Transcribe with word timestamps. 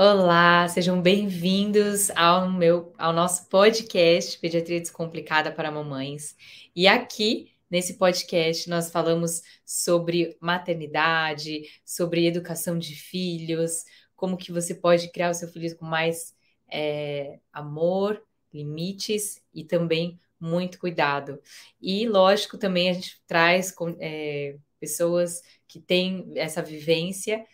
Olá, 0.00 0.68
sejam 0.68 1.02
bem-vindos 1.02 2.08
ao 2.10 2.48
meu 2.48 2.94
ao 2.96 3.12
nosso 3.12 3.48
podcast 3.48 4.38
Pediatria 4.38 4.78
Descomplicada 4.78 5.50
para 5.50 5.72
Mamães. 5.72 6.36
E 6.72 6.86
aqui 6.86 7.50
nesse 7.68 7.94
podcast 7.94 8.70
nós 8.70 8.92
falamos 8.92 9.42
sobre 9.66 10.36
maternidade, 10.40 11.62
sobre 11.84 12.28
educação 12.28 12.78
de 12.78 12.94
filhos, 12.94 13.84
como 14.14 14.36
que 14.36 14.52
você 14.52 14.72
pode 14.72 15.10
criar 15.10 15.30
o 15.30 15.34
seu 15.34 15.48
filho 15.48 15.76
com 15.76 15.84
mais 15.84 16.32
é, 16.70 17.40
amor, 17.52 18.22
limites 18.54 19.42
e 19.52 19.64
também 19.64 20.20
muito 20.38 20.78
cuidado. 20.78 21.42
E 21.82 22.06
lógico 22.06 22.56
também 22.56 22.88
a 22.88 22.92
gente 22.92 23.20
traz 23.26 23.74
é, 23.98 24.56
pessoas 24.78 25.42
que 25.66 25.80
têm 25.80 26.30
essa 26.36 26.62
vivência, 26.62 27.44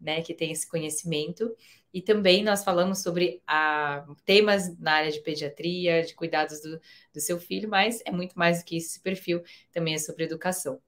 né, 0.00 0.22
que 0.22 0.34
têm 0.34 0.50
esse 0.50 0.68
conhecimento 0.68 1.54
e 1.94 2.02
também 2.02 2.42
nós 2.42 2.64
falamos 2.64 3.04
sobre 3.04 3.40
a, 3.46 4.04
temas 4.24 4.76
na 4.80 4.94
área 4.94 5.12
de 5.12 5.20
pediatria, 5.20 6.02
de 6.02 6.12
cuidados 6.12 6.60
do, 6.60 6.80
do 7.12 7.20
seu 7.20 7.38
filho, 7.38 7.68
mas 7.68 8.02
é 8.04 8.10
muito 8.10 8.36
mais 8.36 8.58
do 8.58 8.64
que 8.64 8.76
esse 8.76 8.98
perfil, 8.98 9.44
também 9.72 9.94
é 9.94 9.98
sobre 9.98 10.24
educação. 10.24 10.82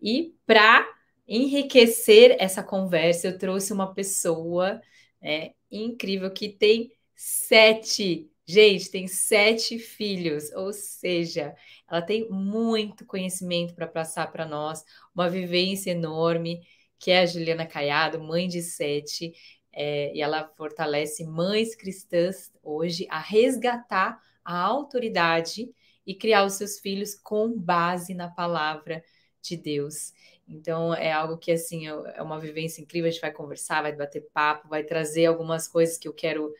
E 0.00 0.32
para 0.46 0.86
enriquecer 1.26 2.36
essa 2.38 2.62
conversa, 2.62 3.26
eu 3.26 3.36
trouxe 3.38 3.72
uma 3.72 3.92
pessoa 3.92 4.80
né, 5.20 5.54
incrível 5.68 6.30
que 6.30 6.48
tem 6.48 6.92
sete, 7.16 8.30
gente, 8.46 8.92
tem 8.92 9.08
sete 9.08 9.76
filhos, 9.76 10.52
ou 10.52 10.72
seja, 10.72 11.52
ela 11.90 12.00
tem 12.00 12.28
muito 12.30 13.04
conhecimento 13.04 13.74
para 13.74 13.88
passar 13.88 14.30
para 14.30 14.46
nós, 14.46 14.84
uma 15.12 15.28
vivência 15.28 15.90
enorme, 15.90 16.60
que 16.96 17.10
é 17.10 17.20
a 17.20 17.26
Juliana 17.26 17.66
Caiado, 17.66 18.22
mãe 18.22 18.46
de 18.46 18.62
sete, 18.62 19.32
é, 19.74 20.14
e 20.14 20.22
ela 20.22 20.48
fortalece 20.56 21.24
mães 21.24 21.74
cristãs 21.74 22.52
hoje 22.62 23.06
a 23.10 23.18
resgatar 23.18 24.20
a 24.44 24.58
autoridade 24.58 25.68
e 26.06 26.14
criar 26.14 26.44
os 26.44 26.54
seus 26.54 26.78
filhos 26.78 27.14
com 27.14 27.58
base 27.58 28.14
na 28.14 28.28
palavra 28.28 29.02
de 29.42 29.56
Deus. 29.56 30.12
Então 30.46 30.94
é 30.94 31.10
algo 31.10 31.38
que 31.38 31.50
assim 31.50 31.86
é 31.88 32.22
uma 32.22 32.38
vivência 32.38 32.82
incrível. 32.82 33.08
A 33.08 33.10
gente 33.10 33.20
vai 33.20 33.32
conversar, 33.32 33.82
vai 33.82 33.92
bater 33.92 34.28
papo, 34.32 34.68
vai 34.68 34.84
trazer 34.84 35.26
algumas 35.26 35.66
coisas 35.66 35.98
que 35.98 36.06
eu 36.06 36.12
quero, 36.12 36.52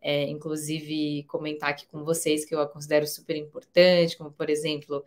é, 0.00 0.24
inclusive, 0.24 1.24
comentar 1.24 1.70
aqui 1.70 1.86
com 1.86 2.04
vocês 2.04 2.44
que 2.44 2.54
eu 2.54 2.66
considero 2.68 3.06
super 3.06 3.36
importante, 3.36 4.16
como 4.16 4.30
por 4.30 4.50
exemplo, 4.50 5.04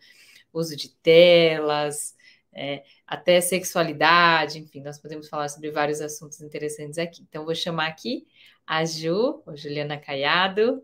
uso 0.51 0.75
de 0.75 0.89
telas, 0.89 2.14
é, 2.55 2.83
até 3.05 3.41
sexualidade, 3.41 4.59
enfim, 4.59 4.79
nós 4.79 4.97
podemos 4.97 5.27
falar 5.27 5.49
sobre 5.49 5.69
vários 5.71 5.99
assuntos 5.99 6.39
interessantes 6.41 6.97
aqui. 6.97 7.21
Então, 7.27 7.43
vou 7.43 7.53
chamar 7.53 7.87
aqui 7.87 8.25
a 8.65 8.85
Ju, 8.85 9.43
a 9.45 9.55
Juliana 9.55 9.97
Caiado. 9.97 10.81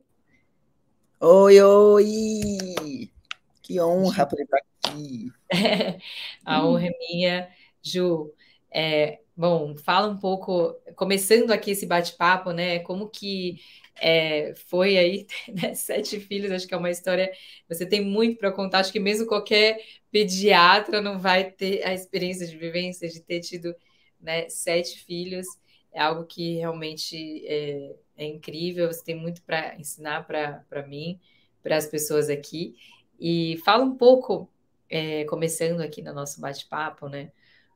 Oi, 1.20 1.62
oi! 1.62 3.10
Que 3.62 3.80
honra 3.80 4.26
poder 4.26 4.44
estar 4.44 4.58
aqui. 4.84 5.32
a 6.46 6.66
honra 6.66 6.88
é 6.88 6.98
minha. 7.00 7.50
Ju, 7.82 8.34
é, 8.70 9.20
bom, 9.36 9.74
fala 9.76 10.10
um 10.10 10.18
pouco, 10.18 10.76
começando 10.96 11.52
aqui 11.52 11.72
esse 11.72 11.86
bate-papo, 11.86 12.52
né? 12.52 12.80
Como 12.80 13.08
que 13.08 13.62
é, 14.02 14.56
foi 14.56 14.98
aí, 14.98 15.28
né, 15.48 15.76
sete 15.76 16.20
filhos, 16.20 16.52
acho 16.52 16.68
que 16.68 16.74
é 16.74 16.78
uma 16.78 16.90
história. 16.90 17.32
Você 17.70 17.86
tem 17.86 18.04
muito 18.04 18.40
para 18.40 18.52
contar, 18.52 18.80
acho 18.80 18.92
que 18.92 19.00
mesmo 19.00 19.28
qualquer 19.28 19.80
pediatra 20.12 21.00
não 21.02 21.20
vai 21.20 21.52
ter 21.52 21.84
a 21.86 21.94
experiência 21.94 22.48
de 22.48 22.58
vivência 22.58 23.08
de 23.08 23.22
ter 23.22 23.42
tido 23.42 23.76
né, 24.20 24.50
sete 24.50 25.06
filhos. 25.06 25.46
É 25.94 26.02
algo 26.02 26.26
que 26.26 26.56
realmente 26.56 27.46
é, 27.46 27.96
é 28.18 28.26
incrível. 28.26 28.88
Você 28.88 29.04
tem 29.04 29.16
muito 29.16 29.44
para 29.44 29.76
ensinar 29.80 30.26
para 30.26 30.88
mim, 30.88 31.20
para 31.62 31.78
as 31.78 31.86
pessoas 31.86 32.30
aqui. 32.30 32.76
E 33.20 33.58
fala 33.64 33.84
um 33.84 33.96
pouco, 33.96 34.50
é, 34.90 35.26
começando 35.26 35.82
aqui 35.82 36.02
no 36.02 36.14
nosso 36.14 36.42
bate-papo, 36.42 37.08
né? 37.08 37.32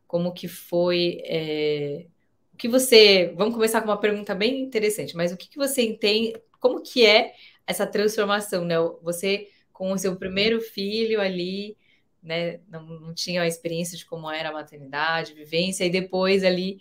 Como 0.07 0.33
que 0.33 0.47
foi 0.47 1.22
é, 1.25 2.07
o 2.55 2.57
que 2.57 2.69
você. 2.69 3.33
Vamos 3.35 3.53
começar 3.53 3.81
com 3.81 3.89
uma 3.89 3.99
pergunta 3.99 4.33
bem 4.33 4.61
interessante, 4.61 5.16
mas 5.16 5.31
o 5.33 5.38
que, 5.38 5.49
que 5.49 5.57
você 5.57 5.81
entende? 5.81 6.41
Como 6.57 6.81
que 6.81 7.05
é 7.05 7.33
essa 7.67 7.85
transformação, 7.85 8.63
né? 8.63 8.75
Você 9.03 9.49
com 9.73 9.91
o 9.91 9.97
seu 9.97 10.16
primeiro 10.16 10.61
filho 10.61 11.19
ali, 11.19 11.77
né? 12.23 12.61
Não, 12.69 12.85
não 12.85 13.13
tinha 13.13 13.41
a 13.41 13.47
experiência 13.47 13.97
de 13.97 14.05
como 14.05 14.31
era 14.31 14.49
a 14.49 14.53
maternidade, 14.53 15.33
vivência, 15.33 15.83
e 15.83 15.89
depois 15.89 16.45
ali 16.45 16.79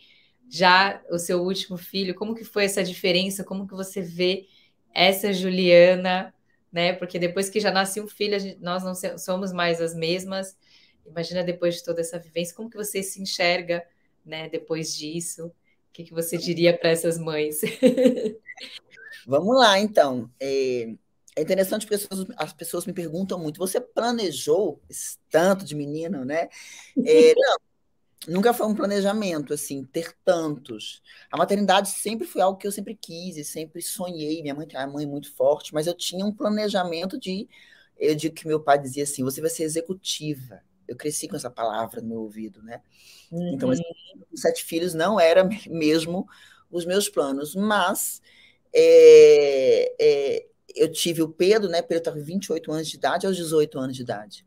já 0.49 1.03
o 1.11 1.19
seu 1.19 1.43
último 1.43 1.77
filho, 1.77 2.15
como 2.15 2.37
que 2.37 2.45
foi 2.45 2.67
essa 2.67 2.85
diferença? 2.85 3.43
Como 3.43 3.67
que 3.67 3.75
você 3.75 4.01
vê 4.01 4.47
essa 4.95 5.33
Juliana, 5.33 6.33
né? 6.73 6.93
Porque 6.93 7.19
depois 7.19 7.51
que 7.51 7.59
já 7.59 7.73
nasce 7.73 8.01
um 8.01 8.07
filho, 8.07 8.39
gente, 8.39 8.61
nós 8.61 8.85
não 8.85 8.95
somos 9.19 9.53
mais 9.53 9.81
as 9.81 9.93
mesmas. 9.93 10.57
Imagina 11.05 11.43
depois 11.43 11.75
de 11.75 11.85
toda 11.85 12.01
essa 12.01 12.17
vivência, 12.17 12.55
como 12.55 12.71
que 12.71 12.77
você 12.77 13.03
se 13.03 13.21
enxerga, 13.21 13.85
né? 14.25 14.49
Depois 14.49 14.95
disso? 14.97 15.53
Que, 15.95 16.05
que 16.05 16.13
você 16.13 16.37
diria 16.37 16.77
para 16.77 16.91
essas 16.91 17.17
mães? 17.17 17.61
Vamos 19.27 19.57
lá, 19.57 19.79
então. 19.79 20.29
É, 20.41 20.93
é 21.37 21.43
interessante 21.43 21.87
porque 21.87 21.95
as 21.95 22.07
pessoas, 22.07 22.29
as 22.37 22.53
pessoas, 22.53 22.87
me 22.87 22.93
perguntam 22.93 23.39
muito: 23.39 23.59
você 23.59 23.81
planejou 23.81 24.83
esse 24.91 25.17
tanto 25.31 25.65
de 25.65 25.75
menino, 25.75 26.25
né? 26.25 26.49
É, 27.07 27.33
não, 27.39 27.57
nunca 28.27 28.53
foi 28.53 28.67
um 28.67 28.75
planejamento, 28.75 29.55
assim, 29.55 29.85
ter 29.85 30.13
tantos. 30.25 31.01
A 31.31 31.37
maternidade 31.37 31.89
sempre 31.91 32.27
foi 32.27 32.43
algo 32.43 32.59
que 32.59 32.67
eu 32.67 32.73
sempre 32.73 32.97
quis 32.97 33.37
e 33.37 33.45
sempre 33.45 33.81
sonhei. 33.81 34.43
Minha 34.43 34.55
mãe 34.55 34.67
tem 34.67 34.79
uma 34.81 34.89
mãe 34.89 35.07
muito 35.07 35.33
forte, 35.33 35.73
mas 35.73 35.87
eu 35.87 35.95
tinha 35.95 36.27
um 36.27 36.33
planejamento 36.33 37.19
de. 37.19 37.49
Eu 37.97 38.17
digo 38.17 38.35
que 38.35 38.49
meu 38.49 38.61
pai 38.61 38.81
dizia 38.81 39.05
assim: 39.05 39.23
você 39.23 39.41
vai 39.41 39.51
ser 39.51 39.63
executiva 39.63 40.61
eu 40.87 40.97
cresci 40.97 41.29
com 41.29 41.37
essa 41.37 41.51
palavra 41.51 42.01
no 42.01 42.09
meu 42.09 42.21
ouvido, 42.21 42.63
né? 42.63 42.81
Uhum. 43.31 43.55
Então, 43.55 43.71
sete 44.35 44.65
filhos 44.65 44.95
não 44.95 45.19
era 45.19 45.49
mesmo 45.69 46.27
os 46.71 46.85
meus 46.85 47.09
planos, 47.09 47.55
mas 47.55 48.21
é, 48.73 49.95
é, 50.01 50.47
eu 50.75 50.91
tive 50.91 51.23
o 51.23 51.29
Pedro, 51.29 51.69
né? 51.69 51.83
Pedro 51.83 51.99
estava 51.99 52.17
com 52.19 52.25
28 52.25 52.73
anos 52.73 52.89
de 52.89 52.97
idade 52.97 53.27
aos 53.27 53.37
18 53.37 53.79
anos 53.79 53.97
de 53.97 54.03
idade. 54.03 54.47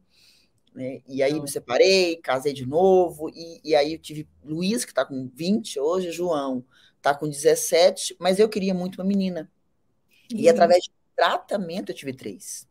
Né? 0.74 1.02
E 1.08 1.24
aí 1.24 1.40
me 1.40 1.50
separei, 1.50 2.18
casei 2.18 2.54
de 2.54 2.66
novo, 2.66 3.30
e, 3.30 3.62
e 3.64 3.76
aí 3.76 3.94
eu 3.94 4.00
tive 4.00 4.28
Luiz, 4.44 4.86
que 4.86 4.92
está 4.92 5.04
com 5.06 5.28
20 5.34 5.80
hoje, 5.80 6.12
João 6.12 6.64
está 6.98 7.16
com 7.16 7.28
17, 7.28 8.18
mas 8.20 8.38
eu 8.38 8.50
queria 8.50 8.74
muito 8.74 9.02
uma 9.02 9.08
menina. 9.08 9.50
Uhum. 10.32 10.40
E 10.40 10.50
através 10.50 10.84
de 10.84 10.92
tratamento 11.16 11.92
eu 11.92 11.96
tive 11.96 12.14
três. 12.14 12.68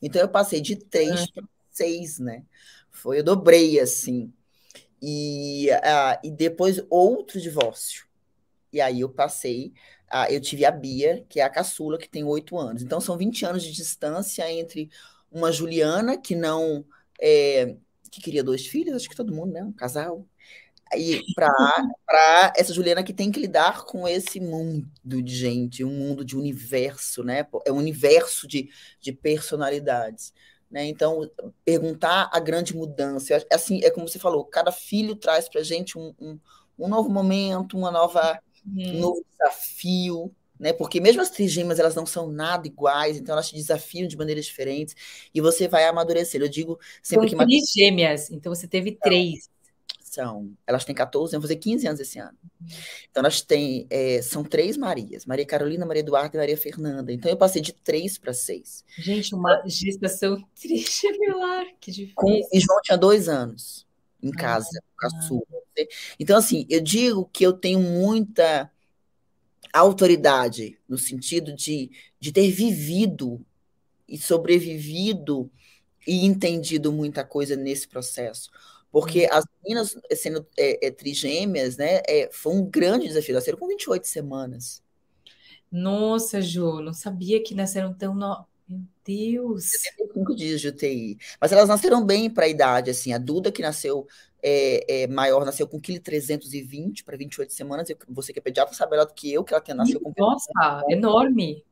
Então 0.00 0.20
eu 0.20 0.28
passei 0.28 0.60
de 0.60 0.76
três 0.76 1.20
uhum. 1.20 1.26
para 1.34 1.44
seis, 1.70 2.18
né? 2.18 2.44
Foi, 2.96 3.18
eu 3.18 3.24
dobrei 3.24 3.78
assim. 3.78 4.32
E, 5.00 5.68
uh, 5.70 6.18
e 6.24 6.30
depois 6.30 6.82
outro 6.88 7.40
divórcio. 7.40 8.06
E 8.72 8.80
aí 8.80 9.00
eu 9.00 9.08
passei, 9.08 9.72
uh, 10.12 10.30
eu 10.30 10.40
tive 10.40 10.64
a 10.64 10.70
Bia, 10.70 11.24
que 11.28 11.40
é 11.40 11.44
a 11.44 11.50
caçula, 11.50 11.98
que 11.98 12.08
tem 12.08 12.24
oito 12.24 12.58
anos. 12.58 12.82
Então 12.82 13.00
são 13.00 13.16
20 13.16 13.44
anos 13.44 13.62
de 13.62 13.72
distância 13.72 14.50
entre 14.50 14.90
uma 15.30 15.52
Juliana, 15.52 16.16
que 16.16 16.34
não. 16.34 16.84
É, 17.20 17.76
que 18.10 18.20
queria 18.20 18.42
dois 18.44 18.66
filhos, 18.66 18.96
acho 18.96 19.08
que 19.08 19.16
todo 19.16 19.34
mundo, 19.34 19.52
né? 19.52 19.62
Um 19.62 19.72
casal. 19.72 20.26
E 20.94 21.20
para 21.34 22.52
essa 22.56 22.72
Juliana 22.72 23.02
que 23.02 23.12
tem 23.12 23.30
que 23.32 23.40
lidar 23.40 23.84
com 23.84 24.06
esse 24.06 24.38
mundo 24.38 25.22
de 25.22 25.34
gente, 25.34 25.82
um 25.82 25.90
mundo 25.90 26.24
de 26.24 26.36
universo, 26.36 27.24
né? 27.24 27.46
É 27.64 27.72
um 27.72 27.76
universo 27.76 28.46
de, 28.46 28.70
de 29.00 29.12
personalidades. 29.12 30.32
Né? 30.70 30.86
Então, 30.86 31.30
perguntar 31.64 32.28
a 32.32 32.40
grande 32.40 32.76
mudança. 32.76 33.44
Assim, 33.52 33.80
é 33.84 33.90
como 33.90 34.08
você 34.08 34.18
falou, 34.18 34.44
cada 34.44 34.72
filho 34.72 35.14
traz 35.14 35.48
para 35.48 35.60
a 35.60 35.64
gente 35.64 35.98
um, 35.98 36.14
um, 36.20 36.38
um, 36.78 36.88
novo 36.88 37.08
momento, 37.08 37.76
uma 37.78 37.90
nova, 37.90 38.40
um 38.66 38.98
novo 38.98 39.24
desafio, 39.30 40.34
né? 40.58 40.72
Porque 40.72 41.00
mesmo 41.00 41.22
as 41.22 41.30
trigêmeas, 41.30 41.78
elas 41.78 41.94
não 41.94 42.06
são 42.06 42.30
nada 42.30 42.66
iguais, 42.66 43.16
então 43.16 43.32
elas 43.32 43.48
te 43.48 43.54
desafiam 43.54 44.08
de 44.08 44.16
maneiras 44.16 44.46
diferentes 44.46 44.94
e 45.32 45.40
você 45.40 45.68
vai 45.68 45.84
amadurecer. 45.84 46.40
Eu 46.40 46.48
digo 46.48 46.78
sempre 47.02 47.30
são 47.30 47.38
que... 47.38 47.44
trigêmeas, 47.44 48.30
então 48.30 48.54
você 48.54 48.66
teve 48.66 48.90
então, 48.90 49.00
três 49.02 49.48
são, 50.16 50.56
elas 50.66 50.84
têm 50.84 50.94
14, 50.94 51.32
vão 51.32 51.42
fazer 51.42 51.56
15 51.56 51.86
anos 51.86 52.00
esse 52.00 52.18
ano. 52.18 52.36
Então, 53.10 53.20
elas 53.20 53.42
têm, 53.42 53.86
é, 53.90 54.22
são 54.22 54.42
três 54.42 54.76
Marias, 54.76 55.26
Maria 55.26 55.44
Carolina, 55.44 55.84
Maria 55.84 56.00
Eduarda 56.00 56.36
e 56.36 56.40
Maria 56.40 56.56
Fernanda. 56.56 57.12
Então, 57.12 57.30
eu 57.30 57.36
passei 57.36 57.60
de 57.60 57.72
três 57.72 58.16
para 58.16 58.32
seis. 58.32 58.82
Gente, 58.98 59.34
uma 59.34 59.62
gestação 59.66 60.42
trigemelar, 60.58 61.66
que 61.78 61.90
difícil. 61.90 62.14
Com, 62.14 62.30
e 62.30 62.60
João 62.60 62.80
tinha 62.82 62.96
dois 62.96 63.28
anos 63.28 63.86
em 64.22 64.30
ah, 64.30 64.38
casa, 64.38 64.82
ah, 65.02 65.30
Então, 66.18 66.38
assim, 66.38 66.66
eu 66.70 66.80
digo 66.80 67.28
que 67.30 67.44
eu 67.44 67.52
tenho 67.52 67.80
muita 67.80 68.70
autoridade 69.72 70.78
no 70.88 70.96
sentido 70.96 71.54
de, 71.54 71.90
de 72.18 72.32
ter 72.32 72.50
vivido 72.50 73.44
e 74.08 74.16
sobrevivido 74.16 75.50
e 76.06 76.24
entendido 76.24 76.90
muita 76.90 77.22
coisa 77.22 77.54
nesse 77.54 77.86
processo. 77.86 78.50
Porque 78.96 79.28
as 79.30 79.44
meninas 79.62 79.94
sendo 80.14 80.46
é, 80.56 80.86
é, 80.86 80.90
trigêmeas, 80.90 81.76
né, 81.76 82.00
é, 82.08 82.30
foi 82.32 82.54
um 82.54 82.64
grande 82.64 83.06
desafio. 83.06 83.34
Elas 83.34 83.44
saíram 83.44 83.58
com 83.58 83.68
28 83.68 84.06
semanas. 84.06 84.82
Nossa, 85.70 86.40
Ju, 86.40 86.80
não 86.80 86.94
sabia 86.94 87.42
que 87.42 87.54
nasceram 87.54 87.92
tão 87.92 88.14
no... 88.14 88.46
Meu 88.66 88.80
Deus! 89.04 89.64
75 89.70 90.34
dias 90.34 90.62
de 90.62 90.68
UTI. 90.68 91.18
Mas 91.38 91.52
elas 91.52 91.68
nasceram 91.68 92.06
bem 92.06 92.30
para 92.30 92.46
a 92.46 92.48
idade, 92.48 92.90
assim. 92.90 93.12
A 93.12 93.18
Duda, 93.18 93.52
que 93.52 93.60
nasceu 93.60 94.06
é, 94.42 95.02
é, 95.02 95.06
maior, 95.06 95.44
nasceu 95.44 95.68
com 95.68 95.76
1,320 95.76 97.02
kg 97.02 97.04
para 97.04 97.18
28 97.18 97.52
semanas. 97.52 97.88
Você 98.08 98.32
que 98.32 98.38
é 98.38 98.42
pediatra 98.42 98.74
sabe 98.74 98.92
melhor 98.92 99.04
do 99.04 99.12
que 99.12 99.30
eu, 99.30 99.44
que 99.44 99.52
ela 99.52 99.60
tem, 99.60 99.74
nasceu 99.74 100.00
com... 100.00 100.10
Nossa, 100.16 100.50
enorme! 100.88 101.62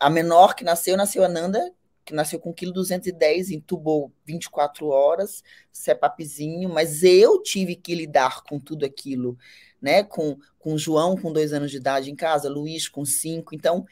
A 0.00 0.08
menor 0.08 0.54
que 0.54 0.62
nasceu, 0.62 0.96
nasceu 0.96 1.24
a 1.24 1.28
Nanda, 1.28 1.72
que 2.08 2.14
nasceu 2.14 2.40
com 2.40 2.54
1,210 2.54 3.48
kg, 3.48 3.54
entubou 3.54 4.10
24 4.24 4.86
horas, 4.88 5.44
CEPAPzinho, 5.70 6.68
mas 6.70 7.02
eu 7.02 7.42
tive 7.42 7.76
que 7.76 7.94
lidar 7.94 8.42
com 8.44 8.58
tudo 8.58 8.86
aquilo, 8.86 9.36
né? 9.80 10.02
Com, 10.02 10.38
com 10.58 10.72
o 10.72 10.78
João 10.78 11.16
com 11.18 11.30
dois 11.30 11.52
anos 11.52 11.70
de 11.70 11.76
idade 11.76 12.10
em 12.10 12.16
casa, 12.16 12.48
Luiz 12.48 12.88
com 12.88 13.04
cinco, 13.04 13.54
então 13.54 13.86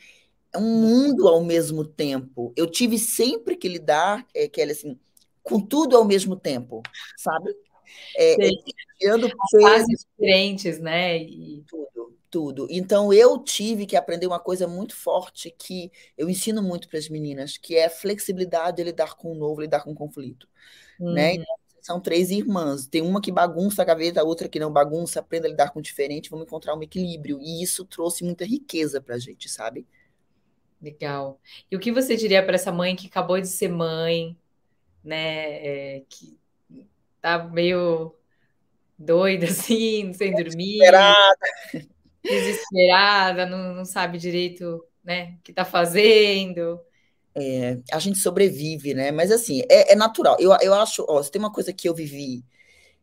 é 0.50 0.56
um 0.58 0.80
mundo 0.80 1.28
ao 1.28 1.44
mesmo 1.44 1.84
tempo. 1.84 2.54
Eu 2.56 2.66
tive 2.66 2.98
sempre 2.98 3.54
que 3.54 3.68
lidar, 3.68 4.26
é, 4.34 4.48
Kelly, 4.48 4.72
assim, 4.72 4.98
com 5.42 5.60
tudo 5.60 5.94
ao 5.94 6.04
mesmo 6.04 6.34
tempo, 6.36 6.82
sabe? 7.18 7.54
É, 8.16 8.48
é, 8.48 8.50
fases 9.60 10.06
diferentes, 10.10 10.80
né? 10.80 11.18
E... 11.18 11.62
Tudo 11.68 11.95
tudo. 12.36 12.66
Então 12.68 13.14
eu 13.14 13.38
tive 13.38 13.86
que 13.86 13.96
aprender 13.96 14.26
uma 14.26 14.38
coisa 14.38 14.68
muito 14.68 14.94
forte 14.94 15.50
que 15.50 15.90
eu 16.18 16.28
ensino 16.28 16.62
muito 16.62 16.86
para 16.86 16.98
as 16.98 17.08
meninas, 17.08 17.56
que 17.56 17.74
é 17.74 17.86
a 17.86 17.90
flexibilidade 17.90 18.76
de 18.76 18.84
lidar 18.84 19.14
com 19.14 19.32
o 19.32 19.34
novo, 19.34 19.62
lidar 19.62 19.82
com 19.82 19.92
o 19.92 19.94
conflito, 19.94 20.46
né? 21.00 21.06
uhum. 21.06 21.14
né? 21.14 21.34
Então, 21.36 21.56
são 21.80 21.98
três 21.98 22.30
irmãs, 22.30 22.86
tem 22.86 23.00
uma 23.00 23.22
que 23.22 23.32
bagunça 23.32 23.80
a 23.80 23.86
gaveta, 23.86 24.20
a 24.20 24.24
outra 24.24 24.50
que 24.50 24.58
não 24.58 24.70
bagunça, 24.70 25.20
aprenda 25.20 25.46
a 25.46 25.50
lidar 25.50 25.70
com 25.70 25.78
o 25.78 25.82
diferente, 25.82 26.28
vamos 26.28 26.44
encontrar 26.44 26.74
um 26.74 26.82
equilíbrio. 26.82 27.40
E 27.40 27.62
isso 27.62 27.86
trouxe 27.86 28.22
muita 28.22 28.44
riqueza 28.44 29.00
para 29.00 29.14
a 29.14 29.18
gente, 29.18 29.48
sabe? 29.48 29.86
Legal. 30.82 31.40
E 31.70 31.76
o 31.76 31.80
que 31.80 31.90
você 31.90 32.16
diria 32.16 32.44
para 32.44 32.56
essa 32.56 32.70
mãe 32.70 32.94
que 32.94 33.06
acabou 33.06 33.40
de 33.40 33.48
ser 33.48 33.68
mãe, 33.68 34.36
né? 35.02 35.96
É, 35.96 36.02
que 36.06 36.36
tá 37.18 37.44
meio 37.44 38.14
doida 38.98 39.46
assim, 39.48 40.12
sem 40.12 40.34
dormir. 40.34 40.82
Esperada 40.82 41.38
desesperada, 42.26 43.46
não, 43.46 43.74
não 43.74 43.84
sabe 43.84 44.18
direito 44.18 44.84
né, 45.04 45.36
o 45.38 45.42
que 45.42 45.52
está 45.52 45.64
fazendo. 45.64 46.80
É, 47.34 47.78
a 47.92 47.98
gente 47.98 48.18
sobrevive, 48.18 48.94
né? 48.94 49.10
Mas 49.10 49.30
assim, 49.30 49.62
é, 49.68 49.92
é, 49.92 49.96
natural. 49.96 50.36
Eu, 50.40 50.56
eu 50.62 50.74
acho, 50.74 51.04
ó, 51.08 51.22
se 51.22 51.30
tem 51.30 51.38
uma 51.38 51.52
coisa 51.52 51.72
que 51.72 51.88
eu 51.88 51.94
vivi, 51.94 52.44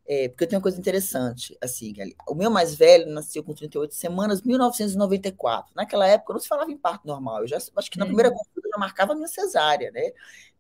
é, 0.06 0.28
porque 0.28 0.44
eu 0.44 0.48
tenho 0.50 0.58
uma 0.58 0.64
coisa 0.64 0.78
interessante, 0.78 1.58
assim, 1.62 1.94
o 2.28 2.36
meu 2.36 2.52
mais 2.52 2.76
velho 2.76 3.10
nasceu 3.14 3.42
com 3.42 3.54
38 3.54 3.94
semanas, 3.94 4.42
1994. 4.42 5.72
Naquela 5.76 6.06
época 6.08 6.34
não 6.34 6.40
se 6.40 6.48
falava 6.48 6.72
em 6.72 6.78
parto 6.78 7.08
normal. 7.08 7.42
Eu 7.42 7.48
já 7.48 7.58
acho 7.58 7.92
que 7.92 7.98
na 7.98 8.06
primeira 8.06 8.30
uhum. 8.30 8.36
consulta 8.36 8.68
eu 8.68 8.72
já 8.72 8.78
marcava 8.78 9.14
a 9.14 9.16
minha 9.16 9.28
cesárea, 9.28 9.92
né? 9.92 10.12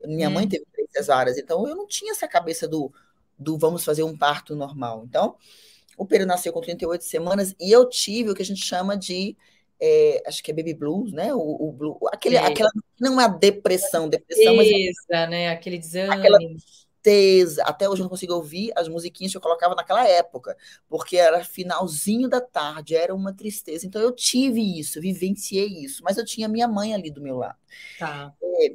Minha 0.06 0.30
hum. 0.30 0.33
mãe 0.33 0.44
uhum. 0.44 0.50
teve 0.50 0.65
três 0.71 0.89
cesáreas, 0.92 1.38
então 1.38 1.68
eu 1.68 1.75
não 1.75 1.88
tinha 1.88 2.12
essa 2.12 2.27
cabeça 2.27 2.68
do, 2.68 2.94
do 3.38 3.57
vamos 3.57 3.83
fazer 3.83 4.04
um 4.04 4.18
parto 4.18 4.56
normal. 4.56 5.04
Então, 5.06 5.36
o 5.98 6.06
Pedro 6.06 6.28
nasceu 6.28 6.51
com 6.51 6.62
38 6.62 7.04
semanas 7.04 7.56
e 7.60 7.72
eu 7.72 7.88
tive 7.88 8.31
o 8.31 8.36
que 8.36 8.42
a 8.42 8.45
gente 8.45 8.63
chama 8.63 8.98
de 8.98 9.36
é, 9.80 10.24
acho 10.25 10.42
que 10.42 10.51
é 10.51 10.54
baby 10.54 10.74
blues, 10.74 11.12
né? 11.12 11.34
O, 11.34 11.40
o 11.40 11.72
blue, 11.72 12.00
aquele, 12.12 12.38
é. 12.38 12.45
aquela 12.45 12.72
não 13.00 13.19
é 13.19 13.25
a 13.25 13.28
depressão, 13.28 14.07
depressão, 14.07 14.56
tristeza, 14.56 14.94
mas 15.10 15.30
né? 15.30 15.50
Aquele 15.50 15.78
desânimo. 15.78 16.13
Aquela 16.13 16.38
tristeza. 16.38 17.63
Até 17.63 17.90
hoje 17.90 18.01
eu 18.01 18.04
não 18.04 18.10
consigo 18.10 18.34
ouvir 18.34 18.72
as 18.78 18.88
musiquinhas 18.88 19.34
que 19.34 19.38
eu 19.38 19.42
colocava 19.42 19.75
naquela 19.75 20.07
época, 20.07 20.56
porque 20.88 21.18
era 21.18 21.44
finalzinho 21.44 22.30
da 22.30 22.39
tarde, 22.39 22.96
era 22.96 23.13
uma 23.13 23.34
tristeza. 23.34 23.86
Então 23.86 24.01
eu 24.01 24.13
tive 24.13 24.80
isso, 24.80 25.01
vivenciei 25.01 25.68
isso, 25.84 26.01
mas 26.01 26.18
eu 26.18 26.24
tinha 26.24 26.48
minha 26.48 26.68
mãe 26.68 26.94
ali 26.94 27.12
do 27.12 27.22
meu 27.22 27.38
lado. 27.38 27.57
Tá. 28.00 28.34
É, 28.42 28.68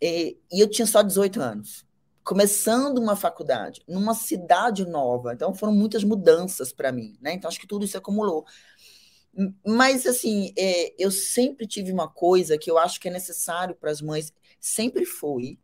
é, 0.00 0.34
e 0.52 0.60
eu 0.60 0.70
tinha 0.70 0.86
só 0.86 1.02
18 1.02 1.40
anos 1.40 1.84
começando 2.24 2.98
uma 2.98 3.14
faculdade, 3.14 3.82
numa 3.86 4.14
cidade 4.14 4.86
nova. 4.86 5.34
Então 5.34 5.54
foram 5.54 5.74
muitas 5.74 6.02
mudanças 6.02 6.72
para 6.72 6.90
mim, 6.90 7.16
né? 7.20 7.34
Então 7.34 7.48
acho 7.48 7.60
que 7.60 7.66
tudo 7.66 7.84
isso 7.84 7.98
acumulou. 7.98 8.46
Mas 9.66 10.06
assim, 10.06 10.52
é, 10.56 10.94
eu 10.98 11.10
sempre 11.10 11.66
tive 11.66 11.92
uma 11.92 12.08
coisa 12.08 12.56
que 12.56 12.70
eu 12.70 12.78
acho 12.78 13.00
que 13.00 13.08
é 13.08 13.10
necessário 13.10 13.74
para 13.74 13.90
as 13.90 14.00
mães, 14.00 14.32
sempre 14.58 15.04
foi, 15.04 15.58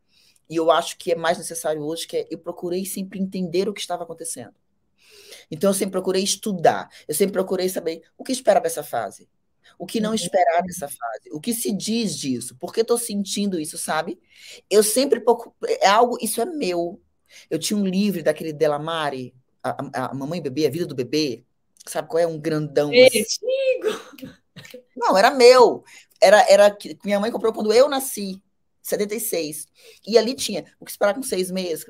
e 0.48 0.56
eu 0.56 0.70
acho 0.70 0.98
que 0.98 1.12
é 1.12 1.16
mais 1.16 1.38
necessário 1.38 1.80
hoje, 1.82 2.06
que 2.06 2.16
é 2.16 2.28
eu 2.30 2.38
procurei 2.38 2.84
sempre 2.84 3.20
entender 3.20 3.68
o 3.68 3.72
que 3.72 3.80
estava 3.80 4.02
acontecendo. 4.02 4.54
Então 5.50 5.70
eu 5.70 5.74
sempre 5.74 5.92
procurei 5.92 6.22
estudar, 6.22 6.90
eu 7.08 7.14
sempre 7.14 7.32
procurei 7.32 7.68
saber 7.68 8.02
o 8.18 8.24
que 8.24 8.32
esperar 8.32 8.60
dessa 8.60 8.82
fase. 8.82 9.28
O 9.78 9.86
que 9.86 10.00
não 10.00 10.14
esperar 10.14 10.62
dessa 10.62 10.88
fase? 10.88 11.30
O 11.32 11.40
que 11.40 11.54
se 11.54 11.72
diz 11.72 12.16
disso? 12.16 12.56
Por 12.56 12.72
que 12.72 12.80
estou 12.80 12.98
sentindo 12.98 13.58
isso, 13.58 13.78
sabe? 13.78 14.18
Eu 14.68 14.82
sempre 14.82 15.22
é 15.80 15.88
algo, 15.88 16.18
isso 16.20 16.40
é 16.40 16.44
meu. 16.44 17.00
Eu 17.48 17.58
tinha 17.58 17.78
um 17.78 17.86
livro 17.86 18.22
daquele 18.22 18.52
Delamare, 18.52 19.34
a, 19.62 19.70
a, 19.70 20.06
a 20.06 20.14
Mamãe 20.14 20.40
Bebê, 20.40 20.66
A 20.66 20.70
Vida 20.70 20.86
do 20.86 20.94
Bebê. 20.94 21.44
Sabe 21.86 22.08
qual 22.08 22.18
é? 22.18 22.26
Um 22.26 22.38
grandão. 22.38 22.90
Assim. 22.90 23.46
Não, 24.96 25.16
era 25.16 25.30
meu. 25.30 25.84
Era, 26.20 26.44
era 26.50 26.70
que 26.70 26.98
minha 27.04 27.18
mãe 27.18 27.30
comprou 27.30 27.52
quando 27.52 27.72
eu 27.72 27.88
nasci, 27.88 28.42
76. 28.82 29.66
E 30.06 30.18
ali 30.18 30.34
tinha 30.34 30.64
o 30.78 30.84
que 30.84 30.90
esperar 30.90 31.14
com 31.14 31.22
seis 31.22 31.50
meses, 31.50 31.86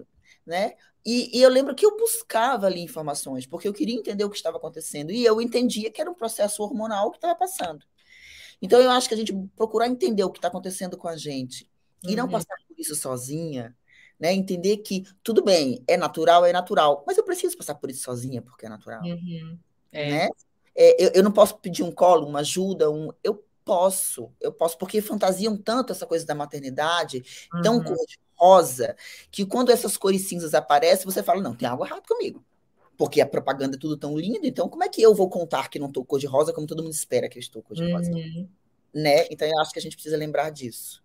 né? 0.47 0.75
E, 1.05 1.39
e, 1.39 1.43
eu 1.43 1.49
lembro 1.49 1.75
que 1.75 1.85
eu 1.85 1.97
buscava 1.97 2.67
ali 2.67 2.81
informações, 2.83 3.47
porque 3.47 3.67
eu 3.67 3.73
queria 3.73 3.95
entender 3.95 4.25
o 4.25 4.31
que 4.31 4.37
estava 4.37 4.59
acontecendo. 4.59 5.11
E 5.11 5.25
eu 5.25 5.41
entendia 5.41 5.91
que 5.91 6.01
era 6.01 6.11
um 6.11 6.15
processo 6.15 6.63
hormonal 6.63 7.11
que 7.11 7.17
estava 7.17 7.35
passando. 7.35 7.85
Então, 8.61 8.79
eu 8.81 8.91
acho 8.91 9.09
que 9.09 9.15
a 9.15 9.17
gente 9.17 9.33
procurar 9.57 9.89
entender 9.89 10.23
o 10.23 10.31
que 10.31 10.39
está 10.39 10.49
acontecendo 10.49 10.97
com 10.97 11.09
a 11.09 11.17
gente 11.17 11.69
e 12.03 12.11
uhum. 12.11 12.17
não 12.17 12.29
passar 12.29 12.55
por 12.69 12.79
isso 12.79 12.95
sozinha, 12.95 13.75
né? 14.19 14.35
Entender 14.35 14.79
que 14.79 15.05
tudo 15.23 15.43
bem, 15.43 15.83
é 15.89 15.97
natural, 15.97 16.45
é 16.45 16.53
natural, 16.53 17.03
mas 17.07 17.17
eu 17.17 17.25
preciso 17.25 17.57
passar 17.57 17.75
por 17.75 17.91
isso 17.91 18.03
sozinha 18.03 18.43
porque 18.43 18.67
é 18.67 18.69
natural. 18.69 19.03
Uhum. 19.03 19.59
É. 19.91 20.11
Né? 20.11 20.29
É, 20.77 21.05
eu, 21.05 21.11
eu, 21.15 21.23
não 21.23 21.33
posso 21.33 21.59
pedir 21.59 21.83
um 21.83 21.91
colo, 21.91 22.27
uma 22.27 22.41
ajuda, 22.41 22.91
um. 22.91 23.11
Eu 23.25 23.45
posso, 23.65 24.31
eu 24.41 24.53
posso, 24.53 24.77
porque 24.79 25.01
fantasiam 25.01 25.57
tanto 25.57 25.93
essa 25.93 26.07
coisa 26.07 26.27
da 26.27 26.35
maternidade, 26.35 27.23
uhum. 27.53 27.63
tão 27.63 27.83
cor 27.83 27.97
de 28.07 28.19
rosa, 28.41 28.97
que 29.31 29.45
quando 29.45 29.71
essas 29.71 29.97
cores 29.97 30.23
cinzas 30.23 30.55
aparecem, 30.55 31.05
você 31.05 31.23
fala, 31.23 31.43
não, 31.43 31.55
tem 31.55 31.69
algo 31.69 31.85
errado 31.85 32.07
comigo. 32.09 32.43
Porque 32.97 33.21
a 33.21 33.27
propaganda 33.27 33.77
é 33.77 33.79
tudo 33.79 33.97
tão 33.97 34.19
lindo, 34.19 34.47
então 34.47 34.69
como 34.69 34.85
é 34.85 34.89
que 34.89 35.03
eu 35.03 35.15
vou 35.15 35.29
contar 35.29 35.69
que 35.69 35.79
não 35.79 35.89
estou 35.89 36.05
cor 36.05 36.19
de 36.19 36.27
rosa 36.27 36.53
como 36.53 36.67
todo 36.67 36.83
mundo 36.83 36.93
espera 36.93 37.29
que 37.29 37.39
eu 37.39 37.41
estou 37.41 37.63
cor 37.63 37.77
de 37.77 37.85
uhum. 37.85 37.93
rosa? 37.93 38.11
Né? 38.93 39.27
Então 39.31 39.47
eu 39.47 39.59
acho 39.61 39.73
que 39.73 39.79
a 39.79 39.83
gente 39.83 39.95
precisa 39.95 40.17
lembrar 40.17 40.51
disso. 40.51 41.03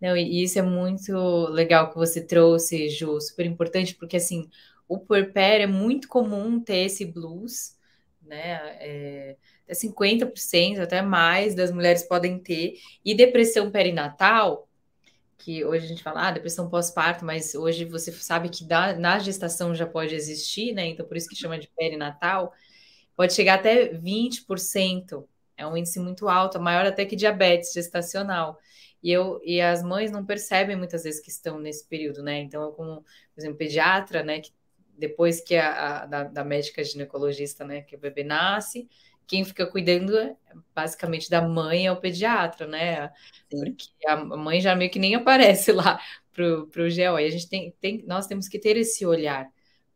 Não, 0.00 0.16
e 0.16 0.42
isso 0.42 0.58
é 0.58 0.62
muito 0.62 1.12
legal 1.48 1.90
que 1.90 1.96
você 1.96 2.20
trouxe, 2.20 2.88
Ju, 2.88 3.20
super 3.20 3.44
importante, 3.44 3.94
porque 3.94 4.16
assim, 4.16 4.48
o 4.86 4.98
puerpério 4.98 5.64
é 5.64 5.66
muito 5.66 6.06
comum 6.08 6.60
ter 6.60 6.86
esse 6.86 7.04
blues, 7.04 7.74
né? 8.22 8.76
É, 8.80 9.36
até 9.64 9.74
50%, 9.74 10.78
até 10.78 11.02
mais 11.02 11.54
das 11.54 11.70
mulheres 11.70 12.04
podem 12.04 12.38
ter, 12.38 12.78
e 13.04 13.14
depressão 13.14 13.70
perinatal 13.70 14.67
que 15.38 15.64
hoje 15.64 15.86
a 15.86 15.88
gente 15.88 16.02
fala, 16.02 16.28
ah, 16.28 16.30
depressão 16.32 16.68
pós-parto, 16.68 17.24
mas 17.24 17.54
hoje 17.54 17.84
você 17.84 18.10
sabe 18.12 18.48
que 18.48 18.64
da, 18.64 18.94
na 18.96 19.18
gestação 19.20 19.74
já 19.74 19.86
pode 19.86 20.14
existir, 20.14 20.72
né? 20.74 20.86
Então, 20.86 21.06
por 21.06 21.16
isso 21.16 21.28
que 21.28 21.36
chama 21.36 21.58
de 21.58 21.68
perinatal, 21.68 22.52
pode 23.16 23.32
chegar 23.32 23.54
até 23.54 23.88
20%. 23.94 25.26
É 25.56 25.66
um 25.66 25.76
índice 25.76 26.00
muito 26.00 26.28
alto, 26.28 26.60
maior 26.60 26.86
até 26.86 27.04
que 27.06 27.16
diabetes 27.16 27.72
gestacional. 27.72 28.58
E, 29.02 29.12
eu, 29.12 29.40
e 29.44 29.60
as 29.60 29.82
mães 29.82 30.10
não 30.10 30.26
percebem 30.26 30.76
muitas 30.76 31.04
vezes 31.04 31.20
que 31.20 31.30
estão 31.30 31.58
nesse 31.60 31.86
período, 31.86 32.22
né? 32.22 32.40
Então, 32.40 32.62
eu, 32.62 32.72
como, 32.72 33.02
por 33.02 33.40
exemplo, 33.40 33.56
pediatra, 33.56 34.24
né? 34.24 34.40
Que 34.40 34.52
depois 34.96 35.40
que 35.40 35.56
a, 35.56 36.02
a 36.02 36.06
da, 36.06 36.24
da 36.24 36.44
médica 36.44 36.82
ginecologista, 36.82 37.64
né? 37.64 37.82
Que 37.82 37.94
o 37.94 37.98
bebê 37.98 38.24
nasce, 38.24 38.88
quem 39.28 39.44
fica 39.44 39.66
cuidando 39.66 40.12
basicamente 40.74 41.28
da 41.28 41.46
mãe 41.46 41.86
é 41.86 41.92
o 41.92 42.00
pediatra, 42.00 42.66
né? 42.66 43.12
Sim. 43.50 43.74
Porque 43.74 44.08
a 44.08 44.16
mãe 44.16 44.60
já 44.60 44.74
meio 44.74 44.90
que 44.90 44.98
nem 44.98 45.14
aparece 45.14 45.70
lá 45.72 46.00
pro, 46.32 46.66
pro 46.68 46.84
GO. 46.84 47.18
E 47.18 47.24
a 47.26 47.30
gente 47.30 47.48
tem, 47.48 47.72
tem, 47.80 48.04
nós 48.06 48.26
temos 48.26 48.48
que 48.48 48.58
ter 48.58 48.76
esse 48.76 49.04
olhar 49.04 49.46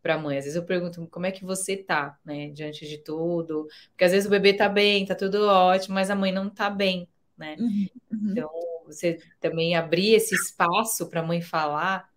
para 0.03 0.15
a 0.15 0.19
mãe. 0.19 0.37
Às 0.37 0.45
vezes 0.45 0.57
eu 0.57 0.65
pergunto 0.65 1.07
como 1.11 1.27
é 1.27 1.33
que 1.33 1.45
você 1.45 1.77
tá, 1.77 2.19
né? 2.25 2.51
Diante 2.51 2.87
de 2.87 2.99
tudo. 2.99 3.67
Porque 3.91 4.05
às 4.05 4.13
vezes 4.13 4.27
o 4.27 4.31
bebê 4.31 4.53
tá 4.53 4.69
bem, 4.69 5.07
tá 5.07 5.15
tudo 5.15 5.47
ótimo, 5.47 5.95
mas 5.95 6.11
a 6.11 6.15
mãe 6.15 6.31
não 6.31 6.51
tá 6.51 6.69
bem, 6.69 7.09
né? 7.37 7.57
Uhum, 7.59 7.87
uhum. 8.13 8.31
Então, 8.31 8.51
você 8.87 9.19
também 9.41 9.75
abrir 9.75 10.15
esse 10.15 10.35
espaço 10.35 11.09
para 11.09 11.21
a 11.21 11.27
mãe 11.27 11.41
falar 11.41 12.11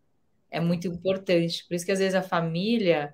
é 0.52 0.60
muito 0.60 0.88
importante. 0.88 1.66
Por 1.66 1.76
isso 1.76 1.86
que 1.86 1.92
às 1.92 2.00
vezes 2.00 2.16
a 2.16 2.22
família 2.22 3.14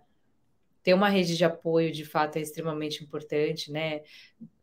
ter 0.84 0.94
uma 0.94 1.10
rede 1.10 1.38
de 1.38 1.46
apoio 1.46 1.92
de 1.92 2.06
fato 2.06 2.38
é 2.38 2.42
extremamente 2.42 3.04
importante, 3.04 3.72
né? 3.72 4.02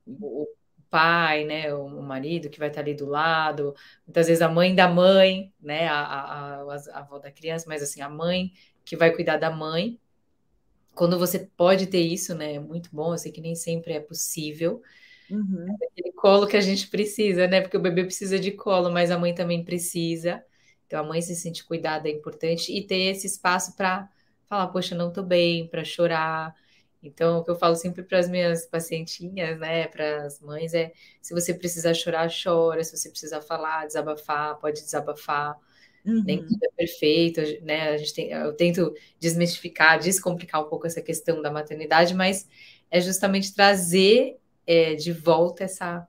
O 0.06 0.46
pai, 0.90 1.44
né, 1.44 1.72
o 1.74 2.02
marido 2.02 2.48
que 2.48 2.58
vai 2.58 2.68
estar 2.68 2.80
ali 2.80 2.94
do 2.94 3.06
lado, 3.06 3.74
muitas 4.06 4.26
vezes 4.26 4.40
a 4.40 4.48
mãe 4.48 4.74
da 4.74 4.88
mãe, 4.88 5.52
né, 5.60 5.86
a, 5.86 6.00
a, 6.00 6.54
a, 6.62 6.76
a 6.94 6.98
avó 7.00 7.18
da 7.18 7.30
criança, 7.30 7.66
mas 7.68 7.82
assim, 7.82 8.00
a 8.00 8.08
mãe 8.08 8.52
que 8.84 8.96
vai 8.96 9.14
cuidar 9.14 9.36
da 9.36 9.50
mãe. 9.50 10.00
Quando 10.94 11.18
você 11.18 11.40
pode 11.56 11.86
ter 11.88 12.00
isso, 12.00 12.34
né, 12.34 12.54
é 12.54 12.58
muito 12.58 12.88
bom, 12.90 13.12
eu 13.12 13.18
sei 13.18 13.30
que 13.30 13.40
nem 13.40 13.54
sempre 13.54 13.92
é 13.92 14.00
possível, 14.00 14.82
Uhum. 15.30 15.76
Aquele 15.92 16.12
colo 16.12 16.46
que 16.46 16.56
a 16.56 16.60
gente 16.60 16.88
precisa, 16.88 17.46
né? 17.46 17.60
Porque 17.60 17.76
o 17.76 17.80
bebê 17.80 18.04
precisa 18.04 18.38
de 18.38 18.52
colo, 18.52 18.90
mas 18.90 19.10
a 19.10 19.18
mãe 19.18 19.34
também 19.34 19.62
precisa. 19.64 20.42
Então 20.86 21.00
a 21.00 21.06
mãe 21.06 21.20
se 21.20 21.36
sente 21.36 21.64
cuidada 21.64 22.08
é 22.08 22.12
importante 22.12 22.72
e 22.72 22.86
ter 22.86 23.10
esse 23.10 23.26
espaço 23.26 23.76
para 23.76 24.08
falar, 24.48 24.68
poxa, 24.68 24.94
não 24.94 25.12
tô 25.12 25.22
bem, 25.22 25.68
para 25.68 25.84
chorar. 25.84 26.54
Então, 27.02 27.38
o 27.38 27.44
que 27.44 27.50
eu 27.50 27.56
falo 27.56 27.76
sempre 27.76 28.02
para 28.02 28.18
as 28.18 28.28
minhas 28.28 28.66
pacientinhas, 28.66 29.58
né, 29.58 29.86
para 29.86 30.24
as 30.24 30.40
mães, 30.40 30.74
é: 30.74 30.92
se 31.20 31.32
você 31.32 31.54
precisar 31.54 31.94
chorar, 31.94 32.28
chora. 32.30 32.82
Se 32.82 32.96
você 32.96 33.10
precisar 33.10 33.40
falar, 33.40 33.86
desabafar, 33.86 34.58
pode 34.58 34.80
desabafar. 34.82 35.56
Uhum. 36.04 36.22
Nem 36.24 36.44
tudo 36.44 36.58
é 36.64 36.70
perfeito, 36.76 37.40
né? 37.62 37.90
A 37.90 37.96
gente 37.98 38.14
tem, 38.14 38.30
eu 38.30 38.52
tento 38.54 38.94
desmistificar, 39.20 39.98
descomplicar 39.98 40.64
um 40.64 40.68
pouco 40.68 40.86
essa 40.86 41.02
questão 41.02 41.42
da 41.42 41.50
maternidade, 41.50 42.14
mas 42.14 42.48
é 42.90 43.00
justamente 43.00 43.54
trazer 43.54 44.38
é, 44.66 44.94
de 44.94 45.12
volta 45.12 45.64
essa 45.64 46.06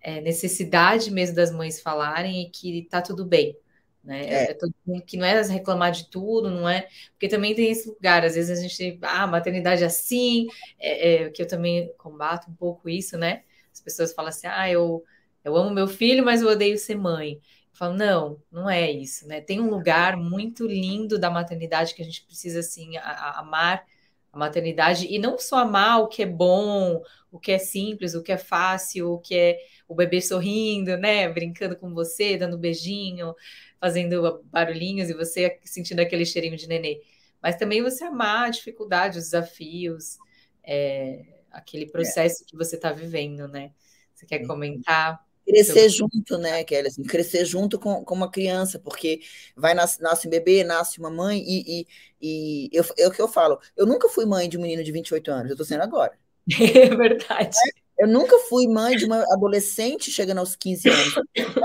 é, 0.00 0.20
necessidade 0.20 1.10
mesmo 1.10 1.36
das 1.36 1.52
mães 1.52 1.80
falarem 1.80 2.42
e 2.42 2.50
que 2.50 2.86
tá 2.90 3.00
tudo 3.00 3.24
bem. 3.24 3.56
Né? 4.02 4.26
É. 4.26 4.50
é 4.50 4.54
todo 4.54 4.74
mundo 4.84 5.02
que 5.04 5.16
não 5.16 5.24
é 5.24 5.40
reclamar 5.42 5.92
de 5.92 6.08
tudo, 6.10 6.50
não 6.50 6.68
é? 6.68 6.88
Porque 7.12 7.28
também 7.28 7.54
tem 7.54 7.70
esse 7.70 7.88
lugar, 7.88 8.24
às 8.24 8.34
vezes 8.34 8.58
a 8.58 8.62
gente, 8.62 8.98
ah, 9.02 9.26
maternidade 9.26 9.82
é 9.82 9.86
assim, 9.86 10.46
é, 10.78 11.24
é, 11.24 11.30
que 11.30 11.42
eu 11.42 11.46
também 11.46 11.92
combato 11.96 12.50
um 12.50 12.54
pouco 12.54 12.88
isso, 12.88 13.16
né? 13.16 13.42
As 13.72 13.80
pessoas 13.80 14.12
falam 14.12 14.30
assim, 14.30 14.46
ah, 14.48 14.68
eu, 14.70 15.04
eu 15.44 15.56
amo 15.56 15.70
meu 15.70 15.86
filho, 15.86 16.24
mas 16.24 16.42
eu 16.42 16.48
odeio 16.48 16.76
ser 16.78 16.96
mãe. 16.96 17.34
Eu 17.34 17.40
falo, 17.78 17.94
não, 17.94 18.42
não 18.50 18.68
é 18.68 18.90
isso, 18.90 19.26
né? 19.26 19.40
Tem 19.40 19.60
um 19.60 19.70
lugar 19.70 20.16
muito 20.16 20.66
lindo 20.66 21.18
da 21.18 21.30
maternidade 21.30 21.94
que 21.94 22.02
a 22.02 22.04
gente 22.04 22.24
precisa, 22.24 22.60
assim, 22.60 22.96
a, 22.96 23.02
a 23.02 23.40
amar 23.40 23.84
a 24.32 24.38
maternidade 24.38 25.06
e 25.06 25.18
não 25.18 25.38
só 25.38 25.58
amar 25.58 26.00
o 26.00 26.08
que 26.08 26.22
é 26.22 26.26
bom, 26.26 27.02
o 27.30 27.38
que 27.38 27.52
é 27.52 27.58
simples, 27.58 28.14
o 28.14 28.22
que 28.22 28.32
é 28.32 28.38
fácil, 28.38 29.12
o 29.12 29.18
que 29.18 29.34
é 29.34 29.58
o 29.86 29.94
bebê 29.94 30.22
sorrindo, 30.22 30.96
né, 30.96 31.28
brincando 31.28 31.76
com 31.76 31.92
você, 31.92 32.38
dando 32.38 32.56
beijinho, 32.56 33.34
fazendo 33.82 34.44
barulhinhos 34.44 35.10
e 35.10 35.12
você 35.12 35.58
sentindo 35.64 35.98
aquele 35.98 36.24
cheirinho 36.24 36.56
de 36.56 36.68
nenê. 36.68 37.00
Mas 37.42 37.56
também 37.56 37.82
você 37.82 38.04
amar 38.04 38.46
a 38.46 38.48
dificuldade, 38.48 39.18
os 39.18 39.24
desafios, 39.24 40.18
é, 40.62 41.24
aquele 41.50 41.86
processo 41.86 42.44
é. 42.44 42.46
que 42.46 42.56
você 42.56 42.76
está 42.76 42.92
vivendo, 42.92 43.48
né? 43.48 43.72
Você 44.14 44.24
quer 44.24 44.46
comentar? 44.46 45.20
Crescer 45.44 45.88
junto, 45.88 46.38
né, 46.38 46.62
Kelly? 46.62 46.86
Assim, 46.86 47.02
crescer 47.02 47.44
junto 47.44 47.76
com, 47.76 48.04
com 48.04 48.14
uma 48.14 48.30
criança, 48.30 48.78
porque 48.78 49.20
vai 49.56 49.74
nasce, 49.74 50.00
nasce 50.00 50.28
um 50.28 50.30
bebê, 50.30 50.62
nasce 50.62 51.00
uma 51.00 51.10
mãe, 51.10 51.42
e, 51.44 51.80
e, 51.80 51.86
e 52.22 52.70
eu, 52.72 52.84
é 52.96 53.08
o 53.08 53.10
que 53.10 53.20
eu 53.20 53.26
falo. 53.26 53.58
Eu 53.76 53.84
nunca 53.84 54.08
fui 54.08 54.24
mãe 54.24 54.48
de 54.48 54.56
um 54.56 54.62
menino 54.62 54.84
de 54.84 54.92
28 54.92 55.28
anos, 55.28 55.50
eu 55.50 55.56
tô 55.56 55.64
sendo 55.64 55.82
agora. 55.82 56.16
É 56.56 56.94
verdade. 56.94 57.56
Eu 57.98 58.06
nunca 58.06 58.38
fui 58.48 58.68
mãe 58.68 58.96
de 58.96 59.04
uma 59.04 59.24
adolescente 59.32 60.08
chegando 60.12 60.38
aos 60.38 60.54
15 60.54 60.88
anos, 60.88 61.14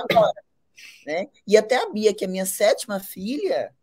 agora. 0.10 0.34
Né? 1.06 1.28
E 1.46 1.58
até 1.58 1.76
a 1.76 1.90
Bia, 1.90 2.14
que 2.14 2.26
é 2.26 2.28
minha 2.28 2.46
sétima 2.46 3.00
filha, 3.00 3.74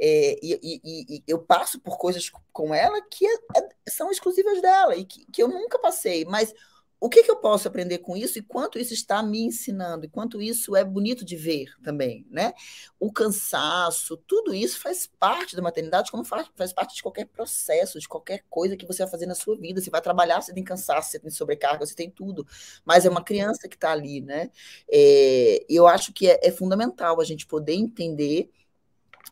é, 0.00 0.38
e, 0.42 0.58
e, 0.62 1.16
e, 1.16 1.24
eu 1.26 1.38
passo 1.38 1.78
por 1.78 1.98
coisas 1.98 2.30
com 2.52 2.74
ela 2.74 3.02
que 3.02 3.26
é, 3.26 3.34
é, 3.56 3.68
são 3.88 4.10
exclusivas 4.10 4.62
dela 4.62 4.96
e 4.96 5.04
que, 5.04 5.26
que 5.30 5.42
eu 5.42 5.48
nunca 5.48 5.78
passei, 5.78 6.24
mas 6.24 6.54
o 7.00 7.08
que, 7.08 7.22
que, 7.22 7.30
eu 7.30 7.36
posso 7.36 7.66
aprender 7.66 7.98
com 7.98 8.14
isso 8.14 8.38
e 8.38 8.42
quanto 8.42 8.78
isso 8.78 8.92
está 8.92 9.22
me 9.22 9.40
ensinando, 9.40 10.04
e 10.04 10.08
quanto 10.08 10.42
isso 10.42 10.76
é 10.76 10.84
bonito 10.84 11.24
de 11.24 11.34
ver 11.34 11.72
também, 11.82 12.26
né? 12.30 12.52
O 12.98 13.10
cansaço, 13.10 14.18
tudo 14.18 14.54
isso 14.54 14.78
faz 14.78 15.06
parte 15.18 15.56
da 15.56 15.62
maternidade, 15.62 16.10
como 16.10 16.24
faz, 16.24 16.46
faz 16.54 16.74
parte 16.74 16.94
de 16.94 17.02
qualquer 17.02 17.24
processo, 17.24 17.98
de 17.98 18.06
qualquer 18.06 18.44
coisa 18.50 18.76
que 18.76 18.86
você 18.86 19.02
vai 19.02 19.10
fazer 19.10 19.24
na 19.24 19.34
sua 19.34 19.56
vida. 19.56 19.80
Você 19.80 19.88
vai 19.88 20.02
trabalhar, 20.02 20.42
você 20.42 20.52
tem 20.52 20.62
cansaço, 20.62 21.10
você 21.10 21.18
tem 21.18 21.30
sobrecarga, 21.30 21.86
você 21.86 21.94
tem 21.94 22.10
tudo, 22.10 22.46
mas 22.84 23.06
é 23.06 23.08
uma 23.10 23.24
criança 23.24 23.66
que 23.66 23.76
está 23.76 23.92
ali, 23.92 24.20
né? 24.20 24.50
É, 24.92 25.64
eu 25.70 25.86
acho 25.86 26.12
que 26.12 26.28
é, 26.28 26.38
é 26.42 26.52
fundamental 26.52 27.18
a 27.18 27.24
gente 27.24 27.46
poder 27.46 27.74
entender 27.74 28.50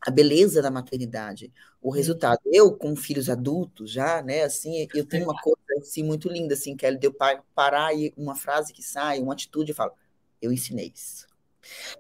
a 0.00 0.10
beleza 0.10 0.62
da 0.62 0.70
maternidade, 0.70 1.52
o 1.80 1.90
resultado. 1.90 2.40
Eu, 2.46 2.72
com 2.72 2.94
filhos 2.96 3.28
adultos 3.30 3.90
já, 3.90 4.22
né, 4.22 4.42
assim, 4.42 4.86
eu 4.94 5.06
tenho 5.06 5.24
uma 5.24 5.40
coisa 5.40 5.58
assim, 5.80 6.02
muito 6.02 6.28
linda, 6.28 6.54
assim, 6.54 6.76
que 6.76 6.84
é 6.84 6.92
de 6.92 7.06
eu 7.06 7.14
parar 7.54 7.94
e 7.94 8.12
uma 8.16 8.34
frase 8.34 8.72
que 8.72 8.82
sai, 8.82 9.20
uma 9.20 9.32
atitude, 9.32 9.72
e 9.72 9.74
falo, 9.74 9.92
eu 10.40 10.52
ensinei 10.52 10.92
isso. 10.94 11.28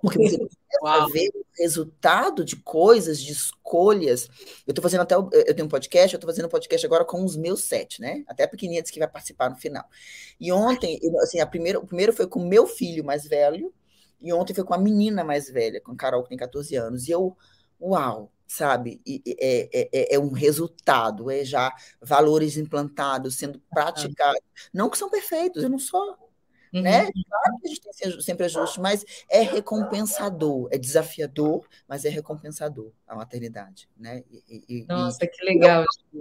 Porque 0.00 0.18
você 0.18 0.38
começa 0.80 1.12
ver 1.12 1.28
o 1.34 1.44
resultado 1.58 2.44
de 2.44 2.56
coisas, 2.56 3.20
de 3.20 3.32
escolhas. 3.32 4.28
Eu 4.66 4.70
estou 4.70 4.82
fazendo 4.82 5.02
até. 5.02 5.14
Eu 5.14 5.54
tenho 5.54 5.66
um 5.66 5.68
podcast, 5.68 6.14
eu 6.14 6.18
estou 6.18 6.30
fazendo 6.30 6.46
um 6.46 6.50
podcast 6.50 6.86
agora 6.86 7.04
com 7.04 7.24
os 7.24 7.36
meus 7.36 7.64
sete, 7.64 8.00
né? 8.00 8.24
Até 8.26 8.44
a 8.44 8.48
pequenininha 8.48 8.82
disse 8.82 8.92
que 8.92 8.98
vai 8.98 9.08
participar 9.08 9.50
no 9.50 9.56
final. 9.56 9.84
E 10.40 10.52
ontem, 10.52 10.98
assim, 11.22 11.40
a 11.40 11.46
primeira, 11.46 11.78
o 11.78 11.86
primeiro 11.86 12.12
foi 12.12 12.26
com 12.26 12.40
o 12.40 12.46
meu 12.46 12.66
filho 12.66 13.04
mais 13.04 13.26
velho, 13.26 13.72
e 14.20 14.32
ontem 14.32 14.54
foi 14.54 14.64
com 14.64 14.74
a 14.74 14.78
menina 14.78 15.22
mais 15.24 15.50
velha, 15.50 15.80
com 15.80 15.92
a 15.92 15.96
Carol, 15.96 16.22
que 16.22 16.30
tem 16.30 16.38
14 16.38 16.74
anos. 16.76 17.08
E 17.08 17.10
eu 17.10 17.36
uau, 17.80 18.32
sabe? 18.48 19.00
É, 19.06 19.68
é, 19.72 19.88
é, 19.92 20.14
é, 20.14 20.18
um 20.18 20.32
resultado, 20.32 21.30
é 21.30 21.44
já 21.44 21.72
valores 22.00 22.56
implantados, 22.56 23.36
sendo 23.36 23.60
praticados. 23.70 24.40
Não 24.72 24.88
que 24.88 24.96
são 24.96 25.10
perfeitos, 25.10 25.62
eu 25.62 25.68
não 25.68 25.78
sou. 25.78 26.16
Uhum. 26.72 26.82
Né? 26.82 27.10
Claro 27.12 27.58
que 27.60 27.66
a 27.66 27.68
gente 27.68 27.80
tem 27.80 28.20
sempre 28.20 28.46
ajuste, 28.46 28.80
mas 28.80 29.04
é 29.28 29.42
recompensador, 29.42 30.68
é 30.70 30.78
desafiador, 30.78 31.66
mas 31.86 32.04
é 32.04 32.08
recompensador 32.08 32.90
a 33.06 33.14
maternidade. 33.14 33.88
Né? 33.96 34.24
E, 34.30 34.64
e, 34.68 34.86
Nossa, 34.86 35.24
e, 35.24 35.28
que 35.28 35.44
legal. 35.44 35.82
É 35.82 36.16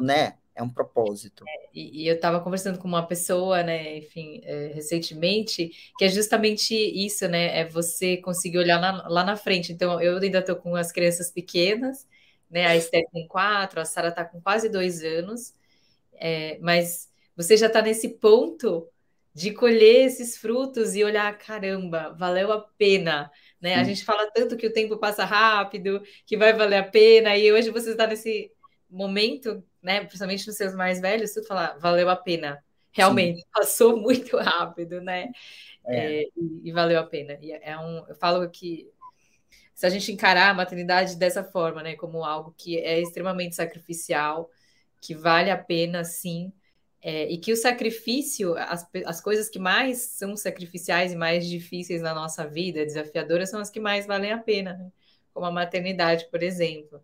um 0.00 0.04
né? 0.04 0.36
É 0.58 0.62
um 0.62 0.68
propósito. 0.68 1.44
É, 1.46 1.68
e, 1.72 2.02
e, 2.02 2.08
eu 2.08 2.16
estava 2.16 2.40
conversando 2.40 2.78
com 2.78 2.88
uma 2.88 3.06
pessoa, 3.06 3.62
né, 3.62 3.96
enfim, 3.98 4.40
é, 4.44 4.72
recentemente, 4.74 5.70
que 5.96 6.04
é 6.04 6.08
justamente 6.08 6.74
isso, 6.74 7.28
né, 7.28 7.60
é 7.60 7.64
você 7.64 8.16
conseguir 8.16 8.58
olhar 8.58 8.80
na, 8.80 9.06
lá 9.08 9.22
na 9.22 9.36
frente. 9.36 9.72
Então, 9.72 10.00
eu 10.00 10.18
ainda 10.18 10.40
estou 10.40 10.56
com 10.56 10.74
as 10.74 10.90
crianças 10.90 11.30
pequenas, 11.30 12.08
né, 12.50 12.66
a 12.66 12.76
Esther 12.76 13.04
tem 13.12 13.28
quatro, 13.28 13.80
a 13.80 13.84
Sara 13.84 14.08
está 14.08 14.24
com 14.24 14.40
quase 14.40 14.68
dois 14.68 15.04
anos, 15.04 15.54
é, 16.14 16.58
mas 16.60 17.08
você 17.36 17.56
já 17.56 17.68
está 17.68 17.80
nesse 17.80 18.08
ponto 18.08 18.88
de 19.32 19.52
colher 19.52 20.06
esses 20.06 20.36
frutos 20.36 20.96
e 20.96 21.04
olhar, 21.04 21.38
caramba, 21.38 22.10
valeu 22.18 22.50
a 22.50 22.60
pena, 22.60 23.30
né? 23.60 23.76
A 23.76 23.84
gente 23.84 24.04
fala 24.04 24.28
tanto 24.32 24.56
que 24.56 24.66
o 24.66 24.72
tempo 24.72 24.96
passa 24.96 25.24
rápido, 25.24 26.02
que 26.26 26.36
vai 26.36 26.52
valer 26.52 26.78
a 26.78 26.82
pena, 26.82 27.36
e 27.36 27.52
hoje 27.52 27.70
você 27.70 27.92
está 27.92 28.04
nesse 28.08 28.50
momento 28.90 29.62
né, 29.82 30.00
principalmente 30.00 30.46
nos 30.46 30.56
seus 30.56 30.74
mais 30.74 31.00
velhos, 31.00 31.32
tu 31.32 31.44
falar, 31.44 31.78
valeu 31.78 32.08
a 32.08 32.16
pena. 32.16 32.62
Realmente, 32.92 33.40
Sim. 33.40 33.46
passou 33.52 33.96
muito 34.00 34.36
rápido, 34.36 35.00
né? 35.00 35.30
É. 35.86 36.22
É, 36.22 36.22
e, 36.36 36.60
e, 36.64 36.72
valeu 36.72 36.98
a 37.00 37.04
pena. 37.04 37.38
E 37.40 37.52
é 37.52 37.78
um, 37.78 38.04
eu 38.08 38.14
falo 38.14 38.48
que 38.50 38.90
se 39.74 39.86
a 39.86 39.90
gente 39.90 40.10
encarar 40.10 40.50
a 40.50 40.54
maternidade 40.54 41.16
dessa 41.16 41.44
forma, 41.44 41.82
né, 41.82 41.94
como 41.94 42.24
algo 42.24 42.52
que 42.56 42.76
é 42.78 43.00
extremamente 43.00 43.54
sacrificial, 43.54 44.50
que 45.00 45.14
vale 45.14 45.50
a 45.50 45.56
pena, 45.56 46.02
sim, 46.02 46.52
é, 47.00 47.30
e 47.30 47.38
que 47.38 47.52
o 47.52 47.56
sacrifício, 47.56 48.56
as, 48.56 48.84
as 49.06 49.20
coisas 49.20 49.48
que 49.48 49.58
mais 49.58 49.98
são 49.98 50.36
sacrificiais 50.36 51.12
e 51.12 51.16
mais 51.16 51.46
difíceis 51.46 52.02
na 52.02 52.12
nossa 52.12 52.46
vida, 52.46 52.84
desafiadoras, 52.84 53.50
são 53.50 53.60
as 53.60 53.70
que 53.70 53.78
mais 53.78 54.04
valem 54.06 54.32
a 54.32 54.38
pena, 54.38 54.74
né? 54.74 54.90
como 55.32 55.46
a 55.46 55.52
maternidade, 55.52 56.28
por 56.30 56.42
exemplo. 56.42 57.00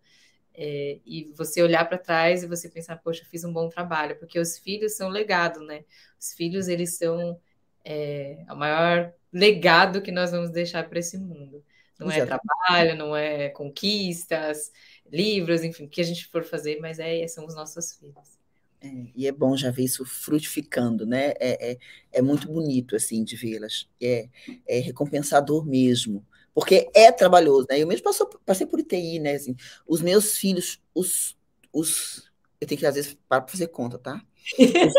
É, 0.57 1.01
e 1.05 1.33
você 1.37 1.63
olhar 1.63 1.85
para 1.89 1.99
trás 1.99 2.43
e 2.43 2.47
você 2.47 2.69
pensar, 2.69 2.97
poxa, 2.97 3.25
fiz 3.29 3.45
um 3.45 3.53
bom 3.53 3.69
trabalho, 3.69 4.17
porque 4.19 4.39
os 4.39 4.57
filhos 4.59 4.97
são 4.97 5.09
legado, 5.09 5.61
né? 5.61 5.85
Os 6.19 6.33
filhos, 6.33 6.69
eles 6.69 6.97
são 6.97 7.41
é, 7.85 8.45
o 8.49 8.55
maior 8.55 9.13
legado 9.33 10.01
que 10.01 10.13
nós 10.13 10.31
vamos 10.31 10.51
deixar 10.51 10.89
para 10.89 11.01
esse 11.01 11.19
mundo. 11.19 11.65
Não 11.99 12.11
é 12.11 12.19
Exato. 12.19 12.35
é 12.35 12.39
trabalho, 12.39 12.97
não 12.97 13.17
é 13.17 13.49
conquistas, 13.51 14.73
livros, 15.11 15.65
enfim, 15.65 15.85
o 15.85 15.89
que 15.89 16.01
a 16.01 16.05
gente 16.05 16.27
for 16.27 16.45
fazer, 16.45 16.79
mas 16.81 16.99
é, 16.99 17.27
são 17.27 17.47
os 17.47 17.55
nossos 17.55 17.97
filhos. 17.97 18.39
É, 18.81 19.07
e 19.15 19.27
é 19.27 19.33
bom 19.33 19.57
já 19.57 19.71
ver 19.71 19.85
isso 19.85 20.05
frutificando, 20.05 21.07
né? 21.07 21.33
É, 21.41 21.73
é, 21.73 21.79
é 22.13 22.23
muito 22.23 22.47
bonito, 22.49 22.95
assim, 22.95 23.25
de 23.25 23.35
vê-las. 23.35 23.89
É, 24.01 24.29
é 24.67 24.79
recompensador 24.79 25.65
mesmo 25.65 26.25
porque 26.55 26.89
é 26.95 27.11
trabalhoso, 27.11 27.67
né? 27.69 27.81
Eu 27.81 27.87
mesmo 27.87 28.05
passo, 28.05 28.27
passei 28.47 28.67
por 28.67 28.79
ITI, 28.79 29.19
né? 29.19 29.33
Assim, 29.33 29.57
os 29.87 30.01
meus 30.01 30.39
filhos, 30.39 30.81
os, 30.95 31.37
os. 31.73 32.31
Eu 32.61 32.69
tenho 32.69 32.79
que, 32.79 32.87
às 32.87 32.95
vezes, 32.95 33.19
parar 33.29 33.43
para 33.43 33.51
fazer 33.51 33.67
conta, 33.67 33.99
tá? 33.99 34.23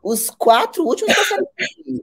Os, 0.00 0.30
quatro 0.30 0.84
últimos 0.84 1.14
passaram 1.14 1.44
por 1.44 2.02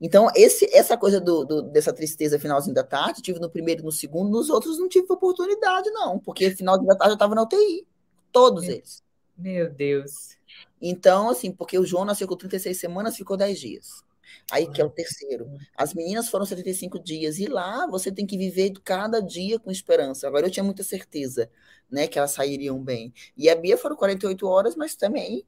Então, 0.00 0.28
esse, 0.34 0.64
essa 0.72 0.96
coisa 0.96 1.20
do, 1.20 1.44
do, 1.44 1.62
dessa 1.62 1.92
tristeza 1.92 2.38
finalzinho 2.38 2.74
da 2.74 2.84
tarde, 2.84 3.20
tive 3.20 3.40
no 3.40 3.50
primeiro 3.50 3.82
e 3.82 3.84
no 3.84 3.90
segundo, 3.90 4.30
nos 4.30 4.48
outros 4.48 4.78
não 4.78 4.88
tive 4.88 5.12
oportunidade, 5.12 5.90
não, 5.90 6.18
porque 6.20 6.50
final 6.50 6.78
da 6.78 6.94
tarde 6.94 7.12
eu 7.12 7.14
estava 7.14 7.34
na 7.34 7.42
UTI. 7.42 7.86
Todos 8.30 8.64
meu, 8.64 8.76
eles. 8.76 9.02
Meu 9.36 9.68
Deus. 9.70 10.36
Então, 10.80 11.30
assim, 11.30 11.50
porque 11.50 11.78
o 11.78 11.84
João 11.84 12.04
nasceu 12.04 12.28
com 12.28 12.36
36 12.36 12.78
semanas, 12.78 13.16
ficou 13.16 13.36
10 13.36 13.58
dias. 13.58 14.05
Aí 14.50 14.66
que 14.70 14.80
é 14.80 14.84
o 14.84 14.90
terceiro. 14.90 15.50
As 15.76 15.94
meninas 15.94 16.28
foram 16.28 16.46
75 16.46 16.98
dias 16.98 17.38
e 17.38 17.46
lá 17.46 17.86
você 17.86 18.12
tem 18.12 18.26
que 18.26 18.38
viver 18.38 18.72
cada 18.84 19.20
dia 19.20 19.58
com 19.58 19.70
esperança. 19.70 20.26
Agora 20.26 20.46
eu 20.46 20.50
tinha 20.50 20.64
muita 20.64 20.82
certeza, 20.82 21.50
né, 21.90 22.06
que 22.08 22.18
elas 22.18 22.32
sairiam 22.32 22.82
bem. 22.82 23.12
E 23.36 23.48
a 23.48 23.54
Bia 23.54 23.76
foram 23.78 23.96
48 23.96 24.46
horas, 24.46 24.76
mas 24.76 24.96
também, 24.96 25.44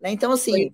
né? 0.00 0.10
Então 0.10 0.32
assim, 0.32 0.70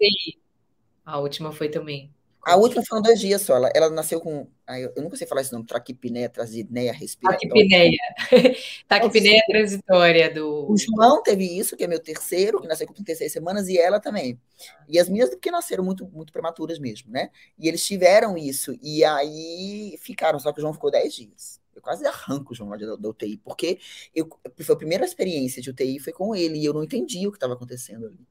A 1.05 1.19
última 1.19 1.51
foi 1.51 1.69
também. 1.69 2.15
A 2.49 2.57
última 2.57 2.83
foram 2.83 3.03
dois 3.03 3.21
dias 3.21 3.43
só. 3.43 3.57
Ela, 3.57 3.71
ela 3.75 3.91
nasceu 3.91 4.21
com. 4.21 4.49
eu 4.97 5.03
nunca 5.03 5.17
sei 5.17 5.27
falar 5.27 5.43
esse 5.43 5.53
nome, 5.53 5.67
traquipneia, 5.67 6.31
trasidneia, 6.31 6.93
respiratória. 6.93 7.47
Taquipneia. 7.47 7.99
Taquipneia 8.89 9.43
transitória 9.47 10.33
do. 10.33 10.73
O 10.73 10.77
João 10.79 11.23
teve 11.23 11.45
isso, 11.45 11.77
que 11.77 11.85
é 11.85 11.87
meu 11.87 12.01
terceiro, 12.01 12.59
que 12.59 12.67
nasceu 12.67 12.87
com 12.87 12.95
36 12.95 13.31
semanas, 13.31 13.69
e 13.69 13.77
ela 13.77 14.01
também. 14.01 14.41
E 14.89 14.99
as 14.99 15.11
minhas, 15.11 15.29
porque 15.29 15.51
nasceram 15.51 15.85
muito, 15.85 16.09
muito 16.09 16.33
prematuras 16.33 16.79
mesmo, 16.79 17.13
né? 17.13 17.29
E 17.59 17.69
eles 17.69 17.85
tiveram 17.85 18.39
isso, 18.39 18.75
e 18.83 19.05
aí 19.05 19.99
ficaram, 20.01 20.39
só 20.39 20.51
que 20.51 20.59
o 20.59 20.63
João 20.63 20.73
ficou 20.73 20.91
10 20.91 21.15
dias. 21.15 21.61
Eu 21.77 21.83
quase 21.83 22.07
arranco 22.07 22.53
o 22.53 22.57
João 22.57 22.71
lá 22.71 22.79
da, 22.79 22.97
da 22.97 23.09
UTI, 23.11 23.37
porque 23.37 23.79
eu, 24.15 24.27
foi 24.59 24.75
a 24.75 24.79
primeira 24.79 25.05
experiência 25.05 25.61
de 25.61 25.69
UTI 25.69 26.01
foi 26.01 26.15
com 26.15 26.35
ele, 26.35 26.59
e 26.59 26.65
eu 26.65 26.73
não 26.73 26.83
entendi 26.83 27.27
o 27.27 27.31
que 27.31 27.37
estava 27.37 27.53
acontecendo 27.53 28.07
ali. 28.07 28.27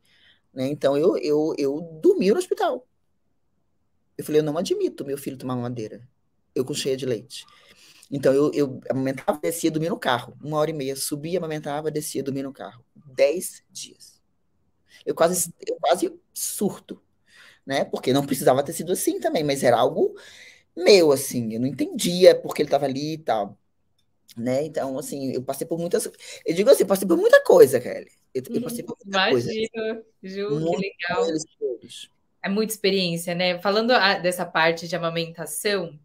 Né? 0.53 0.67
Então 0.69 0.97
eu, 0.97 1.15
eu, 1.17 1.53
eu 1.55 1.81
dormi 2.01 2.31
no 2.31 2.37
hospital. 2.37 2.83
Eu 4.17 4.25
falei, 4.25 4.41
eu 4.41 4.45
não 4.45 4.57
admito 4.57 5.05
meu 5.05 5.17
filho 5.17 5.37
tomar 5.37 5.55
madeira. 5.55 6.01
Eu 6.55 6.65
com 6.65 6.73
cheia 6.73 6.97
de 6.97 7.05
leite. 7.05 7.45
Então 8.09 8.33
eu, 8.33 8.51
eu 8.53 8.81
amamentava, 8.89 9.39
descia, 9.41 9.69
dormia 9.69 9.89
no 9.89 9.99
carro. 9.99 10.35
Uma 10.41 10.57
hora 10.57 10.71
e 10.71 10.73
meia, 10.73 10.95
subia, 10.95 11.37
amamentava, 11.37 11.91
descia, 11.91 12.23
dormia 12.23 12.43
no 12.43 12.53
carro. 12.53 12.83
Dez 13.13 13.63
dias. 13.69 14.21
Eu 15.05 15.13
quase, 15.13 15.53
eu 15.65 15.77
quase 15.79 16.13
surto, 16.33 17.01
né? 17.65 17.85
Porque 17.85 18.13
não 18.13 18.25
precisava 18.25 18.63
ter 18.63 18.73
sido 18.73 18.91
assim 18.91 19.19
também, 19.19 19.43
mas 19.43 19.63
era 19.63 19.77
algo 19.77 20.15
meu, 20.75 21.11
assim. 21.11 21.53
Eu 21.53 21.59
não 21.59 21.67
entendia 21.67 22.35
porque 22.35 22.61
ele 22.61 22.67
estava 22.67 22.85
ali 22.85 23.13
e 23.13 23.17
tal. 23.17 23.57
Né? 24.35 24.65
Então, 24.65 24.97
assim, 24.99 25.31
eu 25.31 25.41
passei 25.41 25.65
por 25.65 25.79
muitas. 25.79 26.05
Eu 26.45 26.53
digo 26.53 26.69
assim, 26.69 26.85
passei 26.85 27.07
por 27.07 27.17
muita 27.17 27.43
coisa, 27.43 27.79
Kelly. 27.79 28.11
Eu, 28.33 28.43
eu 28.49 28.61
passei 28.61 28.83
por 28.83 28.95
muita 29.03 29.29
Imagino, 29.29 29.69
coisa. 29.69 30.05
Ju, 30.21 30.47
que 30.47 30.77
legal. 30.77 31.25
É 32.47 32.49
muita 32.49 32.71
experiência, 32.71 33.35
né? 33.35 33.59
Falando 33.59 33.91
a, 33.91 34.19
dessa 34.19 34.45
parte 34.45 34.87
de 34.87 34.95
amamentação, 34.95 35.99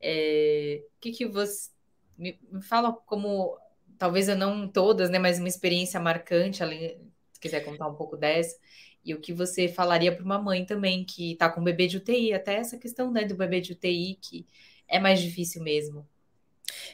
é, 0.00 0.82
que, 1.00 1.12
que 1.12 1.24
você 1.24 1.70
me, 2.18 2.36
me, 2.50 2.60
fala 2.60 2.92
como 2.92 3.56
talvez 3.96 4.28
eu 4.28 4.34
não 4.36 4.66
todas, 4.66 5.08
né? 5.08 5.20
Mas 5.20 5.38
uma 5.38 5.46
experiência 5.46 6.00
marcante, 6.00 6.64
além, 6.64 6.98
se 7.32 7.38
quiser 7.38 7.60
contar 7.60 7.86
um 7.86 7.94
pouco 7.94 8.16
dessa, 8.16 8.58
e 9.04 9.14
o 9.14 9.20
que 9.20 9.32
você 9.32 9.68
falaria 9.68 10.12
para 10.12 10.24
uma 10.24 10.40
mãe 10.40 10.64
também 10.66 11.04
que 11.04 11.34
está 11.34 11.48
com 11.48 11.62
bebê 11.62 11.86
de 11.86 11.98
UTI, 11.98 12.34
até 12.34 12.56
essa 12.56 12.76
questão 12.76 13.12
né, 13.12 13.24
do 13.24 13.36
bebê 13.36 13.60
de 13.60 13.72
UTI, 13.72 14.18
que 14.20 14.44
é 14.88 14.98
mais 14.98 15.20
difícil 15.20 15.62
mesmo. 15.62 16.04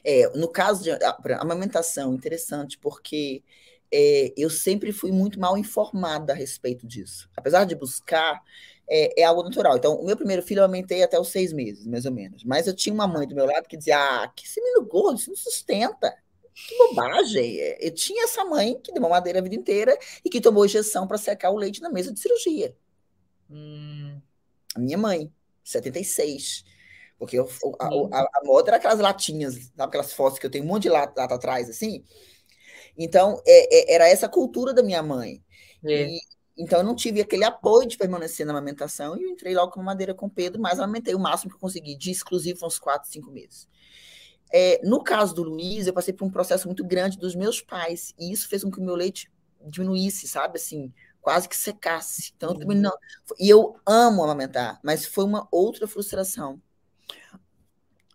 É, 0.05 0.29
no 0.37 0.49
caso 0.49 0.83
de 0.85 0.91
amamentação, 1.41 2.13
interessante, 2.13 2.77
porque 2.77 3.43
é, 3.97 4.35
eu 4.37 4.51
sempre 4.51 4.91
fui 4.91 5.13
muito 5.13 5.39
mal 5.39 5.57
informada 5.57 6.33
a 6.33 6.37
respeito 6.37 6.85
disso. 6.85 7.31
Apesar 7.37 7.65
de 7.65 7.77
buscar, 7.77 8.43
é, 8.89 9.21
é, 9.21 9.25
algo 9.25 9.45
natural. 9.45 9.77
Então, 9.77 9.95
o 9.95 10.05
meu 10.05 10.17
primeiro 10.17 10.43
filho 10.43 10.59
eu 10.59 10.65
aumentei 10.65 11.05
até 11.05 11.19
os 11.19 11.29
seis 11.29 11.53
meses, 11.53 11.87
mais 11.87 12.05
ou 12.05 12.11
menos. 12.11 12.43
Mas 12.43 12.67
eu 12.67 12.75
tinha 12.75 12.93
uma 12.93 13.07
mãe 13.07 13.25
do 13.25 13.37
meu 13.37 13.47
lado 13.47 13.69
que 13.69 13.77
dizia: 13.77 13.97
Ah, 13.97 14.29
que 14.35 14.45
esse 14.45 14.61
menino 14.61 14.85
gordo, 14.85 15.21
isso 15.21 15.31
não 15.31 15.37
sustenta. 15.37 16.13
Que 16.53 16.77
bobagem. 16.77 17.57
Eu 17.81 17.93
tinha 17.93 18.25
essa 18.25 18.45
mãe 18.45 18.81
que 18.83 18.93
deu 18.93 19.01
uma 19.01 19.09
madeira 19.09 19.39
a 19.39 19.43
vida 19.43 19.55
inteira 19.55 19.97
e 20.25 20.31
que 20.31 20.41
tomou 20.41 20.65
injeção 20.65 21.07
para 21.07 21.19
secar 21.19 21.51
o 21.51 21.57
leite 21.57 21.81
na 21.81 21.91
mesa 21.91 22.13
de 22.13 22.19
cirurgia. 22.19 22.77
Hum. 23.49 24.21
A 24.75 24.81
minha 24.81 24.99
mãe, 24.99 25.33
76. 25.63 26.65
Porque 27.17 27.39
eu, 27.39 27.49
a, 27.79 27.87
a, 27.87 28.21
a, 28.23 28.45
moda 28.45 28.71
era 28.71 28.77
aquelas 28.77 28.99
latinhas, 28.99 29.55
sabe 29.55 29.89
aquelas 29.89 30.13
fotos 30.13 30.39
que 30.39 30.47
eu 30.47 30.51
tenho 30.51 30.65
um 30.65 30.69
monte 30.69 30.85
de 30.85 30.89
lata, 30.91 31.21
lata 31.21 31.35
atrás, 31.37 31.71
assim? 31.71 32.05
Então, 32.97 33.41
é, 33.47 33.93
é, 33.93 33.95
era 33.95 34.09
essa 34.09 34.29
cultura 34.29 34.73
da 34.73 34.83
minha 34.83 35.03
mãe. 35.03 35.43
É. 35.85 36.09
E, 36.09 36.21
então, 36.57 36.79
eu 36.79 36.85
não 36.85 36.95
tive 36.95 37.21
aquele 37.21 37.45
apoio 37.45 37.89
de 37.89 37.97
permanecer 37.97 38.47
na 38.47 38.53
amamentação 38.53 39.17
e 39.17 39.23
eu 39.23 39.31
entrei 39.31 39.55
logo 39.55 39.73
com 39.73 39.83
madeira 39.83 40.15
com 40.15 40.29
Pedro, 40.29 40.61
mas 40.61 40.79
amamentei 40.79 41.15
o 41.15 41.19
máximo 41.19 41.51
que 41.51 41.57
eu 41.57 41.61
consegui, 41.61 41.97
de 41.97 42.11
exclusivo, 42.11 42.65
uns 42.65 42.79
quatro, 42.79 43.11
cinco 43.11 43.31
meses. 43.31 43.69
É, 44.53 44.81
no 44.85 45.03
caso 45.03 45.35
do 45.35 45.43
Luiz, 45.43 45.87
eu 45.87 45.93
passei 45.93 46.15
por 46.15 46.25
um 46.25 46.31
processo 46.31 46.69
muito 46.69 46.85
grande 46.85 47.19
dos 47.19 47.35
meus 47.35 47.61
pais, 47.61 48.15
e 48.17 48.33
isso 48.33 48.49
fez 48.49 48.63
com 48.63 48.71
que 48.71 48.79
o 48.79 48.85
meu 48.85 48.95
leite 48.95 49.29
diminuísse, 49.67 50.29
sabe? 50.29 50.59
Assim, 50.59 50.93
quase 51.21 51.49
que 51.49 51.57
secasse. 51.57 52.33
Então, 52.37 52.51
eu 52.51 52.59
também 52.59 52.79
não. 52.79 52.93
E 53.41 53.49
eu 53.49 53.77
amo 53.85 54.23
amamentar, 54.23 54.79
mas 54.85 55.07
foi 55.07 55.25
uma 55.25 55.49
outra 55.51 55.89
frustração. 55.89 56.61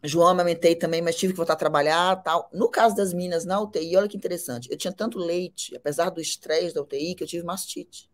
João 0.04 0.30
amamentei 0.30 0.76
também, 0.76 1.02
mas 1.02 1.16
tive 1.16 1.34
que 1.34 1.38
voltar 1.38 1.54
a 1.54 1.58
trabalhar 1.58 2.16
tal. 2.24 2.50
No 2.54 2.70
caso 2.70 2.96
das 2.96 3.14
minas 3.14 3.46
na 3.46 3.60
UTI, 3.60 3.98
olha 3.98 4.08
que 4.08 4.16
interessante. 4.16 4.72
Eu 4.72 4.78
tinha 4.78 4.94
tanto 4.94 5.20
leite, 5.20 5.76
apesar 5.76 6.10
do 6.10 6.22
estresse 6.22 6.74
da 6.74 6.82
UTI, 6.82 7.16
que 7.16 7.24
eu 7.24 7.28
tive 7.28 7.44
mastite 7.46 8.10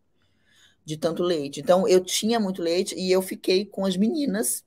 de 0.84 0.96
tanto 0.96 1.22
leite. 1.22 1.60
Então, 1.60 1.86
eu 1.86 2.00
tinha 2.00 2.38
muito 2.40 2.62
leite 2.62 2.94
e 2.96 3.10
eu 3.10 3.22
fiquei 3.22 3.64
com 3.64 3.84
as 3.84 3.96
meninas. 3.96 4.64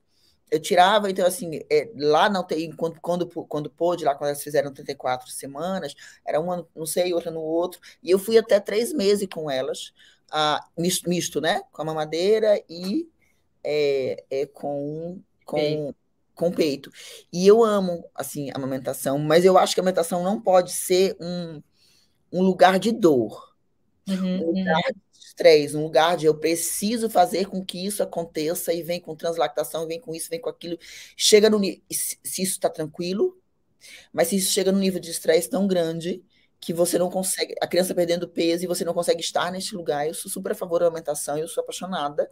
Eu 0.52 0.60
tirava, 0.60 1.10
então, 1.10 1.26
assim, 1.26 1.62
é, 1.70 1.90
lá 1.96 2.30
na 2.30 2.40
UTI, 2.40 2.74
quando, 2.74 3.00
quando, 3.02 3.28
quando 3.28 3.70
pôde, 3.70 4.04
lá 4.04 4.16
quando 4.16 4.30
elas 4.30 4.44
fizeram 4.44 4.74
34 4.74 5.30
semanas, 5.30 5.94
era 6.26 6.40
uma, 6.40 6.68
não 6.76 6.86
sei, 6.86 7.14
outra 7.14 7.32
no 7.32 7.42
outro, 7.42 7.80
e 8.02 8.10
eu 8.10 8.18
fui 8.18 8.38
até 8.38 8.60
três 8.60 8.92
meses 8.92 9.28
com 9.32 9.50
elas, 9.50 9.94
ah, 10.32 10.66
misto, 10.78 11.10
misto, 11.10 11.40
né? 11.40 11.62
Com 11.72 11.82
a 11.82 11.86
mamadeira 11.86 12.62
e 12.70 13.08
é, 13.64 14.24
é, 14.30 14.46
com, 14.48 15.22
com, 15.46 15.94
com 16.40 16.50
peito. 16.50 16.90
E 17.34 17.46
eu 17.46 17.66
amo, 17.66 18.10
assim, 18.16 18.50
a 18.50 18.56
amamentação, 18.56 19.20
mas 19.20 19.44
eu 19.44 19.58
acho 19.58 19.74
que 19.74 19.82
a 19.82 19.84
amamentação 19.84 20.24
não 20.24 20.40
pode 20.40 20.72
ser 20.72 21.18
um, 21.20 21.62
um 22.32 22.42
lugar 22.42 22.80
de 22.80 22.94
dor. 22.94 23.54
Uhum, 24.08 24.44
um 24.44 24.60
lugar 24.60 24.82
uhum. 24.88 25.02
de 25.12 25.20
estresse, 25.20 25.76
um 25.76 25.84
lugar 25.84 26.16
de 26.16 26.26
eu 26.26 26.34
preciso 26.34 27.10
fazer 27.10 27.48
com 27.48 27.64
que 27.64 27.86
isso 27.86 28.02
aconteça 28.02 28.74
e 28.74 28.82
vem 28.82 29.02
com 29.02 29.14
translactação, 29.18 29.86
vem 29.86 30.00
com 30.00 30.16
isso, 30.16 30.30
vem 30.30 30.40
com 30.40 30.50
aquilo. 30.50 30.80
Chega 31.18 31.50
no 31.50 31.60
se 31.62 32.18
isso 32.24 32.54
está 32.54 32.70
tranquilo, 32.70 33.38
mas 34.14 34.30
se 34.30 34.38
isso 34.38 34.54
chega 34.54 34.72
no 34.72 34.80
nível 34.80 35.02
de 35.02 35.12
estresse 35.12 35.50
tão 35.50 35.68
grande 35.68 36.24
que 36.62 36.74
você 36.74 36.98
não 36.98 37.10
consegue, 37.10 37.54
a 37.62 37.68
criança 37.68 37.94
perdendo 37.94 38.28
peso 38.28 38.64
e 38.64 38.68
você 38.68 38.86
não 38.86 38.94
consegue 38.94 39.22
estar 39.22 39.52
neste 39.52 39.76
lugar. 39.76 40.08
Eu 40.08 40.14
sou 40.14 40.32
super 40.32 40.54
a 40.54 40.56
favor 40.56 40.80
da 40.80 40.86
alimentação, 40.86 41.38
eu 41.38 41.48
sou 41.50 41.62
apaixonada, 41.64 42.30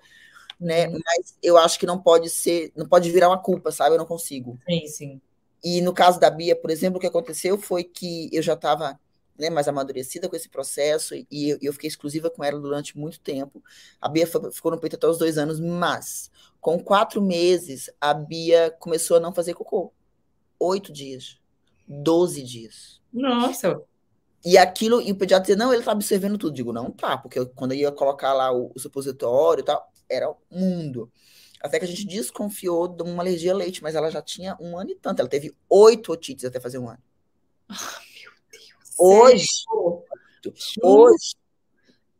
né? 0.59 0.87
Uhum. 0.87 0.99
Mas 1.05 1.37
eu 1.41 1.57
acho 1.57 1.79
que 1.79 1.85
não 1.85 1.99
pode 1.99 2.29
ser, 2.29 2.71
não 2.75 2.87
pode 2.87 3.11
virar 3.11 3.29
uma 3.29 3.37
culpa, 3.37 3.71
sabe? 3.71 3.95
Eu 3.95 3.99
não 3.99 4.05
consigo. 4.05 4.57
Sim, 4.67 4.87
sim. 4.87 5.21
E 5.63 5.81
no 5.81 5.93
caso 5.93 6.19
da 6.19 6.29
Bia, 6.29 6.55
por 6.55 6.69
exemplo, 6.69 6.97
o 6.97 7.01
que 7.01 7.07
aconteceu 7.07 7.57
foi 7.57 7.83
que 7.83 8.29
eu 8.31 8.41
já 8.41 8.53
estava 8.53 8.99
né, 9.37 9.49
mais 9.49 9.67
amadurecida 9.67 10.27
com 10.27 10.35
esse 10.35 10.49
processo 10.49 11.15
e, 11.15 11.27
e 11.31 11.57
eu 11.61 11.73
fiquei 11.73 11.87
exclusiva 11.87 12.29
com 12.29 12.43
ela 12.43 12.59
durante 12.59 12.97
muito 12.97 13.19
tempo. 13.19 13.63
A 14.01 14.09
Bia 14.09 14.25
foi, 14.25 14.51
ficou 14.51 14.71
no 14.71 14.79
peito 14.79 14.95
até 14.95 15.07
os 15.07 15.17
dois 15.17 15.37
anos, 15.37 15.59
mas 15.59 16.31
com 16.59 16.79
quatro 16.79 17.21
meses 17.21 17.89
a 18.01 18.13
Bia 18.13 18.75
começou 18.79 19.17
a 19.17 19.19
não 19.19 19.33
fazer 19.33 19.53
cocô. 19.53 19.93
Oito 20.59 20.91
dias, 20.91 21.39
doze 21.87 22.43
dias. 22.43 22.99
Nossa! 23.13 23.81
E 24.45 24.57
aquilo, 24.57 25.01
e 25.01 25.11
o 25.11 25.15
pediatra 25.15 25.47
dizia, 25.47 25.55
não, 25.57 25.73
ele 25.73 25.83
tá 25.83 25.91
observando 25.91 26.37
tudo. 26.37 26.55
Digo, 26.55 26.71
não 26.71 26.89
tá, 26.89 27.17
porque 27.17 27.37
eu, 27.37 27.47
quando 27.49 27.73
eu 27.73 27.79
ia 27.79 27.91
colocar 27.91 28.33
lá 28.33 28.51
o, 28.51 28.71
o 28.73 28.79
supositório 28.79 29.61
e 29.61 29.65
tal, 29.65 29.91
era 30.09 30.29
o 30.29 30.37
mundo. 30.49 31.11
Até 31.61 31.79
que 31.79 31.85
a 31.85 31.87
gente 31.87 32.05
desconfiou 32.05 32.87
de 32.87 33.03
uma 33.03 33.23
alergia 33.23 33.51
a 33.51 33.55
leite, 33.55 33.81
mas 33.81 33.95
ela 33.95 34.11
já 34.11 34.21
tinha 34.21 34.55
um 34.59 34.77
ano 34.77 34.91
e 34.91 34.95
tanto. 34.95 35.19
Ela 35.19 35.29
teve 35.29 35.55
oito 35.69 36.11
otites 36.11 36.45
até 36.45 36.59
fazer 36.59 36.77
um 36.77 36.89
ano. 36.89 37.01
Oh, 37.69 37.73
meu 37.73 38.31
Deus. 38.51 38.95
Hoje, 38.99 39.47
hoje, 40.81 41.35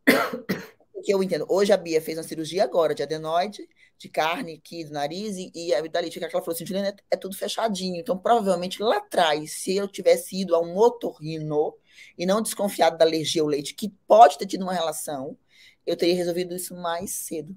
o 0.94 1.02
que 1.02 1.14
eu 1.14 1.24
entendo, 1.24 1.46
hoje 1.50 1.72
a 1.72 1.78
Bia 1.78 2.02
fez 2.02 2.18
uma 2.18 2.24
cirurgia 2.24 2.64
agora 2.64 2.96
de 2.96 3.04
adenoide, 3.04 3.68
de 3.98 4.10
carne 4.10 4.56
aqui 4.56 4.84
do 4.84 4.92
nariz 4.92 5.38
e, 5.38 5.52
e 5.54 5.74
a 5.74 5.80
amidalite, 5.80 6.20
que 6.20 6.24
ela 6.24 6.32
falou 6.32 6.54
assim, 6.54 6.66
Juliana, 6.66 6.90
é, 6.90 6.96
é 7.12 7.18
tudo 7.18 7.36
fechadinho. 7.36 7.96
Então, 7.96 8.18
provavelmente 8.18 8.82
lá 8.82 8.98
atrás, 8.98 9.54
se 9.54 9.76
eu 9.76 9.88
tivesse 9.88 10.42
ido 10.42 10.56
a 10.56 10.62
um 10.62 10.78
otorrino 10.78 11.76
e 12.18 12.26
não 12.26 12.42
desconfiado 12.42 12.98
da 12.98 13.06
alergia 13.06 13.42
ao 13.42 13.48
leite, 13.48 13.74
que 13.74 13.90
pode 14.08 14.38
ter 14.38 14.46
tido 14.46 14.64
uma 14.64 14.74
relação, 14.74 15.38
eu 15.86 15.96
teria 15.96 16.16
resolvido 16.16 16.56
isso 16.56 16.76
mais 16.76 17.12
cedo. 17.12 17.56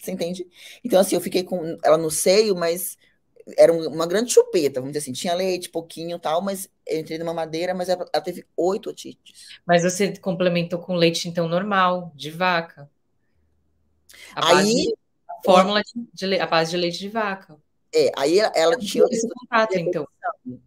Você 0.00 0.12
entende? 0.12 0.46
Então, 0.84 1.00
assim, 1.00 1.14
eu 1.14 1.20
fiquei 1.20 1.42
com 1.42 1.76
ela 1.82 1.96
no 1.96 2.10
seio, 2.10 2.54
mas 2.54 2.96
era 3.56 3.72
uma 3.72 4.06
grande 4.06 4.32
chupeta, 4.32 4.80
vamos 4.80 4.92
dizer 4.92 5.04
assim. 5.04 5.12
Tinha 5.12 5.34
leite, 5.34 5.68
pouquinho 5.68 6.18
tal, 6.18 6.42
mas 6.42 6.68
eu 6.86 7.00
entrei 7.00 7.18
numa 7.18 7.34
madeira, 7.34 7.74
mas 7.74 7.88
ela, 7.88 8.04
ela 8.12 8.22
teve 8.22 8.44
oito 8.56 8.90
otites. 8.90 9.60
Mas 9.66 9.82
você 9.82 10.16
complementou 10.18 10.80
com 10.80 10.94
leite, 10.94 11.28
então, 11.28 11.48
normal, 11.48 12.12
de 12.14 12.30
vaca. 12.30 12.90
A 14.34 14.58
Aí. 14.58 14.92
a 15.28 15.44
fórmula 15.44 15.82
de, 15.82 16.28
de, 16.28 16.40
a 16.40 16.46
base 16.46 16.70
de 16.70 16.76
leite 16.76 16.98
de 16.98 17.08
vaca. 17.08 17.56
É, 17.98 18.12
aí 18.14 18.38
ela, 18.38 18.52
ela 18.54 18.76
tinha 18.76 19.06
esse 19.10 19.26
contato, 19.26 19.74
então. 19.78 20.06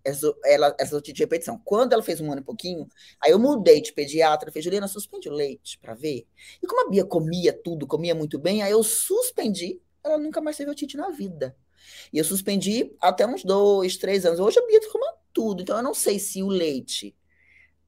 Essa, 0.03 0.33
ela, 0.43 0.75
essa 0.79 0.99
de 0.99 1.13
repetição. 1.13 1.61
Quando 1.63 1.93
ela 1.93 2.01
fez 2.01 2.19
um 2.19 2.31
ano 2.31 2.41
e 2.41 2.43
pouquinho, 2.43 2.87
aí 3.21 3.29
eu 3.31 3.37
mudei 3.37 3.79
de 3.81 3.93
pediatra, 3.93 4.51
fez 4.51 4.65
Juliana, 4.65 4.87
suspende 4.87 5.29
o 5.29 5.31
leite 5.31 5.77
para 5.77 5.93
ver. 5.93 6.25
E 6.61 6.65
como 6.65 6.87
a 6.87 6.89
Bia 6.89 7.05
comia 7.05 7.53
tudo, 7.53 7.85
comia 7.85 8.15
muito 8.15 8.39
bem, 8.39 8.63
aí 8.63 8.71
eu 8.71 8.81
suspendi, 8.81 9.79
ela 10.03 10.17
nunca 10.17 10.41
mais 10.41 10.57
teve 10.57 10.71
otite 10.71 10.97
na 10.97 11.11
vida. 11.11 11.55
E 12.11 12.17
eu 12.17 12.23
suspendi 12.23 12.95
até 12.99 13.27
uns 13.27 13.43
dois, 13.43 13.95
três 13.95 14.25
anos. 14.25 14.39
Hoje 14.39 14.57
a 14.57 14.65
Bia 14.65 14.81
toma 14.91 15.13
tudo, 15.31 15.61
então 15.61 15.77
eu 15.77 15.83
não 15.83 15.93
sei 15.93 16.17
se 16.17 16.41
o 16.41 16.47
leite 16.47 17.15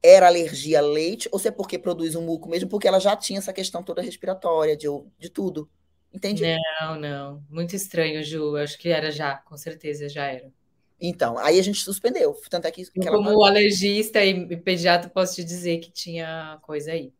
era 0.00 0.28
alergia 0.28 0.78
a 0.78 0.82
leite 0.82 1.28
ou 1.32 1.38
se 1.40 1.48
é 1.48 1.50
porque 1.50 1.80
produz 1.80 2.14
um 2.14 2.22
muco 2.22 2.48
mesmo, 2.48 2.68
porque 2.68 2.86
ela 2.86 3.00
já 3.00 3.16
tinha 3.16 3.40
essa 3.40 3.52
questão 3.52 3.82
toda 3.82 4.02
respiratória, 4.02 4.76
de, 4.76 4.86
de 5.18 5.28
tudo. 5.28 5.68
Entendi. 6.12 6.44
Não, 6.80 6.98
não. 6.98 7.44
Muito 7.48 7.74
estranho, 7.74 8.22
Ju. 8.22 8.56
Eu 8.56 8.56
acho 8.56 8.78
que 8.78 8.88
era 8.88 9.10
já, 9.10 9.36
com 9.36 9.56
certeza 9.56 10.08
já 10.08 10.26
era. 10.26 10.52
Então, 11.00 11.36
aí 11.38 11.58
a 11.58 11.62
gente 11.62 11.80
suspendeu. 11.80 12.32
Tanto 12.48 12.66
é 12.66 12.70
que. 12.70 12.84
que 12.84 13.00
como 13.00 13.22
mandou... 13.22 13.44
alergista 13.44 14.24
e 14.24 14.56
pediatra, 14.56 15.10
posso 15.10 15.34
te 15.34 15.44
dizer 15.44 15.78
que 15.78 15.90
tinha 15.90 16.58
coisa 16.62 16.92
aí. 16.92 17.12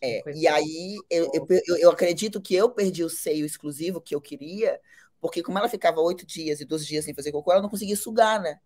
É, 0.00 0.22
e 0.32 0.46
aí 0.46 0.96
eu, 1.10 1.28
eu, 1.34 1.76
eu, 1.76 1.90
acredito 1.90 2.40
que 2.40 2.54
eu 2.54 2.70
perdi 2.70 3.02
o 3.02 3.10
seio 3.10 3.44
exclusivo 3.44 4.00
que 4.00 4.14
eu 4.14 4.20
queria, 4.20 4.80
porque 5.20 5.42
como 5.42 5.58
ela 5.58 5.68
ficava 5.68 6.00
oito 6.00 6.24
dias 6.24 6.60
e 6.60 6.64
doze 6.64 6.86
dias 6.86 7.04
sem 7.04 7.12
fazer 7.12 7.32
cocô, 7.32 7.50
ela 7.50 7.62
não 7.62 7.68
conseguia 7.68 7.96
sugar, 7.96 8.40
né? 8.40 8.60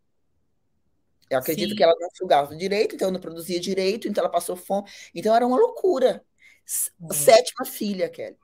Eu 1.30 1.38
acredito 1.38 1.70
Sim. 1.70 1.76
que 1.76 1.82
ela 1.82 1.94
não 1.98 2.10
sugava 2.14 2.54
direito, 2.54 2.94
então 2.94 3.10
não 3.10 3.18
produzia 3.18 3.58
direito, 3.58 4.06
então 4.06 4.22
ela 4.22 4.30
passou 4.30 4.54
fome. 4.54 4.86
Então 5.14 5.34
era 5.34 5.46
uma 5.46 5.56
loucura. 5.56 6.22
Uhum. 7.00 7.10
Sétima 7.10 7.64
filha, 7.64 8.10
Kelly. 8.10 8.36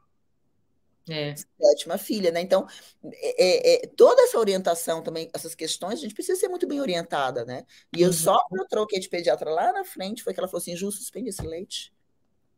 É. 1.08 1.34
Sétima 1.36 1.96
filha, 1.96 2.30
né? 2.30 2.40
Então, 2.40 2.66
é, 3.04 3.44
é, 3.44 3.74
é, 3.74 3.86
toda 3.88 4.22
essa 4.22 4.38
orientação 4.38 5.02
também, 5.02 5.30
essas 5.32 5.54
questões, 5.54 5.98
a 5.98 6.02
gente 6.02 6.14
precisa 6.14 6.38
ser 6.38 6.48
muito 6.48 6.66
bem 6.66 6.80
orientada, 6.80 7.44
né? 7.44 7.64
E 7.96 8.02
eu 8.02 8.08
uhum. 8.08 8.12
só 8.12 8.38
eu 8.52 8.66
troquei 8.66 9.00
de 9.00 9.08
pediatra 9.08 9.50
lá 9.50 9.72
na 9.72 9.84
frente, 9.84 10.22
foi 10.22 10.34
que 10.34 10.40
ela 10.40 10.48
falou 10.48 10.60
assim: 10.60 10.76
Ju, 10.76 10.90
suspende 10.90 11.30
esse 11.30 11.42
leite. 11.42 11.92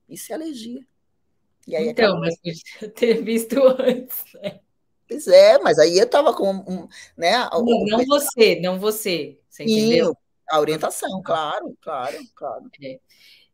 Isso 0.08 0.32
é 0.32 0.34
alergia. 0.34 0.84
E 1.66 1.76
aí 1.76 1.88
então, 1.88 2.06
acabou... 2.06 2.20
mas 2.20 2.36
podia 2.40 2.90
ter 2.90 3.22
visto 3.22 3.56
antes, 3.78 4.24
né? 4.34 4.60
Pois 5.08 5.26
é, 5.26 5.58
mas 5.58 5.78
aí 5.78 5.98
eu 5.98 6.08
tava 6.08 6.32
com 6.32 6.50
um, 6.50 6.88
né? 7.16 7.32
Não, 7.52 7.64
não 7.64 8.06
você, 8.06 8.60
não 8.60 8.78
você. 8.78 9.38
Você 9.48 9.64
entendeu? 9.64 10.16
A 10.48 10.58
orientação, 10.58 11.22
claro, 11.22 11.76
claro, 11.80 12.18
claro. 12.34 12.64
É. 12.82 12.98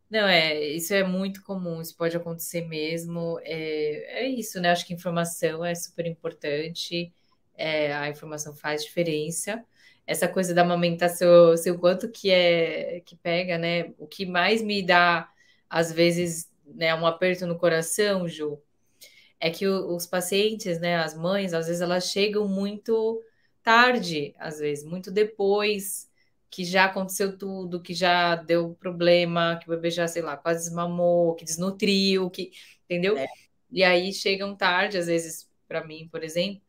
Não, 0.08 0.26
é, 0.28 0.60
isso 0.64 0.94
é 0.94 1.02
muito 1.02 1.42
comum, 1.42 1.80
isso 1.80 1.96
pode 1.96 2.16
acontecer 2.16 2.62
mesmo. 2.68 3.40
É, 3.42 4.24
é 4.24 4.28
isso, 4.28 4.60
né? 4.60 4.70
Acho 4.70 4.86
que 4.86 4.94
informação 4.94 5.64
é 5.64 5.74
super 5.74 6.06
importante, 6.06 7.12
é, 7.56 7.92
a 7.94 8.08
informação 8.08 8.54
faz 8.54 8.84
diferença. 8.84 9.64
Essa 10.06 10.28
coisa 10.28 10.54
da 10.54 10.62
amamentação, 10.62 11.50
eu 11.50 11.56
sei 11.56 11.72
o 11.72 11.78
quanto 11.78 12.08
que 12.10 12.30
é 12.30 13.00
que 13.04 13.16
pega, 13.16 13.58
né? 13.58 13.92
O 13.98 14.06
que 14.06 14.24
mais 14.24 14.62
me 14.62 14.80
dá, 14.84 15.28
às 15.68 15.92
vezes, 15.92 16.48
né, 16.64 16.94
um 16.94 17.04
aperto 17.06 17.44
no 17.46 17.58
coração, 17.58 18.28
Ju, 18.28 18.60
é 19.40 19.50
que 19.50 19.66
os 19.66 20.06
pacientes, 20.06 20.80
né, 20.80 20.96
as 20.96 21.14
mães, 21.16 21.52
às 21.54 21.66
vezes 21.66 21.82
elas 21.82 22.06
chegam 22.10 22.48
muito 22.48 23.22
tarde, 23.62 24.34
às 24.38 24.58
vezes, 24.58 24.84
muito 24.84 25.10
depois 25.10 26.08
que 26.50 26.64
já 26.64 26.86
aconteceu 26.86 27.36
tudo, 27.36 27.82
que 27.82 27.94
já 27.94 28.36
deu 28.36 28.74
problema, 28.74 29.58
que 29.60 29.66
o 29.68 29.74
bebê 29.74 29.90
já, 29.90 30.06
sei 30.08 30.22
lá, 30.22 30.36
quase 30.36 30.64
desmamou, 30.64 31.34
que 31.34 31.44
desnutriu, 31.44 32.30
que, 32.30 32.52
entendeu? 32.84 33.16
É. 33.18 33.26
E 33.70 33.82
aí 33.82 34.12
chegam 34.12 34.56
tarde, 34.56 34.96
às 34.96 35.06
vezes, 35.06 35.48
para 35.66 35.84
mim, 35.84 36.08
por 36.08 36.22
exemplo, 36.22 36.62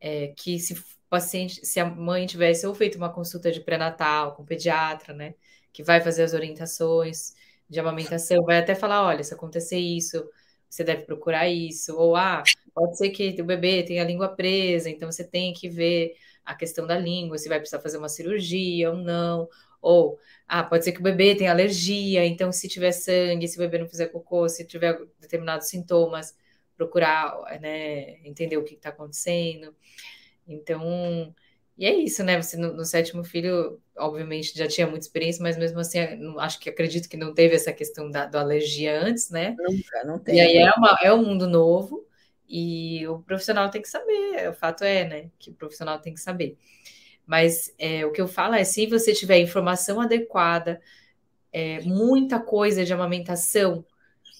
é, 0.00 0.28
que 0.28 0.58
se 0.58 0.74
paciente, 1.10 1.66
se 1.66 1.80
a 1.80 1.84
mãe 1.84 2.24
tivesse 2.24 2.66
ou 2.66 2.74
feito 2.74 2.96
uma 2.96 3.12
consulta 3.12 3.50
de 3.50 3.60
pré-natal 3.60 4.34
com 4.34 4.44
o 4.44 4.46
pediatra, 4.46 5.12
né, 5.12 5.34
que 5.72 5.82
vai 5.82 6.00
fazer 6.00 6.22
as 6.22 6.32
orientações 6.32 7.34
de 7.68 7.80
amamentação, 7.80 8.44
vai 8.44 8.58
até 8.58 8.74
falar, 8.74 9.04
olha, 9.04 9.24
se 9.24 9.34
acontecer 9.34 9.78
isso, 9.78 10.24
você 10.68 10.84
deve 10.84 11.02
procurar 11.02 11.48
isso, 11.48 11.96
ou 11.96 12.14
ah, 12.14 12.42
pode 12.72 12.96
ser 12.96 13.10
que 13.10 13.36
o 13.42 13.44
bebê 13.44 13.82
tenha 13.82 14.02
a 14.02 14.06
língua 14.06 14.28
presa, 14.28 14.88
então 14.88 15.10
você 15.10 15.24
tem 15.24 15.52
que 15.52 15.68
ver 15.68 16.14
a 16.44 16.54
questão 16.54 16.86
da 16.86 16.98
língua, 16.98 17.38
se 17.38 17.48
vai 17.48 17.58
precisar 17.58 17.80
fazer 17.80 17.98
uma 17.98 18.08
cirurgia 18.08 18.90
ou 18.90 18.96
não, 18.96 19.48
ou 19.80 20.18
ah, 20.46 20.62
pode 20.62 20.84
ser 20.84 20.92
que 20.92 21.00
o 21.00 21.02
bebê 21.02 21.34
tenha 21.34 21.50
alergia, 21.50 22.24
então 22.26 22.52
se 22.52 22.68
tiver 22.68 22.92
sangue, 22.92 23.48
se 23.48 23.56
o 23.56 23.60
bebê 23.60 23.78
não 23.78 23.88
fizer 23.88 24.06
cocô, 24.06 24.48
se 24.48 24.64
tiver 24.66 25.00
determinados 25.20 25.68
sintomas, 25.68 26.34
procurar, 26.76 27.36
né, 27.60 28.18
entender 28.24 28.56
o 28.56 28.64
que 28.64 28.74
está 28.74 28.88
acontecendo. 28.88 29.74
Então, 30.46 31.34
e 31.80 31.86
é 31.86 31.94
isso, 31.94 32.22
né? 32.22 32.40
Você 32.40 32.56
no, 32.56 32.74
no, 32.74 32.84
sétimo 32.84 33.24
filho, 33.24 33.80
obviamente, 33.96 34.56
já 34.56 34.66
tinha 34.66 34.86
muita 34.86 35.06
experiência, 35.06 35.42
mas 35.42 35.56
mesmo 35.56 35.80
assim, 35.80 35.98
acho 36.38 36.60
que 36.60 36.68
acredito 36.68 37.08
que 37.08 37.16
não 37.16 37.32
teve 37.32 37.54
essa 37.54 37.72
questão 37.72 38.10
da, 38.10 38.26
da 38.26 38.40
alergia 38.40 39.00
antes, 39.00 39.30
né? 39.30 39.56
Nunca, 39.58 40.04
não 40.04 40.18
tem. 40.18 40.36
E 40.36 40.40
aí 40.40 40.56
é, 40.58 40.70
uma, 40.76 40.98
é 41.02 41.12
um 41.12 41.24
mundo 41.24 41.48
novo. 41.48 42.06
E 42.52 43.06
o 43.06 43.20
profissional 43.20 43.70
tem 43.70 43.80
que 43.80 43.88
saber, 43.88 44.48
o 44.50 44.52
fato 44.52 44.82
é, 44.82 45.04
né, 45.04 45.30
que 45.38 45.50
o 45.50 45.54
profissional 45.54 46.00
tem 46.00 46.12
que 46.12 46.20
saber. 46.20 46.58
Mas 47.24 47.72
é, 47.78 48.04
o 48.04 48.10
que 48.10 48.20
eu 48.20 48.26
falo 48.26 48.56
é, 48.56 48.64
se 48.64 48.86
você 48.86 49.14
tiver 49.14 49.38
informação 49.38 50.00
adequada, 50.00 50.80
é, 51.52 51.80
muita 51.82 52.40
coisa 52.40 52.84
de 52.84 52.92
amamentação, 52.92 53.84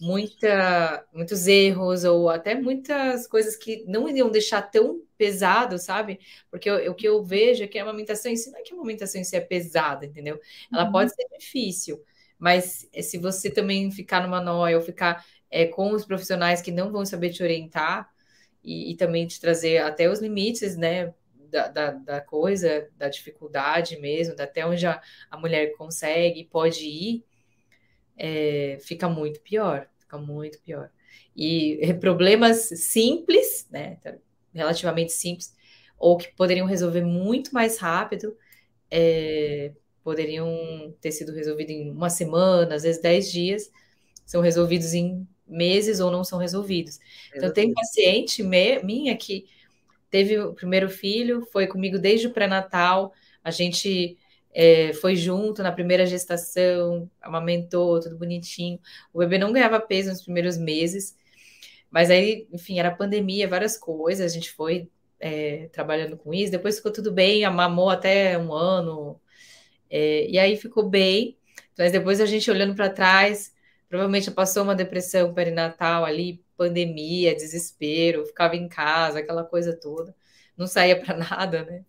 muita, 0.01 1.07
muitos 1.13 1.47
erros, 1.47 2.03
ou 2.03 2.29
até 2.29 2.57
muitas 2.57 3.29
coisas 3.29 3.55
que 3.55 3.85
não 3.87 4.09
iriam 4.09 4.29
deixar 4.29 4.63
tão 4.63 5.03
pesado, 5.17 5.79
sabe? 5.79 6.19
Porque 6.51 6.69
eu, 6.69 6.91
o 6.91 6.95
que 6.97 7.07
eu 7.07 7.23
vejo 7.23 7.63
é 7.63 7.69
que 7.69 7.79
a 7.79 7.83
amamentação 7.83 8.33
em 8.33 8.37
si 8.37 8.51
não 8.51 8.59
é 8.59 8.63
que 8.63 8.73
a 8.73 8.77
amamentação 8.77 9.21
em 9.21 9.25
si 9.25 9.37
é 9.37 9.41
pesada, 9.41 10.05
entendeu? 10.05 10.41
Ela 10.73 10.87
uhum. 10.87 10.93
pode 10.93 11.15
ser 11.15 11.29
difícil, 11.39 12.03
mas 12.37 12.89
se 13.03 13.19
você 13.19 13.51
também 13.51 13.89
ficar 13.93 14.23
numa 14.23 14.41
noia 14.41 14.77
ou 14.77 14.83
ficar 14.83 15.25
é, 15.51 15.67
com 15.67 15.93
os 15.93 16.05
profissionais 16.05 16.63
que 16.63 16.71
não 16.71 16.93
vão 16.93 17.05
saber 17.05 17.31
te 17.31 17.43
orientar 17.43 18.09
e, 18.63 18.93
e 18.93 18.97
também 18.97 19.27
te 19.27 19.41
trazer 19.41 19.79
até 19.79 20.09
os 20.09 20.21
limites, 20.21 20.77
né? 20.77 21.13
Da, 21.51 21.67
da, 21.67 21.91
da, 21.91 22.21
coisa, 22.21 22.89
da 22.97 23.09
dificuldade 23.09 23.99
mesmo, 23.99 24.37
até 24.39 24.65
onde 24.65 24.87
a, 24.87 25.03
a 25.29 25.37
mulher 25.37 25.73
consegue, 25.77 26.45
pode 26.45 26.87
ir, 26.87 27.25
é, 28.17 28.79
fica 28.81 29.09
muito 29.09 29.41
pior, 29.41 29.89
fica 29.99 30.17
muito 30.17 30.61
pior. 30.61 30.93
E 31.35 31.81
problemas 32.01 32.69
simples, 32.69 33.67
né, 33.69 33.99
relativamente 34.55 35.13
simples, 35.13 35.53
ou 35.99 36.17
que 36.17 36.33
poderiam 36.37 36.69
resolver 36.69 37.03
muito 37.03 37.53
mais 37.53 37.79
rápido, 37.79 38.37
é, 38.89 39.73
poderiam 40.05 40.95
ter 41.01 41.11
sido 41.11 41.33
resolvidos 41.33 41.75
em 41.75 41.91
uma 41.91 42.11
semana, 42.11 42.77
às 42.77 42.85
vezes 42.85 43.03
dez 43.03 43.31
dias, 43.31 43.71
são 44.25 44.41
resolvidos 44.41 44.95
em 44.95 45.27
meses 45.51 46.01
ou 46.01 46.11
não 46.11 46.25
são 46.25 46.39
resolvidos. 46.39 46.99
Então, 47.35 47.53
tem 47.53 47.73
paciente 47.73 48.43
minha 48.43 49.17
que 49.17 49.47
teve 50.11 50.39
o 50.39 50.55
primeiro 50.55 50.89
filho, 50.89 51.47
foi 51.53 51.67
comigo 51.67 51.99
desde 51.99 52.27
o 52.27 52.33
pré-natal, 52.33 53.13
a 53.43 53.51
gente 53.51 54.19
é, 54.53 54.93
foi 54.95 55.15
junto 55.15 55.63
na 55.63 55.73
primeira 55.73 56.05
gestação, 56.05 57.09
amamentou, 57.21 58.01
tudo 58.01 58.17
bonitinho. 58.17 58.79
O 59.13 59.19
bebê 59.19 59.39
não 59.39 59.53
ganhava 59.53 59.81
peso 59.81 60.11
nos 60.11 60.23
primeiros 60.23 60.59
meses, 60.59 61.17
mas 61.91 62.11
aí, 62.11 62.47
enfim, 62.53 62.79
era 62.79 62.91
pandemia, 62.91 63.49
várias 63.49 63.77
coisas, 63.79 64.31
a 64.31 64.35
gente 64.35 64.51
foi 64.53 64.89
é, 65.19 65.69
trabalhando 65.73 66.17
com 66.17 66.33
isso, 66.33 66.51
depois 66.51 66.77
ficou 66.77 66.93
tudo 66.93 67.13
bem, 67.13 67.45
amamou 67.45 67.91
até 67.91 68.39
um 68.39 68.53
ano, 68.53 69.21
é, 69.89 70.29
e 70.29 70.39
aí 70.39 70.57
ficou 70.57 70.89
bem, 70.89 71.37
mas 71.79 71.93
depois 71.93 72.21
a 72.21 72.27
gente 72.27 72.51
olhando 72.51 72.75
para 72.75 72.91
trás, 72.91 73.53
Provavelmente 73.91 74.31
passou 74.31 74.63
uma 74.63 74.75
depressão 74.75 75.35
perinatal 75.35 76.05
ali, 76.05 76.45
pandemia, 76.57 77.35
desespero, 77.35 78.25
ficava 78.25 78.55
em 78.55 78.69
casa, 78.69 79.19
aquela 79.19 79.43
coisa 79.43 79.77
toda. 79.77 80.15
Não 80.57 80.69
saía 80.69 80.99
para 80.99 81.17
nada, 81.19 81.65
né? 81.65 81.85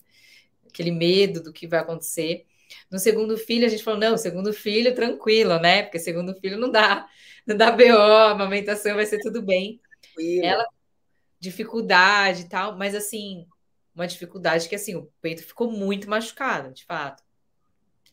Aquele 0.67 0.89
medo 0.89 1.43
do 1.43 1.53
que 1.53 1.67
vai 1.67 1.79
acontecer. 1.79 2.47
No 2.89 2.97
segundo 2.97 3.37
filho, 3.37 3.67
a 3.67 3.69
gente 3.69 3.83
falou: 3.83 3.99
não, 3.99 4.17
segundo 4.17 4.51
filho, 4.51 4.95
tranquilo, 4.95 5.59
né? 5.59 5.83
Porque 5.83 5.99
segundo 5.99 6.33
filho 6.39 6.57
não 6.57 6.71
dá, 6.71 7.07
não 7.45 7.55
dá 7.55 7.71
BO, 7.71 7.83
a 7.83 8.31
amamentação 8.31 8.95
vai 8.95 9.05
ser 9.05 9.19
tudo 9.19 9.39
bem. 9.43 9.79
Tranquilo. 10.01 10.45
Ela, 10.45 10.65
dificuldade 11.39 12.41
e 12.41 12.49
tal, 12.49 12.77
mas 12.77 12.95
assim, 12.95 13.45
uma 13.93 14.07
dificuldade 14.07 14.67
que 14.67 14.75
assim, 14.75 14.95
o 14.95 15.07
peito 15.21 15.43
ficou 15.43 15.71
muito 15.71 16.09
machucado, 16.09 16.73
de 16.73 16.83
fato. 16.83 17.21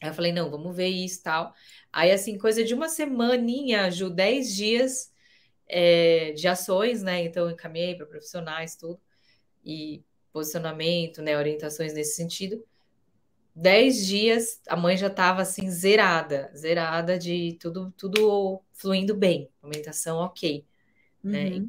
Aí 0.00 0.08
eu 0.08 0.14
falei, 0.14 0.32
não, 0.32 0.50
vamos 0.50 0.74
ver 0.76 0.88
isso 0.88 1.20
e 1.20 1.22
tal. 1.22 1.52
Aí, 1.92 2.10
assim, 2.10 2.38
coisa 2.38 2.62
de 2.62 2.74
uma 2.74 2.88
semaninha, 2.88 3.90
Ju, 3.90 4.10
10 4.10 4.54
dias 4.54 5.12
é, 5.66 6.32
de 6.32 6.46
ações, 6.46 7.02
né? 7.02 7.22
Então, 7.24 7.46
eu 7.46 7.50
encaminhei 7.50 7.94
para 7.96 8.06
profissionais, 8.06 8.76
tudo. 8.76 9.00
E 9.64 10.02
posicionamento, 10.32 11.20
né? 11.20 11.36
Orientações 11.36 11.92
nesse 11.92 12.14
sentido. 12.14 12.64
10 13.54 14.06
dias, 14.06 14.60
a 14.68 14.76
mãe 14.76 14.96
já 14.96 15.08
estava, 15.08 15.42
assim, 15.42 15.68
zerada. 15.68 16.50
Zerada 16.56 17.18
de 17.18 17.58
tudo, 17.60 17.92
tudo 17.96 18.62
fluindo 18.72 19.16
bem. 19.16 19.50
Alimentação 19.60 20.18
ok. 20.18 20.64
Né? 21.22 21.44
Uhum. 21.46 21.60
Né? 21.62 21.68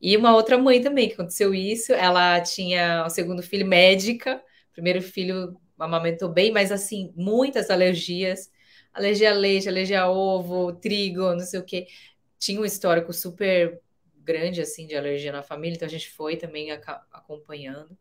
E 0.00 0.16
uma 0.16 0.34
outra 0.34 0.56
mãe 0.56 0.80
também, 0.80 1.08
que 1.08 1.14
aconteceu 1.14 1.54
isso. 1.54 1.92
Ela 1.92 2.40
tinha 2.40 3.04
o 3.06 3.10
segundo 3.10 3.42
filho 3.42 3.66
médica. 3.66 4.42
Primeiro 4.72 5.02
filho 5.02 5.58
amamentou 5.78 6.28
bem, 6.28 6.52
mas 6.52 6.72
assim, 6.72 7.12
muitas 7.16 7.70
alergias, 7.70 8.50
alergia 8.92 9.30
a 9.30 9.34
leite, 9.34 9.68
alergia 9.68 10.02
a 10.02 10.10
ovo, 10.10 10.72
trigo, 10.74 11.32
não 11.32 11.40
sei 11.40 11.60
o 11.60 11.64
que. 11.64 11.86
Tinha 12.38 12.60
um 12.60 12.64
histórico 12.64 13.12
super 13.12 13.80
grande, 14.16 14.60
assim, 14.60 14.86
de 14.86 14.96
alergia 14.96 15.32
na 15.32 15.42
família, 15.42 15.76
então 15.76 15.86
a 15.86 15.90
gente 15.90 16.10
foi 16.10 16.36
também 16.36 16.70
acompanhando. 17.12 17.96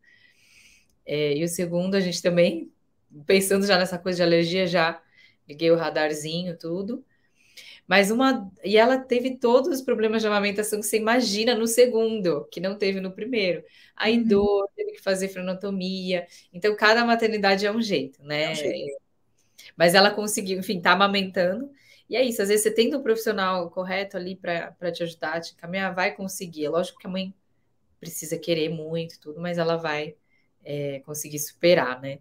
É, 1.06 1.38
e 1.38 1.44
o 1.44 1.48
segundo, 1.48 1.96
a 1.96 2.00
gente 2.00 2.22
também, 2.22 2.72
pensando 3.26 3.66
já 3.66 3.78
nessa 3.78 3.98
coisa 3.98 4.18
de 4.18 4.24
alergia, 4.24 4.68
já 4.68 5.02
liguei 5.48 5.72
o 5.72 5.76
radarzinho, 5.76 6.58
tudo. 6.58 7.06
Mas 7.88 8.10
uma. 8.10 8.52
E 8.64 8.78
ela 8.78 8.98
teve 8.98 9.38
todos 9.38 9.70
os 9.70 9.82
problemas 9.82 10.22
de 10.22 10.28
amamentação 10.28 10.80
que 10.80 10.86
você 10.86 10.98
imagina 10.98 11.54
no 11.54 11.68
segundo, 11.68 12.48
que 12.52 12.60
não 12.60 12.78
teve 12.78 13.00
no 13.00 13.12
primeiro. 13.12 13.64
Aí 13.96 14.18
uhum. 14.18 14.28
dor, 14.28 14.70
teve 14.76 14.94
que 14.94 15.02
fazer 15.02 15.30
frenotomia. 15.30 16.26
Então, 16.52 16.76
cada 16.76 17.06
maternidade 17.06 17.66
é 17.66 17.72
um 17.72 17.82
jeito, 17.82 18.24
né? 18.24 18.46
É 18.46 18.52
um 18.52 18.56
jeito. 18.56 19.02
Mas 19.78 19.94
ela 19.94 20.12
conseguiu, 20.12 20.60
enfim, 20.60 20.82
tá 20.82 20.92
amamentando. 20.94 21.70
E 22.10 22.16
é 22.16 22.24
isso, 22.24 22.42
às 22.42 22.50
vezes 22.50 22.64
você 22.64 22.72
tendo 22.72 22.98
um 23.00 23.04
profissional 23.04 23.70
correto 23.72 24.16
ali 24.16 24.36
para 24.36 24.92
te 24.92 25.04
ajudar, 25.04 25.42
te 25.42 25.56
caminhar, 25.56 25.94
vai 25.94 26.16
conseguir. 26.16 26.66
É 26.66 26.70
lógico 26.70 27.00
que 27.00 27.08
a 27.08 27.10
mãe 27.10 27.34
precisa 28.00 28.38
querer 28.38 28.70
muito, 28.70 29.20
tudo, 29.20 29.42
mas 29.42 29.58
ela 29.58 29.76
vai 29.76 30.16
é, 30.64 31.00
conseguir 31.00 31.40
superar, 31.40 32.00
né? 32.02 32.20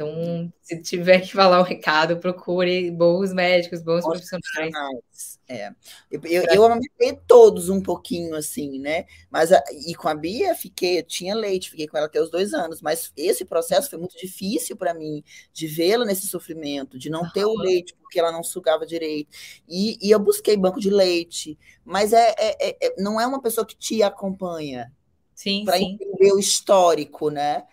Então, 0.00 0.52
se 0.62 0.80
tiver 0.80 1.22
que 1.22 1.32
falar 1.32 1.58
um 1.58 1.64
recado, 1.64 2.18
procure 2.18 2.88
bons 2.88 3.32
médicos, 3.32 3.82
bons, 3.82 4.04
profissionais. 4.04 5.40
É. 5.48 5.72
Eu, 6.08 6.20
eu, 6.24 6.44
eu 6.44 6.64
amamentei 6.64 7.18
todos 7.26 7.68
um 7.68 7.82
pouquinho, 7.82 8.36
assim, 8.36 8.78
né? 8.78 9.06
Mas 9.28 9.52
a, 9.52 9.60
e 9.88 9.96
com 9.96 10.06
a 10.06 10.14
Bia, 10.14 10.54
fiquei, 10.54 11.00
eu 11.00 11.02
tinha 11.02 11.34
leite, 11.34 11.70
fiquei 11.70 11.88
com 11.88 11.96
ela 11.96 12.06
até 12.06 12.22
os 12.22 12.30
dois 12.30 12.54
anos, 12.54 12.80
mas 12.80 13.12
esse 13.16 13.44
processo 13.44 13.90
foi 13.90 13.98
muito 13.98 14.16
difícil 14.16 14.76
para 14.76 14.94
mim, 14.94 15.24
de 15.52 15.66
vê-la 15.66 16.04
nesse 16.04 16.28
sofrimento, 16.28 16.96
de 16.96 17.10
não 17.10 17.22
uhum. 17.22 17.30
ter 17.32 17.44
o 17.44 17.58
leite, 17.58 17.96
porque 18.00 18.20
ela 18.20 18.30
não 18.30 18.44
sugava 18.44 18.86
direito. 18.86 19.30
E, 19.68 19.98
e 20.00 20.12
eu 20.12 20.20
busquei 20.20 20.56
banco 20.56 20.78
de 20.78 20.90
leite, 20.90 21.58
mas 21.84 22.12
é, 22.12 22.36
é, 22.38 22.68
é, 22.68 22.86
é 22.86 22.94
não 23.02 23.20
é 23.20 23.26
uma 23.26 23.42
pessoa 23.42 23.66
que 23.66 23.76
te 23.76 24.00
acompanha. 24.00 24.92
Sim, 25.34 25.64
para 25.64 25.78
entender 25.80 26.32
o 26.32 26.38
histórico, 26.38 27.30
né? 27.30 27.64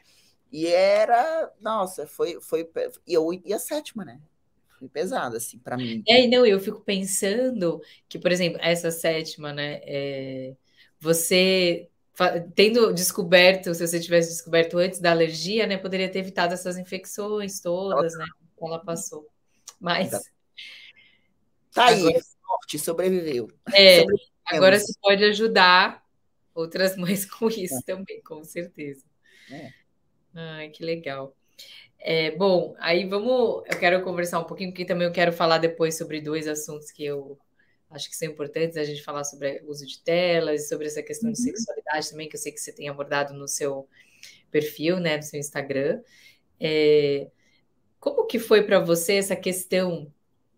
E 0.55 0.67
era, 0.67 1.51
nossa, 1.59 2.07
foi, 2.07 2.39
foi, 2.39 2.65
e 3.05 3.13
eu 3.13 3.33
e 3.33 3.53
a 3.53 3.59
sétima, 3.59 4.05
né? 4.05 4.21
Foi 4.79 4.87
pesada, 4.87 5.35
assim, 5.35 5.59
para 5.59 5.75
mim. 5.75 6.01
É, 6.07 6.25
não, 6.27 6.45
eu 6.45 6.61
fico 6.61 6.79
pensando 6.79 7.81
que, 8.07 8.17
por 8.17 8.31
exemplo, 8.31 8.57
essa 8.61 8.89
sétima, 8.89 9.51
né? 9.51 9.81
É, 9.83 10.55
você 10.97 11.89
tendo 12.55 12.93
descoberto, 12.93 13.73
se 13.73 13.85
você 13.85 13.99
tivesse 13.99 14.29
descoberto 14.29 14.77
antes 14.77 15.01
da 15.01 15.11
alergia, 15.11 15.67
né, 15.67 15.75
poderia 15.77 16.09
ter 16.09 16.19
evitado 16.19 16.53
essas 16.53 16.77
infecções 16.77 17.59
todas, 17.59 18.17
né, 18.17 18.25
que 18.57 18.65
ela 18.65 18.79
passou. 18.79 19.27
Mas 19.77 20.11
tá 21.73 21.87
aí, 21.87 21.99
agora, 21.99 22.21
sorte, 22.23 22.79
sobreviveu. 22.79 23.49
É, 23.73 24.05
agora 24.47 24.79
se 24.79 24.97
pode 25.01 25.21
ajudar 25.25 26.01
outras 26.53 26.95
mães 26.95 27.25
com 27.25 27.49
isso 27.49 27.75
é. 27.75 27.81
também, 27.85 28.21
com 28.21 28.41
certeza. 28.45 29.03
É. 29.51 29.84
Ai, 30.35 30.69
que 30.69 30.83
legal. 30.83 31.35
É, 31.99 32.31
bom, 32.31 32.75
aí 32.77 33.07
vamos. 33.07 33.63
Eu 33.65 33.79
quero 33.79 34.03
conversar 34.03 34.39
um 34.39 34.43
pouquinho, 34.43 34.71
porque 34.71 34.85
também 34.85 35.07
eu 35.07 35.13
quero 35.13 35.31
falar 35.31 35.57
depois 35.57 35.97
sobre 35.97 36.21
dois 36.21 36.47
assuntos 36.47 36.91
que 36.91 37.03
eu 37.05 37.39
acho 37.89 38.09
que 38.09 38.15
são 38.15 38.27
importantes 38.27 38.77
a 38.77 38.83
gente 38.83 39.01
falar 39.01 39.23
sobre 39.23 39.61
o 39.63 39.69
uso 39.69 39.85
de 39.85 39.99
telas, 40.03 40.67
sobre 40.67 40.87
essa 40.87 41.01
questão 41.01 41.29
uhum. 41.29 41.33
de 41.33 41.41
sexualidade 41.41 42.09
também, 42.09 42.27
que 42.27 42.35
eu 42.35 42.39
sei 42.39 42.51
que 42.51 42.59
você 42.59 42.73
tem 42.73 42.89
abordado 42.89 43.33
no 43.33 43.47
seu 43.47 43.87
perfil, 44.51 44.99
né, 44.99 45.17
no 45.17 45.23
seu 45.23 45.39
Instagram. 45.39 46.01
É, 46.59 47.27
como 47.99 48.25
que 48.27 48.37
foi 48.37 48.63
para 48.63 48.79
você 48.79 49.13
essa 49.13 49.35
questão? 49.35 50.11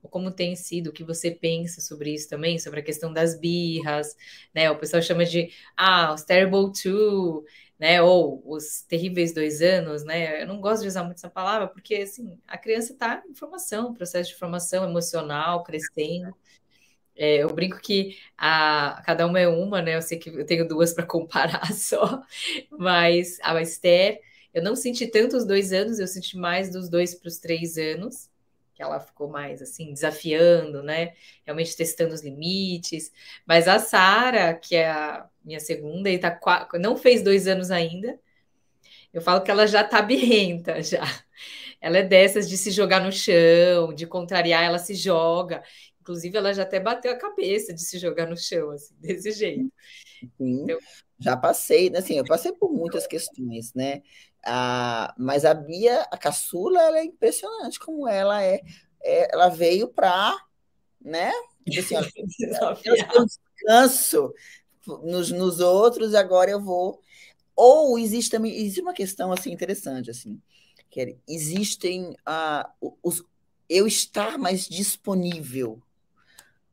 Como 0.09 0.31
tem 0.31 0.55
sido? 0.55 0.87
O 0.87 0.93
que 0.93 1.03
você 1.03 1.31
pensa 1.31 1.81
sobre 1.81 2.13
isso 2.13 2.29
também? 2.29 2.57
Sobre 2.59 2.79
a 2.79 2.83
questão 2.83 3.11
das 3.11 3.37
birras, 3.39 4.15
né? 4.53 4.71
O 4.71 4.77
pessoal 4.77 5.01
chama 5.01 5.25
de 5.25 5.51
ah, 5.75 6.13
os 6.13 6.23
terrible 6.23 6.71
two, 6.71 7.43
né? 7.79 8.01
Ou 8.01 8.41
os 8.45 8.81
terríveis 8.83 9.33
dois 9.33 9.61
anos, 9.61 10.03
né? 10.03 10.41
Eu 10.41 10.47
não 10.47 10.59
gosto 10.61 10.81
de 10.83 10.87
usar 10.87 11.03
muito 11.03 11.17
essa 11.17 11.29
palavra, 11.29 11.67
porque 11.67 11.95
assim, 11.95 12.37
a 12.47 12.57
criança 12.57 12.93
está 12.93 13.23
em 13.29 13.33
formação, 13.35 13.93
processo 13.93 14.31
de 14.31 14.35
formação 14.37 14.83
emocional, 14.89 15.63
crescendo. 15.63 16.33
É, 17.15 17.37
eu 17.43 17.49
brinco 17.53 17.79
que 17.81 18.17
a, 18.37 19.01
cada 19.05 19.25
uma 19.27 19.39
é 19.39 19.47
uma, 19.47 19.81
né? 19.81 19.95
Eu 19.95 20.01
sei 20.01 20.19
que 20.19 20.29
eu 20.29 20.45
tenho 20.45 20.67
duas 20.67 20.93
para 20.93 21.05
comparar 21.05 21.71
só, 21.73 22.21
mas 22.71 23.39
a 23.41 23.59
Esther, 23.61 24.21
eu 24.53 24.63
não 24.63 24.75
senti 24.75 25.07
tanto 25.07 25.35
os 25.37 25.45
dois 25.45 25.73
anos, 25.73 25.99
eu 25.99 26.07
senti 26.07 26.37
mais 26.37 26.71
dos 26.71 26.89
dois 26.89 27.15
para 27.15 27.27
os 27.27 27.37
três 27.39 27.77
anos 27.77 28.29
que 28.77 28.83
ela 28.83 28.99
ficou 28.99 29.27
mais 29.27 29.59
assim 29.59 29.91
desafiando, 29.91 30.83
né? 30.83 31.13
Realmente 31.43 31.75
testando 31.75 32.13
os 32.13 32.21
limites. 32.21 33.11
Mas 33.43 33.67
a 33.67 33.79
Sara, 33.79 34.53
que 34.53 34.75
é 34.75 34.87
a 34.87 35.27
minha 35.43 35.59
segunda, 35.59 36.11
e 36.11 36.19
tá 36.19 36.39
não 36.75 36.95
fez 36.95 37.23
dois 37.23 37.47
anos 37.47 37.71
ainda. 37.71 38.19
Eu 39.11 39.19
falo 39.19 39.41
que 39.41 39.49
ela 39.49 39.65
já 39.65 39.83
tá 39.83 39.99
birrenta 39.99 40.79
já. 40.83 41.01
Ela 41.81 41.97
é 41.97 42.03
dessas 42.03 42.47
de 42.47 42.55
se 42.55 42.69
jogar 42.69 43.01
no 43.01 43.11
chão, 43.11 43.91
de 43.95 44.05
contrariar, 44.05 44.63
ela 44.63 44.77
se 44.77 44.93
joga. 44.93 45.63
Inclusive, 45.99 46.37
ela 46.37 46.53
já 46.53 46.61
até 46.61 46.79
bateu 46.79 47.11
a 47.11 47.17
cabeça 47.17 47.73
de 47.73 47.81
se 47.81 47.97
jogar 47.97 48.27
no 48.27 48.37
chão, 48.37 48.69
assim, 48.69 48.93
desse 49.01 49.31
jeito. 49.31 49.73
Sim, 50.37 50.61
então... 50.63 50.77
já 51.19 51.35
passei, 51.35 51.91
assim, 51.95 52.19
eu 52.19 52.25
passei 52.25 52.51
por 52.51 52.71
muitas 52.71 53.07
questões, 53.07 53.73
né? 53.73 54.03
Ah, 54.49 55.13
mas 55.17 55.43
a 55.43 55.53
Bia, 55.53 56.03
a 56.09 56.17
caçula, 56.17 56.81
ela 56.81 56.99
é 56.99 57.03
impressionante 57.03 57.77
como 57.77 58.07
ela 58.07 58.41
é. 58.41 58.61
é 59.03 59.33
ela 59.33 59.49
veio 59.49 59.89
para, 59.89 60.33
né? 61.01 61.33
Tipo 61.69 61.79
assim, 61.81 61.95
ela, 61.95 62.07
ela 62.85 63.21
um 63.21 63.25
descanso 63.25 64.33
nos, 65.03 65.31
nos 65.31 65.59
outros, 65.59 66.15
agora 66.15 66.49
eu 66.49 66.61
vou. 66.61 67.01
Ou 67.53 67.99
existe 67.99 68.31
também 68.31 68.55
existe 68.55 68.79
uma 68.79 68.93
questão 68.93 69.33
assim 69.33 69.51
interessante 69.51 70.09
assim, 70.09 70.41
que 70.89 71.01
é, 71.01 71.15
existem 71.27 72.15
ah, 72.25 72.71
os, 73.03 73.21
eu 73.67 73.85
estar 73.85 74.37
mais 74.37 74.65
disponível, 74.65 75.81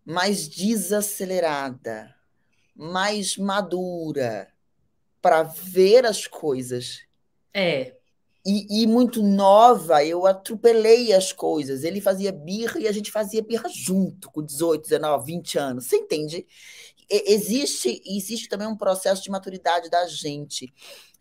mais 0.05 0.47
desacelerada, 0.47 2.15
mais 2.77 3.37
madura 3.37 4.53
para 5.21 5.43
ver 5.43 6.07
as 6.07 6.29
coisas 6.29 7.03
é. 7.55 7.97
E, 8.47 8.83
e, 8.83 8.87
muito 8.87 9.23
nova, 9.23 10.05
eu 10.05 10.27
atropelei 10.27 11.15
as 11.15 11.33
coisas. 11.33 11.83
Ele 11.83 11.99
fazia 11.99 12.31
birra 12.31 12.79
e 12.79 12.87
a 12.87 12.93
gente 12.93 13.11
fazia 13.11 13.43
birra 13.43 13.71
junto, 13.71 14.31
com 14.31 14.43
18, 14.43 14.83
19, 14.83 15.25
20 15.25 15.59
anos. 15.59 15.87
Você 15.87 15.97
entende? 15.97 16.47
E, 17.11 17.33
existe, 17.33 18.03
existe 18.05 18.49
também 18.49 18.69
um 18.69 18.77
processo 18.77 19.23
de 19.23 19.31
maturidade 19.31 19.89
da 19.89 20.07
gente. 20.07 20.75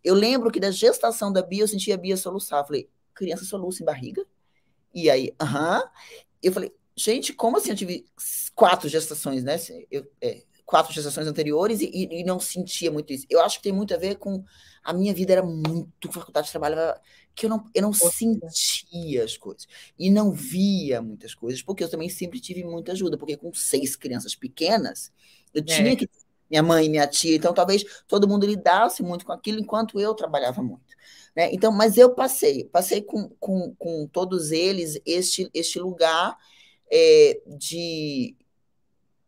Eu 0.04 0.15
lembro 0.15 0.52
que 0.52 0.60
da 0.60 0.69
gestação 0.69 1.32
da 1.32 1.41
Bia, 1.41 1.63
eu 1.63 1.67
sentia 1.67 1.96
a 1.96 1.98
Bia 1.98 2.17
soluçar. 2.17 2.65
Falei, 2.65 2.89
criança 3.13 3.46
soluça 3.46 3.82
em 3.82 3.86
barriga? 3.86 4.26
E 4.93 5.10
aí, 5.10 5.34
aham. 5.41 5.78
Uh 5.78 5.82
-huh. 5.82 5.89
Eu 6.41 6.52
falei, 6.52 6.74
gente, 6.93 7.32
como 7.32 7.56
assim? 7.56 7.69
Eu 7.69 7.76
tive 7.78 8.06
quatro 8.54 8.89
gestações, 8.89 9.46
né? 9.46 9.56
Eu, 9.89 10.06
é, 10.19 10.43
quatro 10.65 10.93
gestações 10.93 11.28
anteriores 11.28 11.80
e, 11.82 11.89
e, 11.89 12.24
não 12.24 12.39
sentia 12.39 12.91
muito 12.91 13.13
isso. 13.13 13.26
Eu 13.30 13.41
acho 13.41 13.58
que 13.58 13.63
tem 13.63 13.72
muito 13.72 13.93
a 13.93 13.98
ver 13.98 14.15
com 14.15 14.43
a 14.84 14.93
minha 14.93 15.13
vida 15.13 15.34
era 15.34 15.43
muito 15.43 16.12
faculdade 16.12 16.48
de 16.48 16.52
trabalho 16.52 16.76
que 17.36 17.46
eu 17.46 17.50
não, 17.50 17.65
eu 17.74 17.82
não 17.82 17.93
sentia 17.93 19.24
as 19.24 19.38
coisas 19.38 19.67
e 19.98 20.10
não 20.10 20.32
via 20.32 21.02
muitas 21.02 21.34
coisas 21.34 21.62
porque 21.62 21.84
eu 21.84 21.89
também 21.89 22.10
sempre 22.10 22.39
tive 22.39 22.63
muita 22.63 22.91
ajuda 22.91 23.17
porque 23.17 23.38
com 23.38 23.54
seis 23.54 23.96
crianças 23.96 24.36
pequenas 24.36 25.12
eu 25.54 25.62
é. 25.62 25.65
tinha 25.65 25.96
que 25.96 26.08
minha 26.50 26.62
mãe 26.62 26.86
e 26.86 26.89
minha 26.89 27.08
tia 27.08 27.36
então 27.36 27.54
talvez 27.54 27.84
todo 28.08 28.28
mundo 28.28 28.46
lidasse 28.46 29.02
muito 29.02 29.26
com 29.26 29.32
aquilo 29.32 29.60
enquanto 29.60 30.00
eu 30.00 30.13
trabalhava 30.13 30.62
muito 30.62 30.96
né? 31.36 31.52
então 31.52 31.72
mas 31.72 31.98
eu 31.98 32.13
passei 32.13 32.65
passei 32.65 33.02
com, 33.02 33.30
com, 33.39 33.74
com 33.76 34.08
todos 34.08 34.52
eles 34.52 35.00
este 35.06 35.50
este 35.54 35.80
lugar 35.80 36.38
é, 36.91 37.41
de 37.58 38.36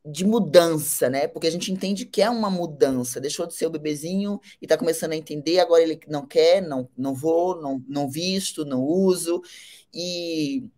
de 0.05 0.23
mudança, 0.23 1.09
né? 1.09 1.27
Porque 1.27 1.47
a 1.47 1.51
gente 1.51 1.71
entende 1.71 2.05
que 2.05 2.21
é 2.21 2.29
uma 2.29 2.49
mudança. 2.49 3.19
Deixou 3.19 3.47
de 3.47 3.55
ser 3.55 3.65
o 3.65 3.71
bebezinho 3.71 4.39
e 4.61 4.65
está 4.65 4.77
começando 4.77 5.13
a 5.13 5.15
entender. 5.15 5.59
Agora 5.59 5.81
ele 5.81 5.99
não 6.07 6.25
quer, 6.25 6.61
não, 6.61 6.87
não 6.95 7.13
vou, 7.13 7.59
não, 7.59 7.83
não 7.87 8.09
visto, 8.09 8.63
não 8.63 8.83
uso. 8.83 9.41
E, 9.93 10.69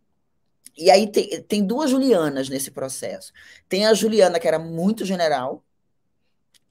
e 0.78 0.90
aí 0.90 1.12
tem, 1.12 1.42
tem 1.44 1.66
duas 1.66 1.90
Julianas 1.90 2.48
nesse 2.48 2.72
processo. 2.72 3.34
Tem 3.68 3.86
a 3.86 3.94
Juliana, 3.94 4.40
que 4.40 4.48
era 4.48 4.60
muito 4.60 5.04
general, 5.04 5.64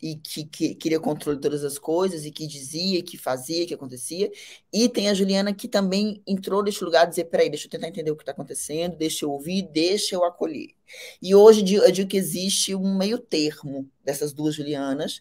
e 0.01 0.17
que, 0.17 0.45
que, 0.45 0.75
queria 0.75 1.01
controle 1.01 1.37
de 1.39 1.43
todas 1.43 1.65
as 1.65 1.79
coisas 1.79 2.25
e 2.25 2.31
que 2.31 2.47
dizia, 2.47 3.03
que 3.03 3.17
fazia, 3.17 3.67
que 3.67 3.75
acontecia. 3.75 4.31
E 4.73 4.89
tem 4.89 5.09
a 5.09 5.15
Juliana 5.15 5.55
que 5.55 5.69
também 5.69 6.23
entrou 6.27 6.63
nesse 6.63 6.85
lugar 6.85 7.05
de 7.05 7.11
dizer: 7.11 7.25
peraí, 7.25 7.49
deixa 7.49 7.67
eu 7.67 7.71
tentar 7.71 7.89
entender 7.89 8.11
o 8.11 8.17
que 8.17 8.23
está 8.23 8.33
acontecendo, 8.33 8.97
deixa 8.97 9.25
eu 9.25 9.31
ouvir, 9.31 9.63
deixa 9.63 10.15
eu 10.15 10.25
acolher. 10.25 10.75
E 11.21 11.35
hoje 11.35 11.75
eu 11.75 11.91
digo 11.91 12.09
que 12.09 12.17
existe 12.17 12.75
um 12.75 12.97
meio 12.97 13.19
termo 13.19 13.89
dessas 14.05 14.33
duas 14.33 14.55
Julianas, 14.55 15.21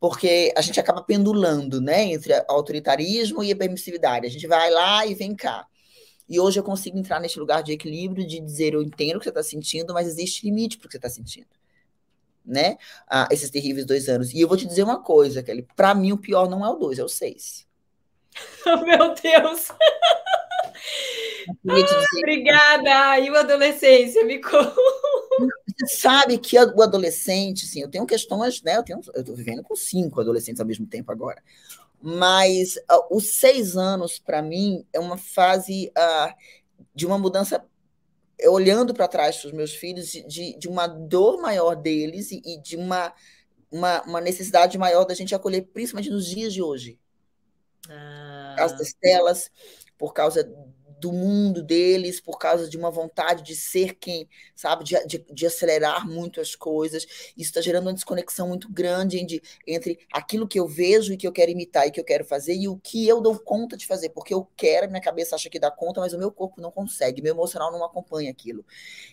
porque 0.00 0.52
a 0.56 0.60
gente 0.60 0.80
acaba 0.80 1.02
pendulando 1.02 1.80
né, 1.80 2.04
entre 2.04 2.32
autoritarismo 2.48 3.42
e 3.42 3.52
a 3.52 3.56
permissividade. 3.56 4.26
A 4.26 4.30
gente 4.30 4.46
vai 4.46 4.70
lá 4.70 5.06
e 5.06 5.14
vem 5.14 5.34
cá. 5.34 5.66
E 6.28 6.38
hoje 6.38 6.60
eu 6.60 6.64
consigo 6.64 6.98
entrar 6.98 7.20
nesse 7.20 7.38
lugar 7.38 7.62
de 7.62 7.72
equilíbrio, 7.72 8.26
de 8.26 8.40
dizer: 8.40 8.74
eu 8.74 8.82
entendo 8.82 9.16
o 9.16 9.18
que 9.20 9.24
você 9.24 9.30
está 9.30 9.42
sentindo, 9.42 9.94
mas 9.94 10.08
existe 10.08 10.44
limite 10.44 10.76
para 10.76 10.86
o 10.86 10.88
que 10.88 10.92
você 10.92 10.98
está 10.98 11.08
sentindo 11.08 11.57
né? 12.48 12.76
Ah, 13.06 13.28
esses 13.30 13.50
terríveis 13.50 13.86
dois 13.86 14.08
anos. 14.08 14.32
E 14.32 14.40
eu 14.40 14.48
vou 14.48 14.56
te 14.56 14.66
dizer 14.66 14.82
uma 14.82 15.02
coisa, 15.02 15.42
Kelly. 15.42 15.66
Para 15.76 15.94
mim, 15.94 16.12
o 16.12 16.18
pior 16.18 16.48
não 16.48 16.64
é 16.64 16.68
o 16.68 16.76
dois, 16.76 16.98
é 16.98 17.04
o 17.04 17.08
seis. 17.08 17.66
Meu 18.66 19.14
Deus! 19.14 19.70
Ah, 21.68 22.18
obrigada! 22.18 23.18
E 23.20 23.30
uma 23.30 23.40
adolescência, 23.40 24.24
me 24.24 24.38
conta. 24.40 24.74
você 25.78 25.96
sabe 25.96 26.38
que 26.38 26.58
o 26.58 26.82
adolescente, 26.82 27.64
assim, 27.64 27.80
eu 27.80 27.90
tenho 27.90 28.06
questões, 28.06 28.62
né? 28.62 28.76
Eu 28.76 28.82
tenho, 28.82 29.00
eu 29.14 29.24
tô 29.24 29.34
vivendo 29.34 29.62
com 29.62 29.76
cinco 29.76 30.20
adolescentes 30.20 30.60
ao 30.60 30.66
mesmo 30.66 30.86
tempo 30.86 31.12
agora. 31.12 31.42
Mas 32.00 32.76
uh, 32.76 33.16
os 33.16 33.34
seis 33.38 33.76
anos, 33.76 34.18
para 34.18 34.40
mim, 34.40 34.86
é 34.92 35.00
uma 35.00 35.16
fase 35.16 35.92
uh, 35.96 36.32
de 36.94 37.06
uma 37.06 37.18
mudança 37.18 37.64
olhando 38.46 38.94
para 38.94 39.08
trás 39.08 39.36
para 39.38 39.48
os 39.48 39.52
meus 39.52 39.74
filhos, 39.74 40.10
de, 40.10 40.56
de 40.56 40.68
uma 40.68 40.86
dor 40.86 41.40
maior 41.40 41.74
deles 41.74 42.30
e, 42.30 42.40
e 42.44 42.60
de 42.60 42.76
uma, 42.76 43.12
uma, 43.70 44.02
uma, 44.02 44.20
necessidade 44.20 44.78
maior 44.78 45.04
da 45.04 45.14
gente 45.14 45.34
acolher, 45.34 45.62
principalmente 45.72 46.10
nos 46.10 46.26
dias 46.26 46.52
de 46.52 46.62
hoje. 46.62 46.98
Ah. 47.88 48.50
Por 48.50 48.56
causa 48.58 48.76
das 48.76 48.92
telas, 48.92 49.50
por 49.96 50.12
causa 50.12 50.44
do 51.00 51.12
mundo 51.12 51.62
deles 51.62 52.20
por 52.20 52.38
causa 52.38 52.68
de 52.68 52.76
uma 52.76 52.90
vontade 52.90 53.42
de 53.42 53.54
ser 53.54 53.94
quem, 53.94 54.28
sabe, 54.54 54.84
de, 54.84 55.06
de, 55.06 55.24
de 55.32 55.46
acelerar 55.46 56.06
muito 56.06 56.40
as 56.40 56.54
coisas. 56.54 57.04
Isso 57.36 57.50
está 57.50 57.60
gerando 57.60 57.86
uma 57.86 57.94
desconexão 57.94 58.48
muito 58.48 58.70
grande 58.70 59.18
entre, 59.18 59.42
entre 59.66 59.98
aquilo 60.12 60.48
que 60.48 60.58
eu 60.58 60.66
vejo 60.66 61.12
e 61.12 61.16
que 61.16 61.26
eu 61.26 61.32
quero 61.32 61.50
imitar 61.50 61.86
e 61.86 61.90
que 61.90 62.00
eu 62.00 62.04
quero 62.04 62.24
fazer 62.24 62.54
e 62.54 62.68
o 62.68 62.76
que 62.76 63.06
eu 63.06 63.20
dou 63.20 63.38
conta 63.38 63.76
de 63.76 63.86
fazer, 63.86 64.10
porque 64.10 64.34
eu 64.34 64.46
quero, 64.56 64.88
minha 64.88 65.00
cabeça 65.00 65.34
acha 65.34 65.48
que 65.48 65.58
dá 65.58 65.70
conta, 65.70 66.00
mas 66.00 66.12
o 66.12 66.18
meu 66.18 66.30
corpo 66.30 66.60
não 66.60 66.70
consegue, 66.70 67.22
meu 67.22 67.34
emocional 67.34 67.70
não 67.70 67.84
acompanha 67.84 68.30
aquilo. 68.30 68.64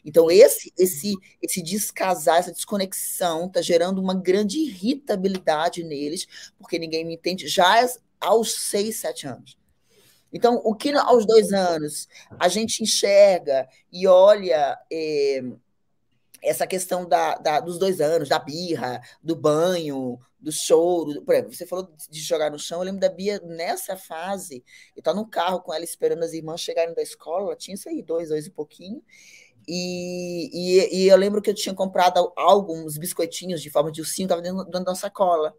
Então, 0.03 0.29
esse, 0.29 0.73
esse, 0.77 1.13
esse 1.41 1.61
descasar, 1.61 2.39
essa 2.39 2.51
desconexão 2.51 3.45
está 3.47 3.61
gerando 3.61 4.01
uma 4.01 4.13
grande 4.13 4.59
irritabilidade 4.59 5.83
neles, 5.83 6.27
porque 6.57 6.79
ninguém 6.79 7.05
me 7.05 7.15
entende 7.15 7.47
já 7.47 7.87
aos 8.19 8.53
seis, 8.53 8.97
sete 8.97 9.27
anos. 9.27 9.57
Então, 10.35 10.61
o 10.65 10.75
que 10.75 10.91
aos 10.91 11.25
dois 11.25 11.53
anos 11.53 12.09
a 12.37 12.49
gente 12.49 12.83
enxerga 12.83 13.69
e 13.89 14.05
olha 14.05 14.77
é, 14.91 15.41
essa 16.43 16.67
questão 16.67 17.07
da, 17.07 17.35
da, 17.35 17.61
dos 17.61 17.79
dois 17.79 18.01
anos, 18.01 18.27
da 18.27 18.37
birra, 18.37 18.99
do 19.23 19.33
banho, 19.33 20.19
do 20.37 20.51
choro. 20.51 21.21
Por 21.21 21.33
exemplo, 21.33 21.53
você 21.53 21.65
falou 21.65 21.89
de 22.09 22.19
jogar 22.19 22.51
no 22.51 22.59
chão. 22.59 22.81
Eu 22.81 22.83
lembro 22.83 22.99
da 22.99 23.07
Bia 23.07 23.39
nessa 23.45 23.95
fase. 23.95 24.61
Eu 24.93 24.99
estava 24.99 25.15
no 25.15 25.25
carro 25.25 25.61
com 25.61 25.73
ela 25.73 25.85
esperando 25.85 26.23
as 26.23 26.33
irmãs 26.33 26.59
chegarem 26.59 26.93
da 26.93 27.01
escola. 27.01 27.45
Ela 27.45 27.55
tinha 27.55 27.75
isso 27.75 27.87
aí, 27.87 28.03
dois, 28.03 28.27
dois 28.27 28.45
e 28.45 28.51
pouquinho. 28.51 29.01
E, 29.65 30.49
e, 30.53 30.97
e, 30.97 31.07
eu 31.07 31.15
lembro 31.15 31.41
que 31.41 31.49
eu 31.49 31.55
tinha 31.55 31.73
comprado 31.73 32.33
alguns 32.35 32.97
biscoitinhos 32.97 33.61
de 33.61 33.69
forma 33.69 33.89
de 33.89 34.01
ursinho, 34.01 34.25
estava 34.25 34.41
dentro, 34.41 34.65
dentro 34.65 34.83
da 34.83 34.95
sacola 34.95 35.55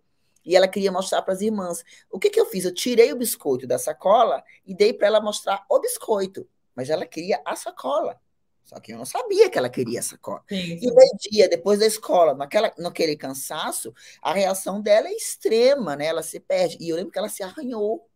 e 0.46 0.54
ela 0.54 0.68
queria 0.68 0.92
mostrar 0.92 1.20
para 1.22 1.34
as 1.34 1.40
irmãs. 1.40 1.84
O 2.08 2.18
que, 2.18 2.30
que 2.30 2.38
eu 2.38 2.46
fiz? 2.46 2.64
Eu 2.64 2.72
tirei 2.72 3.12
o 3.12 3.16
biscoito 3.16 3.66
da 3.66 3.78
sacola 3.78 4.42
e 4.64 4.74
dei 4.74 4.92
para 4.92 5.08
ela 5.08 5.20
mostrar 5.20 5.66
o 5.68 5.80
biscoito, 5.80 6.48
mas 6.74 6.88
ela 6.88 7.04
queria 7.04 7.42
a 7.44 7.56
sacola. 7.56 8.20
Só 8.62 8.80
que 8.80 8.92
eu 8.92 8.98
não 8.98 9.04
sabia 9.04 9.50
que 9.50 9.58
ela 9.58 9.68
queria 9.68 10.00
a 10.00 10.02
sacola. 10.02 10.42
Sim. 10.48 10.78
E 10.80 10.92
meio-dia, 10.92 11.48
depois 11.48 11.78
da 11.78 11.86
escola, 11.86 12.34
naquela, 12.34 12.72
naquele 12.78 13.16
cansaço, 13.16 13.92
a 14.22 14.32
reação 14.32 14.80
dela 14.80 15.08
é 15.08 15.12
extrema, 15.12 15.94
né? 15.94 16.06
Ela 16.06 16.22
se 16.22 16.40
perde. 16.40 16.76
E 16.80 16.88
eu 16.88 16.96
lembro 16.96 17.12
que 17.12 17.18
ela 17.18 17.28
se 17.28 17.42
arranhou 17.42 18.08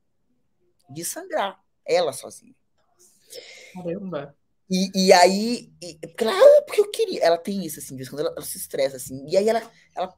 de 0.89 1.05
sangrar, 1.05 1.61
ela 1.85 2.13
sozinha. 2.13 2.55
Caramba. 3.75 4.37
E, 4.69 5.07
e 5.07 5.13
aí, 5.13 5.73
e, 5.83 5.95
claro, 6.17 6.65
porque 6.67 6.81
eu 6.81 6.91
queria. 6.91 7.23
Ela 7.23 7.39
tem 7.39 7.65
isso, 7.65 7.81
assim, 7.81 7.97
quando 8.09 8.21
ela, 8.21 8.33
ela 8.37 8.45
se 8.45 8.57
estressa, 8.57 8.97
assim. 8.97 9.25
E 9.29 9.37
aí 9.37 9.49
ela, 9.49 9.63
ela 9.97 10.17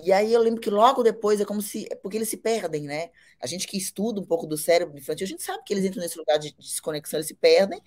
e 0.00 0.12
aí 0.12 0.32
eu 0.32 0.40
lembro 0.40 0.60
que 0.60 0.70
logo 0.70 1.02
depois 1.02 1.40
é 1.40 1.44
como 1.44 1.60
se. 1.60 1.86
É 1.90 1.94
porque 1.94 2.16
eles 2.16 2.28
se 2.28 2.36
perdem, 2.36 2.84
né? 2.84 3.10
A 3.40 3.46
gente 3.46 3.66
que 3.66 3.76
estuda 3.76 4.20
um 4.20 4.24
pouco 4.24 4.46
do 4.46 4.56
cérebro 4.56 4.96
infantil, 4.96 5.24
a 5.24 5.28
gente 5.28 5.42
sabe 5.42 5.62
que 5.64 5.72
eles 5.72 5.84
entram 5.84 6.02
nesse 6.02 6.18
lugar 6.18 6.38
de 6.38 6.54
desconexão, 6.54 7.18
eles 7.18 7.28
se 7.28 7.34
perdem. 7.34 7.80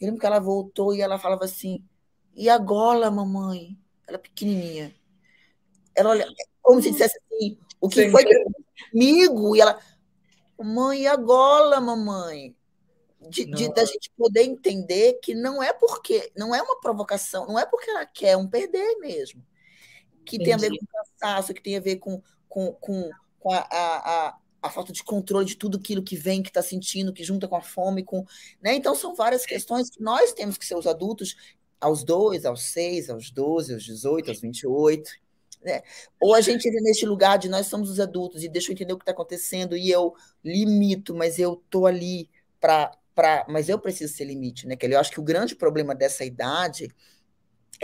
Eu 0.00 0.06
lembro 0.06 0.20
que 0.20 0.26
ela 0.26 0.40
voltou 0.40 0.94
e 0.94 1.00
ela 1.00 1.18
falava 1.18 1.44
assim: 1.44 1.84
e 2.34 2.48
a 2.48 2.58
gola, 2.58 3.10
mamãe? 3.10 3.78
Ela 4.06 4.18
pequenininha. 4.18 4.94
Ela 5.94 6.10
olha, 6.10 6.26
como 6.60 6.82
se 6.82 6.90
dissesse 6.90 7.16
assim: 7.18 7.58
o 7.80 7.88
que 7.88 8.04
Sim. 8.04 8.10
foi 8.10 8.24
comigo? 8.90 9.54
E 9.54 9.60
ela, 9.60 9.78
mãe, 10.60 11.02
e 11.02 11.06
a 11.06 11.16
gola, 11.16 11.80
mamãe? 11.80 12.54
De, 13.30 13.46
de, 13.46 13.72
da 13.72 13.86
gente 13.86 14.10
poder 14.18 14.42
entender 14.42 15.14
que 15.22 15.34
não 15.34 15.62
é 15.62 15.72
porque, 15.72 16.30
não 16.36 16.54
é 16.54 16.60
uma 16.60 16.78
provocação, 16.78 17.46
não 17.46 17.58
é 17.58 17.64
porque 17.64 17.88
ela 17.88 18.04
quer 18.04 18.36
um 18.36 18.46
perder 18.46 18.98
mesmo 18.98 19.42
que 20.24 20.36
Entendi. 20.36 20.44
tem 20.44 20.54
a 20.54 20.56
ver 20.56 20.70
com 20.70 20.86
cansaço, 20.86 21.54
que 21.54 21.62
tem 21.62 21.76
a 21.76 21.80
ver 21.80 21.96
com, 21.96 22.22
com, 22.48 22.72
com, 22.72 23.10
com 23.38 23.52
a, 23.52 23.66
a, 23.70 24.38
a, 24.62 24.70
falta 24.70 24.92
de 24.92 25.04
controle 25.04 25.46
de 25.46 25.56
tudo 25.56 25.78
aquilo 25.78 26.02
que 26.02 26.16
vem, 26.16 26.42
que 26.42 26.50
está 26.50 26.62
sentindo, 26.62 27.12
que 27.12 27.24
junta 27.24 27.46
com 27.46 27.56
a 27.56 27.62
fome, 27.62 28.02
com. 28.02 28.24
Né? 28.62 28.74
Então, 28.74 28.94
são 28.94 29.14
várias 29.14 29.44
questões 29.44 29.90
que 29.90 30.02
nós 30.02 30.32
temos 30.32 30.56
que 30.56 30.66
ser 30.66 30.76
os 30.76 30.86
adultos 30.86 31.36
aos 31.80 32.02
2, 32.02 32.46
aos 32.46 32.62
6, 32.64 33.10
aos 33.10 33.30
12, 33.30 33.74
aos 33.74 33.84
18, 33.84 34.30
aos 34.30 34.40
28. 34.40 35.10
Né? 35.62 35.82
Ou 36.20 36.34
a 36.34 36.40
gente 36.40 36.68
entra 36.68 36.80
neste 36.82 37.06
lugar 37.06 37.38
de 37.38 37.48
nós 37.48 37.66
somos 37.66 37.88
os 37.88 37.98
adultos 37.98 38.42
e 38.42 38.48
deixa 38.48 38.70
eu 38.70 38.74
entender 38.74 38.92
o 38.92 38.98
que 38.98 39.02
está 39.02 39.12
acontecendo 39.12 39.76
e 39.76 39.90
eu 39.90 40.14
limito, 40.44 41.14
mas 41.14 41.38
eu 41.38 41.54
estou 41.54 41.86
ali 41.86 42.28
para. 42.60 42.96
Pra, 43.14 43.46
mas 43.48 43.68
eu 43.68 43.78
preciso 43.78 44.12
ser 44.12 44.24
limite, 44.24 44.66
né, 44.66 44.74
Kelly? 44.74 44.94
Eu 44.94 44.98
acho 44.98 45.12
que 45.12 45.20
o 45.20 45.22
grande 45.22 45.54
problema 45.54 45.94
dessa 45.94 46.24
idade 46.24 46.88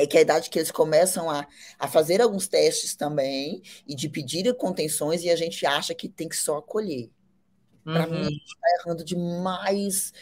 é 0.03 0.07
que 0.07 0.17
é 0.17 0.21
a 0.21 0.23
idade 0.23 0.51
que 0.51 0.59
eles 0.59 0.71
começam 0.71 1.31
a, 1.31 1.47
a 1.79 1.89
fazer 1.89 2.21
alguns 2.21 2.49
testes 2.49 2.95
também 2.95 3.63
e 3.87 3.95
de 3.95 4.09
pedir 4.09 4.55
contenções 4.57 5.23
e 5.23 5.31
a 5.31 5.37
gente 5.37 5.65
acha 5.67 5.95
que 5.95 6.09
tem 6.09 6.29
que 6.29 6.37
só 6.37 6.59
acolher. 6.59 7.11
Para 7.85 8.07
uhum. 8.07 8.13
mim, 8.13 8.21
a 8.21 8.31
gente 8.31 8.45
está 8.45 8.69
errando 8.81 9.05
demais. 9.05 10.13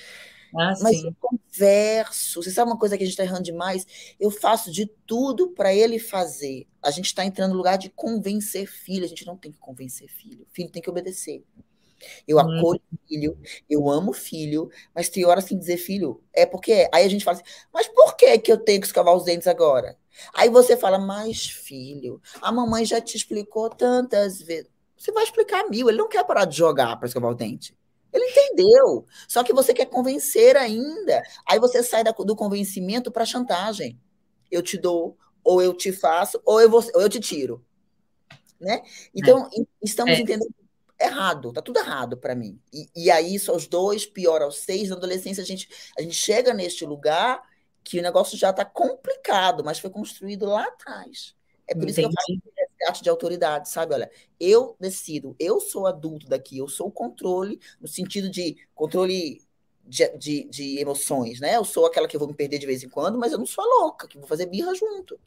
Ah, 0.57 0.75
mas 0.81 1.01
sim. 1.01 1.07
eu 1.07 1.17
converso. 1.21 2.43
Você 2.43 2.51
sabe 2.51 2.71
uma 2.71 2.79
coisa 2.79 2.97
que 2.97 3.03
a 3.03 3.07
gente 3.07 3.15
está 3.15 3.25
errando 3.25 3.43
demais? 3.43 3.87
Eu 4.19 4.31
faço 4.31 4.71
de 4.71 4.87
tudo 5.07 5.51
para 5.51 5.75
ele 5.75 5.99
fazer. 5.99 6.67
A 6.83 6.91
gente 6.91 7.07
está 7.07 7.25
entrando 7.25 7.51
no 7.51 7.57
lugar 7.57 7.77
de 7.77 7.91
convencer 7.91 8.67
filho. 8.67 9.05
A 9.05 9.09
gente 9.09 9.27
não 9.27 9.37
tem 9.37 9.53
que 9.53 9.59
convencer 9.59 10.09
filho. 10.09 10.47
Filho 10.51 10.71
tem 10.71 10.81
que 10.81 10.91
obedecer. 10.91 11.45
Eu 12.27 12.39
uhum. 12.39 12.59
acolho 12.59 12.81
filho, 13.09 13.39
eu 13.69 13.89
amo 13.89 14.13
filho, 14.13 14.71
mas 14.95 15.09
tem 15.09 15.25
horas 15.25 15.45
sem 15.45 15.59
dizer 15.59 15.77
filho. 15.77 16.23
É 16.33 16.47
porque. 16.47 16.89
Aí 16.93 17.05
a 17.05 17.09
gente 17.09 17.25
fala 17.25 17.39
assim, 17.39 17.51
mas 17.73 17.89
por 17.89 18.17
que, 18.17 18.39
que 18.39 18.53
eu 18.53 18.59
tenho 18.59 18.81
que 18.81 18.87
escovar 18.87 19.15
os 19.15 19.25
dentes 19.25 19.47
agora? 19.47 19.97
Aí 20.35 20.49
você 20.49 20.77
fala, 20.77 20.99
mas 20.99 21.47
filho, 21.47 22.21
a 22.41 22.51
mamãe 22.51 22.85
já 22.85 23.01
te 23.01 23.17
explicou 23.17 23.71
tantas 23.71 24.41
vezes. 24.41 24.71
Você 24.97 25.13
vai 25.13 25.23
explicar 25.23 25.69
mil, 25.69 25.89
ele 25.89 25.99
não 25.99 26.09
quer 26.09 26.25
parar 26.25 26.45
de 26.45 26.57
jogar 26.57 26.97
para 26.97 27.07
escovar 27.07 27.31
o 27.31 27.35
dente. 27.35 27.77
Ele 28.13 28.25
entendeu. 28.25 29.07
Só 29.29 29.45
que 29.45 29.53
você 29.53 29.73
quer 29.73 29.87
convencer 29.87 30.57
ainda. 30.57 31.23
Aí 31.47 31.59
você 31.59 31.83
sai 31.83 32.03
do 32.03 32.35
convencimento 32.35 33.11
para 33.11 33.25
chantagem. 33.25 33.99
Eu 34.51 34.63
te 34.63 34.79
dou, 34.79 35.17
ou 35.45 35.63
eu 35.63 35.75
te 35.75 35.93
faço, 35.93 36.41
ou 36.45 36.61
eu, 36.61 36.71
vou, 36.71 36.83
ou 36.95 37.03
eu 37.03 37.09
te 37.09 37.21
tiro. 37.21 37.65
Né? 38.59 38.83
Então, 39.15 39.47
é. 39.47 39.63
estamos 39.83 40.15
é. 40.15 40.21
entendendo 40.21 40.53
errado, 41.01 41.53
tá 41.53 41.63
tudo 41.63 41.79
errado 41.79 42.17
para 42.17 42.35
mim. 42.35 42.61
E, 42.73 42.89
e 42.95 43.11
aí, 43.11 43.35
isso 43.35 43.51
aos 43.51 43.67
dois, 43.67 44.05
pior 44.07 44.43
aos 44.43 44.59
seis, 44.59 44.89
na 44.89 44.97
adolescência, 44.97 45.43
a 45.43 45.47
gente, 45.47 45.69
a 45.97 46.03
gente 46.03 46.15
chega 46.15 46.53
neste 46.53 46.85
lugar 46.85 47.43
que 47.85 47.99
o 47.99 48.03
negócio 48.03 48.37
já 48.37 48.51
está 48.51 48.65
complicado, 48.65 49.65
mas 49.65 49.79
foi 49.79 49.91
construído 49.91 50.47
lá 50.47 50.65
atrás. 50.65 51.35
É 51.67 51.75
por 51.75 51.89
Entendi. 51.89 51.91
isso 51.91 52.01
que 52.01 52.07
eu 52.07 52.11
falo 52.11 52.59
resgate 52.79 53.03
de 53.03 53.11
autoridade, 53.11 53.69
sabe? 53.69 53.95
Olha, 53.95 54.11
eu 54.39 54.77
decido, 54.79 55.35
eu 55.39 55.61
sou 55.61 55.87
adulto 55.87 56.29
daqui, 56.29 56.59
eu 56.59 56.69
sou 56.69 56.89
o 56.89 56.93
controle, 56.93 57.61
no 57.81 57.89
sentido 57.89 58.31
de 58.31 58.57
controle 58.75 59.43
de, 59.85 60.09
de, 60.17 60.45
de, 60.45 60.79
emoções, 60.79 61.41
né? 61.41 61.57
Eu 61.57 61.65
sou 61.65 61.87
aquela 61.87 62.07
que 62.07 62.15
eu 62.15 62.21
vou 62.21 62.29
me 62.29 62.35
perder 62.35 62.59
de 62.59 62.67
vez 62.67 62.83
em 62.83 62.89
quando, 62.89 63.19
mas 63.19 63.33
eu 63.33 63.39
não 63.39 63.47
sou 63.47 63.65
a 63.65 63.83
louca, 63.83 64.07
que 64.07 64.19
vou 64.19 64.27
fazer 64.27 64.47
birra 64.47 64.75
junto 64.75 65.19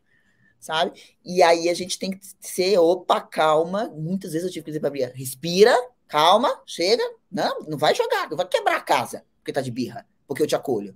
sabe? 0.61 1.17
E 1.25 1.41
aí 1.41 1.67
a 1.67 1.73
gente 1.73 1.97
tem 1.97 2.11
que 2.11 2.19
ser, 2.39 2.77
opa, 2.77 3.19
calma. 3.19 3.89
Muitas 3.89 4.31
vezes 4.31 4.45
eu 4.45 4.53
tive 4.53 4.65
que 4.65 4.71
dizer 4.71 4.79
para 4.79 4.89
a 4.89 4.91
Bia, 4.91 5.11
respira, 5.13 5.75
calma, 6.07 6.61
chega. 6.65 7.03
Não, 7.29 7.61
não 7.61 7.77
vai 7.77 7.95
jogar, 7.95 8.29
não 8.29 8.37
vai 8.37 8.47
quebrar 8.47 8.77
a 8.77 8.81
casa, 8.81 9.25
porque 9.39 9.51
tá 9.51 9.59
de 9.59 9.71
birra, 9.71 10.07
porque 10.27 10.43
eu 10.43 10.47
te 10.47 10.55
acolho, 10.55 10.95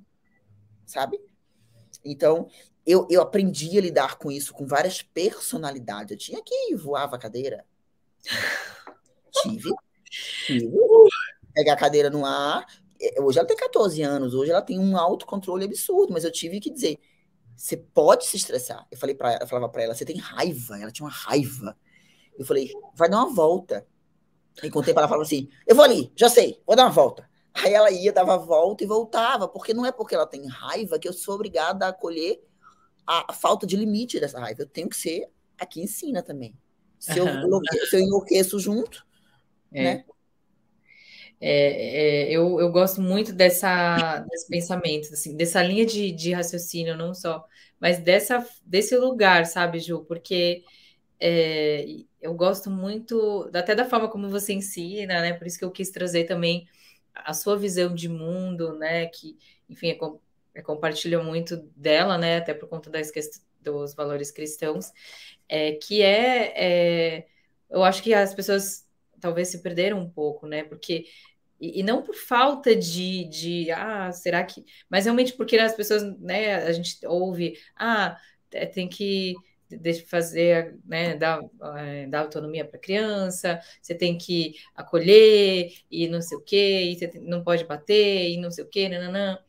sabe? 0.86 1.20
Então, 2.04 2.48
eu, 2.86 3.08
eu 3.10 3.22
aprendi 3.22 3.76
a 3.78 3.82
lidar 3.82 4.18
com 4.20 4.32
isso, 4.32 4.54
com 4.54 4.68
várias 4.68 5.02
personalidades. 5.02 6.12
Eu 6.12 6.18
tinha 6.18 6.44
que 6.44 6.76
voar 6.76 7.12
a 7.12 7.18
cadeira. 7.18 7.66
tive. 9.42 9.72
Tive. 10.46 10.72
Pegar 11.54 11.74
a 11.74 11.78
cadeira 11.78 12.10
no 12.12 12.24
ar. 12.24 12.66
Hoje 13.20 13.40
ela 13.40 13.48
tem 13.48 13.58
14 13.58 14.02
anos, 14.04 14.34
hoje 14.34 14.52
ela 14.52 14.62
tem 14.62 14.80
um 14.80 14.96
autocontrole 14.96 15.66
absurdo, 15.66 16.14
mas 16.14 16.24
eu 16.24 16.32
tive 16.32 16.60
que 16.60 16.70
dizer, 16.70 16.98
você 17.56 17.78
pode 17.78 18.26
se 18.26 18.38
estressar. 18.38 18.86
Eu 18.92 18.98
falei 18.98 19.16
para 19.16 19.34
ela, 19.34 19.44
eu 19.44 19.48
falava 19.48 19.70
para 19.70 19.84
ela, 19.84 19.96
você 19.96 20.06
tem 20.06 20.18
raiva. 20.18 20.80
Ela 20.80 20.92
tinha 20.92 21.06
uma 21.06 21.12
raiva. 21.12 21.78
Eu 22.38 22.46
falei, 22.46 22.72
vai 22.96 23.10
dar 23.10 23.18
uma 23.18 23.34
volta. 23.34 23.88
E 24.64 24.70
contei 24.70 24.94
para 24.94 25.02
ela, 25.02 25.10
falava 25.10 25.26
assim, 25.26 25.50
eu 25.68 25.76
vou 25.76 25.84
ali, 25.84 26.12
já 26.16 26.30
sei, 26.30 26.62
vou 26.66 26.76
dar 26.76 26.84
uma 26.84 26.92
volta. 26.92 27.30
Aí 27.54 27.74
ela 27.74 27.90
ia, 27.92 28.12
dava 28.12 28.36
a 28.36 28.38
volta 28.38 28.84
e 28.84 28.88
voltava, 28.88 29.48
porque 29.48 29.74
não 29.74 29.86
é 29.86 29.92
porque 29.92 30.16
ela 30.16 30.28
tem 30.28 30.46
raiva 30.48 31.00
que 31.00 31.08
eu 31.08 31.14
sou 31.14 31.36
obrigada 31.36 31.86
a 31.86 31.90
acolher 31.90 32.42
a, 33.08 33.32
a 33.32 33.34
falta 33.34 33.66
de 33.66 33.76
limite 33.76 34.20
dessa 34.20 34.40
raiva. 34.40 34.62
Eu 34.62 34.68
tenho 34.68 34.90
que 34.90 34.98
ser 34.98 35.30
a 35.58 35.66
que 35.66 35.82
ensina 35.82 36.22
também. 36.22 36.58
Se 37.00 37.18
eu, 37.18 37.26
uhum. 37.26 37.62
se 37.90 37.96
eu 37.96 38.00
enlouqueço 38.00 38.60
junto, 38.60 39.06
é. 39.72 39.84
né? 39.84 40.06
É, 41.40 42.30
é, 42.30 42.32
eu, 42.32 42.60
eu 42.60 42.72
gosto 42.72 43.02
muito 43.02 43.34
dessa, 43.34 44.20
desse 44.30 44.48
pensamento, 44.48 45.14
assim, 45.14 45.36
dessa 45.36 45.62
linha 45.62 45.86
de, 45.86 46.12
de 46.12 46.34
raciocínio, 46.34 46.98
não 46.98 47.14
só, 47.14 47.46
mas 47.80 48.00
dessa, 48.00 48.46
desse 48.66 48.98
lugar, 48.98 49.46
sabe, 49.46 49.80
Ju? 49.80 50.06
Porque 50.06 50.64
é, 51.20 51.86
eu 52.22 52.34
gosto 52.34 52.70
muito, 52.70 53.50
até 53.54 53.76
da 53.76 53.86
forma 53.86 54.10
como 54.10 54.30
você 54.30 54.54
ensina, 54.54 55.22
né? 55.22 55.34
Por 55.34 55.48
isso 55.48 55.60
que 55.60 55.66
eu 55.66 55.72
quis 55.72 55.90
trazer 55.92 56.26
também 56.26 56.68
a 57.14 57.34
sua 57.34 57.58
visão 57.58 57.94
de 57.94 58.10
mundo, 58.10 58.78
né? 58.78 59.08
Que, 59.08 59.38
enfim, 59.70 59.90
é, 59.92 59.98
é, 60.56 60.62
compartilha 60.62 61.22
muito 61.24 61.58
dela, 61.76 62.18
né? 62.18 62.38
Até 62.38 62.54
por 62.54 62.68
conta 62.70 62.90
das 62.90 63.12
dos 63.62 63.96
valores 63.96 64.30
cristãos, 64.32 64.92
é, 65.50 65.74
que 65.74 66.02
é, 66.02 67.18
é, 67.18 67.28
eu 67.70 67.84
acho 67.84 68.04
que 68.04 68.14
as 68.14 68.34
pessoas 68.34 68.85
talvez 69.26 69.48
se 69.48 69.64
perderam 69.64 70.00
um 70.00 70.10
pouco, 70.10 70.46
né? 70.46 70.64
Porque 70.64 71.06
e, 71.60 71.80
e, 71.80 71.84
não 71.84 72.04
por 72.04 72.14
falta 72.14 72.76
de, 72.76 73.26
de, 73.26 73.72
ah, 73.72 74.12
será 74.12 74.44
que. 74.44 74.64
Mas 74.88 75.06
realmente 75.06 75.34
porque 75.34 75.58
as 75.58 75.74
pessoas, 75.74 76.04
né, 76.20 76.56
a 76.58 76.72
gente 76.72 77.00
ouve, 77.08 77.58
ah, 77.76 78.18
é, 78.52 78.68
tem 78.68 78.88
que 78.88 79.36
fazer, 80.08 80.78
né, 80.86 81.16
dar, 81.16 81.42
é, 81.78 82.06
dar 82.06 82.20
autonomia 82.22 82.64
para 82.66 82.78
a 82.78 82.82
criança, 82.82 83.60
você 83.82 83.96
tem 83.96 84.16
que 84.16 84.56
acolher 84.76 85.74
e 85.90 86.08
não 86.08 86.22
sei 86.22 86.38
o 86.38 86.42
quê, 86.42 86.84
e 86.84 86.96
você 86.96 87.12
não 87.22 87.44
pode 87.44 87.64
bater 87.66 88.30
e 88.30 88.38
não 88.38 88.52
sei 88.52 88.64
o 88.64 88.68
quê, 88.68 88.88
nananã. 88.88 89.40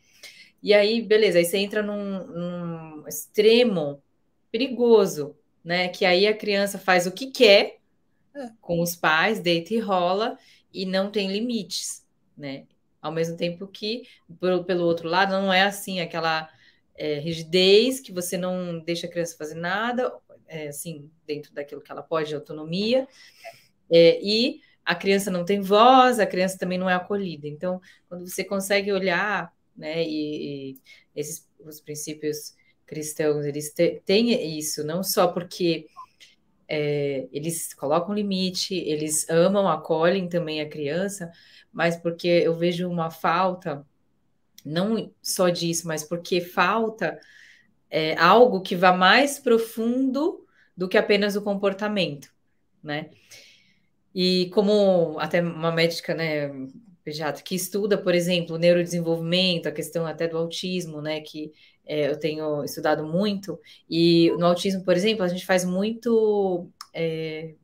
E 0.63 0.73
aí, 0.73 1.03
beleza, 1.03 1.39
aí 1.39 1.45
você 1.45 1.59
entra 1.59 1.83
num, 1.83 2.27
num 2.27 3.09
extremo 3.09 4.03
perigoso, 4.51 5.37
né? 5.63 5.89
Que 5.89 6.07
aí 6.07 6.27
a 6.27 6.37
criança 6.37 6.79
faz 6.79 7.07
o 7.07 7.13
que 7.13 7.31
quer 7.31 7.79
com 8.61 8.81
os 8.81 8.97
pais, 8.97 9.41
deita 9.41 9.75
e 9.75 9.79
rola, 9.79 10.39
e 10.73 10.85
não 10.85 11.11
tem 11.11 11.31
limites, 11.31 12.05
né? 12.37 12.65
Ao 13.01 13.13
mesmo 13.13 13.37
tempo 13.37 13.67
que, 13.67 14.07
pelo, 14.41 14.65
pelo 14.65 14.85
outro 14.85 15.09
lado, 15.09 15.33
não 15.33 15.53
é 15.53 15.63
assim 15.63 16.01
aquela 16.01 16.51
é, 16.97 17.19
rigidez 17.19 18.01
que 18.01 18.13
você 18.13 18.37
não 18.37 18.79
deixa 18.81 19.07
a 19.07 19.11
criança 19.11 19.37
fazer 19.37 19.55
nada, 19.55 20.13
é, 20.49 20.69
assim, 20.69 21.11
dentro 21.27 21.53
daquilo 21.53 21.81
que 21.81 21.91
ela 21.91 22.03
pode, 22.03 22.29
de 22.29 22.35
autonomia, 22.35 23.07
é, 23.91 24.21
e 24.23 24.61
a 24.85 24.95
criança 24.95 25.31
não 25.31 25.45
tem 25.45 25.61
voz, 25.61 26.19
a 26.19 26.27
criança 26.27 26.59
também 26.59 26.79
não 26.79 26.89
é 26.89 26.95
acolhida. 26.95 27.49
Então, 27.49 27.81
quando 28.09 28.29
você 28.29 28.45
consegue 28.45 28.93
olhar, 28.93 29.53
né, 29.77 30.03
e, 30.05 30.73
e 30.73 30.77
esses 31.15 31.47
os 31.65 31.81
princípios 31.81 32.55
cristãos, 32.87 33.45
eles 33.45 33.75
têm 34.05 34.59
isso, 34.59 34.85
não 34.85 35.03
só 35.03 35.27
porque 35.27 35.87
é, 36.69 37.29
eles 37.33 37.73
colocam 37.75 38.15
limite, 38.15 38.75
eles 38.75 39.29
amam, 39.29 39.69
acolhem 39.69 40.29
também 40.29 40.61
a 40.61 40.69
criança, 40.69 41.31
mas 41.73 41.97
porque 41.97 42.29
eu 42.29 42.55
vejo 42.55 42.89
uma 42.89 43.11
falta, 43.11 43.87
não 44.65 45.13
só 45.23 45.49
disso, 45.49 45.87
mas 45.87 46.03
porque 46.03 46.41
falta 46.41 47.19
é, 47.91 48.17
algo 48.19 48.61
que 48.61 48.75
vá 48.75 48.93
mais 48.93 49.39
profundo 49.39 50.45
do 50.77 50.89
que 50.89 50.99
apenas 50.99 51.37
o 51.37 51.43
comportamento, 51.43 52.33
né? 52.83 53.11
E 54.15 54.51
como 54.51 55.19
até 55.21 55.43
uma 55.43 55.71
médica, 55.71 56.15
né, 56.15 56.49
que 57.45 57.55
estuda, 57.55 57.97
por 57.97 58.15
exemplo, 58.15 58.57
o 58.57 58.59
neurodesenvolvimento, 58.59 59.69
a 59.69 59.73
questão 59.73 60.07
até 60.07 60.27
do 60.27 60.37
autismo, 60.37 61.01
né, 61.01 61.21
que 61.21 61.53
é, 61.87 62.09
eu 62.11 62.19
tenho 62.19 62.65
estudado 62.65 63.05
muito, 63.05 63.61
e 63.89 64.31
no 64.39 64.47
autismo, 64.47 64.85
por 64.85 64.97
exemplo, 64.97 65.23
a 65.25 65.29
gente 65.29 65.47
faz 65.47 65.65
muito 65.65 66.69
é, 66.93 67.55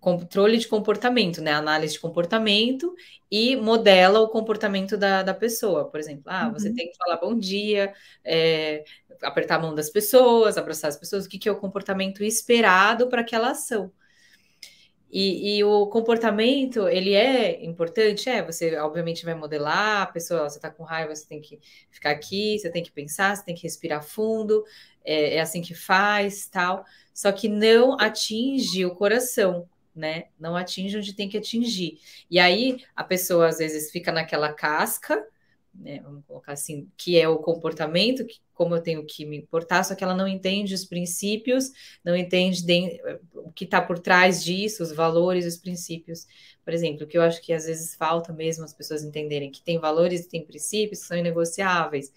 controle 0.00 0.56
de 0.56 0.66
comportamento, 0.66 1.42
né? 1.42 1.52
Análise 1.52 1.94
de 1.94 2.00
comportamento 2.00 2.94
e 3.30 3.54
modela 3.54 4.20
o 4.20 4.28
comportamento 4.28 4.96
da, 4.96 5.22
da 5.22 5.34
pessoa. 5.34 5.90
Por 5.90 6.00
exemplo, 6.00 6.24
ah, 6.26 6.46
uhum. 6.46 6.52
você 6.54 6.72
tem 6.72 6.90
que 6.90 6.96
falar 6.96 7.18
bom 7.18 7.38
dia, 7.38 7.92
é, 8.24 8.84
apertar 9.22 9.56
a 9.56 9.58
mão 9.58 9.74
das 9.74 9.90
pessoas, 9.90 10.56
abraçar 10.56 10.88
as 10.88 10.96
pessoas, 10.96 11.26
o 11.26 11.28
que, 11.28 11.38
que 11.38 11.48
é 11.48 11.52
o 11.52 11.60
comportamento 11.60 12.24
esperado 12.24 13.08
para 13.08 13.20
aquela 13.20 13.50
ação. 13.50 13.92
E, 15.12 15.58
e, 15.58 15.64
o 15.64 15.86
comportamento, 15.88 16.88
ele 16.88 17.14
é 17.14 17.64
importante? 17.64 18.28
É, 18.28 18.42
você 18.44 18.76
obviamente 18.78 19.24
vai 19.24 19.34
modelar, 19.34 20.02
a 20.02 20.06
pessoa, 20.06 20.48
você 20.48 20.58
está 20.58 20.70
com 20.70 20.84
raiva, 20.84 21.14
você 21.14 21.26
tem 21.26 21.40
que 21.40 21.58
ficar 21.90 22.10
aqui, 22.10 22.58
você 22.58 22.70
tem 22.70 22.82
que 22.82 22.92
pensar, 22.92 23.36
você 23.36 23.44
tem 23.44 23.54
que 23.54 23.64
respirar 23.64 24.04
fundo, 24.04 24.64
é, 25.04 25.36
é 25.36 25.40
assim 25.40 25.62
que 25.62 25.74
faz, 25.74 26.46
tal. 26.46 26.84
Só 27.12 27.32
que 27.32 27.48
não 27.48 27.98
atinge 27.98 28.84
o 28.86 28.94
coração, 28.94 29.68
né? 29.94 30.26
Não 30.38 30.56
atinge 30.56 30.96
onde 30.96 31.12
tem 31.12 31.28
que 31.28 31.38
atingir. 31.38 31.98
E 32.30 32.38
aí 32.38 32.78
a 32.94 33.02
pessoa 33.02 33.48
às 33.48 33.58
vezes 33.58 33.90
fica 33.90 34.12
naquela 34.12 34.52
casca, 34.52 35.26
né, 35.74 36.00
vamos 36.00 36.24
colocar 36.26 36.52
assim, 36.52 36.88
que 36.96 37.18
é 37.18 37.28
o 37.28 37.38
comportamento, 37.38 38.24
que, 38.24 38.38
como 38.54 38.74
eu 38.74 38.82
tenho 38.82 39.04
que 39.06 39.24
me 39.24 39.36
importar, 39.36 39.82
só 39.84 39.94
que 39.94 40.04
ela 40.04 40.14
não 40.14 40.28
entende 40.28 40.74
os 40.74 40.84
princípios, 40.84 41.70
não 42.04 42.14
entende 42.14 42.64
de, 42.64 43.00
o 43.34 43.50
que 43.52 43.64
está 43.64 43.80
por 43.80 43.98
trás 43.98 44.44
disso, 44.44 44.82
os 44.82 44.92
valores, 44.92 45.46
os 45.46 45.56
princípios. 45.56 46.26
Por 46.64 46.74
exemplo, 46.74 47.06
que 47.06 47.16
eu 47.16 47.22
acho 47.22 47.40
que 47.40 47.52
às 47.52 47.64
vezes 47.64 47.94
falta 47.94 48.32
mesmo 48.32 48.64
as 48.64 48.74
pessoas 48.74 49.02
entenderem 49.02 49.50
que 49.50 49.62
tem 49.62 49.78
valores 49.78 50.22
e 50.22 50.28
tem 50.28 50.44
princípios 50.44 51.00
que 51.00 51.06
são 51.06 51.16
inegociáveis, 51.16 52.12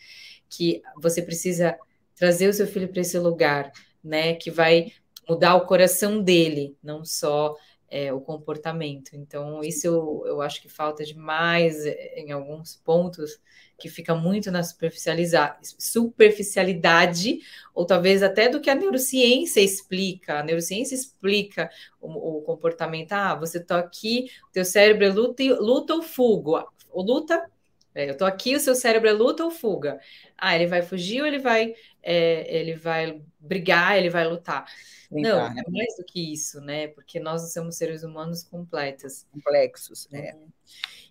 que 0.50 0.82
você 1.02 1.22
precisa 1.22 1.78
trazer 2.16 2.48
o 2.48 2.54
seu 2.54 2.68
filho 2.68 2.90
para 2.90 3.02
esse 3.02 3.18
lugar, 3.18 3.72
né, 4.04 4.34
que 4.36 4.52
vai 4.52 4.92
mudar 5.28 5.56
o 5.56 5.66
coração 5.66 6.22
dele, 6.22 6.76
não 6.84 7.06
só 7.06 7.56
é, 7.94 8.12
o 8.12 8.20
comportamento. 8.20 9.16
Então, 9.16 9.64
isso 9.64 9.86
eu, 9.86 10.24
eu 10.26 10.42
acho 10.42 10.60
que 10.60 10.68
falta 10.68 11.06
demais 11.06 11.86
é, 11.86 12.20
em 12.20 12.32
alguns 12.32 12.76
pontos, 12.76 13.40
que 13.78 13.88
fica 13.88 14.16
muito 14.16 14.50
na 14.50 14.64
superficialidade, 14.64 17.40
ou 17.72 17.86
talvez 17.86 18.24
até 18.24 18.50
do 18.50 18.60
que 18.60 18.72
a 18.72 18.76
neurociência 18.76 19.62
explica. 19.62 20.40
A 20.40 20.44
neurociência 20.44 20.96
explica 20.96 21.70
o, 22.02 22.40
o 22.40 22.42
comportamento. 22.42 23.12
Ah, 23.12 23.36
você 23.36 23.60
está 23.60 23.78
aqui, 23.78 24.32
teu 24.52 24.66
cérebro 24.66 25.06
é 25.06 25.10
luta, 25.10 25.44
luta 25.60 25.94
ou 25.94 26.02
fuga. 26.02 26.66
Luta, 26.92 27.48
é, 27.96 28.08
eu 28.08 28.14
estou 28.14 28.28
aqui, 28.28 28.56
o 28.56 28.60
seu 28.60 28.76
cérebro 28.76 29.08
é 29.08 29.12
luta 29.12 29.44
ou 29.44 29.52
fuga. 29.52 30.00
Ah, 30.38 30.56
ele 30.56 30.68
vai 30.68 30.82
fugir 30.82 31.22
ou 31.22 31.28
ele 31.28 31.40
vai, 31.40 31.74
é, 32.02 32.60
ele 32.60 32.76
vai 32.76 33.22
brigar, 33.40 33.98
ele 33.98 34.10
vai 34.10 34.28
lutar. 34.28 34.66
Não, 35.12 35.46
é 35.46 35.64
mais 35.70 35.96
do 35.98 36.04
que 36.04 36.34
isso, 36.34 36.60
né? 36.60 36.88
Porque 36.88 37.20
nós 37.20 37.54
somos 37.54 37.76
seres 37.76 38.04
humanos 38.04 38.44
completos. 38.44 39.26
Complexos, 39.32 40.08
né? 40.12 40.36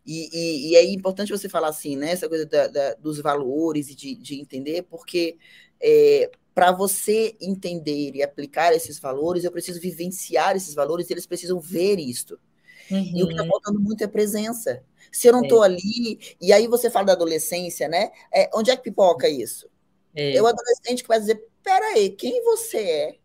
E, 0.05 0.29
e, 0.33 0.71
e, 0.71 0.77
é 0.77 0.85
importante 0.85 1.31
você 1.31 1.49
falar 1.49 1.69
assim, 1.69 1.97
né? 1.97 2.11
Essa 2.11 2.29
coisa 2.29 2.45
da, 2.45 2.67
da, 2.67 2.95
dos 2.95 3.21
valores 3.21 3.89
e 3.89 3.95
de, 3.95 4.17
de 4.17 4.41
entender, 4.41 4.83
porque 4.83 5.39
é, 5.81 6.29
para 6.53 6.73
você 6.73 7.37
entender 7.41 8.17
e 8.17 8.23
aplicar 8.23 8.73
esses 8.73 8.99
valores, 8.99 9.45
eu 9.45 9.53
preciso 9.53 9.81
vivenciar 9.81 10.57
esses 10.57 10.75
valores 10.75 11.09
e 11.09 11.13
eles 11.13 11.27
precisam 11.27 11.61
ver 11.61 12.01
isto. 12.01 12.39
Uhum. 12.91 13.13
E 13.17 13.23
o 13.23 13.27
que 13.27 13.33
está 13.33 13.45
uhum. 13.45 13.51
faltando 13.51 13.81
muito 13.81 14.03
é 14.03 14.09
presença. 14.09 14.83
Se 15.13 15.29
eu 15.29 15.33
não 15.33 15.43
estou 15.43 15.63
é. 15.63 15.67
ali, 15.67 16.19
e 16.41 16.53
aí 16.53 16.67
você 16.67 16.91
fala 16.91 17.07
da 17.07 17.13
adolescência, 17.13 17.87
né? 17.87 18.11
É, 18.35 18.51
onde 18.55 18.71
é 18.71 18.77
que 18.77 18.83
pipoca 18.83 19.29
isso? 19.29 19.71
É. 20.15 20.41
o 20.43 20.47
adolescente 20.47 21.03
que 21.03 21.09
vai 21.09 21.21
dizer: 21.21 21.47
peraí, 21.63 22.11
quem 22.11 22.43
você 22.43 22.79
é? 22.79 23.19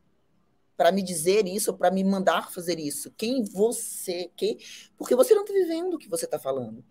para 0.78 0.92
me 0.92 1.02
dizer 1.02 1.48
isso, 1.48 1.74
para 1.74 1.90
me 1.90 2.04
mandar 2.04 2.52
fazer 2.52 2.80
isso? 2.80 3.12
Quem 3.18 3.44
você, 3.44 4.30
quem? 4.38 4.60
Porque 4.96 5.16
você 5.16 5.34
não 5.34 5.42
está 5.42 5.52
vivendo 5.52 5.96
o 5.96 5.98
que 5.98 6.08
você 6.08 6.26
está 6.26 6.38
falando. 6.38 6.86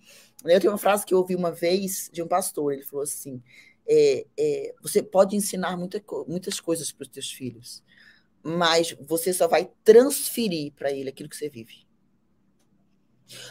Eu 0.45 0.61
tenho 0.61 0.73
uma 0.73 0.79
frase 0.79 1.07
que 1.07 1.15
eu 1.15 1.19
ouvi 1.19 1.37
uma 1.37 1.53
vez 1.53 2.11
de 2.13 2.21
um 2.21 2.27
pastor, 2.27 2.73
ele 2.73 2.83
falou 2.83 3.05
assim, 3.05 3.41
é, 3.87 4.27
é, 4.37 4.75
você 4.83 5.03
pode 5.03 5.37
ensinar 5.37 5.77
muita, 5.77 6.03
muitas 6.27 6.59
coisas 6.59 6.91
para 6.91 7.05
os 7.05 7.09
teus 7.09 7.31
filhos, 7.31 7.83
mas 8.43 8.97
você 9.01 9.33
só 9.33 9.47
vai 9.47 9.71
transferir 9.85 10.73
para 10.73 10.91
ele 10.91 11.09
aquilo 11.09 11.29
que 11.29 11.37
você 11.37 11.49
vive. 11.49 11.86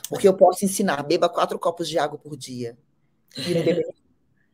Porque 0.10 0.28
eu 0.28 0.36
posso 0.36 0.66
ensinar, 0.66 1.04
beba 1.04 1.30
quatro 1.30 1.60
copos 1.60 1.88
de 1.88 1.98
água 1.98 2.18
por 2.18 2.38
dia 2.38 2.78
e 3.38 3.54
não 3.54 3.64
beber, 3.64 3.88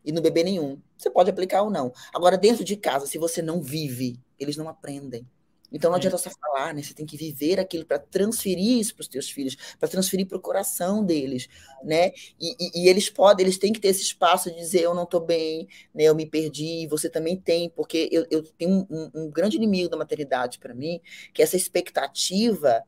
e 0.05 0.11
não 0.11 0.21
beber 0.21 0.43
nenhum. 0.43 0.81
Você 0.97 1.09
pode 1.09 1.29
aplicar 1.29 1.61
ou 1.61 1.69
não. 1.69 1.93
Agora, 2.13 2.37
dentro 2.37 2.63
de 2.63 2.75
casa, 2.75 3.05
se 3.05 3.17
você 3.17 3.41
não 3.41 3.61
vive, 3.61 4.19
eles 4.39 4.57
não 4.57 4.67
aprendem. 4.67 5.27
Então 5.71 5.89
não 5.89 5.95
é. 5.95 5.99
adianta 5.99 6.17
só 6.17 6.29
falar, 6.29 6.73
né? 6.73 6.83
Você 6.83 6.93
tem 6.93 7.05
que 7.05 7.15
viver 7.15 7.59
aquilo 7.59 7.85
para 7.85 7.97
transferir 7.97 8.79
isso 8.79 8.93
para 8.93 9.03
os 9.03 9.07
teus 9.07 9.29
filhos, 9.29 9.55
para 9.79 9.87
transferir 9.87 10.27
para 10.27 10.37
o 10.37 10.41
coração 10.41 11.03
deles, 11.03 11.47
né? 11.83 12.11
E, 12.39 12.55
e, 12.59 12.83
e, 12.83 12.89
eles 12.89 13.09
podem, 13.09 13.45
eles 13.45 13.57
têm 13.57 13.71
que 13.71 13.79
ter 13.79 13.87
esse 13.87 14.01
espaço 14.01 14.51
de 14.51 14.57
dizer 14.57 14.81
eu 14.81 14.93
não 14.93 15.03
estou 15.03 15.21
bem, 15.21 15.67
né? 15.95 16.03
Eu 16.03 16.15
me 16.15 16.25
perdi. 16.25 16.85
Você 16.87 17.09
também 17.09 17.37
tem, 17.37 17.69
porque 17.69 18.09
eu, 18.11 18.25
eu 18.29 18.43
tenho 18.43 18.85
um, 18.89 19.11
um 19.15 19.31
grande 19.31 19.55
inimigo 19.55 19.89
da 19.89 19.95
maternidade 19.95 20.59
para 20.59 20.73
mim, 20.73 20.99
que 21.33 21.41
é 21.41 21.45
essa 21.45 21.55
expectativa 21.55 22.83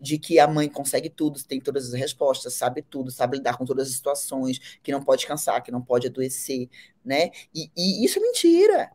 de 0.00 0.18
que 0.18 0.38
a 0.38 0.46
mãe 0.46 0.68
consegue 0.68 1.08
tudo, 1.10 1.42
tem 1.44 1.60
todas 1.60 1.88
as 1.88 1.94
respostas, 1.94 2.54
sabe 2.54 2.82
tudo, 2.82 3.10
sabe 3.10 3.38
lidar 3.38 3.56
com 3.56 3.64
todas 3.64 3.88
as 3.88 3.94
situações, 3.94 4.78
que 4.82 4.92
não 4.92 5.02
pode 5.02 5.26
cansar, 5.26 5.62
que 5.62 5.70
não 5.70 5.82
pode 5.82 6.06
adoecer, 6.06 6.68
né? 7.04 7.30
E, 7.54 7.70
e 7.76 8.04
isso 8.04 8.18
é 8.18 8.22
mentira. 8.22 8.90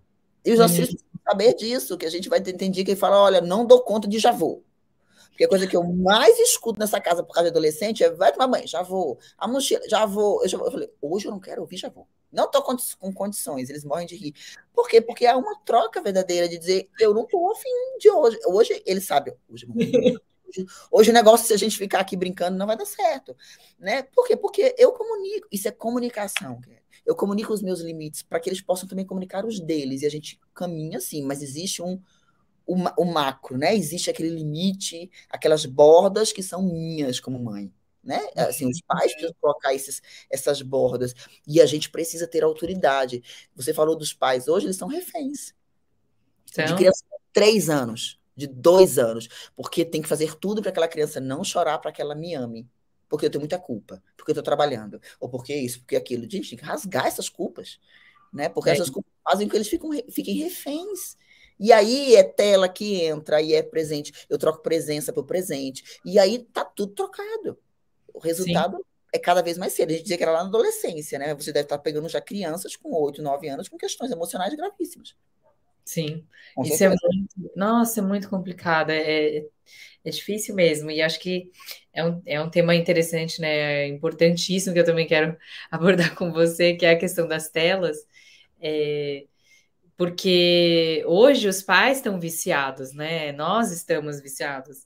E 0.45 0.51
os 0.51 0.59
nossos 0.59 0.75
filhos 0.75 1.03
saber 1.23 1.53
disso, 1.55 1.97
que 1.97 2.05
a 2.05 2.09
gente 2.09 2.29
vai 2.29 2.39
entender 2.39 2.83
que 2.83 2.91
ele 2.91 2.99
fala, 2.99 3.21
olha, 3.21 3.41
não 3.41 3.65
dou 3.65 3.81
conta 3.81 4.07
de 4.07 4.19
já 4.19 4.31
vou. 4.31 4.63
Porque 5.29 5.45
a 5.45 5.49
coisa 5.49 5.65
que 5.65 5.75
eu 5.75 5.83
mais 5.83 6.37
escuto 6.39 6.79
nessa 6.79 7.01
casa 7.01 7.23
por 7.23 7.33
causa 7.33 7.49
de 7.49 7.53
adolescente 7.53 8.03
é 8.03 8.11
vai 8.11 8.31
tomar 8.31 8.47
banho, 8.47 8.67
já 8.67 8.83
vou. 8.83 9.17
A 9.35 9.47
mochila, 9.47 9.81
já 9.89 10.05
vou. 10.05 10.43
Eu, 10.43 10.47
já 10.47 10.57
vou. 10.59 10.67
eu 10.67 10.71
falei, 10.71 10.91
hoje 11.01 11.25
eu 11.25 11.31
não 11.31 11.39
quero 11.39 11.61
ouvir, 11.61 11.77
já 11.77 11.89
vou. 11.89 12.07
Não 12.31 12.45
estou 12.45 12.61
com 12.61 13.13
condições, 13.13 13.69
eles 13.69 13.83
morrem 13.83 14.05
de 14.05 14.15
rir. 14.15 14.33
Por 14.73 14.87
quê? 14.87 15.01
Porque 15.01 15.25
é 15.25 15.35
uma 15.35 15.59
troca 15.59 16.01
verdadeira 16.01 16.47
de 16.47 16.57
dizer, 16.57 16.89
eu 16.99 17.13
não 17.13 17.23
estou 17.23 17.51
afim 17.51 17.69
de 17.99 18.11
hoje. 18.11 18.39
Hoje, 18.45 18.83
eles 18.85 19.05
sabem, 19.05 19.33
hoje, 19.49 19.67
hoje, 20.53 20.67
hoje 20.91 21.11
o 21.11 21.13
negócio, 21.13 21.47
se 21.47 21.53
a 21.53 21.57
gente 21.57 21.77
ficar 21.77 21.99
aqui 21.99 22.15
brincando, 22.15 22.57
não 22.57 22.67
vai 22.67 22.77
dar 22.77 22.85
certo. 22.85 23.35
Né? 23.79 24.03
Por 24.03 24.27
quê? 24.27 24.35
Porque 24.35 24.75
eu 24.77 24.91
comunico, 24.91 25.47
isso 25.51 25.67
é 25.67 25.71
comunicação. 25.71 26.59
Eu 27.05 27.15
comunico 27.15 27.53
os 27.53 27.61
meus 27.61 27.81
limites 27.81 28.21
para 28.21 28.39
que 28.39 28.49
eles 28.49 28.61
possam 28.61 28.87
também 28.87 29.05
comunicar 29.05 29.45
os 29.45 29.59
deles. 29.59 30.01
E 30.01 30.05
a 30.05 30.09
gente 30.09 30.39
caminha 30.53 30.97
assim, 30.97 31.23
mas 31.23 31.41
existe 31.41 31.81
um, 31.81 32.01
o, 32.65 32.75
o 32.97 33.05
macro, 33.05 33.57
né? 33.57 33.75
Existe 33.75 34.09
aquele 34.09 34.29
limite, 34.29 35.09
aquelas 35.29 35.65
bordas 35.65 36.31
que 36.31 36.43
são 36.43 36.61
minhas 36.61 37.19
como 37.19 37.39
mãe 37.39 37.71
né? 38.03 38.19
Assim, 38.35 38.69
os 38.69 38.81
pais 38.81 39.13
precisam 39.13 39.35
colocar 39.39 39.73
esses, 39.73 40.01
essas 40.29 40.61
bordas 40.61 41.15
e 41.47 41.61
a 41.61 41.65
gente 41.65 41.89
precisa 41.89 42.27
ter 42.27 42.43
autoridade. 42.43 43.23
Você 43.55 43.73
falou 43.73 43.95
dos 43.95 44.13
pais, 44.13 44.47
hoje 44.47 44.65
eles 44.65 44.75
são 44.75 44.87
reféns. 44.87 45.53
Então... 46.51 46.65
De 46.65 46.75
criança 46.75 47.03
três 47.31 47.69
anos, 47.69 48.19
de 48.35 48.47
dois 48.47 48.97
anos, 48.97 49.27
porque 49.55 49.85
tem 49.85 50.01
que 50.01 50.07
fazer 50.07 50.35
tudo 50.35 50.61
para 50.61 50.71
aquela 50.71 50.87
criança 50.87 51.19
não 51.19 51.43
chorar 51.43 51.77
para 51.79 51.91
que 51.91 52.01
ela 52.01 52.15
me 52.15 52.33
ame. 52.33 52.67
Porque 53.07 53.27
eu 53.27 53.29
tenho 53.29 53.41
muita 53.41 53.59
culpa, 53.59 54.01
porque 54.17 54.31
eu 54.31 54.33
estou 54.33 54.43
trabalhando, 54.43 54.99
ou 55.19 55.29
porque 55.29 55.53
isso, 55.53 55.79
porque 55.81 55.95
aquilo. 55.95 56.23
Gente, 56.23 56.49
tem 56.49 56.57
que 56.57 56.65
rasgar 56.65 57.05
essas 57.05 57.29
culpas, 57.29 57.79
né? 58.33 58.49
Porque 58.49 58.71
é. 58.71 58.73
essas 58.73 58.89
culpas 58.89 59.11
fazem 59.23 59.47
com 59.47 59.51
que 59.51 59.57
eles 59.57 59.67
fiquem, 59.67 60.05
fiquem 60.09 60.35
reféns. 60.37 61.15
E 61.59 61.71
aí 61.71 62.15
é 62.15 62.23
tela 62.23 62.67
que 62.67 63.03
entra, 63.03 63.37
aí 63.37 63.53
é 63.53 63.61
presente. 63.61 64.25
Eu 64.27 64.39
troco 64.39 64.63
presença 64.63 65.13
por 65.13 65.25
presente. 65.25 66.01
E 66.03 66.17
aí 66.17 66.39
tá 66.39 66.65
tudo 66.65 66.93
trocado. 66.93 67.57
O 68.11 68.19
resultado 68.19 68.77
Sim. 68.77 68.83
é 69.13 69.19
cada 69.19 69.41
vez 69.41 69.57
mais 69.57 69.73
cedo. 69.73 69.89
A 69.89 69.93
gente 69.93 70.03
dizia 70.03 70.17
que 70.17 70.23
era 70.23 70.31
lá 70.31 70.41
na 70.41 70.49
adolescência, 70.49 71.19
né? 71.19 71.35
Você 71.35 71.51
deve 71.51 71.65
estar 71.65 71.77
pegando 71.77 72.09
já 72.09 72.19
crianças 72.19 72.75
com 72.75 72.91
8, 72.93 73.21
9 73.21 73.47
anos 73.47 73.69
com 73.69 73.77
questões 73.77 74.11
emocionais 74.11 74.55
gravíssimas. 74.55 75.15
Sim, 75.85 76.25
com 76.55 76.63
isso 76.63 76.77
certeza. 76.77 77.01
é 77.03 77.15
muito, 77.15 77.51
nossa, 77.55 77.99
é 77.99 78.03
muito 78.03 78.29
complicado, 78.29 78.89
é, 78.91 79.37
é, 79.37 79.45
é 80.05 80.09
difícil 80.09 80.55
mesmo, 80.55 80.89
e 80.91 81.01
acho 81.01 81.19
que 81.19 81.51
é 81.93 82.03
um, 82.03 82.21
é 82.25 82.41
um 82.41 82.49
tema 82.49 82.75
interessante, 82.75 83.41
né, 83.41 83.87
importantíssimo, 83.87 84.73
que 84.73 84.79
eu 84.79 84.85
também 84.85 85.07
quero 85.07 85.37
abordar 85.69 86.15
com 86.15 86.31
você, 86.31 86.75
que 86.75 86.85
é 86.85 86.91
a 86.91 86.99
questão 86.99 87.27
das 87.27 87.49
telas, 87.49 87.97
é, 88.61 89.25
porque 89.97 91.03
hoje 91.05 91.47
os 91.47 91.61
pais 91.61 91.97
estão 91.97 92.19
viciados, 92.19 92.93
né, 92.93 93.31
nós 93.33 93.71
estamos 93.71 94.21
viciados, 94.21 94.85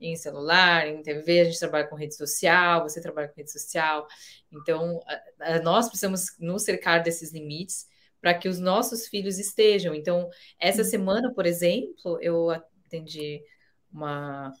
em 0.00 0.16
celular, 0.16 0.86
em 0.86 1.02
TV, 1.02 1.40
a 1.40 1.44
gente 1.44 1.58
trabalha 1.58 1.86
com 1.86 1.96
rede 1.96 2.14
social, 2.14 2.82
você 2.82 3.00
trabalha 3.00 3.28
com 3.28 3.34
rede 3.36 3.50
social. 3.50 4.06
Então, 4.52 5.00
a, 5.40 5.54
a, 5.54 5.60
nós 5.60 5.88
precisamos 5.88 6.36
nos 6.38 6.62
cercar 6.62 7.02
desses 7.02 7.32
limites 7.32 7.86
para 8.20 8.34
que 8.34 8.48
os 8.48 8.58
nossos 8.58 9.06
filhos 9.06 9.38
estejam. 9.38 9.94
Então, 9.94 10.28
essa 10.58 10.82
uhum. 10.82 10.88
semana, 10.88 11.32
por 11.32 11.46
exemplo, 11.46 12.18
eu 12.20 12.50
atendi 12.50 13.42
uma, 13.92 14.52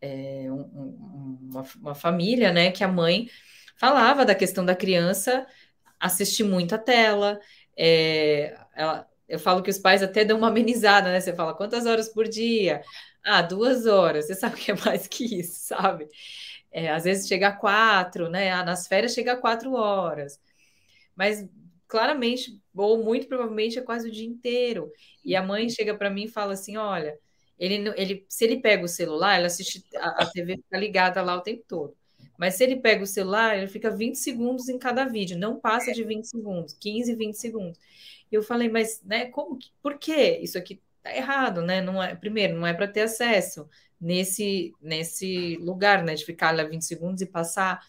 é, 0.00 0.46
um, 0.50 1.38
uma, 1.42 1.64
uma 1.76 1.94
família, 1.94 2.52
né, 2.52 2.70
que 2.70 2.84
a 2.84 2.88
mãe 2.88 3.28
falava 3.76 4.24
da 4.24 4.34
questão 4.34 4.64
da 4.64 4.76
criança 4.76 5.46
assistir 5.98 6.44
muito 6.44 6.74
a 6.74 6.78
tela, 6.78 7.40
é, 7.76 8.56
ela, 8.74 9.08
eu 9.28 9.38
falo 9.38 9.62
que 9.62 9.70
os 9.70 9.78
pais 9.78 10.02
até 10.02 10.24
dão 10.24 10.38
uma 10.38 10.48
amenizada, 10.48 11.10
né? 11.10 11.20
Você 11.20 11.34
fala 11.34 11.54
quantas 11.54 11.86
horas 11.86 12.08
por 12.08 12.28
dia? 12.28 12.82
Ah, 13.24 13.42
duas 13.42 13.86
horas. 13.86 14.26
Você 14.26 14.34
sabe 14.36 14.56
que 14.56 14.70
é 14.70 14.76
mais 14.76 15.06
que 15.06 15.24
isso, 15.40 15.66
sabe? 15.68 16.06
É, 16.70 16.90
às 16.90 17.04
vezes 17.04 17.26
chega 17.28 17.48
a 17.48 17.52
quatro, 17.52 18.28
né? 18.28 18.50
Ah, 18.52 18.64
nas 18.64 18.86
férias 18.86 19.14
chega 19.14 19.32
a 19.32 19.36
quatro 19.36 19.72
horas. 19.74 20.40
Mas 21.16 21.48
claramente, 21.94 22.60
ou 22.74 23.04
muito 23.04 23.28
provavelmente, 23.28 23.78
é 23.78 23.82
quase 23.82 24.08
o 24.08 24.10
dia 24.10 24.26
inteiro. 24.26 24.90
E 25.24 25.36
a 25.36 25.42
mãe 25.44 25.68
chega 25.68 25.94
para 25.94 26.10
mim 26.10 26.24
e 26.24 26.28
fala 26.28 26.54
assim: 26.54 26.76
olha, 26.76 27.16
ele, 27.56 27.88
ele, 27.96 28.26
se 28.28 28.44
ele 28.44 28.58
pega 28.58 28.84
o 28.84 28.88
celular, 28.88 29.36
ela 29.36 29.46
assiste, 29.46 29.84
a, 29.94 30.24
a 30.24 30.26
TV 30.26 30.56
fica 30.56 30.76
ligada 30.76 31.22
lá 31.22 31.36
o 31.36 31.40
tempo 31.40 31.62
todo. 31.68 31.96
Mas 32.36 32.54
se 32.56 32.64
ele 32.64 32.74
pega 32.74 33.04
o 33.04 33.06
celular, 33.06 33.56
ele 33.56 33.68
fica 33.68 33.92
20 33.92 34.16
segundos 34.16 34.68
em 34.68 34.76
cada 34.76 35.04
vídeo, 35.04 35.38
não 35.38 35.60
passa 35.60 35.92
de 35.92 36.02
20 36.02 36.24
segundos, 36.24 36.74
15, 36.74 37.14
20 37.14 37.34
segundos. 37.36 37.78
Eu 38.32 38.42
falei, 38.42 38.68
mas 38.68 39.00
né, 39.04 39.26
como 39.26 39.56
por 39.80 39.96
que 39.96 40.38
isso 40.42 40.58
aqui 40.58 40.80
tá 41.00 41.14
errado, 41.14 41.62
né? 41.62 41.80
Não 41.80 42.02
é, 42.02 42.16
primeiro, 42.16 42.56
não 42.58 42.66
é 42.66 42.74
para 42.74 42.88
ter 42.88 43.02
acesso 43.02 43.68
nesse 44.00 44.74
nesse 44.82 45.56
lugar, 45.58 46.02
né, 46.02 46.16
de 46.16 46.24
ficar 46.24 46.50
lá 46.50 46.64
20 46.64 46.82
segundos 46.84 47.22
e 47.22 47.26
passar. 47.26 47.80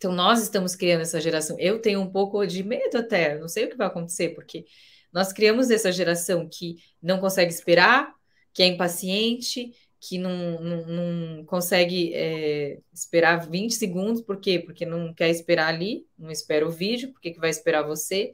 Então 0.00 0.12
nós 0.12 0.42
estamos 0.42 0.74
criando 0.74 1.02
essa 1.02 1.20
geração. 1.20 1.58
Eu 1.60 1.78
tenho 1.78 2.00
um 2.00 2.10
pouco 2.10 2.46
de 2.46 2.62
medo 2.62 2.96
até, 2.96 3.38
não 3.38 3.48
sei 3.48 3.66
o 3.66 3.68
que 3.68 3.76
vai 3.76 3.86
acontecer, 3.86 4.30
porque 4.30 4.64
nós 5.12 5.30
criamos 5.30 5.70
essa 5.70 5.92
geração 5.92 6.48
que 6.48 6.76
não 7.02 7.20
consegue 7.20 7.52
esperar, 7.52 8.10
que 8.54 8.62
é 8.62 8.66
impaciente, 8.66 9.72
que 10.00 10.16
não, 10.16 10.58
não, 10.62 10.86
não 10.86 11.44
consegue 11.44 12.14
é, 12.14 12.78
esperar 12.90 13.46
20 13.50 13.74
segundos, 13.74 14.22
por 14.22 14.40
quê? 14.40 14.58
Porque 14.58 14.86
não 14.86 15.12
quer 15.12 15.28
esperar 15.28 15.68
ali, 15.68 16.06
não 16.18 16.30
espera 16.30 16.66
o 16.66 16.70
vídeo, 16.70 17.12
porque 17.12 17.32
que 17.32 17.38
vai 17.38 17.50
esperar 17.50 17.82
você? 17.82 18.32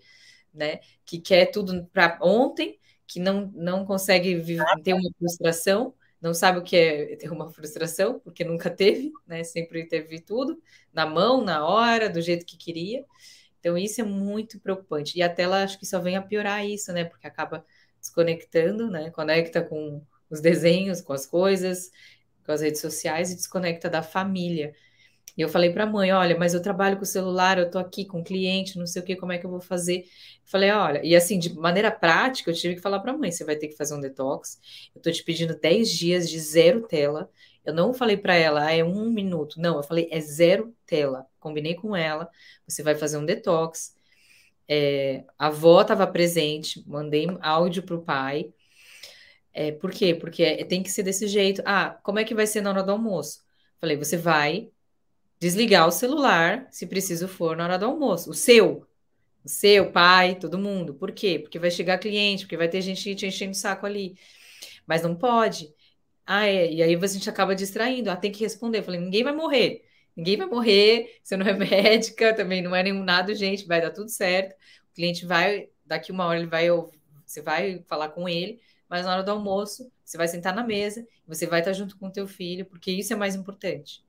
né? 0.57 0.81
Que 1.05 1.21
quer 1.21 1.47
tudo 1.47 1.87
para 1.93 2.19
ontem, 2.23 2.79
que 3.07 3.21
não, 3.21 3.53
não 3.55 3.85
consegue 3.85 4.43
ter 4.83 4.95
uma 4.95 5.11
frustração, 5.19 5.95
não 6.21 6.33
sabe 6.35 6.59
o 6.59 6.63
que 6.63 6.77
é 6.77 7.17
ter 7.17 7.31
uma 7.31 7.51
frustração, 7.51 8.19
porque 8.21 8.45
nunca 8.45 8.71
teve, 8.71 9.13
né? 9.27 9.45
Sempre 9.45 9.87
teve 9.87 10.21
tudo 10.21 10.61
na 10.93 11.07
mão, 11.07 11.45
na 11.45 11.67
hora, 11.67 12.09
do 12.09 12.21
jeito 12.21 12.47
que 12.47 12.57
queria. 12.57 13.05
Então, 13.61 13.77
isso 13.77 14.01
é 14.01 14.05
muito 14.05 14.61
preocupante. 14.61 15.19
E 15.19 15.23
a 15.23 15.29
tela, 15.29 15.63
acho 15.63 15.79
que 15.79 15.87
só 15.87 16.01
vem 16.01 16.17
a 16.17 16.23
piorar 16.23 16.65
isso, 16.65 16.93
né? 16.93 17.05
Porque 17.05 17.27
acaba 17.27 17.65
desconectando, 18.01 18.91
né? 18.91 19.11
Conecta 19.11 19.63
com 19.63 20.03
os 20.31 20.41
desenhos, 20.41 21.01
com 21.01 21.13
as 21.13 21.27
coisas, 21.27 21.91
com 22.45 22.53
as 22.53 22.61
redes 22.61 22.81
sociais 22.81 23.31
e 23.31 23.37
desconecta 23.37 23.91
da 23.91 24.03
família. 24.03 24.75
E 25.37 25.43
eu 25.43 25.49
falei 25.49 25.71
para 25.71 25.85
a 25.85 25.87
mãe: 25.87 26.13
olha, 26.13 26.37
mas 26.39 26.55
eu 26.55 26.63
trabalho 26.63 26.99
com 26.99 27.05
celular, 27.05 27.59
eu 27.59 27.67
estou 27.67 27.81
aqui 27.81 28.05
com 28.05 28.23
cliente, 28.25 28.79
não 28.79 28.87
sei 28.87 29.03
o 29.03 29.05
que, 29.05 29.17
como 29.17 29.33
é 29.33 29.39
que 29.39 29.47
eu 29.47 29.51
vou 29.51 29.61
fazer? 29.61 30.05
Falei: 30.45 30.71
olha, 30.71 31.01
e 31.05 31.15
assim, 31.15 31.39
de 31.39 31.55
maneira 31.55 31.91
prática, 31.91 32.51
eu 32.51 32.55
tive 32.55 32.77
que 32.77 32.81
falar 32.81 33.01
para 33.01 33.13
a 33.13 33.17
mãe: 33.17 33.31
você 33.31 33.45
vai 33.45 33.57
ter 33.57 33.69
que 33.69 33.77
fazer 33.77 33.95
um 33.95 34.01
detox. 34.01 34.59
Eu 34.95 34.99
estou 35.01 35.13
te 35.13 35.23
pedindo 35.25 35.59
10 35.59 35.91
dias 35.91 36.29
de 36.31 36.39
zero 36.41 36.83
tela. 36.87 37.31
Eu 37.65 37.75
não 37.75 37.93
falei 37.93 38.17
para 38.17 38.35
ela, 38.37 38.65
ah, 38.67 38.73
é 38.73 38.85
um 38.85 39.11
minuto. 39.11 39.61
Não, 39.61 39.77
eu 39.77 39.83
falei, 39.83 40.09
é 40.13 40.21
zero 40.21 40.73
tela. 40.87 41.27
Combinei 41.41 41.75
com 41.75 41.97
ela, 41.97 42.31
você 42.67 42.83
vai 42.83 42.95
fazer 42.95 43.19
um 43.19 43.25
detox. 43.25 43.95
É, 44.69 45.25
a 45.39 45.47
avó 45.49 45.83
estava 45.83 46.07
presente, 46.07 46.83
mandei 46.87 47.27
áudio 47.41 47.83
para 47.83 47.97
o 47.97 48.03
pai. 48.03 48.53
É, 49.53 49.73
por 49.73 49.91
quê? 49.91 50.15
Porque 50.15 50.43
é, 50.43 50.65
tem 50.65 50.83
que 50.83 50.91
ser 50.91 51.03
desse 51.03 51.27
jeito. 51.29 51.63
Ah, 51.65 51.99
como 52.03 52.19
é 52.19 52.25
que 52.25 52.35
vai 52.35 52.47
ser 52.47 52.61
na 52.61 52.71
hora 52.71 52.83
do 52.83 52.93
almoço? 52.93 53.45
Falei, 53.81 53.97
você 53.97 54.17
vai 54.17 54.71
desligar 55.41 55.87
o 55.87 55.91
celular, 55.91 56.67
se 56.71 56.87
preciso 56.87 57.29
for, 57.29 57.57
na 57.57 57.65
hora 57.65 57.79
do 57.79 57.87
almoço. 57.87 58.31
O 58.31 58.35
seu, 58.35 58.87
o 59.45 59.49
seu 59.49 59.93
pai, 59.93 60.37
todo 60.37 60.59
mundo. 60.59 60.95
Por 60.95 61.13
quê? 61.13 61.39
Porque 61.39 61.59
vai 61.59 61.71
chegar 61.71 61.99
cliente, 61.99 62.45
porque 62.45 62.57
vai 62.57 62.69
ter 62.69 62.81
gente 62.83 63.15
te 63.15 63.27
enchendo 63.27 63.53
o 63.53 63.55
saco 63.55 63.87
ali. 63.87 64.17
Mas 64.87 65.03
não 65.03 65.15
pode. 65.17 65.75
Ah, 66.27 66.47
é. 66.47 66.73
E 66.73 66.83
aí 66.83 66.95
a 66.95 67.07
gente 67.07 67.31
acaba 67.31 67.55
distraindo. 67.55 68.11
Ah, 68.11 68.17
tem 68.17 68.33
que 68.33 68.41
responder. 68.43 68.79
Eu 68.79 68.85
falei, 68.85 69.01
ninguém 69.01 69.25
vai 69.25 69.35
morrer. 69.35 69.85
Ninguém 70.17 70.37
vai 70.37 70.47
morrer. 70.47 71.19
Você 71.23 71.37
não 71.37 71.47
é 71.47 71.55
médica, 71.55 72.35
também 72.35 72.63
não 72.63 72.75
é 72.75 72.83
nenhum 72.83 73.05
nada, 73.05 73.35
gente. 73.35 73.67
Vai 73.67 73.81
dar 73.81 73.91
tudo 73.93 74.09
certo. 74.11 74.55
O 74.91 74.95
cliente 74.95 75.27
vai, 75.27 75.69
daqui 75.85 76.13
uma 76.13 76.27
hora 76.27 76.39
ele 76.39 76.49
vai, 76.49 76.69
você 77.25 77.43
vai 77.43 77.83
falar 77.87 78.11
com 78.11 78.29
ele, 78.29 78.61
mas 78.89 79.05
na 79.05 79.13
hora 79.15 79.23
do 79.23 79.31
almoço, 79.31 79.91
você 80.05 80.17
vai 80.17 80.29
sentar 80.29 80.55
na 80.55 80.65
mesa, 80.65 81.07
você 81.27 81.47
vai 81.47 81.61
estar 81.61 81.73
junto 81.73 81.99
com 81.99 82.07
o 82.07 82.13
teu 82.13 82.27
filho, 82.27 82.65
porque 82.67 82.91
isso 82.91 83.13
é 83.13 83.17
mais 83.17 83.35
importante. 83.35 84.06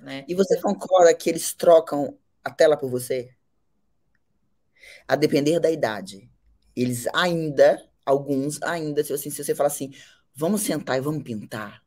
Né? 0.00 0.24
E 0.28 0.34
você 0.34 0.60
concorda 0.60 1.14
que 1.14 1.30
eles 1.30 1.54
trocam 1.54 2.18
a 2.42 2.50
tela 2.50 2.76
por 2.76 2.90
você? 2.90 3.34
A 5.08 5.16
depender 5.16 5.60
da 5.60 5.70
idade. 5.70 6.30
Eles 6.76 7.06
ainda, 7.14 7.82
alguns 8.04 8.60
ainda, 8.62 9.02
se, 9.02 9.12
assim, 9.12 9.30
se 9.30 9.42
você 9.42 9.54
falar 9.54 9.68
assim, 9.68 9.92
vamos 10.34 10.62
sentar 10.62 10.98
e 10.98 11.00
vamos 11.00 11.22
pintar. 11.22 11.82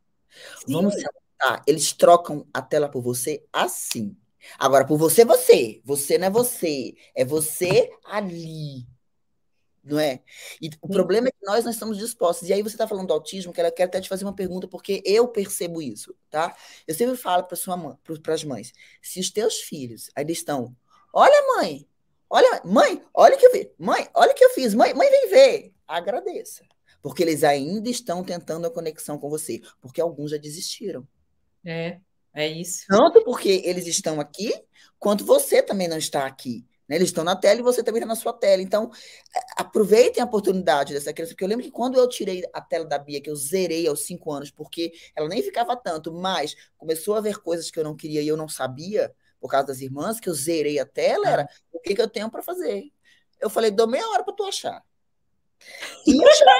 Sim. 0.66 0.74
Vamos 0.74 0.93
sentar. 0.95 1.64
Eles 1.68 1.93
trocam 1.93 2.47
a 2.53 2.62
tela 2.62 2.89
por 2.89 3.01
você 3.01 3.45
assim. 3.51 4.16
Agora, 4.58 4.86
por 4.86 4.97
você, 4.97 5.26
você. 5.26 5.82
Você 5.84 6.18
não 6.18 6.28
é 6.28 6.30
você. 6.30 6.95
É 7.14 7.26
você 7.26 7.91
ali 8.05 8.88
não 9.88 9.99
é? 9.99 10.21
E 10.61 10.69
o 10.81 10.88
problema 10.88 11.27
é 11.27 11.31
que 11.31 11.45
nós 11.45 11.63
não 11.63 11.71
estamos 11.71 11.97
dispostos. 11.97 12.49
E 12.49 12.53
aí 12.53 12.61
você 12.61 12.75
está 12.75 12.88
falando 12.88 13.07
do 13.07 13.13
autismo, 13.13 13.53
que 13.53 13.59
ela 13.59 13.71
quer 13.71 13.83
até 13.83 14.01
te 14.01 14.09
fazer 14.09 14.25
uma 14.25 14.35
pergunta, 14.35 14.67
porque 14.67 15.01
eu 15.05 15.27
percebo 15.27 15.81
isso, 15.81 16.15
tá? 16.29 16.55
Eu 16.85 16.93
sempre 16.93 17.15
falo 17.15 17.43
para 17.43 17.55
sua 17.55 17.77
mãe, 17.77 17.95
para 18.21 18.33
as 18.33 18.43
mães, 18.43 18.73
se 19.01 19.19
os 19.19 19.31
teus 19.31 19.61
filhos 19.61 20.09
ainda 20.15 20.31
estão, 20.31 20.75
olha 21.13 21.55
mãe, 21.55 21.88
olha 22.29 22.61
mãe, 22.65 23.01
olha 23.13 23.35
o 23.35 23.39
que 23.39 23.45
eu 23.45 23.51
fiz, 23.51 23.67
mãe, 23.77 24.07
olha 24.13 24.31
o 24.31 24.35
que 24.35 24.43
eu 24.43 24.49
fiz, 24.51 24.73
mãe, 24.73 24.93
mãe 24.93 25.09
vem 25.09 25.29
ver, 25.29 25.73
agradeça. 25.88 26.63
porque 27.01 27.23
eles 27.23 27.43
ainda 27.43 27.89
estão 27.89 28.23
tentando 28.23 28.67
a 28.67 28.71
conexão 28.71 29.17
com 29.17 29.29
você, 29.29 29.61
porque 29.79 30.01
alguns 30.01 30.31
já 30.31 30.38
desistiram. 30.38 31.07
É, 31.65 31.99
é 32.33 32.47
isso. 32.47 32.85
Tanto 32.88 33.23
porque 33.23 33.61
eles 33.65 33.88
estão 33.88 34.19
aqui, 34.19 34.53
quanto 34.99 35.25
você 35.25 35.61
também 35.61 35.88
não 35.88 35.97
está 35.97 36.25
aqui. 36.25 36.65
Né? 36.88 36.95
Eles 36.95 37.09
estão 37.09 37.23
na 37.23 37.35
tela 37.35 37.59
e 37.59 37.63
você 37.63 37.83
também 37.83 37.99
está 37.99 38.07
na 38.07 38.15
sua 38.15 38.33
tela. 38.33 38.61
Então, 38.61 38.91
aproveitem 39.55 40.21
a 40.21 40.25
oportunidade 40.25 40.93
dessa 40.93 41.13
criança, 41.13 41.33
porque 41.33 41.43
eu 41.43 41.47
lembro 41.47 41.63
que 41.63 41.71
quando 41.71 41.97
eu 41.97 42.07
tirei 42.07 42.43
a 42.53 42.61
tela 42.61 42.85
da 42.85 42.97
Bia, 42.97 43.21
que 43.21 43.29
eu 43.29 43.35
zerei 43.35 43.88
aos 43.88 44.05
cinco 44.05 44.31
anos, 44.31 44.51
porque 44.51 44.93
ela 45.15 45.27
nem 45.27 45.41
ficava 45.41 45.75
tanto, 45.75 46.11
mas 46.13 46.55
começou 46.77 47.15
a 47.15 47.21
ver 47.21 47.38
coisas 47.39 47.69
que 47.69 47.79
eu 47.79 47.83
não 47.83 47.95
queria 47.95 48.21
e 48.21 48.27
eu 48.27 48.38
não 48.38 48.47
sabia, 48.47 49.13
por 49.39 49.49
causa 49.49 49.67
das 49.67 49.81
irmãs, 49.81 50.19
que 50.19 50.29
eu 50.29 50.33
zerei 50.33 50.79
a 50.79 50.85
tela, 50.85 51.27
era 51.27 51.49
o 51.71 51.79
que, 51.79 51.93
que 51.93 52.01
eu 52.01 52.09
tenho 52.09 52.29
para 52.29 52.41
fazer. 52.41 52.91
Eu 53.39 53.49
falei, 53.49 53.69
dou 53.69 53.88
meia 53.88 54.07
hora 54.09 54.23
para 54.23 54.33
tu 54.33 54.43
achar. 54.43 54.83
E 56.07 56.23
achar. 56.23 56.59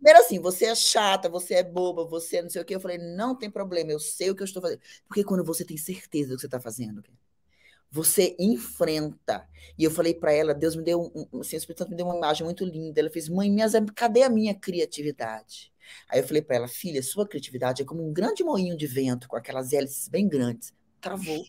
Primeiro 0.00 0.18
assim, 0.18 0.38
você 0.38 0.64
é 0.64 0.74
chata, 0.74 1.28
você 1.28 1.56
é 1.56 1.62
boba, 1.62 2.06
você 2.06 2.38
é 2.38 2.42
não 2.42 2.48
sei 2.48 2.62
o 2.62 2.64
quê. 2.64 2.74
Eu 2.74 2.80
falei, 2.80 2.96
não 2.96 3.36
tem 3.36 3.50
problema, 3.50 3.92
eu 3.92 4.00
sei 4.00 4.30
o 4.30 4.34
que 4.34 4.42
eu 4.42 4.46
estou 4.46 4.62
fazendo. 4.62 4.80
Porque 5.06 5.22
quando 5.22 5.44
você 5.44 5.62
tem 5.62 5.76
certeza 5.76 6.30
do 6.30 6.36
que 6.36 6.40
você 6.40 6.46
está 6.46 6.58
fazendo, 6.58 7.02
você 7.90 8.36
enfrenta. 8.38 9.46
E 9.76 9.84
eu 9.84 9.90
falei 9.90 10.14
para 10.14 10.32
ela, 10.32 10.54
Deus 10.54 10.76
me 10.76 10.84
deu, 10.84 11.10
assim, 11.40 11.56
o 11.56 11.58
Espírito 11.58 11.78
Santo 11.78 11.90
me 11.90 11.96
deu 11.96 12.06
uma 12.06 12.16
imagem 12.16 12.44
muito 12.44 12.64
linda. 12.64 13.00
Ela 13.00 13.10
fez, 13.10 13.28
mãe, 13.28 13.50
minhas, 13.50 13.72
cadê 13.94 14.22
a 14.22 14.28
minha 14.28 14.54
criatividade? 14.54 15.72
Aí 16.08 16.20
eu 16.20 16.26
falei 16.26 16.42
para 16.42 16.56
ela, 16.56 16.68
filha, 16.68 17.02
sua 17.02 17.26
criatividade 17.26 17.82
é 17.82 17.84
como 17.84 18.06
um 18.06 18.12
grande 18.12 18.44
moinho 18.44 18.76
de 18.76 18.86
vento, 18.86 19.28
com 19.28 19.36
aquelas 19.36 19.72
hélices 19.72 20.08
bem 20.08 20.28
grandes. 20.28 20.72
Travou. 21.00 21.44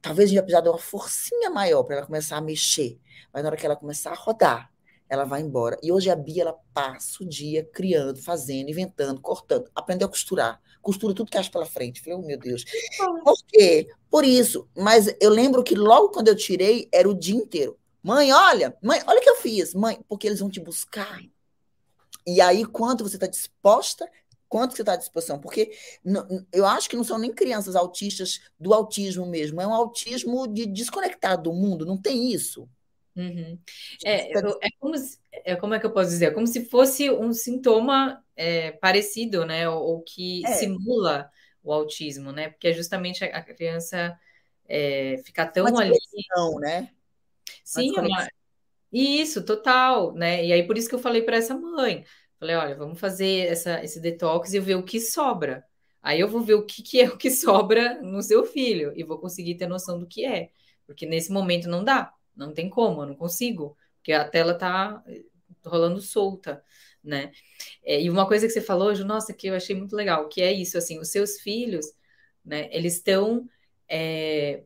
Talvez 0.00 0.30
a 0.30 0.34
gente 0.34 0.46
de 0.46 0.68
uma 0.68 0.78
forcinha 0.78 1.50
maior 1.50 1.82
para 1.82 1.96
ela 1.96 2.06
começar 2.06 2.36
a 2.36 2.40
mexer. 2.40 2.98
Mas 3.32 3.42
na 3.42 3.48
hora 3.48 3.56
que 3.56 3.66
ela 3.66 3.76
começar 3.76 4.12
a 4.12 4.14
rodar, 4.14 4.70
ela 5.08 5.24
vai 5.24 5.40
embora. 5.40 5.78
E 5.82 5.92
hoje 5.92 6.10
a 6.10 6.16
Bia, 6.16 6.42
ela 6.42 6.58
passa 6.72 7.22
o 7.22 7.28
dia 7.28 7.64
criando, 7.64 8.22
fazendo, 8.22 8.70
inventando, 8.70 9.20
cortando, 9.20 9.70
aprendeu 9.74 10.06
a 10.06 10.10
costurar. 10.10 10.60
Costura 10.84 11.14
tudo 11.14 11.30
que 11.30 11.38
acha 11.38 11.50
pela 11.50 11.66
frente. 11.66 12.00
Falei, 12.00 12.18
oh 12.18 12.22
meu 12.22 12.38
Deus. 12.38 12.64
Por 13.24 13.36
quê? 13.48 13.88
Por 14.10 14.24
isso. 14.24 14.68
Mas 14.76 15.12
eu 15.18 15.30
lembro 15.30 15.64
que 15.64 15.74
logo 15.74 16.10
quando 16.10 16.28
eu 16.28 16.36
tirei, 16.36 16.88
era 16.92 17.08
o 17.08 17.14
dia 17.14 17.34
inteiro. 17.34 17.76
Mãe, 18.02 18.30
olha, 18.32 18.76
mãe, 18.82 19.00
olha 19.06 19.18
o 19.18 19.22
que 19.22 19.30
eu 19.30 19.36
fiz. 19.36 19.72
Mãe, 19.74 19.98
porque 20.06 20.26
eles 20.26 20.40
vão 20.40 20.50
te 20.50 20.60
buscar. 20.60 21.20
E 22.26 22.40
aí, 22.40 22.66
quanto 22.66 23.02
você 23.02 23.16
está 23.16 23.26
disposta, 23.26 24.06
quanto 24.46 24.76
você 24.76 24.82
está 24.82 24.92
à 24.92 24.96
disposição? 24.96 25.38
Porque 25.38 25.72
eu 26.52 26.66
acho 26.66 26.88
que 26.88 26.96
não 26.96 27.04
são 27.04 27.18
nem 27.18 27.32
crianças 27.32 27.74
autistas 27.74 28.40
do 28.60 28.74
autismo 28.74 29.26
mesmo, 29.26 29.60
é 29.60 29.66
um 29.66 29.74
autismo 29.74 30.46
de 30.46 30.66
desconectado 30.66 31.44
do 31.44 31.52
mundo, 31.52 31.86
não 31.86 31.96
tem 31.96 32.30
isso. 32.32 32.68
Uhum. 33.16 33.58
É, 34.04 34.32
é, 34.32 34.42
como 34.78 34.94
é, 35.32 35.56
como 35.56 35.74
é 35.74 35.80
que 35.80 35.86
eu 35.86 35.92
posso 35.92 36.10
dizer? 36.10 36.26
É 36.26 36.30
como 36.30 36.46
se 36.46 36.64
fosse 36.64 37.10
um 37.10 37.32
sintoma 37.32 38.24
é, 38.36 38.72
parecido, 38.72 39.44
né? 39.44 39.68
Ou, 39.68 39.82
ou 39.82 40.02
que 40.02 40.44
é. 40.44 40.52
simula 40.54 41.30
o 41.62 41.72
autismo, 41.72 42.32
né? 42.32 42.50
Porque 42.50 42.68
é 42.68 42.72
justamente 42.72 43.24
a, 43.24 43.38
a 43.38 43.42
criança 43.42 44.18
é, 44.68 45.18
ficar 45.24 45.46
tão 45.46 45.66
uma 45.66 45.80
ali. 45.80 45.96
né? 46.60 46.90
Sim, 47.62 47.92
uma... 47.92 48.28
isso, 48.92 49.44
total, 49.44 50.12
né? 50.12 50.44
E 50.44 50.52
aí 50.52 50.66
por 50.66 50.76
isso 50.76 50.88
que 50.88 50.94
eu 50.94 50.98
falei 50.98 51.22
para 51.22 51.36
essa 51.36 51.56
mãe. 51.56 52.04
Falei, 52.38 52.56
olha, 52.56 52.74
vamos 52.74 53.00
fazer 53.00 53.46
essa, 53.46 53.82
esse 53.82 54.00
detox 54.00 54.52
e 54.52 54.60
ver 54.60 54.74
o 54.74 54.82
que 54.82 55.00
sobra. 55.00 55.64
Aí 56.02 56.20
eu 56.20 56.28
vou 56.28 56.42
ver 56.42 56.54
o 56.54 56.66
que, 56.66 56.82
que 56.82 57.00
é 57.00 57.08
o 57.08 57.16
que 57.16 57.30
sobra 57.32 58.02
no 58.02 58.22
seu 58.22 58.44
filho 58.44 58.92
e 58.96 59.02
vou 59.02 59.18
conseguir 59.18 59.54
ter 59.54 59.66
noção 59.66 59.98
do 59.98 60.06
que 60.06 60.24
é. 60.24 60.50
Porque 60.86 61.06
nesse 61.06 61.32
momento 61.32 61.68
não 61.68 61.82
dá. 61.82 62.12
Não 62.36 62.52
tem 62.52 62.68
como, 62.68 63.02
eu 63.02 63.06
não 63.06 63.14
consigo, 63.14 63.76
porque 63.96 64.12
a 64.12 64.28
tela 64.28 64.54
tá 64.54 65.02
eh, 65.06 65.24
rolando 65.64 66.00
solta, 66.00 66.62
né? 67.02 67.32
É, 67.84 68.00
e 68.02 68.10
uma 68.10 68.26
coisa 68.26 68.46
que 68.46 68.52
você 68.52 68.60
falou, 68.60 68.94
Ju, 68.94 69.04
nossa, 69.04 69.32
que 69.32 69.46
eu 69.48 69.54
achei 69.54 69.76
muito 69.76 69.96
legal, 69.96 70.28
que 70.28 70.42
é 70.42 70.52
isso, 70.52 70.78
assim, 70.78 70.98
os 70.98 71.10
seus 71.10 71.40
filhos, 71.40 71.86
né, 72.44 72.68
eles 72.72 72.94
estão 72.94 73.48
é, 73.88 74.64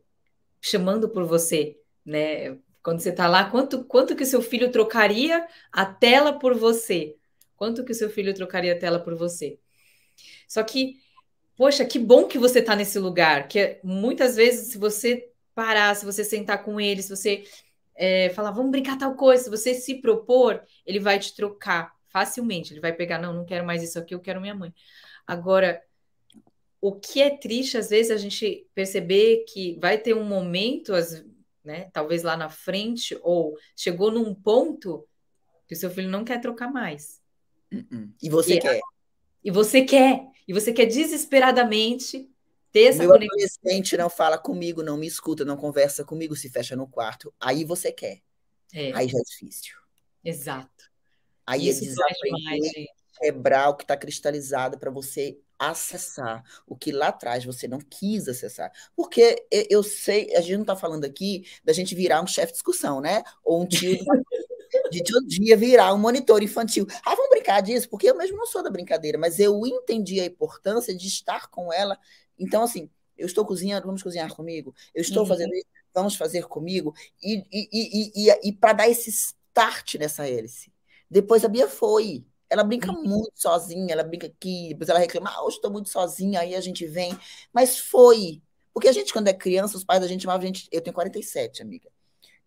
chamando 0.61 1.09
por 1.09 1.25
você, 1.25 1.77
né? 2.05 2.57
Quando 2.83 3.01
você 3.01 3.11
tá 3.11 3.27
lá, 3.27 3.49
quanto, 3.49 3.83
quanto 3.85 4.15
que 4.15 4.23
o 4.23 4.25
seu 4.25 4.41
filho 4.41 4.71
trocaria 4.71 5.47
a 5.71 5.85
tela 5.85 6.39
por 6.39 6.55
você? 6.57 7.17
Quanto 7.55 7.83
que 7.83 7.91
o 7.91 7.95
seu 7.95 8.09
filho 8.09 8.33
trocaria 8.33 8.73
a 8.73 8.79
tela 8.79 8.99
por 8.99 9.15
você? 9.15 9.59
Só 10.47 10.63
que, 10.63 10.95
poxa, 11.57 11.85
que 11.85 11.99
bom 11.99 12.27
que 12.27 12.39
você 12.39 12.61
tá 12.61 12.75
nesse 12.75 12.97
lugar, 12.99 13.47
que 13.47 13.79
muitas 13.83 14.35
vezes, 14.35 14.71
se 14.71 14.77
você 14.77 15.28
parar, 15.59 15.93
se 15.93 16.05
você 16.05 16.23
sentar 16.23 16.63
com 16.63 16.79
ele, 16.79 17.03
se 17.03 17.09
você 17.09 17.43
é, 17.93 18.29
falar, 18.29 18.51
vamos 18.51 18.71
brincar 18.71 18.97
tal 18.97 19.13
coisa, 19.13 19.43
se 19.43 19.49
você 19.49 19.73
se 19.73 19.95
propor, 19.95 20.63
ele 20.85 21.01
vai 21.01 21.19
te 21.19 21.35
trocar 21.35 21.93
facilmente. 22.07 22.71
Ele 22.71 22.79
vai 22.79 22.93
pegar, 22.93 23.19
não, 23.19 23.33
não 23.33 23.45
quero 23.45 23.65
mais 23.65 23.83
isso 23.83 23.99
aqui, 23.99 24.15
eu 24.15 24.21
quero 24.21 24.39
minha 24.39 24.55
mãe. 24.55 24.73
Agora, 25.27 25.83
o 26.79 26.95
que 26.95 27.21
é 27.21 27.29
triste, 27.29 27.77
às 27.77 27.89
vezes, 27.89 28.09
a 28.09 28.15
gente 28.15 28.65
perceber 28.73 29.43
que 29.49 29.77
vai 29.81 29.97
ter 29.97 30.13
um 30.13 30.23
momento, 30.23 30.93
né, 31.61 31.89
talvez 31.91 32.23
lá 32.23 32.37
na 32.37 32.47
frente, 32.47 33.19
ou 33.21 33.57
chegou 33.75 34.09
num 34.09 34.33
ponto 34.33 35.05
que 35.67 35.73
o 35.73 35.77
seu 35.77 35.91
filho 35.91 36.07
não 36.07 36.23
quer 36.23 36.39
trocar 36.39 36.71
mais. 36.71 37.19
Uh-uh. 37.69 38.09
E 38.23 38.29
você 38.29 38.55
e, 38.55 38.59
quer. 38.61 38.79
E 39.43 39.51
você 39.51 39.81
quer. 39.81 40.25
E 40.47 40.53
você 40.53 40.71
quer 40.71 40.85
desesperadamente 40.85 42.29
ter 42.71 42.85
essa 42.85 42.99
Meu 42.99 43.11
conexão. 43.11 43.35
adolescente 43.35 43.97
não 43.97 44.09
fala 44.09 44.37
comigo, 44.37 44.83
não 44.83 44.97
me 44.97 45.07
escuta, 45.07 45.43
não 45.45 45.57
conversa 45.57 46.03
comigo, 46.03 46.35
se 46.35 46.49
fecha 46.49 46.75
no 46.75 46.87
quarto. 46.87 47.33
Aí 47.39 47.63
você 47.63 47.91
quer. 47.91 48.21
É. 48.73 48.91
Aí 48.93 49.07
já 49.07 49.17
é 49.17 49.21
difícil. 49.21 49.75
Exato. 50.23 50.89
Aí 51.45 51.67
é 51.67 51.71
Isso 51.71 51.83
é 51.83 51.87
desaprender, 51.87 52.87
quebrar 53.19 53.69
o 53.69 53.75
que 53.75 53.83
está 53.83 53.97
cristalizado 53.97 54.77
para 54.77 54.91
você 54.91 55.39
acessar 55.57 56.41
o 56.65 56.75
que 56.75 56.91
lá 56.91 57.09
atrás 57.09 57.43
você 57.43 57.67
não 57.67 57.79
quis 57.79 58.29
acessar. 58.29 58.71
Porque 58.95 59.45
eu 59.69 59.83
sei, 59.83 60.33
a 60.35 60.41
gente 60.41 60.55
não 60.55 60.61
está 60.61 60.75
falando 60.75 61.03
aqui 61.03 61.45
da 61.63 61.73
gente 61.73 61.93
virar 61.93 62.21
um 62.21 62.27
chefe 62.27 62.53
de 62.53 62.53
discussão, 62.53 63.01
né? 63.01 63.23
Ou 63.43 63.63
um 63.63 63.67
tio 63.67 63.97
de 64.91 65.03
todo 65.03 65.27
dia 65.27 65.57
virar 65.57 65.93
um 65.93 65.97
monitor 65.97 66.41
infantil. 66.41 66.87
Ah, 67.03 67.13
vamos 67.15 67.29
brincar 67.29 67.61
disso? 67.61 67.89
Porque 67.89 68.09
eu 68.09 68.15
mesmo 68.15 68.37
não 68.37 68.45
sou 68.45 68.63
da 68.63 68.69
brincadeira, 68.69 69.17
mas 69.17 69.39
eu 69.39 69.65
entendi 69.65 70.21
a 70.21 70.25
importância 70.25 70.95
de 70.95 71.07
estar 71.07 71.49
com 71.49 71.73
ela 71.73 71.97
então, 72.39 72.63
assim, 72.63 72.89
eu 73.17 73.25
estou 73.25 73.45
cozinhando, 73.45 73.85
vamos 73.85 74.01
cozinhar 74.01 74.33
comigo. 74.33 74.73
Eu 74.95 75.01
estou 75.01 75.23
uhum. 75.23 75.27
fazendo 75.27 75.53
isso, 75.53 75.67
vamos 75.93 76.15
fazer 76.15 76.47
comigo. 76.47 76.93
E, 77.21 77.45
e, 77.51 77.69
e, 77.71 78.29
e, 78.29 78.49
e 78.49 78.53
para 78.53 78.73
dar 78.73 78.89
esse 78.89 79.09
start 79.09 79.95
nessa 79.95 80.27
hélice. 80.27 80.71
Depois 81.09 81.43
a 81.43 81.49
Bia 81.49 81.67
foi. 81.67 82.25
Ela 82.49 82.63
brinca 82.63 82.91
uhum. 82.91 83.03
muito 83.03 83.33
sozinha, 83.35 83.93
ela 83.93 84.03
brinca 84.03 84.25
aqui, 84.25 84.69
depois 84.69 84.89
ela 84.89 84.97
reclama, 84.97 85.29
ah, 85.29 85.45
hoje 85.45 85.57
estou 85.57 85.69
muito 85.69 85.89
sozinha, 85.89 86.39
aí 86.39 86.55
a 86.55 86.61
gente 86.61 86.85
vem. 86.87 87.15
Mas 87.53 87.77
foi. 87.77 88.41
Porque 88.73 88.87
a 88.87 88.91
gente, 88.91 89.13
quando 89.13 89.27
é 89.27 89.33
criança, 89.33 89.77
os 89.77 89.83
pais 89.83 90.01
da 90.01 90.07
gente 90.07 90.21
chamavam 90.21 90.43
a 90.43 90.47
gente. 90.47 90.67
Eu 90.71 90.81
tenho 90.81 90.93
47, 90.93 91.61
amiga. 91.61 91.89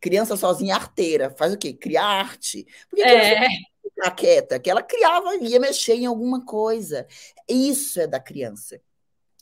Criança 0.00 0.36
sozinha, 0.36 0.74
arteira. 0.74 1.30
Faz 1.30 1.52
o 1.52 1.58
quê? 1.58 1.72
Criar 1.72 2.04
arte. 2.04 2.66
Porque 2.88 3.02
é. 3.02 3.46
ficar 3.82 4.10
quieta, 4.12 4.58
que 4.58 4.70
ela 4.70 4.82
criava, 4.82 5.36
ia 5.36 5.60
mexer 5.60 5.94
em 5.94 6.06
alguma 6.06 6.44
coisa. 6.44 7.06
Isso 7.48 8.00
é 8.00 8.06
da 8.06 8.18
criança. 8.18 8.80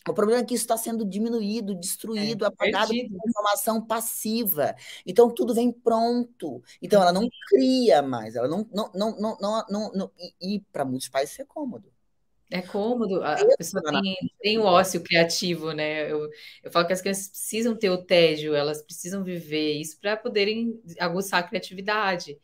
O 0.09 0.15
problema 0.15 0.41
é 0.41 0.45
que 0.45 0.55
isso 0.55 0.65
está 0.65 0.77
sendo 0.77 1.05
diminuído, 1.05 1.75
destruído, 1.75 2.45
é, 2.45 2.49
apagado 2.49 2.89
perdido. 2.89 3.19
por 3.19 3.29
informação 3.29 3.85
passiva. 3.85 4.75
Então, 5.07 5.31
tudo 5.33 5.55
vem 5.55 5.71
pronto. 5.71 6.63
Então, 6.81 7.03
ela 7.03 7.13
não 7.13 7.23
uhum. 7.23 7.31
cria 7.49 8.01
mais. 8.01 8.35
Ela 8.35 8.49
não. 8.49 8.67
não, 8.73 8.91
não, 8.95 9.21
não, 9.21 9.37
não, 9.41 9.67
não, 9.69 9.93
não 9.93 10.11
e, 10.19 10.57
e 10.57 10.61
para 10.73 10.85
muitos 10.85 11.09
pais 11.09 11.31
isso 11.31 11.43
é 11.43 11.45
cômodo. 11.45 11.93
É 12.53 12.61
cômodo, 12.61 13.23
a 13.23 13.37
pessoa 13.57 13.81
tem, 14.03 14.17
tem 14.41 14.59
o 14.59 14.65
ócio 14.65 15.01
criativo, 15.01 15.71
né? 15.71 16.11
Eu, 16.11 16.29
eu 16.65 16.71
falo 16.73 16.85
que 16.85 16.93
as 16.93 17.01
crianças 17.01 17.29
precisam 17.29 17.77
ter 17.77 17.91
o 17.91 18.05
tédio, 18.05 18.57
elas 18.57 18.83
precisam 18.83 19.23
viver 19.23 19.75
isso 19.75 20.01
para 20.01 20.17
poderem 20.17 20.83
aguçar 20.99 21.39
a 21.39 21.47
criatividade. 21.47 22.37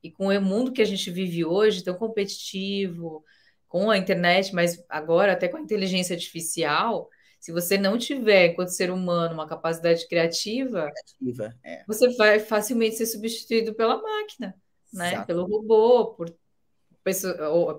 E 0.00 0.12
com 0.12 0.28
o 0.28 0.40
mundo 0.40 0.72
que 0.72 0.80
a 0.80 0.84
gente 0.84 1.10
vive 1.10 1.44
hoje, 1.44 1.82
tão 1.82 1.94
competitivo, 1.94 3.24
com 3.68 3.90
a 3.90 3.98
internet, 3.98 4.54
mas 4.54 4.82
agora 4.88 5.32
até 5.32 5.46
com 5.46 5.58
a 5.58 5.60
inteligência 5.60 6.14
artificial, 6.14 7.08
se 7.38 7.52
você 7.52 7.78
não 7.78 7.96
tiver, 7.96 8.48
enquanto 8.48 8.70
ser 8.70 8.90
humano, 8.90 9.34
uma 9.34 9.46
capacidade 9.46 10.08
criativa, 10.08 10.90
criativa 10.90 11.54
é. 11.62 11.84
você 11.86 12.14
vai 12.16 12.40
facilmente 12.40 12.96
ser 12.96 13.06
substituído 13.06 13.74
pela 13.74 14.00
máquina, 14.00 14.54
né? 14.92 15.24
Pelo 15.24 15.46
robô, 15.46 16.14
por, 16.14 16.34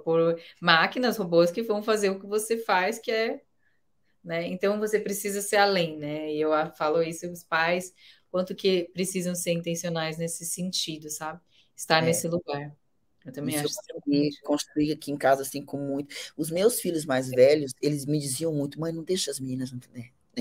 por 0.03 0.39
máquinas, 0.61 1.17
robôs 1.17 1.51
que 1.51 1.61
vão 1.61 1.83
fazer 1.83 2.09
o 2.09 2.19
que 2.19 2.27
você 2.27 2.57
faz, 2.57 2.99
que 2.99 3.11
é. 3.11 3.41
Né? 4.23 4.47
Então 4.47 4.79
você 4.79 4.99
precisa 4.99 5.41
ser 5.41 5.57
além, 5.57 5.97
né? 5.97 6.31
E 6.33 6.39
eu 6.39 6.51
falo 6.77 7.01
isso 7.01 7.29
os 7.29 7.43
pais, 7.43 7.93
quanto 8.29 8.55
que 8.55 8.89
precisam 8.93 9.33
ser 9.33 9.51
intencionais 9.51 10.17
nesse 10.17 10.45
sentido, 10.45 11.09
sabe? 11.09 11.41
Estar 11.75 12.03
é. 12.03 12.05
nesse 12.07 12.27
lugar. 12.27 12.75
Eu 13.29 13.33
também 13.33 13.55
Isso 13.55 13.65
acho. 13.65 13.77
Eu 14.07 14.29
construí 14.43 14.91
aqui 14.91 15.11
em 15.11 15.17
casa 15.17 15.43
assim 15.43 15.63
com 15.63 15.77
muito. 15.77 16.13
Os 16.35 16.51
meus 16.51 16.79
filhos 16.79 17.05
mais 17.05 17.29
velhos, 17.29 17.73
eles 17.81 18.05
me 18.05 18.19
diziam 18.19 18.53
muito, 18.53 18.79
mãe, 18.79 18.91
não 18.91 19.03
deixa 19.03 19.31
as 19.31 19.39
meninas 19.39 19.71
na 19.71 19.79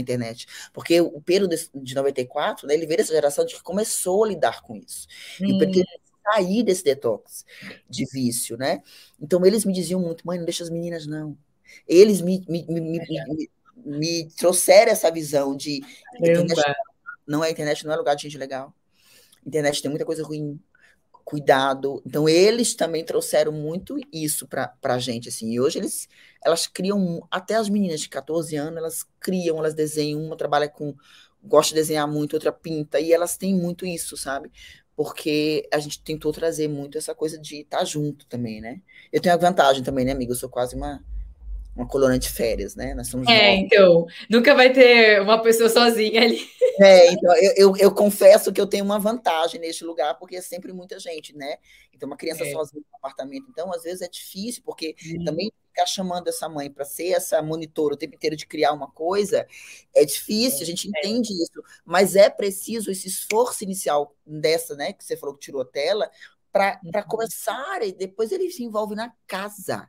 internet. 0.01 0.47
Porque 0.72 1.01
o 1.01 1.20
Pedro 1.20 1.49
de 1.49 1.95
94, 1.95 2.66
né, 2.66 2.74
ele 2.74 2.86
veio 2.86 2.99
dessa 2.99 3.12
geração 3.12 3.45
de 3.45 3.55
que 3.55 3.62
começou 3.62 4.24
a 4.24 4.28
lidar 4.28 4.62
com 4.62 4.76
isso. 4.76 5.07
Hum. 5.41 5.47
E 5.47 5.59
porque 5.59 5.84
sair 6.32 6.62
desse 6.62 6.84
detox 6.84 7.45
de 7.89 8.05
vício, 8.12 8.57
né? 8.57 8.82
Então 9.20 9.45
eles 9.45 9.64
me 9.64 9.72
diziam 9.72 10.01
muito, 10.01 10.26
mãe, 10.26 10.39
não 10.39 10.45
deixa 10.45 10.62
as 10.62 10.70
meninas, 10.70 11.07
não. 11.07 11.36
Eles 11.86 12.20
me, 12.20 12.45
me, 12.49 12.66
me, 12.66 12.80
me, 12.80 13.51
me 13.84 14.28
trouxeram 14.36 14.93
essa 14.93 15.11
visão 15.11 15.57
de 15.57 15.82
internet, 16.18 16.76
não 17.26 17.45
é 17.45 17.51
internet, 17.51 17.84
não 17.84 17.93
é 17.93 17.97
lugar 17.97 18.14
de 18.14 18.22
gente 18.22 18.39
legal. 18.39 18.74
Internet 19.47 19.80
tem 19.80 19.91
muita 19.91 20.05
coisa 20.05 20.22
ruim, 20.22 20.61
cuidado. 21.28 22.02
Então, 22.06 22.26
eles 22.26 22.74
também 22.74 23.04
trouxeram 23.04 23.52
muito 23.52 23.98
isso 24.10 24.48
para 24.48 24.72
a 24.82 24.98
gente, 24.98 25.28
assim. 25.28 25.50
E 25.50 25.60
hoje 25.60 25.78
eles, 25.78 26.08
elas 26.42 26.66
criam, 26.66 27.22
até 27.30 27.54
as 27.54 27.68
meninas 27.68 28.00
de 28.00 28.08
14 28.08 28.56
anos, 28.56 28.78
elas 28.78 29.06
criam, 29.20 29.58
elas 29.58 29.74
desenham, 29.74 30.22
uma 30.22 30.38
trabalha 30.38 30.70
com, 30.70 30.94
gosta 31.44 31.74
de 31.74 31.80
desenhar 31.82 32.08
muito, 32.08 32.32
outra 32.32 32.50
pinta, 32.50 32.98
e 32.98 33.12
elas 33.12 33.36
têm 33.36 33.54
muito 33.54 33.84
isso, 33.84 34.16
sabe? 34.16 34.50
Porque 34.96 35.68
a 35.70 35.78
gente 35.78 36.02
tentou 36.02 36.32
trazer 36.32 36.66
muito 36.66 36.96
essa 36.96 37.14
coisa 37.14 37.38
de 37.38 37.56
estar 37.56 37.80
tá 37.80 37.84
junto 37.84 38.24
também, 38.24 38.62
né? 38.62 38.80
Eu 39.12 39.20
tenho 39.20 39.34
a 39.34 39.38
vantagem 39.38 39.82
também, 39.82 40.06
né, 40.06 40.12
amiga? 40.12 40.32
Eu 40.32 40.36
sou 40.36 40.48
quase 40.48 40.74
uma 40.74 41.04
uma 41.78 41.86
colônia 41.86 42.18
de 42.18 42.28
férias, 42.28 42.74
né? 42.74 42.92
Nós 42.92 43.06
somos 43.06 43.28
é, 43.28 43.52
nove. 43.52 43.66
então, 43.66 44.06
nunca 44.28 44.52
vai 44.52 44.72
ter 44.72 45.22
uma 45.22 45.40
pessoa 45.40 45.68
sozinha 45.68 46.22
ali. 46.22 46.38
É, 46.80 47.10
então, 47.10 47.36
eu, 47.38 47.52
eu, 47.56 47.76
eu, 47.76 47.90
confesso 47.92 48.52
que 48.52 48.60
eu 48.60 48.66
tenho 48.66 48.84
uma 48.84 49.00
vantagem 49.00 49.60
neste 49.60 49.84
lugar, 49.84 50.16
porque 50.16 50.36
é 50.36 50.40
sempre 50.40 50.72
muita 50.72 50.96
gente, 51.00 51.36
né? 51.36 51.56
Então, 51.92 52.06
uma 52.06 52.16
criança 52.16 52.44
é. 52.44 52.52
sozinha 52.52 52.84
no 52.88 52.96
apartamento, 52.98 53.48
então, 53.50 53.72
às 53.72 53.82
vezes 53.82 54.00
é 54.00 54.08
difícil, 54.08 54.62
porque 54.64 54.94
hum. 55.04 55.24
também 55.24 55.50
ficar 55.66 55.86
chamando 55.86 56.28
essa 56.28 56.48
mãe 56.48 56.70
para 56.70 56.84
ser 56.84 57.08
essa 57.08 57.42
monitora 57.42 57.94
o 57.94 57.96
tempo 57.96 58.14
inteiro 58.14 58.36
de 58.36 58.46
criar 58.46 58.72
uma 58.72 58.88
coisa, 58.88 59.44
é 59.92 60.04
difícil, 60.04 60.62
a 60.62 60.66
gente 60.66 60.86
é. 60.86 61.00
entende 61.00 61.32
isso, 61.32 61.60
mas 61.84 62.14
é 62.14 62.30
preciso 62.30 62.92
esse 62.92 63.08
esforço 63.08 63.64
inicial 63.64 64.14
dessa, 64.24 64.76
né, 64.76 64.92
que 64.92 65.04
você 65.04 65.16
falou 65.16 65.34
que 65.34 65.40
tirou 65.40 65.62
a 65.62 65.64
tela, 65.64 66.08
para 66.52 66.80
uhum. 66.84 67.02
começar, 67.08 67.82
e 67.82 67.90
depois 67.90 68.30
ele 68.30 68.48
se 68.52 68.62
envolve 68.62 68.94
na 68.94 69.12
casa. 69.26 69.88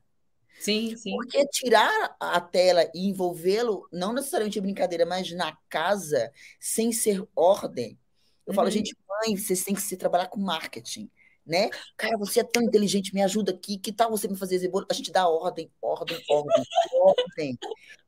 Sim, 0.59 0.95
sim. 0.97 1.11
Porque 1.11 1.47
tirar 1.47 2.15
a 2.19 2.41
tela 2.41 2.89
e 2.93 3.07
envolvê-lo, 3.07 3.87
não 3.91 4.11
necessariamente 4.11 4.59
brincadeira, 4.59 5.05
mas 5.05 5.31
na 5.31 5.57
casa, 5.69 6.31
sem 6.59 6.91
ser 6.91 7.25
ordem. 7.33 7.97
Eu 8.45 8.51
uhum. 8.51 8.55
falo, 8.55 8.69
gente, 8.69 8.95
mãe, 9.07 9.37
vocês 9.37 9.63
têm 9.63 9.73
que 9.73 9.81
se 9.81 9.95
trabalhar 9.95 10.27
com 10.27 10.39
marketing, 10.39 11.09
né? 11.45 11.69
Cara, 11.95 12.17
você 12.17 12.41
é 12.41 12.43
tão 12.43 12.61
inteligente, 12.61 13.13
me 13.13 13.21
ajuda 13.21 13.51
aqui. 13.53 13.77
Que 13.77 13.93
tal 13.93 14.11
você 14.11 14.27
me 14.27 14.35
fazer 14.35 14.57
esse 14.57 14.67
bolo? 14.67 14.85
A 14.89 14.93
gente 14.93 15.11
dá 15.11 15.27
ordem, 15.29 15.71
ordem, 15.81 16.21
ordem, 16.29 16.63
ordem. 16.93 17.59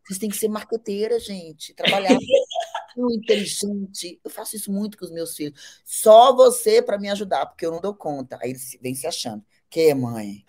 Vocês 0.03 0.19
têm 0.19 0.29
que 0.29 0.37
ser 0.37 0.49
marqueteira, 0.49 1.19
gente. 1.19 1.73
Trabalhar 1.73 2.17
muito 2.97 3.23
inteligente. 3.23 4.19
Eu 4.23 4.29
faço 4.29 4.57
isso 4.57 4.71
muito 4.71 4.97
com 4.97 5.05
os 5.05 5.11
meus 5.11 5.35
filhos. 5.35 5.81
Só 5.85 6.35
você 6.35 6.81
para 6.81 6.97
me 6.97 7.09
ajudar, 7.09 7.45
porque 7.45 7.65
eu 7.65 7.71
não 7.71 7.79
dou 7.79 7.95
conta. 7.95 8.37
Aí 8.41 8.49
eles 8.49 8.77
vêm 8.81 8.93
se 8.93 9.07
achando. 9.07 9.43
Que, 9.69 9.93
mãe? 9.93 10.43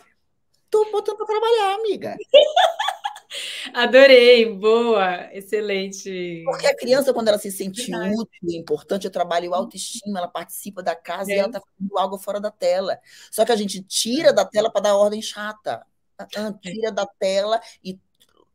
Tô 0.72 0.90
botando 0.90 1.18
para 1.18 1.26
trabalhar, 1.26 1.74
amiga. 1.74 2.16
Adorei, 3.74 4.46
boa, 4.54 5.28
excelente. 5.30 6.42
Porque 6.46 6.66
a 6.66 6.74
criança, 6.74 7.12
quando 7.12 7.28
ela 7.28 7.38
se 7.38 7.52
sente 7.52 7.90
Verdade. 7.90 8.14
útil 8.14 8.40
e 8.48 8.56
importante, 8.56 9.04
eu 9.04 9.10
trabalho 9.10 9.52
autoestima, 9.52 10.18
ela 10.18 10.28
participa 10.28 10.82
da 10.82 10.96
casa 10.96 11.30
é. 11.30 11.34
e 11.34 11.38
ela 11.38 11.48
está 11.48 11.60
fazendo 11.60 11.98
algo 11.98 12.16
fora 12.16 12.40
da 12.40 12.50
tela. 12.50 12.98
Só 13.30 13.44
que 13.44 13.52
a 13.52 13.56
gente 13.56 13.82
tira 13.82 14.32
da 14.32 14.46
tela 14.46 14.72
para 14.72 14.80
dar 14.80 14.96
ordem 14.96 15.20
chata. 15.20 15.84
Ah, 16.16 16.26
ah, 16.36 16.52
tira 16.54 16.90
da 16.90 17.04
tela 17.06 17.60
e 17.84 18.00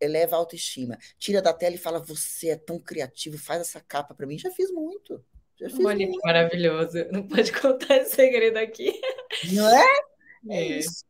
eleva 0.01 0.35
a 0.35 0.39
autoestima. 0.39 0.97
Tira 1.19 1.39
da 1.39 1.53
tela 1.53 1.75
e 1.75 1.79
fala: 1.79 1.99
Você 1.99 2.49
é 2.49 2.55
tão 2.55 2.79
criativo, 2.79 3.37
faz 3.37 3.61
essa 3.61 3.79
capa 3.79 4.15
para 4.15 4.25
mim. 4.25 4.39
Já 4.39 4.49
fiz 4.49 4.71
muito. 4.71 5.23
Já 5.55 5.69
fiz 5.69 5.85
Olha 5.85 6.07
muito. 6.07 6.19
maravilhoso. 6.23 6.97
Não 7.11 7.27
pode 7.27 7.51
contar 7.61 7.97
esse 7.97 8.15
segredo 8.15 8.57
aqui. 8.57 8.99
Não 9.53 9.67
é? 9.67 9.85
É, 10.49 10.57
é 10.57 10.63
isso. 10.79 11.05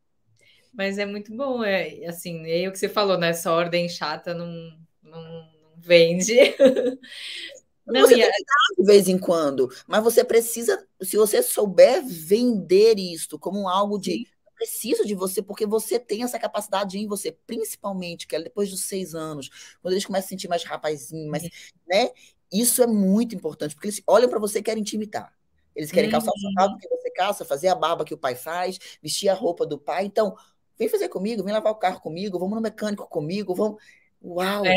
Mas 0.77 0.99
é 0.99 1.07
muito 1.07 1.35
bom, 1.35 1.63
é 1.63 2.05
assim, 2.05 2.47
é 2.47 2.69
o 2.69 2.71
que 2.71 2.77
você 2.77 2.87
falou, 2.87 3.17
né? 3.17 3.29
Essa 3.29 3.51
ordem 3.51 3.89
chata 3.89 4.31
não, 4.35 4.47
não, 5.01 5.23
não 5.23 5.73
vende. 5.75 6.35
Não, 7.89 8.01
você 8.01 8.15
tem 8.15 8.31
de 8.77 8.83
vez 8.83 9.07
em 9.07 9.17
quando, 9.17 9.73
mas 9.87 10.03
você 10.03 10.21
precisa, 10.21 10.85
se 11.01 11.15
você 11.15 11.41
souber 11.41 12.05
vender 12.05 12.99
isto 12.99 13.39
como 13.39 13.69
algo 13.69 13.97
de 13.97 14.11
Sim. 14.11 14.25
preciso 14.57 15.05
de 15.05 15.15
você, 15.15 15.41
porque 15.41 15.65
você 15.65 15.97
tem 15.97 16.21
essa 16.21 16.37
capacidade 16.37 16.97
em 16.97 17.07
você, 17.07 17.31
principalmente, 17.31 18.27
que 18.27 18.35
é 18.35 18.41
depois 18.41 18.69
dos 18.69 18.81
seis 18.81 19.15
anos, 19.15 19.77
quando 19.81 19.93
eles 19.93 20.05
começam 20.05 20.25
a 20.25 20.29
sentir 20.29 20.49
mais 20.49 20.65
rapazinho, 20.65 21.31
mais, 21.31 21.43
né? 21.87 22.09
Isso 22.51 22.83
é 22.83 22.87
muito 22.87 23.33
importante, 23.33 23.73
porque 23.73 23.87
eles 23.87 24.03
olham 24.05 24.27
para 24.27 24.37
você 24.37 24.59
e 24.59 24.63
querem 24.63 24.83
te 24.83 24.97
imitar. 24.97 25.33
Eles 25.73 25.89
querem 25.89 26.09
calçar 26.09 26.31
o 26.35 26.39
sapato 26.41 26.73
uhum. 26.73 26.79
que 26.79 26.89
você 26.89 27.09
calça, 27.11 27.45
fazer 27.45 27.69
a 27.69 27.75
barba 27.75 28.03
que 28.03 28.13
o 28.13 28.17
pai 28.17 28.35
faz, 28.35 28.79
vestir 29.01 29.29
a 29.29 29.33
roupa 29.33 29.65
do 29.65 29.77
pai. 29.77 30.05
Então, 30.05 30.35
Vem 30.77 30.89
fazer 30.89 31.09
comigo, 31.09 31.43
vem 31.43 31.53
lavar 31.53 31.71
o 31.71 31.77
carro 31.77 32.01
comigo, 32.01 32.37
vamos 32.37 32.55
no 32.55 32.61
mecânico 32.61 33.07
comigo, 33.07 33.55
vamos. 33.55 33.81
Uau! 34.21 34.65
É. 34.65 34.75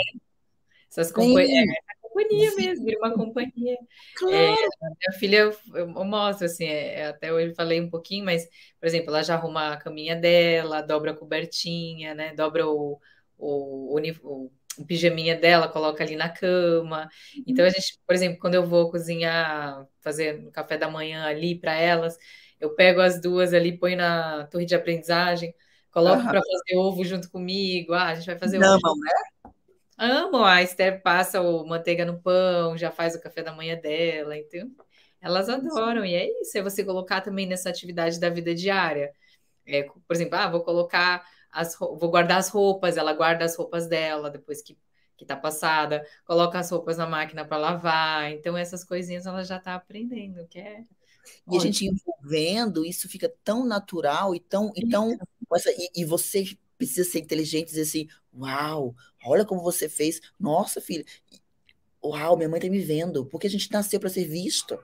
Essas 0.91 1.13
companhias. 1.13 1.69
É, 1.69 1.91
companhia 2.01 2.55
mesmo, 2.57 2.85
vira 2.85 2.99
uma 2.99 3.13
companhia. 3.13 3.77
Claro. 4.17 4.35
É, 4.35 4.55
minha 4.55 5.19
filha, 5.19 5.37
eu, 5.39 5.57
eu 5.75 6.05
mostro, 6.05 6.47
assim, 6.47 6.65
é, 6.67 7.07
até 7.07 7.33
hoje 7.33 7.55
falei 7.55 7.81
um 7.81 7.89
pouquinho, 7.89 8.25
mas, 8.25 8.49
por 8.79 8.87
exemplo, 8.87 9.11
ela 9.11 9.23
já 9.23 9.35
arruma 9.35 9.73
a 9.73 9.77
caminha 9.77 10.17
dela, 10.17 10.83
dobra 10.83 11.13
a 11.13 11.17
cobertinha, 11.17 12.15
né? 12.15 12.35
Dobra 12.35 12.67
o, 12.67 13.01
o, 13.39 13.99
o, 13.99 14.51
o, 14.79 14.87
pijaminha 14.87 15.37
dela, 15.37 15.69
coloca 15.69 16.03
ali 16.03 16.17
na 16.17 16.29
cama. 16.29 17.09
Então, 17.47 17.65
a 17.65 17.71
gente, 17.71 17.99
por 18.07 18.15
exemplo, 18.15 18.39
quando 18.41 18.55
eu 18.55 18.67
vou 18.67 18.91
cozinhar, 18.91 19.87
fazer 20.01 20.47
o 20.47 20.51
café 20.51 20.77
da 20.77 20.91
manhã 20.91 21.25
ali 21.25 21.59
para 21.59 21.75
elas, 21.75 22.17
eu 22.59 22.75
pego 22.75 23.01
as 23.01 23.21
duas 23.21 23.55
ali, 23.55 23.77
ponho 23.79 23.97
na 23.97 24.47
torre 24.47 24.67
de 24.67 24.75
aprendizagem 24.75 25.55
Coloco 25.91 26.23
uhum. 26.23 26.29
para 26.29 26.41
fazer 26.41 26.77
ovo 26.77 27.05
junto 27.05 27.31
comigo. 27.31 27.93
Ah, 27.93 28.09
a 28.09 28.15
gente 28.15 28.27
vai 28.27 28.39
fazer 28.39 28.59
Não, 28.59 28.77
ovo. 28.77 28.87
Amam, 28.87 28.99
né? 28.99 29.53
Amam. 29.99 30.45
A 30.45 30.63
Esther 30.63 31.03
passa 31.03 31.41
o 31.41 31.67
manteiga 31.67 32.05
no 32.05 32.21
pão, 32.21 32.77
já 32.77 32.91
faz 32.91 33.15
o 33.15 33.21
café 33.21 33.43
da 33.43 33.53
manhã 33.53 33.77
dela. 33.77 34.37
Então, 34.37 34.71
elas 35.21 35.49
adoram. 35.49 36.05
E 36.05 36.15
é 36.15 36.29
isso. 36.41 36.57
É 36.57 36.63
você 36.63 36.85
colocar 36.85 37.21
também 37.21 37.47
nessa 37.47 37.69
atividade 37.69 38.21
da 38.21 38.31
vida 38.31 38.55
diária. 38.55 39.13
É, 39.67 39.83
por 39.83 40.15
exemplo, 40.15 40.37
ah, 40.37 40.49
vou 40.49 40.63
colocar 40.63 41.25
as 41.53 41.77
vou 41.77 42.11
guardar 42.11 42.39
as 42.39 42.49
roupas, 42.49 42.97
ela 42.97 43.13
guarda 43.13 43.45
as 43.45 43.57
roupas 43.57 43.87
dela 43.89 44.31
depois 44.31 44.63
que 44.63 44.79
que 45.17 45.27
tá 45.27 45.37
passada, 45.37 46.03
coloca 46.25 46.59
as 46.59 46.71
roupas 46.71 46.97
na 46.97 47.07
máquina 47.07 47.45
para 47.45 47.59
lavar. 47.59 48.33
Então 48.33 48.57
essas 48.57 48.83
coisinhas 48.83 49.27
ela 49.27 49.45
já 49.45 49.59
está 49.59 49.75
aprendendo, 49.75 50.47
que 50.49 50.59
é 50.59 50.85
e 51.51 51.57
a 51.57 51.61
gente 51.61 51.87
envolvendo, 51.87 52.85
isso 52.85 53.09
fica 53.09 53.33
tão 53.45 53.65
natural 53.65 54.35
e 54.35 54.41
tão. 54.41 54.73
E, 54.75 54.89
tão 54.89 55.17
e, 55.67 56.03
e 56.03 56.05
você 56.05 56.45
precisa 56.79 57.09
ser 57.09 57.21
inteligente 57.21 57.69
e 57.69 57.71
dizer 57.71 57.83
assim: 57.83 58.09
Uau, 58.35 58.95
olha 59.25 59.45
como 59.45 59.63
você 59.63 59.89
fez. 59.89 60.21
Nossa, 60.39 60.81
filha, 60.81 61.05
uau, 62.03 62.37
minha 62.37 62.49
mãe 62.49 62.61
tá 62.61 62.69
me 62.69 62.81
vendo, 62.81 63.27
porque 63.27 63.47
a 63.47 63.51
gente 63.51 63.71
nasceu 63.71 64.01
para 64.01 64.09
ser 64.09 64.25
visto. 64.25 64.79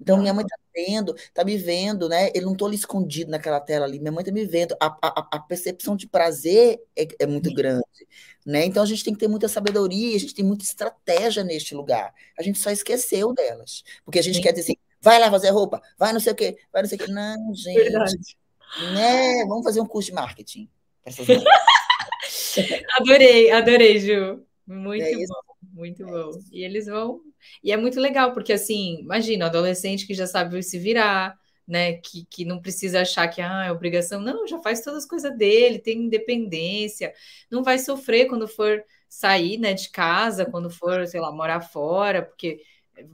Então, 0.00 0.18
minha 0.18 0.34
mãe 0.34 0.44
tá 0.44 0.56
vendo, 0.74 1.14
tá 1.32 1.44
me 1.44 1.56
vendo, 1.56 2.08
né? 2.08 2.30
Eu 2.34 2.42
não 2.42 2.54
tô 2.54 2.66
ali 2.66 2.74
escondido 2.74 3.30
naquela 3.30 3.60
tela 3.60 3.84
ali, 3.84 4.00
minha 4.00 4.10
mãe 4.10 4.24
tá 4.24 4.32
me 4.32 4.44
vendo. 4.44 4.74
A, 4.80 4.86
a, 5.00 5.28
a 5.36 5.38
percepção 5.38 5.94
de 5.96 6.06
prazer 6.08 6.80
é, 6.96 7.06
é 7.20 7.26
muito 7.26 7.48
Sim. 7.48 7.54
grande, 7.54 8.08
né? 8.44 8.64
Então, 8.64 8.82
a 8.82 8.86
gente 8.86 9.04
tem 9.04 9.14
que 9.14 9.20
ter 9.20 9.28
muita 9.28 9.48
sabedoria, 9.48 10.16
a 10.16 10.20
gente 10.20 10.34
tem 10.34 10.44
muita 10.44 10.64
estratégia 10.64 11.44
neste 11.44 11.74
lugar. 11.74 12.12
A 12.38 12.42
gente 12.42 12.58
só 12.58 12.70
esqueceu 12.70 13.32
delas, 13.32 13.84
porque 14.04 14.18
a 14.18 14.22
gente 14.22 14.36
Sim. 14.36 14.42
quer 14.42 14.52
dizer 14.52 14.62
assim, 14.62 14.76
vai 15.00 15.18
lá 15.20 15.30
fazer 15.30 15.50
roupa, 15.50 15.80
vai 15.96 16.12
não 16.12 16.20
sei 16.20 16.32
o 16.32 16.36
quê, 16.36 16.58
vai 16.72 16.82
não 16.82 16.88
sei 16.88 16.98
o 16.98 17.04
quê. 17.04 17.12
Não, 17.12 17.54
gente. 17.54 17.74
Verdade. 17.74 18.43
Né? 18.92 19.44
Vamos 19.46 19.64
fazer 19.64 19.80
um 19.80 19.86
curso 19.86 20.10
de 20.10 20.14
marketing. 20.14 20.68
adorei, 22.98 23.50
adorei, 23.50 24.00
Ju. 24.00 24.44
Muito 24.66 25.04
é 25.04 25.12
bom, 25.12 25.42
muito 25.72 26.02
é 26.02 26.06
bom. 26.06 26.30
Isso. 26.30 26.48
E 26.52 26.64
eles 26.64 26.86
vão. 26.86 27.20
E 27.62 27.72
é 27.72 27.76
muito 27.76 28.00
legal, 28.00 28.32
porque 28.32 28.52
assim, 28.52 29.00
imagina, 29.00 29.46
adolescente 29.46 30.06
que 30.06 30.14
já 30.14 30.26
sabe 30.26 30.62
se 30.62 30.78
virar, 30.78 31.38
né? 31.66 31.94
Que, 31.94 32.24
que 32.24 32.44
não 32.44 32.60
precisa 32.60 33.02
achar 33.02 33.28
que 33.28 33.40
ah, 33.42 33.64
é 33.66 33.72
obrigação. 33.72 34.20
Não, 34.20 34.46
já 34.46 34.58
faz 34.60 34.80
todas 34.80 35.04
as 35.04 35.08
coisas 35.08 35.36
dele, 35.36 35.78
tem 35.78 36.04
independência, 36.04 37.12
não 37.50 37.62
vai 37.62 37.78
sofrer 37.78 38.26
quando 38.26 38.48
for 38.48 38.82
sair 39.08 39.58
né, 39.58 39.74
de 39.74 39.90
casa, 39.90 40.44
quando 40.44 40.68
for, 40.68 41.06
sei 41.06 41.20
lá, 41.20 41.30
morar 41.30 41.60
fora, 41.60 42.22
porque 42.22 42.60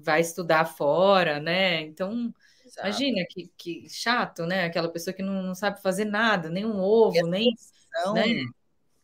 vai 0.03 0.21
estudar 0.21 0.65
fora, 0.65 1.41
né? 1.41 1.83
Então, 1.83 2.33
Exato. 2.71 2.87
imagina 2.87 3.27
que, 3.29 3.51
que 3.57 3.89
chato, 3.89 4.47
né? 4.47 4.65
Aquela 4.65 4.89
pessoa 4.89 5.13
que 5.13 5.23
não, 5.23 5.43
não 5.43 5.55
sabe 5.55 5.83
fazer 5.83 6.05
nada, 6.05 6.49
nem 6.49 6.65
um 6.65 6.81
ovo, 6.81 7.27
nem. 7.27 7.53
Noção, 7.95 8.15
né? 8.15 8.45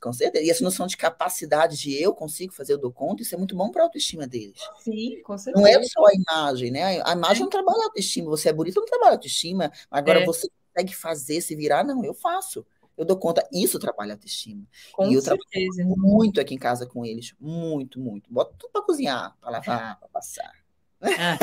Com 0.01 0.12
certeza. 0.12 0.45
E 0.45 0.51
essa 0.51 0.62
noção 0.62 0.87
de 0.87 0.97
capacidade 0.97 1.77
de 1.77 2.01
eu 2.01 2.14
consigo 2.14 2.53
fazer, 2.53 2.75
eu 2.75 2.79
dou 2.79 2.93
conta, 2.93 3.23
isso 3.23 3.35
é 3.35 3.39
muito 3.39 3.57
bom 3.57 3.71
para 3.71 3.83
a 3.83 3.87
autoestima 3.87 4.27
deles. 4.27 4.61
Sim, 4.79 5.21
com 5.23 5.37
certeza. 5.37 5.61
Não 5.61 5.67
é 5.67 5.83
só 5.83 6.05
a 6.07 6.14
imagem, 6.14 6.71
né? 6.71 7.03
A 7.03 7.12
imagem 7.12 7.39
é. 7.39 7.45
não 7.45 7.51
trabalha 7.51 7.85
autoestima. 7.85 8.31
Você 8.31 8.49
é 8.49 8.53
bonito, 8.53 8.79
não 8.79 8.87
trabalha 8.87 9.12
autoestima. 9.12 9.73
Agora 9.91 10.21
é. 10.21 10.25
você 10.25 10.49
consegue 10.69 10.95
fazer, 10.95 11.41
se 11.41 11.57
virar, 11.57 11.83
não, 11.83 12.05
eu 12.05 12.14
faço. 12.14 12.64
Eu 12.97 13.05
dou 13.05 13.19
conta, 13.19 13.47
isso 13.53 13.79
trabalha 13.79 14.12
a 14.12 14.14
autoestima. 14.14 14.64
Com 14.93 15.11
e 15.11 15.14
eu 15.14 15.21
certeza. 15.21 15.77
trabalho 15.77 15.97
muito 15.99 16.41
aqui 16.41 16.55
em 16.55 16.59
casa 16.59 16.87
com 16.87 17.05
eles. 17.05 17.35
Muito, 17.41 17.99
muito. 17.99 18.33
Boto 18.33 18.55
tudo 18.57 18.71
para 18.71 18.83
cozinhar, 18.83 19.37
para 19.41 19.51
lavar, 19.51 19.99
para 19.99 20.09
passar. 20.09 20.66
Ah, 21.03 21.39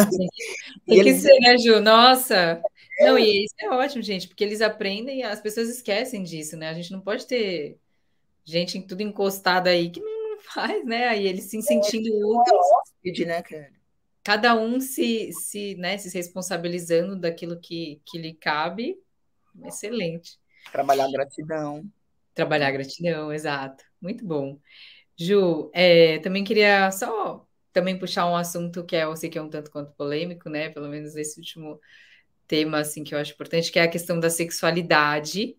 tem 0.86 1.04
que 1.04 1.14
ser, 1.16 1.40
né, 1.40 1.58
Ju? 1.58 1.80
Nossa, 1.80 2.62
Não, 3.00 3.18
e 3.18 3.46
isso 3.46 3.56
é 3.60 3.70
ótimo, 3.70 4.02
gente, 4.04 4.28
porque 4.28 4.44
eles 4.44 4.62
aprendem 4.62 5.20
e 5.20 5.24
as 5.24 5.42
pessoas 5.42 5.70
esquecem 5.70 6.24
disso, 6.24 6.58
né? 6.58 6.70
A 6.70 6.74
gente 6.74 6.92
não 6.92 7.02
pode 7.02 7.26
ter 7.26 7.78
gente 8.46 8.82
tudo 8.82 9.02
encostada 9.02 9.70
aí 9.70 9.90
que 9.90 10.00
não 10.00 10.40
faz, 10.42 10.86
né? 10.86 11.08
Aí 11.08 11.28
eles 11.28 11.46
se 11.46 11.62
sentindo 11.62 12.08
é, 12.08 12.26
úteis. 12.26 13.28
né, 13.28 13.42
cara? 13.42 13.72
Cada 14.24 14.56
um 14.56 14.80
se, 14.80 15.32
se, 15.34 15.76
né, 15.76 15.98
se 15.98 16.16
responsabilizando 16.16 17.16
daquilo 17.16 17.60
que, 17.60 18.02
que 18.06 18.18
lhe 18.18 18.34
cabe. 18.34 18.98
Excelente. 19.66 20.40
Trabalhar 20.72 21.12
gratidão. 21.12 21.84
Trabalhar 22.34 22.72
gratidão, 22.72 23.34
exato. 23.34 23.84
Muito 24.02 24.26
bom. 24.26 24.58
Ju, 25.18 25.70
é, 25.74 26.20
também 26.20 26.44
queria 26.44 26.90
só 26.92 27.46
também 27.74 27.98
puxar 27.98 28.30
um 28.30 28.36
assunto 28.36 28.86
que 28.86 28.96
é, 28.96 29.04
eu 29.04 29.16
sei 29.16 29.30
que 29.30 29.38
é 29.38 29.42
um 29.42 29.50
tanto 29.50 29.72
quanto 29.72 29.92
polêmico, 29.94 30.50
né? 30.50 30.70
Pelo 30.70 30.88
menos 30.88 31.16
esse 31.16 31.40
último 31.40 31.82
tema 32.48 32.80
assim 32.80 33.04
que 33.04 33.16
eu 33.16 33.20
acho 33.20 33.34
importante, 33.34 33.72
que 33.72 33.80
é 33.80 33.84
a 33.84 33.88
questão 33.88 34.20
da 34.20 34.30
sexualidade, 34.30 35.58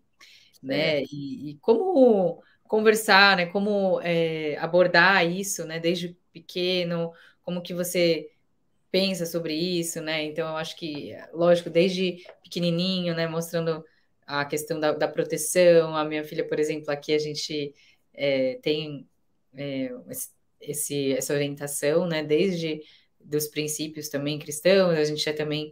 né? 0.63 1.03
E, 1.03 1.51
e, 1.51 1.57
como 1.59 2.41
conversar, 2.67 3.37
né? 3.37 3.45
Como 3.47 3.99
é, 4.01 4.57
abordar 4.57 5.29
isso, 5.29 5.65
né? 5.65 5.79
Desde 5.79 6.17
pequeno, 6.31 7.11
como 7.43 7.61
que 7.61 7.73
você 7.73 8.31
pensa 8.89 9.25
sobre 9.25 9.53
isso, 9.53 10.01
né? 10.01 10.23
Então 10.23 10.47
eu 10.47 10.55
acho 10.55 10.75
que, 10.77 11.13
lógico, 11.33 11.69
desde 11.69 12.23
pequenininho, 12.41 13.13
né? 13.13 13.27
Mostrando 13.27 13.83
a 14.25 14.45
questão 14.45 14.79
da, 14.79 14.93
da 14.93 15.07
proteção. 15.07 15.95
A 15.95 16.05
minha 16.05 16.23
filha, 16.23 16.47
por 16.47 16.59
exemplo, 16.59 16.89
aqui 16.91 17.13
a 17.13 17.19
gente 17.19 17.73
é, 18.13 18.55
tem 18.61 19.07
é, 19.55 19.91
esse, 20.59 21.13
essa 21.13 21.33
orientação, 21.33 22.07
né? 22.07 22.23
Desde 22.23 22.81
dos 23.19 23.47
princípios 23.47 24.09
também 24.09 24.37
cristãos, 24.37 24.97
a 24.97 25.03
gente 25.03 25.23
já 25.23 25.33
também 25.33 25.71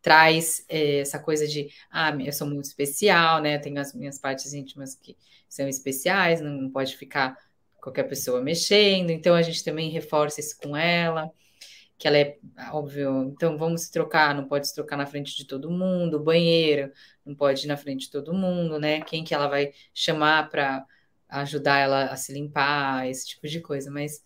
traz 0.00 0.64
é, 0.68 1.00
essa 1.00 1.18
coisa 1.18 1.46
de, 1.46 1.68
ah, 1.90 2.16
eu 2.24 2.32
sou 2.32 2.46
muito 2.46 2.64
especial, 2.64 3.40
né? 3.42 3.58
Tenho 3.58 3.80
as 3.80 3.94
minhas 3.94 4.18
partes 4.18 4.52
íntimas 4.52 4.94
que 4.94 5.16
são 5.48 5.68
especiais, 5.68 6.40
não, 6.40 6.70
pode 6.70 6.96
ficar 6.96 7.36
qualquer 7.80 8.04
pessoa 8.04 8.40
mexendo, 8.40 9.10
então 9.10 9.34
a 9.34 9.42
gente 9.42 9.62
também 9.62 9.90
reforça 9.90 10.40
isso 10.40 10.56
com 10.58 10.74
ela, 10.74 11.30
que 11.98 12.08
ela 12.08 12.16
é, 12.18 12.38
óbvio, 12.72 13.24
então 13.24 13.58
vamos 13.58 13.82
se 13.82 13.92
trocar, 13.92 14.34
não 14.34 14.48
pode 14.48 14.66
se 14.66 14.74
trocar 14.74 14.96
na 14.96 15.06
frente 15.06 15.36
de 15.36 15.46
todo 15.46 15.70
mundo, 15.70 16.22
banheiro 16.22 16.90
não 17.24 17.34
pode 17.34 17.64
ir 17.64 17.68
na 17.68 17.76
frente 17.76 18.06
de 18.06 18.10
todo 18.10 18.34
mundo, 18.34 18.78
né? 18.78 19.00
Quem 19.02 19.22
que 19.22 19.34
ela 19.34 19.48
vai 19.48 19.72
chamar 19.92 20.50
para 20.50 20.86
ajudar 21.40 21.78
ela 21.78 22.06
a 22.06 22.16
se 22.16 22.32
limpar, 22.32 23.08
esse 23.08 23.26
tipo 23.26 23.46
de 23.48 23.60
coisa, 23.60 23.90
mas 23.90 24.22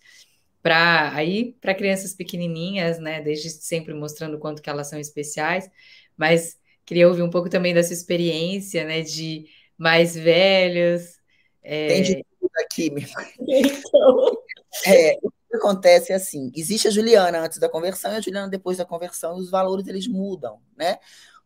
para 0.63 1.15
aí 1.15 1.57
para 1.61 1.75
crianças 1.75 2.15
pequenininhas, 2.15 2.99
né, 2.99 3.21
desde 3.21 3.51
sempre 3.51 3.95
mostrando 3.95 4.37
o 4.37 4.39
quanto 4.39 4.61
que 4.61 4.69
elas 4.69 4.89
são 4.89 4.99
especiais, 4.99 5.71
mas 6.17 6.59
queria 6.85 7.09
ouvir 7.09 7.23
um 7.23 7.31
pouco 7.31 7.49
também 7.49 7.73
dessa 7.73 7.93
experiência, 7.93 8.85
né, 8.85 9.03
de 9.03 9.47
mais 9.77 10.15
velhos. 10.15 11.19
É... 11.63 11.89
Tem 11.89 12.03
de 12.03 12.27
tudo 12.41 12.51
aqui, 12.61 12.91
meu 12.91 13.05
então... 13.49 14.43
é, 14.87 15.17
o 15.23 15.31
que 15.31 15.57
acontece 15.57 16.13
é 16.13 16.17
assim, 16.17 16.51
existe 16.55 16.89
a 16.89 16.91
Juliana 16.91 17.41
antes 17.41 17.59
da 17.59 17.69
conversão 17.69 18.13
e 18.13 18.17
a 18.17 18.21
Juliana 18.21 18.49
depois 18.49 18.79
da 18.79 18.85
conversão, 18.85 19.39
e 19.39 19.41
os 19.41 19.51
valores 19.51 19.87
eles 19.87 20.07
mudam, 20.07 20.61
né? 20.77 20.99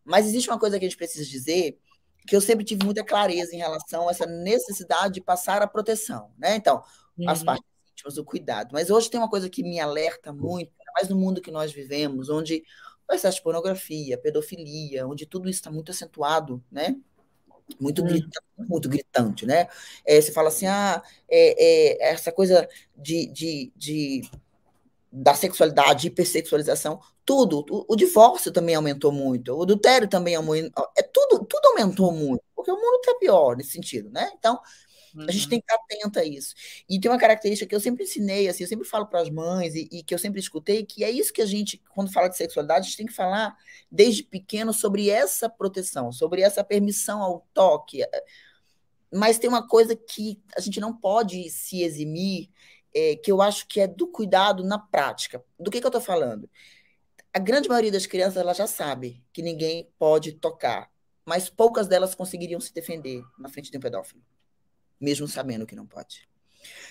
Mas 0.05 0.27
existe 0.27 0.51
uma 0.51 0.59
coisa 0.59 0.79
que 0.79 0.85
a 0.85 0.89
gente 0.89 0.97
precisa 0.97 1.25
dizer, 1.25 1.79
que 2.27 2.37
eu 2.37 2.41
sempre 2.41 2.65
tive 2.65 2.85
muita 2.85 3.05
clareza 3.05 3.55
em 3.55 3.59
relação 3.59 4.09
a 4.09 4.11
essa 4.11 4.27
necessidade 4.27 5.15
de 5.15 5.21
passar 5.21 5.63
a 5.63 5.67
proteção, 5.67 6.31
né? 6.39 6.57
Então, 6.57 6.83
uhum. 7.19 7.29
as 7.29 7.43
partes 7.43 7.67
íntimas, 7.93 8.19
o 8.19 8.25
cuidado. 8.25 8.71
Mas 8.73 8.91
hoje 8.91 9.11
tem 9.11 9.19
uma 9.19 9.29
coisa 9.29 9.49
que 9.49 9.63
me 9.63 9.81
alerta 9.81 10.33
muito, 10.33 10.73
mais 10.95 11.09
no 11.09 11.17
mundo 11.17 11.41
que 11.41 11.51
nós 11.51 11.73
vivemos, 11.73 12.29
onde 12.29 12.63
o 13.11 13.15
excesso 13.15 13.39
de 13.39 13.43
pornografia, 13.43 14.19
pedofilia, 14.19 15.07
onde 15.07 15.27
tudo 15.27 15.49
isso 15.49 15.61
está 15.61 15.71
muito 15.71 15.91
acentuado, 15.91 16.63
né? 16.71 16.97
Muito, 17.81 18.03
uhum. 18.03 18.09
gritante, 18.09 18.41
muito 18.59 18.89
gritante, 18.89 19.47
né? 19.47 19.69
É, 20.05 20.21
você 20.21 20.31
fala 20.33 20.49
assim, 20.49 20.67
ah, 20.67 21.03
é, 21.29 22.03
é, 22.03 22.13
essa 22.13 22.31
coisa 22.31 22.69
de, 22.97 23.27
de, 23.27 23.73
de 23.75 24.31
da 25.13 25.35
sexualidade, 25.35 26.07
hipersexualização, 26.07 26.99
tudo. 27.25 27.67
O, 27.69 27.93
o, 27.93 27.97
divórcio 27.97 28.51
também 28.51 28.75
aumentou 28.75 29.13
muito, 29.13 29.53
o 29.53 29.63
adultério 29.63 30.09
também 30.09 30.35
aumentou, 30.35 30.89
é 30.97 31.03
tudo, 31.03 31.45
tudo 31.45 31.67
aumentou 31.67 32.11
muito, 32.11 32.43
porque 32.57 32.71
o 32.71 32.77
mundo 32.77 33.01
está 33.01 33.15
pior 33.17 33.55
nesse 33.55 33.73
sentido, 33.73 34.09
né? 34.11 34.31
Então, 34.39 34.59
uhum. 35.15 35.27
a 35.29 35.31
gente 35.31 35.49
tem 35.51 35.61
que 35.61 35.67
estar 35.71 35.85
atenta 35.85 36.21
a 36.21 36.25
isso. 36.25 36.55
E 36.89 36.99
tem 36.99 37.11
uma 37.11 37.19
característica 37.19 37.69
que 37.69 37.75
eu 37.75 37.81
sempre 37.81 38.05
ensinei, 38.05 38.49
assim, 38.49 38.65
eu 38.65 38.69
sempre 38.69 38.89
falo 38.89 39.07
para 39.07 39.21
as 39.21 39.29
mães 39.29 39.75
e, 39.75 39.87
e, 39.93 40.03
que 40.03 40.15
eu 40.15 40.19
sempre 40.19 40.41
escutei, 40.41 40.83
que 40.83 41.05
é 41.05 41.11
isso 41.11 41.31
que 41.31 41.43
a 41.43 41.47
gente, 41.47 41.83
quando 41.95 42.11
fala 42.11 42.29
de 42.29 42.37
sexualidade, 42.39 42.81
a 42.81 42.89
gente 42.89 42.97
tem 42.97 43.07
que 43.07 43.13
falar 43.13 43.55
desde 43.91 44.23
pequeno 44.23 44.73
sobre 44.73 45.11
essa 45.11 45.47
proteção, 45.47 46.11
sobre 46.11 46.41
essa 46.41 46.65
permissão 46.65 47.21
ao 47.21 47.47
toque. 47.53 48.03
Mas 49.13 49.39
tem 49.39 49.51
uma 49.51 49.69
coisa 49.69 49.95
que 49.95 50.41
a 50.57 50.61
gente 50.61 50.81
não 50.81 50.97
pode 50.97 51.51
se 51.51 51.83
eximir, 51.83 52.49
é, 52.95 53.17
que 53.17 53.31
eu 53.31 53.41
acho 53.41 53.67
que 53.67 53.81
é 53.81 53.87
do 53.87 54.07
cuidado 54.07 54.65
na 54.65 54.79
prática. 54.79 55.45
Do 55.59 55.71
que, 55.71 55.81
que 55.81 55.87
eu 55.87 55.89
estou 55.89 56.01
falando? 56.01 56.49
A 57.33 57.39
grande 57.39 57.69
maioria 57.69 57.91
das 57.91 58.07
crianças 58.07 58.37
ela 58.37 58.53
já 58.53 58.67
sabe 58.67 59.25
que 59.33 59.43
ninguém 59.43 59.91
pode 59.99 60.33
tocar, 60.33 60.91
mas 61.25 61.49
poucas 61.49 61.89
delas 61.89 62.15
conseguiriam 62.15 62.61
se 62.61 62.75
defender 62.75 63.23
na 63.39 63.49
frente 63.49 63.71
de 63.71 63.79
um 63.79 63.81
pedófilo, 63.81 64.23
mesmo 65.01 65.27
sabendo 65.27 65.67
que 65.67 65.75
não 65.75 65.87
pode. 65.87 66.29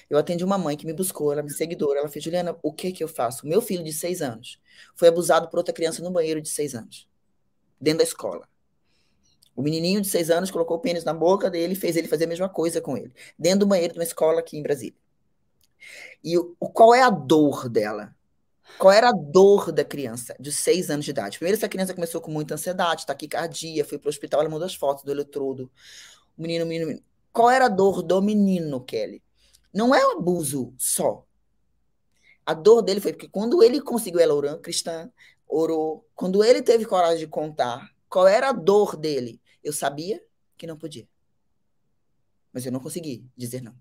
Eu 0.09 0.17
atendi 0.17 0.43
uma 0.43 0.57
mãe 0.57 0.75
que 0.75 0.85
me 0.85 0.93
buscou, 0.93 1.31
ela 1.31 1.43
me 1.43 1.49
seguidora, 1.49 1.99
ela 1.99 2.09
fez, 2.09 2.23
Juliana, 2.23 2.57
o 2.61 2.73
que 2.73 2.91
que 2.91 3.03
eu 3.03 3.07
faço? 3.07 3.47
Meu 3.47 3.61
filho 3.61 3.83
de 3.83 3.93
seis 3.93 4.21
anos 4.21 4.59
foi 4.95 5.07
abusado 5.07 5.47
por 5.47 5.57
outra 5.57 5.73
criança 5.73 6.03
no 6.03 6.11
banheiro 6.11 6.41
de 6.41 6.49
seis 6.49 6.75
anos, 6.75 7.07
dentro 7.79 7.99
da 7.99 8.03
escola. 8.03 8.49
O 9.55 9.61
menininho 9.61 10.01
de 10.01 10.07
seis 10.07 10.29
anos 10.29 10.49
colocou 10.49 10.77
o 10.77 10.79
pênis 10.79 11.03
na 11.03 11.13
boca 11.13 11.49
dele 11.49 11.73
e 11.73 11.75
fez 11.75 11.95
ele 11.95 12.07
fazer 12.07 12.25
a 12.25 12.27
mesma 12.27 12.49
coisa 12.49 12.81
com 12.81 12.97
ele, 12.97 13.13
dentro 13.37 13.59
do 13.59 13.67
banheiro 13.67 13.93
de 13.93 13.99
uma 13.99 14.03
escola 14.03 14.39
aqui 14.39 14.57
em 14.57 14.63
Brasília. 14.63 14.97
E 16.23 16.37
o, 16.37 16.55
qual 16.59 16.93
é 16.93 17.01
a 17.01 17.09
dor 17.09 17.69
dela? 17.69 18.15
Qual 18.77 18.91
era 18.91 19.09
a 19.09 19.13
dor 19.13 19.71
da 19.71 19.83
criança 19.83 20.35
de 20.39 20.51
seis 20.51 20.89
anos 20.89 21.05
de 21.05 21.11
idade? 21.11 21.37
Primeiro, 21.37 21.57
essa 21.57 21.69
criança 21.69 21.93
começou 21.93 22.21
com 22.21 22.31
muita 22.31 22.55
ansiedade, 22.55 23.05
taquicardia, 23.05 23.85
foi 23.85 23.97
para 23.99 24.07
o 24.07 24.09
hospital, 24.09 24.41
ela 24.41 24.49
mandou 24.49 24.65
as 24.65 24.75
fotos 24.75 25.03
do 25.03 25.11
eletrodo. 25.11 25.71
O 26.37 26.41
menino, 26.41 26.65
o 26.65 26.67
menino, 26.67 26.87
menino. 26.87 27.05
Qual 27.31 27.49
era 27.49 27.65
a 27.65 27.69
dor 27.69 28.01
do 28.01 28.21
menino, 28.21 28.81
Kelly? 28.81 29.21
Não 29.73 29.93
é 29.93 30.05
o 30.05 30.17
abuso 30.17 30.73
só. 30.77 31.25
A 32.45 32.53
dor 32.53 32.81
dele 32.81 32.99
foi 32.99 33.13
porque 33.13 33.29
quando 33.29 33.61
ele 33.63 33.79
conseguiu, 33.79 34.19
ela 34.19 34.33
orando, 34.33 34.61
cristã, 34.61 35.11
orou, 35.47 36.05
quando 36.15 36.43
ele 36.43 36.61
teve 36.61 36.85
coragem 36.85 37.19
de 37.19 37.27
contar, 37.27 37.89
qual 38.09 38.27
era 38.27 38.49
a 38.49 38.53
dor 38.53 38.97
dele? 38.97 39.39
Eu 39.63 39.71
sabia 39.71 40.21
que 40.57 40.67
não 40.67 40.77
podia. 40.77 41.07
Mas 42.51 42.65
eu 42.65 42.71
não 42.71 42.79
consegui 42.79 43.25
dizer 43.37 43.61
não. 43.61 43.75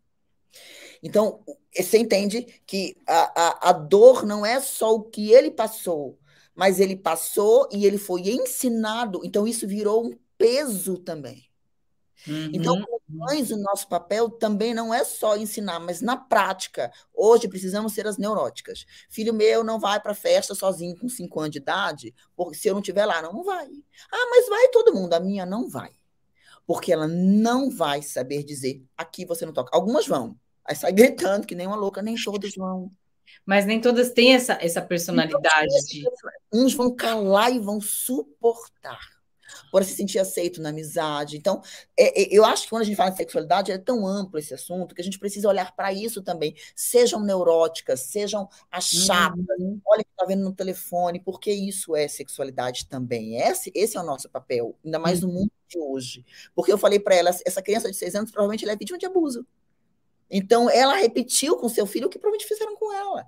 Então, 1.03 1.41
você 1.75 1.99
entende 1.99 2.61
que 2.67 2.97
a, 3.07 3.69
a, 3.69 3.71
a 3.71 3.73
dor 3.73 4.25
não 4.27 4.45
é 4.45 4.61
só 4.61 4.95
o 4.95 5.03
que 5.03 5.33
ele 5.33 5.51
passou, 5.51 6.19
mas 6.55 6.79
ele 6.79 6.97
passou 6.97 7.69
e 7.73 7.87
ele 7.87 7.99
foi 7.99 8.29
ensinado, 8.29 9.21
então 9.25 9.47
isso 9.47 9.67
virou 9.67 10.07
um 10.07 10.19
peso 10.37 10.99
também. 10.99 11.51
Uhum. 12.27 12.51
Então, 12.53 12.85
mães, 13.09 13.51
o 13.51 13.57
nosso 13.57 13.89
papel 13.89 14.29
também 14.29 14.75
não 14.75 14.93
é 14.93 15.05
só 15.05 15.37
ensinar, 15.37 15.81
mas 15.81 16.01
na 16.01 16.17
prática, 16.17 16.93
hoje 17.15 17.49
precisamos 17.49 17.93
ser 17.93 18.07
as 18.07 18.19
neuróticas. 18.19 18.85
Filho 19.09 19.33
meu 19.33 19.65
não 19.65 19.81
vai 19.81 20.01
para 20.01 20.15
festa 20.15 20.55
sozinho 20.55 20.99
com 20.99 21.09
5 21.09 21.41
anos 21.41 21.53
de 21.53 21.59
idade, 21.59 22.15
porque 22.37 22.57
se 22.57 22.69
eu 22.69 22.75
não 22.75 22.81
estiver 22.81 23.07
lá, 23.07 23.23
não, 23.23 23.33
não 23.33 23.45
vai. 23.45 23.69
Ah, 24.13 24.27
mas 24.31 24.49
vai 24.49 24.69
todo 24.69 24.95
mundo, 24.95 25.15
a 25.15 25.21
minha 25.21 25.47
não 25.47 25.69
vai. 25.69 25.91
Porque 26.67 26.93
ela 26.93 27.09
não 27.09 27.71
vai 27.71 28.03
saber 28.03 28.45
dizer, 28.45 28.85
aqui 28.97 29.25
você 29.25 29.47
não 29.47 29.53
toca. 29.53 29.75
Algumas 29.75 30.07
vão, 30.07 30.37
Aí 30.71 30.77
sai 30.77 30.93
gritando 30.93 31.49
que 31.49 31.55
nem 31.57 31.67
uma 31.67 31.75
louca, 31.75 32.01
nem 32.01 32.15
todas 32.15 32.55
vão. 32.55 32.93
Mas 33.45 33.67
nem 33.67 33.81
todas 33.81 34.11
têm 34.11 34.35
essa, 34.35 34.57
essa 34.61 34.81
personalidade. 34.81 35.67
de... 35.89 36.05
Uns 36.53 36.75
vão 36.75 36.95
calar 36.95 37.53
e 37.53 37.59
vão 37.59 37.81
suportar. 37.81 39.01
Por 39.73 39.83
se 39.83 39.97
sentir 39.97 40.21
aceito 40.21 40.63
na 40.63 40.69
amizade. 40.69 41.37
Então, 41.37 41.61
é, 41.99 42.23
é, 42.23 42.29
eu 42.31 42.45
acho 42.45 42.63
que 42.63 42.71
quando 42.71 42.83
a 42.83 42.85
gente 42.85 42.95
fala 42.95 43.11
de 43.11 43.17
sexualidade, 43.17 43.73
é 43.73 43.79
tão 43.79 44.07
amplo 44.07 44.39
esse 44.39 44.55
assunto 44.55 44.95
que 44.95 45.01
a 45.01 45.05
gente 45.05 45.19
precisa 45.19 45.49
olhar 45.49 45.75
para 45.75 45.93
isso 45.93 46.23
também. 46.23 46.55
Sejam 46.77 47.21
neuróticas, 47.21 47.99
sejam 47.99 48.49
achadas. 48.71 49.45
Uhum. 49.59 49.81
Olha 49.85 50.05
que 50.05 50.11
está 50.11 50.25
vendo 50.25 50.45
no 50.45 50.53
telefone, 50.53 51.19
porque 51.19 51.51
isso 51.51 51.97
é 51.97 52.07
sexualidade 52.07 52.87
também. 52.87 53.41
Esse, 53.41 53.73
esse 53.75 53.97
é 53.97 54.01
o 54.01 54.05
nosso 54.05 54.31
papel, 54.31 54.77
ainda 54.85 55.01
mais 55.01 55.21
uhum. 55.25 55.33
no 55.33 55.35
mundo 55.41 55.53
de 55.67 55.81
hoje. 55.81 56.25
Porque 56.55 56.73
eu 56.73 56.79
falei 56.79 57.01
para 57.01 57.17
ela, 57.17 57.31
essa 57.45 57.61
criança 57.61 57.91
de 57.91 57.97
seis 57.97 58.15
anos 58.15 58.31
provavelmente 58.31 58.65
ela 58.65 58.75
é 58.75 58.77
vítima 58.77 58.99
de 58.99 59.07
abuso. 59.07 59.45
Então, 60.31 60.71
ela 60.71 60.95
repetiu 60.95 61.57
com 61.57 61.69
seu 61.69 61.87
filho 61.87 62.07
o 62.07 62.11
que 62.11 62.19
provavelmente 62.19 62.49
fizeram 62.49 62.77
com 62.77 62.93
ela. 62.93 63.27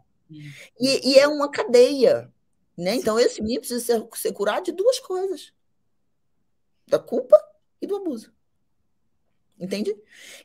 E, 0.80 1.12
e, 1.12 1.18
é 1.18 1.26
uma 1.26 1.50
cadeia. 1.50 2.32
Né? 2.76 2.94
Então, 2.94 3.18
esse 3.18 3.42
menino 3.42 3.60
precisa 3.60 3.84
ser, 3.84 4.08
ser 4.14 4.32
curado 4.32 4.64
de 4.64 4.72
duas 4.72 4.98
coisas: 4.98 5.52
da 6.86 6.98
culpa 6.98 7.36
e 7.80 7.86
do 7.86 7.96
abuso. 7.96 8.32
Entende? 9.58 9.94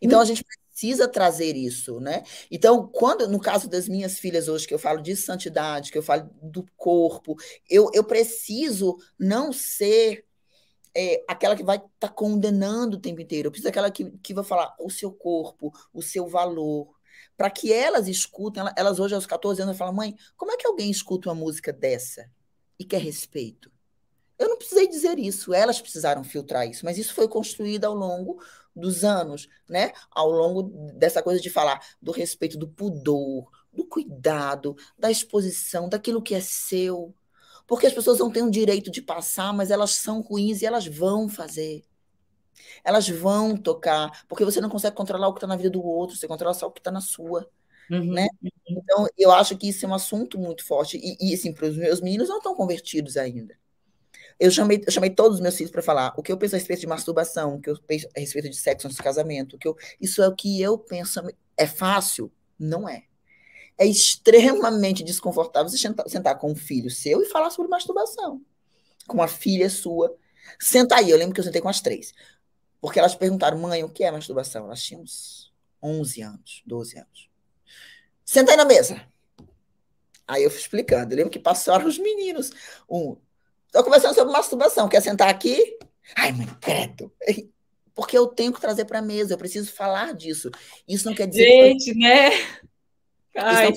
Então, 0.01 0.19
a 0.19 0.25
gente 0.25 0.43
precisa 0.43 1.07
trazer 1.07 1.55
isso, 1.55 1.99
né? 1.99 2.23
Então, 2.51 2.87
quando, 2.87 3.27
no 3.27 3.39
caso 3.39 3.67
das 3.67 3.87
minhas 3.87 4.19
filhas 4.19 4.47
hoje, 4.47 4.67
que 4.67 4.73
eu 4.73 4.79
falo 4.79 5.01
de 5.01 5.15
santidade, 5.15 5.91
que 5.91 5.97
eu 5.97 6.03
falo 6.03 6.29
do 6.41 6.63
corpo, 6.75 7.35
eu, 7.67 7.89
eu 7.93 8.03
preciso 8.03 8.97
não 9.17 9.51
ser 9.51 10.26
é, 10.99 11.23
aquela 11.27 11.55
que 11.55 11.63
vai 11.63 11.77
estar 11.77 11.89
tá 11.99 12.09
condenando 12.09 12.97
o 12.97 12.99
tempo 12.99 13.21
inteiro. 13.21 13.47
Eu 13.47 13.51
preciso 13.51 13.69
daquela 13.69 13.91
que, 13.91 14.09
que 14.17 14.33
vai 14.33 14.43
falar 14.43 14.75
o 14.79 14.89
seu 14.89 15.11
corpo, 15.11 15.71
o 15.93 16.01
seu 16.01 16.27
valor. 16.27 16.89
Para 17.37 17.51
que 17.51 17.71
elas 17.71 18.07
escutem, 18.07 18.63
elas 18.75 18.99
hoje 18.99 19.13
aos 19.13 19.27
14 19.27 19.61
anos 19.61 19.77
falam, 19.77 19.93
mãe, 19.93 20.15
como 20.35 20.51
é 20.51 20.57
que 20.57 20.65
alguém 20.65 20.89
escuta 20.89 21.29
uma 21.29 21.35
música 21.35 21.71
dessa 21.71 22.27
e 22.79 22.83
quer 22.83 22.99
respeito? 22.99 23.71
Eu 24.39 24.49
não 24.49 24.57
precisei 24.57 24.87
dizer 24.87 25.19
isso, 25.19 25.53
elas 25.53 25.79
precisaram 25.79 26.23
filtrar 26.23 26.67
isso, 26.67 26.83
mas 26.83 26.97
isso 26.97 27.13
foi 27.13 27.27
construído 27.27 27.85
ao 27.85 27.93
longo 27.93 28.41
dos 28.75 29.03
anos, 29.03 29.47
né? 29.69 29.91
Ao 30.09 30.31
longo 30.31 30.63
dessa 30.93 31.21
coisa 31.21 31.39
de 31.39 31.49
falar 31.49 31.79
do 32.01 32.11
respeito, 32.11 32.57
do 32.57 32.67
pudor, 32.67 33.51
do 33.71 33.85
cuidado, 33.85 34.75
da 34.97 35.11
exposição, 35.11 35.87
daquilo 35.87 36.23
que 36.23 36.33
é 36.33 36.41
seu. 36.41 37.13
Porque 37.67 37.85
as 37.85 37.93
pessoas 37.93 38.19
não 38.19 38.31
têm 38.31 38.43
o 38.43 38.49
direito 38.49 38.89
de 38.89 39.01
passar, 39.01 39.53
mas 39.53 39.69
elas 39.69 39.91
são 39.91 40.21
ruins 40.21 40.61
e 40.61 40.65
elas 40.65 40.87
vão 40.87 41.27
fazer. 41.27 41.83
Elas 42.83 43.07
vão 43.09 43.55
tocar, 43.55 44.25
porque 44.27 44.45
você 44.45 44.61
não 44.61 44.69
consegue 44.69 44.95
controlar 44.95 45.27
o 45.27 45.33
que 45.33 45.37
está 45.37 45.47
na 45.47 45.55
vida 45.55 45.69
do 45.69 45.83
outro, 45.83 46.15
você 46.15 46.27
controla 46.27 46.53
só 46.53 46.67
o 46.67 46.71
que 46.71 46.79
está 46.79 46.89
na 46.89 47.01
sua. 47.01 47.47
Uhum, 47.91 48.13
né? 48.13 48.27
Uhum. 48.41 48.49
Então, 48.69 49.07
eu 49.17 49.31
acho 49.31 49.57
que 49.57 49.69
isso 49.69 49.85
é 49.85 49.89
um 49.89 49.93
assunto 49.93 50.39
muito 50.39 50.65
forte. 50.65 50.97
E, 50.97 51.17
e 51.19 51.33
assim, 51.33 51.53
para 51.53 51.67
os 51.67 51.77
meus 51.77 52.01
meninos 52.01 52.29
não 52.29 52.37
estão 52.37 52.55
convertidos 52.55 53.17
ainda. 53.17 53.57
Eu 54.39 54.51
chamei, 54.51 54.83
eu 54.85 54.91
chamei 54.91 55.09
todos 55.09 55.37
os 55.37 55.41
meus 55.41 55.55
filhos 55.55 55.71
para 55.71 55.81
falar 55.81 56.13
o 56.15 56.21
que 56.21 56.31
eu 56.31 56.37
penso 56.37 56.55
a 56.55 56.57
respeito 56.59 56.81
de 56.81 56.87
masturbação, 56.87 57.55
o 57.55 57.61
que 57.61 57.69
eu 57.69 57.79
penso 57.81 58.07
a 58.15 58.19
respeito 58.19 58.49
de 58.49 58.55
sexo 58.55 58.87
antes 58.87 58.97
do 58.97 59.03
casamento. 59.03 59.55
O 59.55 59.59
que 59.59 59.67
eu, 59.67 59.75
isso 59.99 60.21
é 60.21 60.27
o 60.27 60.35
que 60.35 60.61
eu 60.61 60.77
penso. 60.77 61.21
É 61.55 61.65
fácil? 61.65 62.31
Não 62.59 62.87
é. 62.87 63.03
É 63.77 63.85
extremamente 63.85 65.03
desconfortável 65.03 65.69
você 65.69 65.77
sentar, 66.07 66.37
com 66.39 66.51
um 66.51 66.55
filho 66.55 66.89
seu 66.89 67.21
e 67.21 67.25
falar 67.25 67.49
sobre 67.49 67.69
masturbação. 67.69 68.41
Com 69.07 69.17
uma 69.17 69.27
filha 69.27 69.69
sua. 69.69 70.15
Senta 70.59 70.95
aí, 70.95 71.09
eu 71.09 71.17
lembro 71.17 71.33
que 71.33 71.39
eu 71.39 71.45
sentei 71.45 71.61
com 71.61 71.69
as 71.69 71.81
três. 71.81 72.13
Porque 72.81 72.99
elas 72.99 73.15
perguntaram, 73.15 73.57
mãe, 73.57 73.83
o 73.83 73.89
que 73.89 74.03
é 74.03 74.11
masturbação? 74.11 74.65
Elas 74.65 74.81
tinham 74.81 75.01
uns 75.01 75.53
11 75.81 76.21
anos, 76.21 76.63
12 76.65 76.97
anos. 76.97 77.29
Senta 78.25 78.51
aí 78.51 78.57
na 78.57 78.65
mesa. 78.65 79.01
Aí 80.27 80.43
eu 80.43 80.49
fui 80.49 80.59
explicando. 80.59 81.13
Eu 81.13 81.17
lembro 81.17 81.31
que 81.31 81.39
passaram 81.39 81.87
os 81.87 81.97
meninos. 81.97 82.51
Um, 82.89 83.15
Estou 83.67 83.83
conversando 83.83 84.15
sobre 84.15 84.33
masturbação. 84.33 84.89
Quer 84.89 85.01
sentar 85.01 85.29
aqui? 85.29 85.77
Ai, 86.15 86.31
mãe, 86.31 86.47
credo. 86.59 87.11
Porque 87.93 88.17
eu 88.17 88.27
tenho 88.27 88.53
que 88.53 88.61
trazer 88.61 88.85
para 88.85 88.99
a 88.99 89.03
mesa, 89.03 89.33
eu 89.33 89.37
preciso 89.37 89.71
falar 89.71 90.13
disso. 90.13 90.49
Isso 90.87 91.05
não 91.05 91.13
quer 91.13 91.27
dizer. 91.27 91.45
Gente, 91.45 91.93
que... 91.93 91.99
né? 91.99 92.29
Ai, 93.37 93.67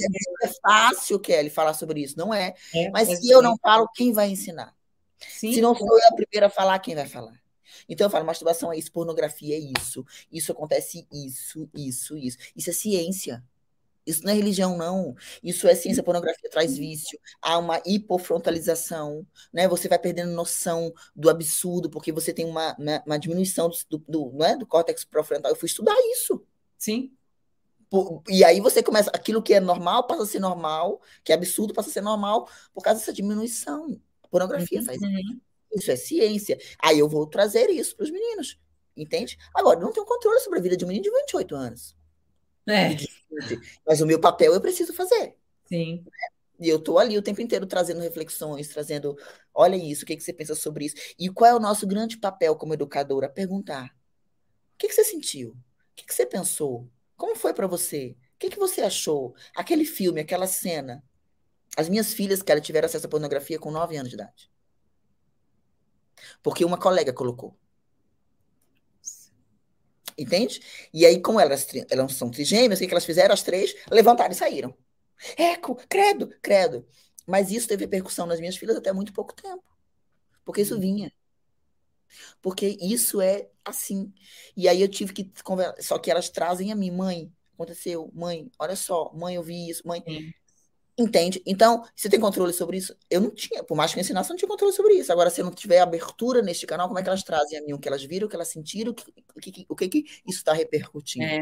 é 0.42 0.48
fácil, 0.62 1.18
Kelly, 1.20 1.50
falar 1.50 1.74
sobre 1.74 2.00
isso. 2.00 2.18
Não 2.18 2.32
é. 2.32 2.54
é 2.74 2.90
Mas 2.90 3.08
se 3.08 3.30
eu 3.30 3.42
não 3.42 3.56
falo, 3.58 3.88
quem 3.94 4.12
vai 4.12 4.30
ensinar? 4.30 4.74
Sim, 5.18 5.52
se 5.52 5.61
não 5.61 5.74
sou 5.74 5.86
eu 5.86 6.08
a 6.08 6.14
primeira 6.14 6.46
a 6.46 6.50
falar, 6.50 6.78
quem 6.78 6.94
vai 6.94 7.06
falar? 7.06 7.38
Então 7.88 8.06
eu 8.06 8.11
falo, 8.11 8.24
masturbação 8.24 8.72
é 8.72 8.78
isso, 8.78 8.90
pornografia 8.90 9.56
é 9.56 9.58
isso, 9.58 10.04
isso 10.30 10.52
acontece 10.52 11.06
isso, 11.12 11.68
isso, 11.74 12.16
isso. 12.16 12.38
Isso 12.56 12.70
é 12.70 12.72
ciência. 12.72 13.44
Isso 14.06 14.24
não 14.24 14.32
é 14.32 14.34
religião, 14.34 14.76
não. 14.76 15.14
Isso 15.42 15.68
é 15.68 15.74
ciência, 15.74 16.02
pornografia 16.02 16.48
traz 16.50 16.76
vício. 16.76 17.18
Há 17.40 17.58
uma 17.58 17.80
hipofrontalização, 17.84 19.26
né? 19.52 19.68
Você 19.68 19.88
vai 19.88 19.98
perdendo 19.98 20.32
noção 20.32 20.92
do 21.14 21.28
absurdo, 21.28 21.90
porque 21.90 22.11
você 22.11 22.32
tem 22.32 22.46
uma, 22.46 22.74
uma, 22.78 23.02
uma 23.06 23.18
diminuição 23.18 23.68
do, 23.68 23.98
do, 24.08 24.32
não 24.32 24.46
é? 24.46 24.56
do 24.56 24.66
córtex 24.66 25.04
pré-frontal. 25.04 25.52
Eu 25.52 25.56
fui 25.56 25.66
estudar 25.66 25.94
isso. 26.12 26.44
Sim. 26.78 27.12
E 28.28 28.45
aí 28.45 28.61
você 28.61 28.82
começa, 28.82 29.11
aquilo 29.11 29.43
que 29.43 29.55
é 29.55 29.61
normal 29.61 30.07
passa 30.07 30.22
a 30.22 30.26
ser 30.26 30.38
normal, 30.38 31.01
que 31.24 31.32
é 31.32 31.34
absurdo 31.34 31.74
passa 31.74 31.91
a 31.91 31.93
ser 31.93 32.01
normal, 32.01 32.49
por 32.72 32.82
causa 32.82 33.01
dessa 33.01 33.12
diminuição. 33.12 34.01
A 34.22 34.28
pornografia 34.28 34.78
uhum. 34.78 34.84
faz 34.84 35.01
isso. 35.03 35.41
Isso 35.72 35.91
é 35.91 35.97
ciência. 35.97 36.59
Aí 36.78 36.99
eu 36.99 37.09
vou 37.09 37.26
trazer 37.26 37.68
isso 37.70 37.97
para 37.97 38.05
os 38.05 38.11
meninos, 38.11 38.59
entende? 38.97 39.38
Agora, 39.55 39.78
eu 39.78 39.84
não 39.84 39.93
tenho 39.93 40.07
controle 40.07 40.41
sobre 40.41 40.59
a 40.59 40.62
vida 40.62 40.76
de 40.76 40.84
um 40.84 40.88
menino 40.88 41.05
de 41.05 41.11
28 41.11 41.55
anos. 41.55 41.97
É. 42.68 42.97
Mas 43.86 44.01
o 44.01 44.07
meu 44.07 44.20
papel 44.20 44.53
eu 44.53 44.61
preciso 44.61 44.93
fazer. 44.93 45.36
Sim. 45.66 46.05
E 46.61 46.68
eu 46.68 46.76
estou 46.76 46.99
ali 46.99 47.16
o 47.16 47.22
tempo 47.22 47.41
inteiro 47.41 47.66
trazendo 47.66 48.01
reflexões, 48.01 48.68
trazendo, 48.68 49.16
olha 49.55 49.76
isso, 49.76 50.03
o 50.05 50.07
que, 50.07 50.16
que 50.16 50.22
você 50.22 50.32
pensa 50.32 50.55
sobre 50.55 50.84
isso? 50.84 50.97
E 51.18 51.28
qual 51.28 51.51
é 51.51 51.55
o 51.55 51.61
nosso 51.61 51.86
grande 51.86 52.18
papel 52.18 52.55
como 52.55 52.74
educadora? 52.74 53.28
Perguntar. 53.28 53.86
O 53.86 54.78
que, 54.78 54.88
que 54.88 54.95
você 54.95 55.05
sentiu? 55.05 55.51
O 55.53 55.57
que, 55.97 56.05
que 56.05 56.14
você 56.14 56.26
pensou? 56.26 56.86
Como 57.20 57.36
foi 57.36 57.52
para 57.52 57.66
você? 57.66 58.16
O 58.36 58.38
que, 58.38 58.48
que 58.48 58.58
você 58.58 58.80
achou? 58.80 59.34
Aquele 59.54 59.84
filme, 59.84 60.22
aquela 60.22 60.46
cena. 60.46 61.04
As 61.76 61.86
minhas 61.86 62.14
filhas, 62.14 62.42
que 62.42 62.60
tiveram 62.62 62.86
acesso 62.86 63.06
à 63.06 63.10
pornografia 63.10 63.58
com 63.58 63.70
9 63.70 63.94
anos 63.98 64.08
de 64.08 64.14
idade. 64.14 64.50
Porque 66.42 66.64
uma 66.64 66.78
colega 66.78 67.12
colocou. 67.12 67.54
Entende? 70.16 70.62
E 70.94 71.04
aí, 71.04 71.20
como 71.20 71.38
elas, 71.38 71.66
elas 71.90 72.14
são 72.14 72.30
trigêmeas, 72.30 72.80
o 72.80 72.86
que 72.86 72.90
elas 72.90 73.04
fizeram? 73.04 73.34
As 73.34 73.42
três 73.42 73.74
levantaram 73.90 74.32
e 74.32 74.34
saíram. 74.34 74.74
Eco, 75.36 75.76
credo, 75.90 76.34
credo. 76.40 76.88
Mas 77.26 77.50
isso 77.50 77.68
teve 77.68 77.84
repercussão 77.84 78.24
nas 78.24 78.40
minhas 78.40 78.56
filhas 78.56 78.78
até 78.78 78.94
muito 78.94 79.12
pouco 79.12 79.34
tempo. 79.34 79.62
Porque 80.42 80.62
isso 80.62 80.80
vinha. 80.80 81.12
Porque 82.40 82.76
isso 82.80 83.20
é 83.20 83.48
assim. 83.64 84.12
E 84.56 84.68
aí 84.68 84.80
eu 84.80 84.88
tive 84.88 85.12
que 85.12 85.30
conversar. 85.42 85.82
Só 85.82 85.98
que 85.98 86.11
elas 86.11 86.28
trazem 86.28 86.72
a 86.72 86.76
mim, 86.76 86.90
mãe, 86.90 87.32
aconteceu, 87.54 88.11
mãe, 88.14 88.50
olha 88.58 88.76
só, 88.76 89.12
mãe, 89.14 89.34
eu 89.34 89.42
vi 89.42 89.68
isso, 89.68 89.86
mãe. 89.86 90.02
Sim. 90.06 90.32
Entende? 90.98 91.42
Então, 91.46 91.82
você 91.96 92.11
tem 92.11 92.20
controle 92.20 92.52
sobre 92.52 92.76
isso? 92.76 92.94
Eu 93.08 93.22
não 93.22 93.30
tinha, 93.30 93.64
por 93.64 93.74
mais 93.74 93.92
que 93.92 93.98
eu 93.98 94.02
ensinasse, 94.02 94.28
eu 94.28 94.34
não 94.34 94.38
tinha 94.38 94.48
controle 94.48 94.74
sobre 94.74 94.94
isso. 94.94 95.11
Agora, 95.11 95.30
se 95.30 95.40
eu 95.40 95.44
não 95.46 95.52
tiver 95.52 95.80
abertura 95.80 96.42
neste 96.42 96.66
canal, 96.66 96.88
como 96.88 96.98
é 96.98 97.02
que 97.02 97.08
elas 97.08 97.22
trazem 97.22 97.58
a 97.58 97.62
mim 97.62 97.72
o 97.72 97.78
que 97.78 97.88
elas 97.88 98.04
viram, 98.04 98.26
o 98.26 98.28
que 98.28 98.36
elas 98.36 98.48
sentiram, 98.48 98.92
o 98.92 98.94
que, 98.94 99.04
o 99.34 99.40
que, 99.40 99.66
o 99.70 99.76
que, 99.76 99.88
que 99.88 99.98
isso 100.26 100.38
está 100.38 100.52
repercutindo? 100.52 101.24
É. 101.24 101.40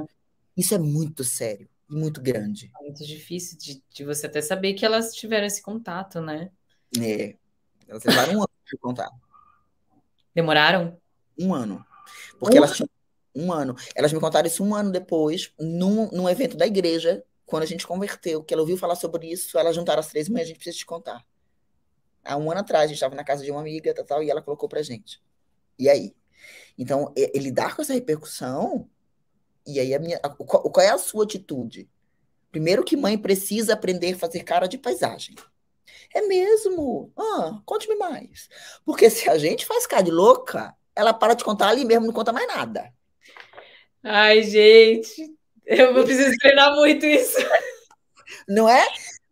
Isso 0.57 0.75
é 0.75 0.79
muito 0.79 1.25
sério 1.25 1.69
e 1.91 1.95
muito 1.95 2.21
grande. 2.21 2.71
É 2.81 2.85
muito 2.85 3.05
difícil 3.05 3.59
de, 3.59 3.83
de, 3.91 4.05
você 4.05 4.27
até 4.27 4.41
saber 4.41 4.75
que 4.75 4.85
elas 4.85 5.13
tiveram 5.13 5.47
esse 5.47 5.61
contato, 5.61 6.21
né? 6.21 6.53
É. 7.01 7.35
Elas 7.89 8.05
levaram 8.05 8.35
um 8.35 8.39
ano 8.39 8.51
de 8.65 8.79
contato. 8.79 9.28
Demoraram? 10.39 10.97
Um 11.37 11.53
ano. 11.53 11.85
Porque 12.39 12.55
um 12.55 12.59
elas 12.59 12.77
tinham 12.77 12.89
um 13.35 13.53
ano. 13.53 13.75
Elas 13.93 14.13
me 14.13 14.21
contaram 14.21 14.47
isso 14.47 14.63
um 14.63 14.73
ano 14.73 14.93
depois, 14.93 15.53
num, 15.59 16.09
num 16.13 16.29
evento 16.29 16.57
da 16.57 16.65
igreja, 16.65 17.25
quando 17.45 17.65
a 17.65 17.67
gente 17.67 17.85
converteu, 17.85 18.45
que 18.45 18.55
ela 18.55 18.63
ouviu 18.63 18.77
falar 18.77 18.95
sobre 18.95 19.33
isso, 19.33 19.59
ela 19.59 19.73
juntaram 19.73 19.99
as 19.99 20.07
três, 20.07 20.29
mas 20.29 20.43
a 20.43 20.45
gente 20.45 20.59
precisa 20.59 20.77
te 20.77 20.87
contar. 20.87 21.27
Há 22.25 22.37
um 22.37 22.49
ano 22.53 22.61
atrás, 22.61 22.85
a 22.85 22.87
gente 22.87 22.97
estava 22.97 23.17
na 23.17 23.25
casa 23.25 23.43
de 23.43 23.51
uma 23.51 23.61
amiga, 23.61 23.93
tal, 23.93 24.05
tal, 24.05 24.23
e 24.23 24.31
ela 24.31 24.41
colocou 24.41 24.69
pra 24.69 24.81
gente. 24.81 25.21
E 25.77 25.89
aí? 25.89 26.15
Então, 26.79 27.13
ele 27.17 27.51
dar 27.51 27.75
com 27.75 27.83
essa 27.83 27.95
repercussão, 27.95 28.89
e 29.67 29.81
aí 29.81 29.93
a 29.93 29.99
minha. 29.99 30.21
Qual 30.21 30.87
é 30.87 30.91
a 30.91 30.99
sua 30.99 31.25
atitude? 31.25 31.91
Primeiro 32.53 32.85
que 32.85 32.97
mãe 32.97 33.19
precisa 33.19 33.73
aprender 33.73 34.15
a 34.15 34.19
fazer 34.19 34.45
cara 34.45 34.69
de 34.69 34.79
paisagem. 34.79 35.35
É 36.15 36.23
mesmo? 36.23 37.13
Ah, 37.17 37.61
conte-me 37.65 37.97
mais. 37.97 38.49
Porque 38.85 39.11
se 39.11 39.29
a 39.29 39.39
gente 39.39 39.67
faz 39.67 39.87
cara 39.87 40.03
de 40.03 40.11
louca, 40.11 40.75
ela 40.95 41.13
para 41.13 41.35
de 41.35 41.45
contar 41.45 41.69
ali 41.69 41.85
mesmo, 41.85 42.07
não 42.07 42.13
conta 42.13 42.33
mais 42.33 42.47
nada. 42.47 42.93
Ai, 44.03 44.43
gente, 44.43 45.35
eu 45.67 45.93
preciso 46.05 46.37
treinar 46.39 46.75
muito 46.75 47.05
isso. 47.05 47.37
Não 48.49 48.69
é? 48.69 48.87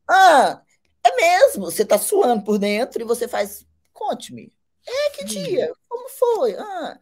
Ah, 0.09 0.61
é 1.05 1.17
mesmo. 1.17 1.65
Você 1.67 1.85
tá 1.85 1.99
suando 1.99 2.45
por 2.45 2.59
dentro 2.59 3.01
e 3.01 3.05
você 3.05 3.27
faz. 3.27 3.67
Conte-me. 3.93 4.53
É, 4.87 5.11
que 5.11 5.25
dia? 5.25 5.73
Como 5.89 6.09
foi? 6.09 6.55
Ah, 6.57 6.99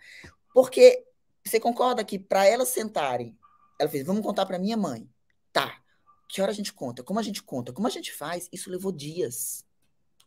porque 0.53 1.05
você 1.45 1.61
concorda 1.61 2.05
que 2.05 2.19
para 2.19 2.47
elas 2.47 2.69
sentarem, 2.69 3.37
ela 3.79 3.91
fez, 3.91 4.07
vamos 4.07 4.23
contar 4.23 4.47
para 4.47 4.59
minha 4.59 4.77
mãe. 4.77 5.09
Tá. 5.53 5.84
Que 6.29 6.41
hora 6.41 6.51
a 6.51 6.55
gente 6.55 6.73
conta? 6.73 7.03
Como 7.03 7.19
a 7.19 7.23
gente 7.23 7.43
conta? 7.43 7.73
Como 7.73 7.87
a 7.87 7.91
gente 7.91 8.13
faz? 8.13 8.49
Isso 8.53 8.71
levou 8.71 8.91
dias. 8.91 9.65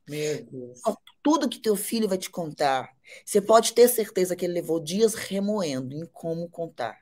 Meu 0.07 0.43
Deus. 0.43 0.81
Tudo 1.21 1.49
que 1.49 1.59
teu 1.59 1.75
filho 1.75 2.07
vai 2.07 2.17
te 2.17 2.29
contar, 2.29 2.95
você 3.25 3.41
pode 3.41 3.73
ter 3.73 3.89
certeza 3.89 4.35
que 4.35 4.45
ele 4.45 4.53
levou 4.53 4.79
dias 4.79 5.13
remoendo 5.13 5.95
em 5.95 6.05
como 6.05 6.47
contar. 6.49 6.99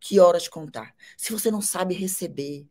Que 0.00 0.18
horas 0.18 0.48
contar? 0.48 0.94
Se 1.16 1.32
você 1.32 1.50
não 1.50 1.60
sabe 1.60 1.94
receber, 1.94 2.66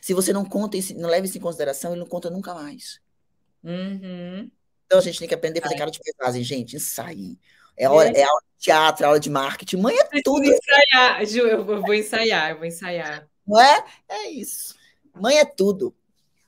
se 0.00 0.12
você 0.12 0.32
não 0.32 0.44
conta 0.44 0.76
não 0.96 1.08
leva 1.08 1.26
isso 1.26 1.38
em 1.38 1.40
consideração, 1.40 1.92
ele 1.92 2.00
não 2.00 2.06
conta 2.06 2.28
nunca 2.28 2.54
mais. 2.54 3.00
Uhum. 3.62 4.50
Então 4.86 4.98
a 4.98 5.02
gente 5.02 5.18
tem 5.18 5.26
que 5.26 5.34
aprender 5.34 5.60
a 5.60 5.62
fazer 5.62 5.76
cara 5.76 5.90
de 5.90 5.98
pesagem, 5.98 6.44
gente, 6.44 6.76
ensaie. 6.76 7.38
É, 7.76 7.88
hora, 7.88 8.10
é 8.10 8.22
aula 8.22 8.40
de 8.56 8.64
teatro, 8.64 9.06
aula 9.06 9.18
de 9.18 9.30
marketing, 9.30 9.78
mãe 9.78 9.96
é 9.96 10.22
tudo. 10.22 10.44
Eu 10.44 10.52
ensaiar, 10.52 11.26
Ju, 11.26 11.40
eu 11.40 11.64
vou 11.64 11.94
ensaiar, 11.94 12.50
eu 12.50 12.58
vou 12.58 12.66
ensaiar. 12.66 13.28
Não 13.46 13.60
é? 13.60 13.84
É 14.08 14.28
isso. 14.28 14.74
Mãe 15.14 15.38
é 15.38 15.44
tudo. 15.44 15.94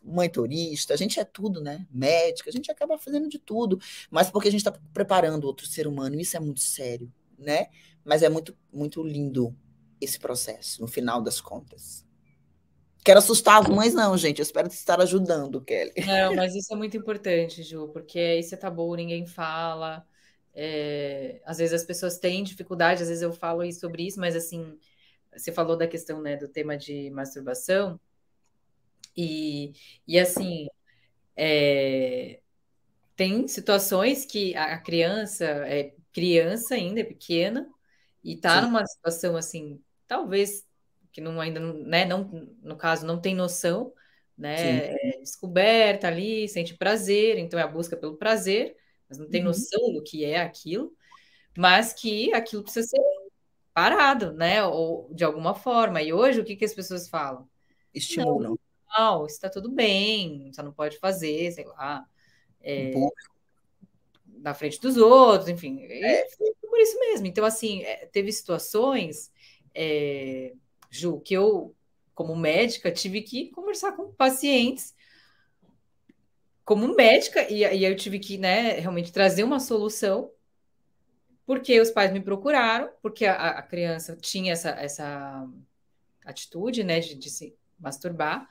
Mãe 0.02 0.30
turista, 0.30 0.94
a 0.94 0.96
gente 0.96 1.18
é 1.18 1.24
tudo, 1.24 1.60
né? 1.60 1.86
Médica, 1.90 2.48
a 2.48 2.52
gente 2.52 2.70
acaba 2.70 2.96
fazendo 2.96 3.28
de 3.28 3.38
tudo, 3.38 3.78
mas 4.08 4.30
porque 4.30 4.46
a 4.46 4.50
gente 4.52 4.60
está 4.60 4.72
preparando 4.92 5.44
outro 5.44 5.66
ser 5.66 5.88
humano, 5.88 6.20
isso 6.20 6.36
é 6.36 6.40
muito 6.40 6.60
sério, 6.60 7.12
né? 7.36 7.66
Mas 8.04 8.22
é 8.22 8.28
muito, 8.28 8.56
muito 8.72 9.02
lindo 9.02 9.52
esse 10.00 10.18
processo, 10.18 10.80
no 10.80 10.86
final 10.86 11.20
das 11.20 11.40
contas. 11.40 12.06
Quero 13.04 13.18
assustar 13.18 13.62
as 13.62 13.68
mães, 13.68 13.94
não, 13.94 14.16
gente. 14.16 14.40
Eu 14.40 14.42
espero 14.42 14.66
estar 14.68 15.00
ajudando, 15.00 15.60
Kelly. 15.60 15.92
Não, 16.04 16.34
mas 16.34 16.54
isso 16.54 16.72
é 16.72 16.76
muito 16.76 16.96
importante, 16.96 17.62
Ju, 17.62 17.88
porque 17.92 18.18
esse 18.18 18.54
é 18.54 18.56
tabu, 18.56 18.94
ninguém 18.94 19.26
fala. 19.26 20.04
É, 20.52 21.40
às 21.44 21.58
vezes 21.58 21.72
as 21.72 21.84
pessoas 21.84 22.18
têm 22.18 22.42
dificuldade, 22.42 23.02
às 23.02 23.08
vezes 23.08 23.22
eu 23.22 23.32
falo 23.32 23.70
sobre 23.72 24.06
isso, 24.06 24.18
mas 24.18 24.34
assim, 24.34 24.76
você 25.36 25.52
falou 25.52 25.76
da 25.76 25.86
questão 25.86 26.20
né, 26.20 26.36
do 26.36 26.48
tema 26.48 26.76
de 26.76 27.10
masturbação, 27.10 28.00
e, 29.16 29.72
e 30.06 30.18
assim, 30.18 30.66
é, 31.36 32.40
tem 33.16 33.48
situações 33.48 34.24
que 34.24 34.54
a 34.56 34.78
criança 34.78 35.44
é 35.44 35.94
criança 36.12 36.74
ainda, 36.74 37.00
é 37.00 37.04
pequena, 37.04 37.68
e 38.24 38.34
está 38.34 38.62
numa 38.62 38.86
situação 38.86 39.36
assim, 39.36 39.80
talvez 40.06 40.66
que 41.12 41.20
não 41.20 41.40
ainda, 41.40 41.60
né, 41.60 42.04
não, 42.04 42.24
no 42.62 42.76
caso, 42.76 43.06
não 43.06 43.20
tem 43.20 43.34
noção, 43.34 43.92
né, 44.36 44.92
é 44.92 45.18
descoberta 45.18 46.08
ali, 46.08 46.48
sente 46.48 46.74
prazer, 46.74 47.38
então 47.38 47.58
é 47.58 47.62
a 47.62 47.68
busca 47.68 47.96
pelo 47.96 48.16
prazer, 48.16 48.76
mas 49.08 49.18
não 49.18 49.28
tem 49.28 49.40
uhum. 49.40 49.48
noção 49.48 49.92
do 49.92 50.02
que 50.02 50.24
é 50.24 50.40
aquilo, 50.40 50.94
mas 51.56 51.92
que 51.92 52.32
aquilo 52.34 52.62
precisa 52.62 52.86
ser 52.86 53.00
parado, 53.72 54.32
né, 54.32 54.64
ou 54.64 55.10
de 55.14 55.24
alguma 55.24 55.54
forma. 55.54 56.02
E 56.02 56.12
hoje 56.12 56.40
o 56.40 56.44
que, 56.44 56.56
que 56.56 56.64
as 56.64 56.74
pessoas 56.74 57.08
falam? 57.08 57.48
Estimulam. 57.94 58.50
Não, 58.50 58.58
não 58.96 59.26
está 59.26 59.48
tudo 59.48 59.70
bem, 59.70 60.50
você 60.52 60.62
não 60.62 60.72
pode 60.72 60.98
fazer, 60.98 61.52
sei 61.52 61.64
lá. 61.66 62.06
É, 62.60 62.92
um 62.96 63.08
na 64.38 64.54
frente 64.54 64.80
dos 64.80 64.96
outros, 64.96 65.48
enfim. 65.48 65.82
É. 65.84 66.24
por 66.62 66.78
isso 66.78 66.98
mesmo. 67.00 67.26
Então, 67.26 67.44
assim, 67.44 67.82
é, 67.82 68.06
teve 68.06 68.30
situações, 68.30 69.32
é, 69.74 70.52
Ju, 70.90 71.20
que 71.20 71.34
eu, 71.34 71.74
como 72.14 72.36
médica, 72.36 72.92
tive 72.92 73.22
que 73.22 73.50
conversar 73.50 73.92
com 73.92 74.12
pacientes 74.12 74.94
como 76.64 76.94
médica, 76.96 77.48
e, 77.48 77.62
e 77.62 77.84
eu 77.84 77.94
tive 77.94 78.18
que, 78.18 78.36
né, 78.36 78.72
realmente 78.80 79.12
trazer 79.12 79.44
uma 79.44 79.60
solução, 79.60 80.32
porque 81.46 81.80
os 81.80 81.92
pais 81.92 82.12
me 82.12 82.20
procuraram, 82.20 82.90
porque 83.00 83.24
a, 83.24 83.50
a 83.50 83.62
criança 83.62 84.16
tinha 84.16 84.52
essa, 84.52 84.70
essa 84.70 85.48
atitude, 86.24 86.82
né, 86.82 86.98
de, 86.98 87.14
de 87.14 87.30
se 87.30 87.56
masturbar, 87.78 88.50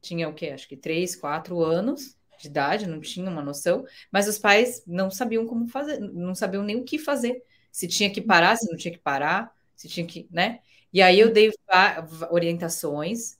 tinha 0.00 0.28
o 0.28 0.34
quê? 0.34 0.48
Acho 0.48 0.68
que 0.68 0.76
três, 0.76 1.14
quatro 1.16 1.62
anos, 1.62 2.16
de 2.40 2.48
idade, 2.48 2.86
não 2.86 3.00
tinha 3.00 3.30
uma 3.30 3.42
noção, 3.42 3.84
mas 4.10 4.26
os 4.26 4.38
pais 4.38 4.82
não 4.86 5.10
sabiam 5.10 5.46
como 5.46 5.68
fazer, 5.68 6.00
não 6.00 6.34
sabiam 6.34 6.62
nem 6.62 6.76
o 6.76 6.84
que 6.84 6.98
fazer. 6.98 7.42
Se 7.70 7.86
tinha 7.86 8.10
que 8.10 8.20
parar, 8.20 8.56
se 8.56 8.68
não 8.70 8.76
tinha 8.76 8.92
que 8.92 8.98
parar, 8.98 9.54
se 9.76 9.88
tinha 9.88 10.06
que, 10.06 10.26
né? 10.30 10.60
E 10.92 11.00
aí 11.02 11.20
eu 11.20 11.32
dei 11.32 11.52
orientações 12.30 13.38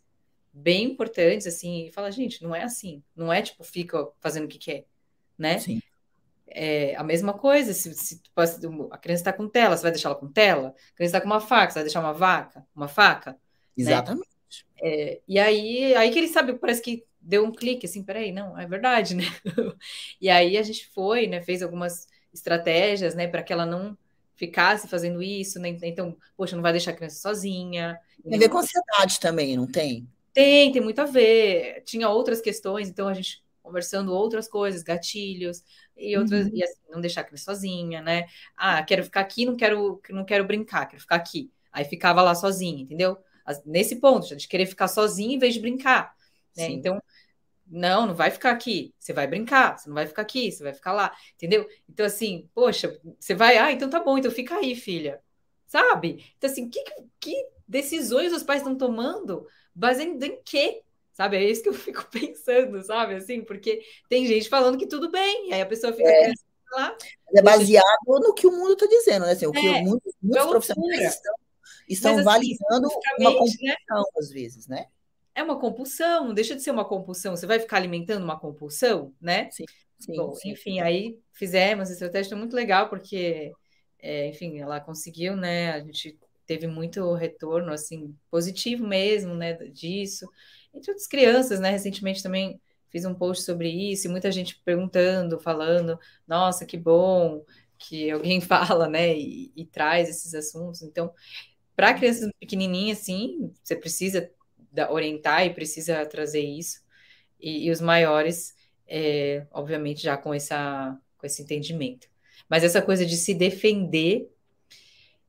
bem 0.52 0.84
importantes, 0.84 1.46
assim, 1.46 1.86
e 1.86 1.92
fala, 1.92 2.10
gente, 2.10 2.42
não 2.42 2.54
é 2.54 2.62
assim, 2.62 3.02
não 3.16 3.32
é 3.32 3.42
tipo, 3.42 3.64
fica 3.64 4.08
fazendo 4.20 4.44
o 4.44 4.48
que 4.48 4.58
quer, 4.58 4.84
né? 5.36 5.58
Sim. 5.58 5.80
É 6.52 6.96
a 6.96 7.04
mesma 7.04 7.32
coisa, 7.32 7.72
se, 7.72 7.94
se 7.94 8.20
a 8.90 8.98
criança 8.98 9.20
está 9.20 9.32
com 9.32 9.48
tela, 9.48 9.76
você 9.76 9.82
vai 9.82 9.92
deixar 9.92 10.08
ela 10.08 10.18
com 10.18 10.28
tela? 10.28 10.68
A 10.68 10.96
criança 10.96 11.16
está 11.16 11.20
com 11.20 11.26
uma 11.26 11.40
faca, 11.40 11.70
você 11.70 11.78
vai 11.78 11.84
deixar 11.84 12.00
uma 12.00 12.12
vaca, 12.12 12.66
uma 12.74 12.88
faca? 12.88 13.32
Né? 13.32 13.38
Exatamente. 13.76 14.28
Né? 14.28 14.29
É, 14.80 15.20
e 15.26 15.38
aí, 15.38 15.94
aí 15.94 16.10
que 16.10 16.18
ele 16.18 16.28
sabe, 16.28 16.54
parece 16.54 16.82
que 16.82 17.04
deu 17.20 17.44
um 17.44 17.52
clique 17.52 17.86
assim, 17.86 18.02
peraí, 18.02 18.32
não, 18.32 18.58
é 18.58 18.66
verdade, 18.66 19.14
né? 19.16 19.24
e 20.20 20.28
aí 20.28 20.56
a 20.56 20.62
gente 20.62 20.88
foi, 20.88 21.26
né, 21.26 21.42
fez 21.42 21.62
algumas 21.62 22.06
estratégias, 22.32 23.14
né, 23.14 23.28
para 23.28 23.42
que 23.42 23.52
ela 23.52 23.66
não 23.66 23.96
ficasse 24.40 24.88
fazendo 24.88 25.22
isso, 25.22 25.60
né? 25.60 25.68
Então, 25.82 26.16
poxa, 26.34 26.56
não 26.56 26.62
vai 26.62 26.72
deixar 26.72 26.92
a 26.92 26.94
criança 26.94 27.20
sozinha. 27.20 28.00
Tem 28.24 28.36
a 28.36 28.38
ver 28.38 28.48
com 28.48 28.56
ansiedade 28.56 29.20
também, 29.20 29.54
não 29.54 29.66
tem? 29.66 30.08
Tem, 30.32 30.72
tem 30.72 30.80
muito 30.80 30.98
a 30.98 31.04
ver. 31.04 31.82
Tinha 31.84 32.08
outras 32.08 32.40
questões, 32.40 32.88
então 32.88 33.06
a 33.06 33.12
gente 33.12 33.44
conversando 33.62 34.14
outras 34.14 34.48
coisas, 34.48 34.82
gatilhos 34.82 35.62
e 35.94 36.16
outras, 36.16 36.46
uhum. 36.46 36.52
e 36.54 36.64
assim, 36.64 36.80
não 36.88 37.02
deixar 37.02 37.20
a 37.20 37.24
criança 37.24 37.44
sozinha, 37.44 38.00
né? 38.00 38.26
Ah, 38.56 38.82
quero 38.82 39.04
ficar 39.04 39.20
aqui, 39.20 39.44
não 39.44 39.56
quero, 39.56 40.00
não 40.08 40.24
quero 40.24 40.46
brincar, 40.46 40.86
quero 40.86 41.02
ficar 41.02 41.16
aqui. 41.16 41.50
Aí 41.70 41.84
ficava 41.84 42.22
lá 42.22 42.34
sozinha, 42.34 42.82
entendeu? 42.82 43.18
Nesse 43.64 43.96
ponto, 43.96 44.34
de 44.36 44.48
querer 44.48 44.66
ficar 44.66 44.88
sozinha 44.88 45.34
em 45.34 45.38
vez 45.38 45.54
de 45.54 45.60
brincar. 45.60 46.14
Né? 46.56 46.68
Então, 46.70 47.00
não, 47.66 48.06
não 48.06 48.14
vai 48.14 48.30
ficar 48.30 48.50
aqui. 48.50 48.92
Você 48.98 49.12
vai 49.12 49.26
brincar, 49.26 49.78
você 49.78 49.88
não 49.88 49.94
vai 49.94 50.06
ficar 50.06 50.22
aqui, 50.22 50.50
você 50.50 50.62
vai 50.62 50.74
ficar 50.74 50.92
lá, 50.92 51.14
entendeu? 51.34 51.68
Então, 51.88 52.04
assim, 52.04 52.48
poxa, 52.52 53.00
você 53.18 53.34
vai, 53.34 53.58
ah, 53.58 53.70
então 53.70 53.88
tá 53.88 54.00
bom, 54.00 54.18
então 54.18 54.30
fica 54.30 54.56
aí, 54.56 54.74
filha. 54.74 55.20
Sabe? 55.66 56.34
Então, 56.36 56.50
assim, 56.50 56.68
que, 56.68 56.82
que 57.20 57.46
decisões 57.68 58.32
os 58.32 58.42
pais 58.42 58.60
estão 58.60 58.76
tomando 58.76 59.46
baseando 59.72 60.24
em 60.24 60.40
quê? 60.44 60.82
Sabe? 61.12 61.36
É 61.36 61.44
isso 61.44 61.62
que 61.62 61.68
eu 61.68 61.74
fico 61.74 62.04
pensando, 62.10 62.82
sabe? 62.82 63.14
Assim, 63.14 63.42
porque 63.42 63.80
tem 64.08 64.26
gente 64.26 64.48
falando 64.48 64.76
que 64.76 64.88
tudo 64.88 65.10
bem, 65.10 65.50
e 65.50 65.52
aí 65.52 65.60
a 65.60 65.66
pessoa 65.66 65.92
fica 65.92 66.08
é. 66.08 66.32
lá. 66.72 66.96
É 67.32 67.40
baseado 67.40 67.84
no 68.06 68.34
que 68.34 68.48
o 68.48 68.50
mundo 68.50 68.72
está 68.72 68.86
dizendo, 68.86 69.26
né? 69.26 69.32
Assim, 69.32 69.46
o 69.46 69.52
que 69.52 69.68
é, 69.68 69.82
muitos, 69.82 70.12
muitos 70.20 70.48
profissionais 70.48 71.14
estão, 71.14 71.34
estão 71.92 72.16
Mas, 72.16 72.26
assim, 72.26 72.56
validando 72.58 72.88
uma 73.18 73.32
compulsão, 73.32 73.66
né? 73.66 73.76
às 74.18 74.30
vezes, 74.30 74.66
né? 74.66 74.86
é 75.34 75.42
uma 75.42 75.58
compulsão, 75.58 76.26
não 76.26 76.34
deixa 76.34 76.54
de 76.54 76.62
ser 76.62 76.70
uma 76.70 76.84
compulsão. 76.84 77.36
Você 77.36 77.46
vai 77.46 77.58
ficar 77.58 77.76
alimentando 77.76 78.22
uma 78.22 78.38
compulsão, 78.38 79.14
né? 79.20 79.50
Sim. 79.50 79.64
sim, 79.98 80.16
Bom, 80.16 80.32
sim. 80.34 80.50
Enfim, 80.50 80.80
aí 80.80 81.18
fizemos 81.32 81.84
essa 81.84 81.92
estratégia 81.92 82.36
muito 82.36 82.54
legal, 82.54 82.88
porque, 82.88 83.52
é, 83.98 84.28
enfim, 84.28 84.58
ela 84.58 84.80
conseguiu, 84.80 85.36
né? 85.36 85.72
A 85.72 85.80
gente 85.80 86.18
teve 86.46 86.66
muito 86.66 87.12
retorno, 87.14 87.72
assim, 87.72 88.14
positivo 88.30 88.86
mesmo, 88.86 89.34
né? 89.34 89.54
Disso. 89.54 90.28
Entre 90.74 90.90
outras 90.90 91.06
crianças, 91.06 91.60
né? 91.60 91.70
Recentemente 91.70 92.22
também 92.22 92.60
fiz 92.90 93.04
um 93.04 93.14
post 93.14 93.44
sobre 93.44 93.68
isso, 93.70 94.08
e 94.08 94.10
muita 94.10 94.32
gente 94.32 94.60
perguntando, 94.64 95.38
falando, 95.38 95.98
nossa, 96.26 96.66
que 96.66 96.76
bom 96.76 97.44
que 97.78 98.10
alguém 98.10 98.40
fala, 98.42 98.88
né? 98.88 99.16
E, 99.16 99.52
e 99.56 99.64
traz 99.64 100.08
esses 100.08 100.34
assuntos. 100.34 100.82
Então, 100.82 101.12
para 101.80 101.94
crianças 101.94 102.30
pequenininhas, 102.38 102.98
sim, 102.98 103.54
você 103.64 103.74
precisa 103.74 104.30
orientar 104.90 105.46
e 105.46 105.54
precisa 105.54 106.04
trazer 106.04 106.42
isso. 106.42 106.82
E, 107.40 107.68
e 107.68 107.70
os 107.70 107.80
maiores, 107.80 108.54
é, 108.86 109.46
obviamente, 109.50 110.02
já 110.02 110.14
com, 110.14 110.34
essa, 110.34 110.94
com 111.16 111.26
esse 111.26 111.40
entendimento. 111.40 112.06
Mas 112.50 112.64
essa 112.64 112.82
coisa 112.82 113.06
de 113.06 113.16
se 113.16 113.32
defender 113.32 114.30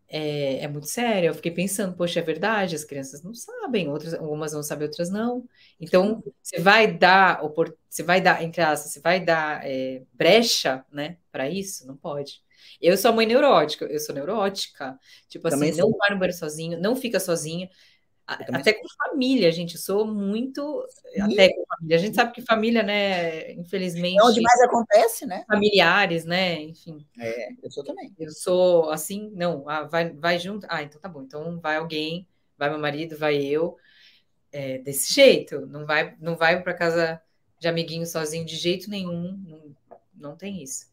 é, 0.09 0.65
é, 0.65 0.67
muito 0.67 0.87
sério. 0.87 1.29
Eu 1.29 1.33
fiquei 1.33 1.51
pensando, 1.51 1.95
poxa, 1.95 2.19
é 2.19 2.23
verdade, 2.23 2.75
as 2.75 2.83
crianças 2.83 3.23
não 3.23 3.33
sabem, 3.33 3.87
outras, 3.87 4.13
algumas 4.13 4.51
vão 4.51 4.61
saber, 4.61 4.83
outras 4.83 5.09
não. 5.09 5.45
Então, 5.79 6.21
você 6.43 6.59
vai 6.59 6.85
dar, 6.85 7.41
você 7.89 8.03
vai 8.03 8.19
dar, 8.19 8.43
entre 8.43 8.61
aspas, 8.61 8.91
você 8.91 8.99
vai 8.99 9.23
dar 9.23 9.65
é, 9.65 10.01
brecha, 10.11 10.83
né, 10.91 11.15
para 11.31 11.49
isso? 11.49 11.87
Não 11.87 11.95
pode. 11.95 12.43
Eu 12.82 12.97
sou 12.97 13.14
mãe 13.14 13.26
neurótica, 13.26 13.86
eu 13.86 13.99
sou 13.99 14.14
neurótica. 14.14 14.99
Tipo 15.28 15.49
Também 15.49 15.70
assim, 15.70 15.80
sou. 15.80 15.89
não 15.89 15.97
vai 15.97 16.09
no 16.12 16.18
banheiro 16.18 16.38
sozinho, 16.38 16.80
não 16.80 16.95
fica 16.95 17.20
sozinha. 17.20 17.70
Até 18.26 18.74
com 18.74 18.88
família, 18.97 19.51
gente, 19.51 19.78
sou 19.78 20.05
muito. 20.05 20.86
Sim. 21.14 21.22
Até 21.22 21.49
com 21.49 21.66
família. 21.66 21.97
A 21.97 21.99
gente 21.99 22.16
sabe 22.16 22.32
que 22.32 22.41
família, 22.41 22.84
né, 22.84 23.51
infelizmente. 23.53 24.20
É 24.20 24.24
onde 24.24 24.41
mais 24.41 24.62
acontece, 24.62 25.26
né? 25.26 25.43
Familiares, 25.47 26.24
né? 26.26 26.62
Enfim. 26.62 27.05
É, 27.20 27.50
eu 27.62 27.71
sou 27.71 27.83
também. 27.83 28.13
Eu 28.17 28.32
sou 28.32 28.89
assim, 28.89 29.32
não, 29.36 29.67
ah, 29.67 29.83
vai, 29.83 30.12
vai 30.12 30.39
junto. 30.39 30.66
Ah, 30.70 30.83
então 30.83 31.01
tá 31.01 31.09
bom. 31.09 31.24
Então 31.24 31.59
vai 31.59 31.78
alguém, 31.78 32.28
vai 32.58 32.70
meu 32.70 32.79
marido, 32.79 33.17
vai 33.17 33.38
eu. 33.38 33.78
É, 34.51 34.78
desse 34.79 35.13
jeito. 35.13 35.66
Não 35.66 35.86
vai, 35.86 36.16
não 36.20 36.36
vai 36.36 36.62
para 36.62 36.74
casa 36.74 37.21
de 37.59 37.67
amiguinho 37.67 38.05
sozinho 38.05 38.46
de 38.46 38.55
jeito 38.55 38.89
nenhum. 38.89 39.38
Não, 39.46 40.00
não 40.13 40.36
tem 40.38 40.62
isso. 40.63 40.91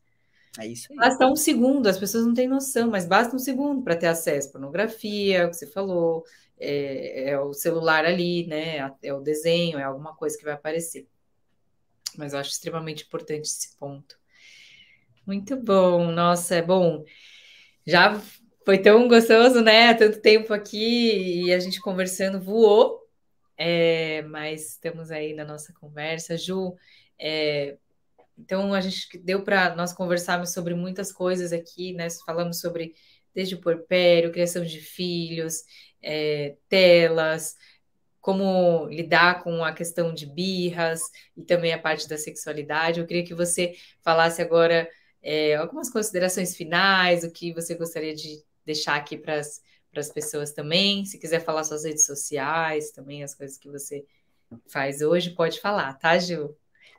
É. 0.58 0.94
Basta 0.96 1.26
um 1.26 1.36
segundo, 1.36 1.86
as 1.86 1.98
pessoas 1.98 2.26
não 2.26 2.34
têm 2.34 2.48
noção, 2.48 2.90
mas 2.90 3.06
basta 3.06 3.34
um 3.34 3.38
segundo 3.38 3.82
para 3.82 3.96
ter 3.96 4.06
acesso 4.06 4.48
à 4.48 4.52
pornografia, 4.52 5.46
o 5.46 5.50
que 5.50 5.56
você 5.56 5.66
falou, 5.66 6.24
é, 6.58 7.30
é, 7.30 7.40
o 7.40 7.52
celular 7.52 8.04
ali, 8.04 8.46
né? 8.46 8.90
É 9.02 9.14
o 9.14 9.20
desenho, 9.20 9.78
é 9.78 9.84
alguma 9.84 10.14
coisa 10.16 10.36
que 10.36 10.44
vai 10.44 10.54
aparecer. 10.54 11.06
Mas 12.16 12.32
eu 12.32 12.40
acho 12.40 12.50
extremamente 12.50 13.04
importante 13.04 13.46
esse 13.46 13.76
ponto. 13.76 14.18
Muito 15.24 15.56
bom, 15.56 16.10
nossa, 16.10 16.56
é 16.56 16.62
bom. 16.62 17.04
Já 17.86 18.20
foi 18.64 18.78
tão 18.78 19.06
gostoso, 19.06 19.60
né? 19.60 19.94
Tanto 19.94 20.20
tempo 20.20 20.52
aqui 20.52 21.44
e 21.46 21.52
a 21.52 21.60
gente 21.60 21.80
conversando 21.80 22.40
voou. 22.40 23.06
É, 23.56 24.22
mas 24.22 24.72
estamos 24.72 25.10
aí 25.10 25.34
na 25.34 25.44
nossa 25.44 25.72
conversa. 25.74 26.36
Ju, 26.36 26.74
é, 27.18 27.76
então 28.38 28.72
a 28.72 28.80
gente 28.80 29.18
deu 29.18 29.42
para 29.42 29.74
nós 29.74 29.92
conversarmos 29.92 30.52
sobre 30.52 30.74
muitas 30.74 31.12
coisas 31.12 31.52
aqui, 31.52 31.92
né? 31.92 32.08
Falamos 32.24 32.60
sobre 32.60 32.94
desde 33.34 33.54
o 33.54 33.60
porpério, 33.60 34.32
criação 34.32 34.64
de 34.64 34.80
filhos, 34.80 35.62
é, 36.02 36.56
telas, 36.68 37.56
como 38.20 38.86
lidar 38.88 39.42
com 39.42 39.64
a 39.64 39.72
questão 39.72 40.12
de 40.12 40.26
birras 40.26 41.00
e 41.36 41.42
também 41.42 41.72
a 41.72 41.78
parte 41.78 42.08
da 42.08 42.16
sexualidade. 42.16 43.00
Eu 43.00 43.06
queria 43.06 43.24
que 43.24 43.34
você 43.34 43.74
falasse 44.02 44.42
agora 44.42 44.88
é, 45.22 45.56
algumas 45.56 45.90
considerações 45.90 46.56
finais, 46.56 47.24
o 47.24 47.30
que 47.30 47.52
você 47.52 47.74
gostaria 47.74 48.14
de 48.14 48.42
deixar 48.64 48.96
aqui 48.96 49.16
para 49.16 49.36
as 49.36 50.12
pessoas 50.12 50.52
também. 50.52 51.04
Se 51.04 51.18
quiser 51.18 51.40
falar 51.44 51.64
suas 51.64 51.84
redes 51.84 52.04
sociais, 52.06 52.90
também 52.90 53.22
as 53.22 53.34
coisas 53.34 53.58
que 53.58 53.68
você 53.68 54.04
faz 54.68 55.02
hoje, 55.02 55.30
pode 55.30 55.60
falar, 55.60 55.94
tá, 55.94 56.18
Gil? 56.18 56.56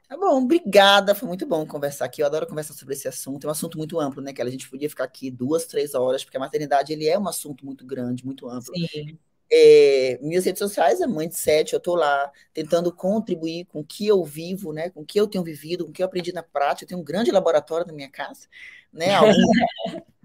Tá 0.10 0.18
bom, 0.18 0.42
obrigada. 0.42 1.14
Foi 1.14 1.28
muito 1.28 1.46
bom 1.46 1.64
conversar 1.68 2.06
aqui. 2.06 2.24
Eu 2.24 2.26
adoro 2.26 2.48
conversar 2.48 2.74
sobre 2.74 2.96
esse 2.96 3.08
assunto. 3.08 3.46
É 3.46 3.48
um 3.48 3.52
assunto 3.52 3.78
muito 3.78 4.00
amplo, 4.00 4.24
né, 4.24 4.34
Kelly? 4.34 4.50
A 4.50 4.52
gente 4.52 4.68
podia 4.68 4.90
ficar 4.90 5.04
aqui 5.04 5.30
duas, 5.30 5.66
três 5.68 5.94
horas, 5.94 6.24
porque 6.24 6.36
a 6.36 6.40
maternidade 6.40 6.92
ele 6.92 7.08
é 7.08 7.18
um 7.18 7.28
assunto 7.28 7.64
muito 7.64 7.86
grande, 7.86 8.26
muito 8.26 8.50
amplo. 8.50 8.74
Sim. 8.76 9.20
É, 9.52 10.18
minhas 10.20 10.46
redes 10.46 10.60
sociais 10.60 11.00
é 11.00 11.06
Mãe 11.06 11.28
de 11.28 11.36
Sete, 11.36 11.74
eu 11.74 11.78
estou 11.78 11.96
lá 11.96 12.32
tentando 12.54 12.92
contribuir 12.92 13.66
com 13.66 13.82
o 13.82 13.84
que 13.84 14.06
eu 14.06 14.24
vivo, 14.24 14.72
né, 14.72 14.92
com 14.92 15.02
o 15.02 15.06
que 15.06 15.20
eu 15.20 15.28
tenho 15.28 15.44
vivido, 15.44 15.86
com 15.86 15.90
o 15.90 15.94
que 15.94 16.04
eu 16.04 16.06
aprendi 16.06 16.32
na 16.32 16.44
prática. 16.44 16.86
Eu 16.86 16.90
tenho 16.90 17.02
um 17.02 17.04
grande 17.04 17.32
laboratório 17.32 17.86
na 17.86 17.94
minha 17.94 18.10
casa, 18.10 18.48
né, 18.94 19.08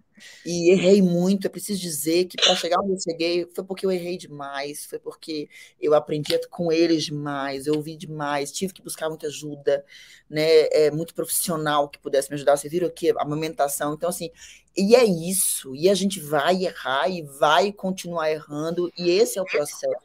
e 0.44 0.70
errei 0.70 1.02
muito. 1.02 1.46
É 1.46 1.50
preciso 1.50 1.80
dizer 1.80 2.26
que 2.26 2.36
para 2.36 2.54
chegar 2.56 2.80
onde 2.80 2.92
eu 2.92 3.00
cheguei 3.00 3.46
foi 3.54 3.64
porque 3.64 3.86
eu 3.86 3.92
errei 3.92 4.16
demais, 4.16 4.84
foi 4.84 4.98
porque 4.98 5.48
eu 5.80 5.94
aprendi 5.94 6.38
com 6.48 6.70
eles 6.72 7.04
demais, 7.04 7.66
eu 7.66 7.74
ouvi 7.74 7.96
demais, 7.96 8.52
tive 8.52 8.72
que 8.72 8.82
buscar 8.82 9.08
muita 9.08 9.26
ajuda, 9.26 9.84
né? 10.28 10.66
É 10.72 10.90
muito 10.90 11.14
profissional 11.14 11.88
que 11.88 11.98
pudesse 11.98 12.30
me 12.30 12.34
ajudar. 12.34 12.56
Você 12.56 12.68
viram 12.68 12.88
aqui 12.88 13.10
a 13.10 13.22
amamentação. 13.22 13.94
Então, 13.94 14.08
assim, 14.08 14.30
e 14.76 14.94
é 14.94 15.04
isso. 15.04 15.74
E 15.74 15.88
a 15.88 15.94
gente 15.94 16.20
vai 16.20 16.64
errar 16.64 17.08
e 17.08 17.22
vai 17.22 17.72
continuar 17.72 18.30
errando, 18.30 18.90
e 18.98 19.10
esse 19.10 19.38
é 19.38 19.42
o 19.42 19.46
processo. 19.46 20.04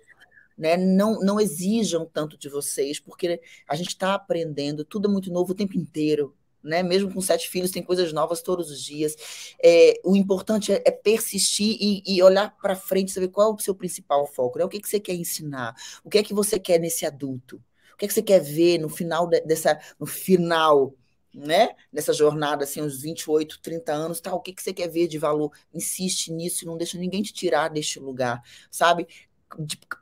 Né? 0.58 0.76
Não, 0.76 1.20
não 1.22 1.40
exijam 1.40 2.06
tanto 2.06 2.38
de 2.38 2.50
vocês, 2.50 3.00
porque 3.00 3.42
a 3.68 3.76
gente 3.76 3.90
está 3.90 4.14
aprendendo, 4.14 4.84
tudo 4.84 5.08
é 5.08 5.12
muito 5.12 5.32
novo 5.32 5.54
o 5.54 5.56
tempo 5.56 5.78
inteiro 5.78 6.36
né? 6.64 6.84
Mesmo 6.84 7.14
com 7.14 7.22
sete 7.22 7.50
filhos, 7.50 7.72
tem 7.72 7.84
coisas 7.84 8.12
novas 8.14 8.42
todos 8.42 8.70
os 8.72 8.82
dias. 8.82 9.16
É, 9.64 10.00
o 10.04 10.16
importante 10.16 10.72
é, 10.72 10.82
é 10.86 10.92
persistir 10.92 11.78
e, 11.80 12.04
e 12.06 12.22
olhar 12.22 12.56
para 12.62 12.76
frente, 12.76 13.12
saber 13.12 13.30
qual 13.30 13.52
é 13.52 13.56
o 13.56 13.60
seu 13.60 13.76
principal 13.76 14.26
foco, 14.28 14.60
né? 14.60 14.66
O 14.66 14.70
que, 14.70 14.80
que 14.80 14.90
você 14.90 15.00
quer 15.00 15.14
ensinar? 15.16 15.76
O 16.04 16.10
que 16.10 16.18
é 16.18 16.24
que 16.24 16.34
você 16.34 16.60
quer 16.60 16.80
nesse 16.80 17.06
adulto? 17.06 17.62
O 17.94 17.98
que 17.98 18.06
é 18.06 18.08
que 18.08 18.14
você 18.14 18.22
quer 18.24 18.40
ver 18.40 18.78
no 18.80 18.90
final 18.90 19.28
de, 19.28 19.42
dessa, 19.42 19.80
no 20.00 20.06
final, 20.06 20.94
né? 21.34 21.70
Nessa 21.92 22.14
jornada, 22.14 22.64
assim, 22.64 22.82
uns 22.82 23.02
28, 23.02 23.60
30 23.62 23.94
anos, 23.94 24.20
tal, 24.22 24.38
o 24.38 24.42
que, 24.42 24.54
que 24.54 24.62
você 24.62 24.74
quer 24.74 24.88
ver 24.88 25.08
de 25.08 25.18
valor? 25.18 25.52
Insiste 25.74 26.32
nisso, 26.32 26.66
não 26.66 26.78
deixa 26.78 26.98
ninguém 26.98 27.22
te 27.22 27.34
tirar 27.34 27.70
deste 27.70 28.00
lugar, 28.00 28.42
sabe? 28.72 29.08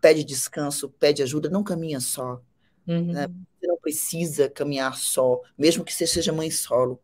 Pede 0.01 0.23
descanso, 0.23 0.89
pede 0.89 1.23
ajuda, 1.23 1.49
não 1.49 1.63
caminha 1.63 1.99
só. 1.99 2.41
Uhum. 2.87 3.11
Né? 3.11 3.27
Você 3.59 3.67
não 3.67 3.77
precisa 3.77 4.49
caminhar 4.49 4.95
só, 4.97 5.41
mesmo 5.57 5.83
que 5.83 5.93
você 5.93 6.07
seja 6.07 6.31
mãe 6.31 6.49
solo. 6.49 6.99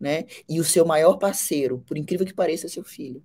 Né? 0.00 0.26
E 0.48 0.60
o 0.60 0.64
seu 0.64 0.84
maior 0.84 1.16
parceiro, 1.16 1.82
por 1.86 1.98
incrível 1.98 2.24
que 2.24 2.32
pareça, 2.32 2.66
é 2.66 2.68
seu 2.68 2.84
filho. 2.84 3.22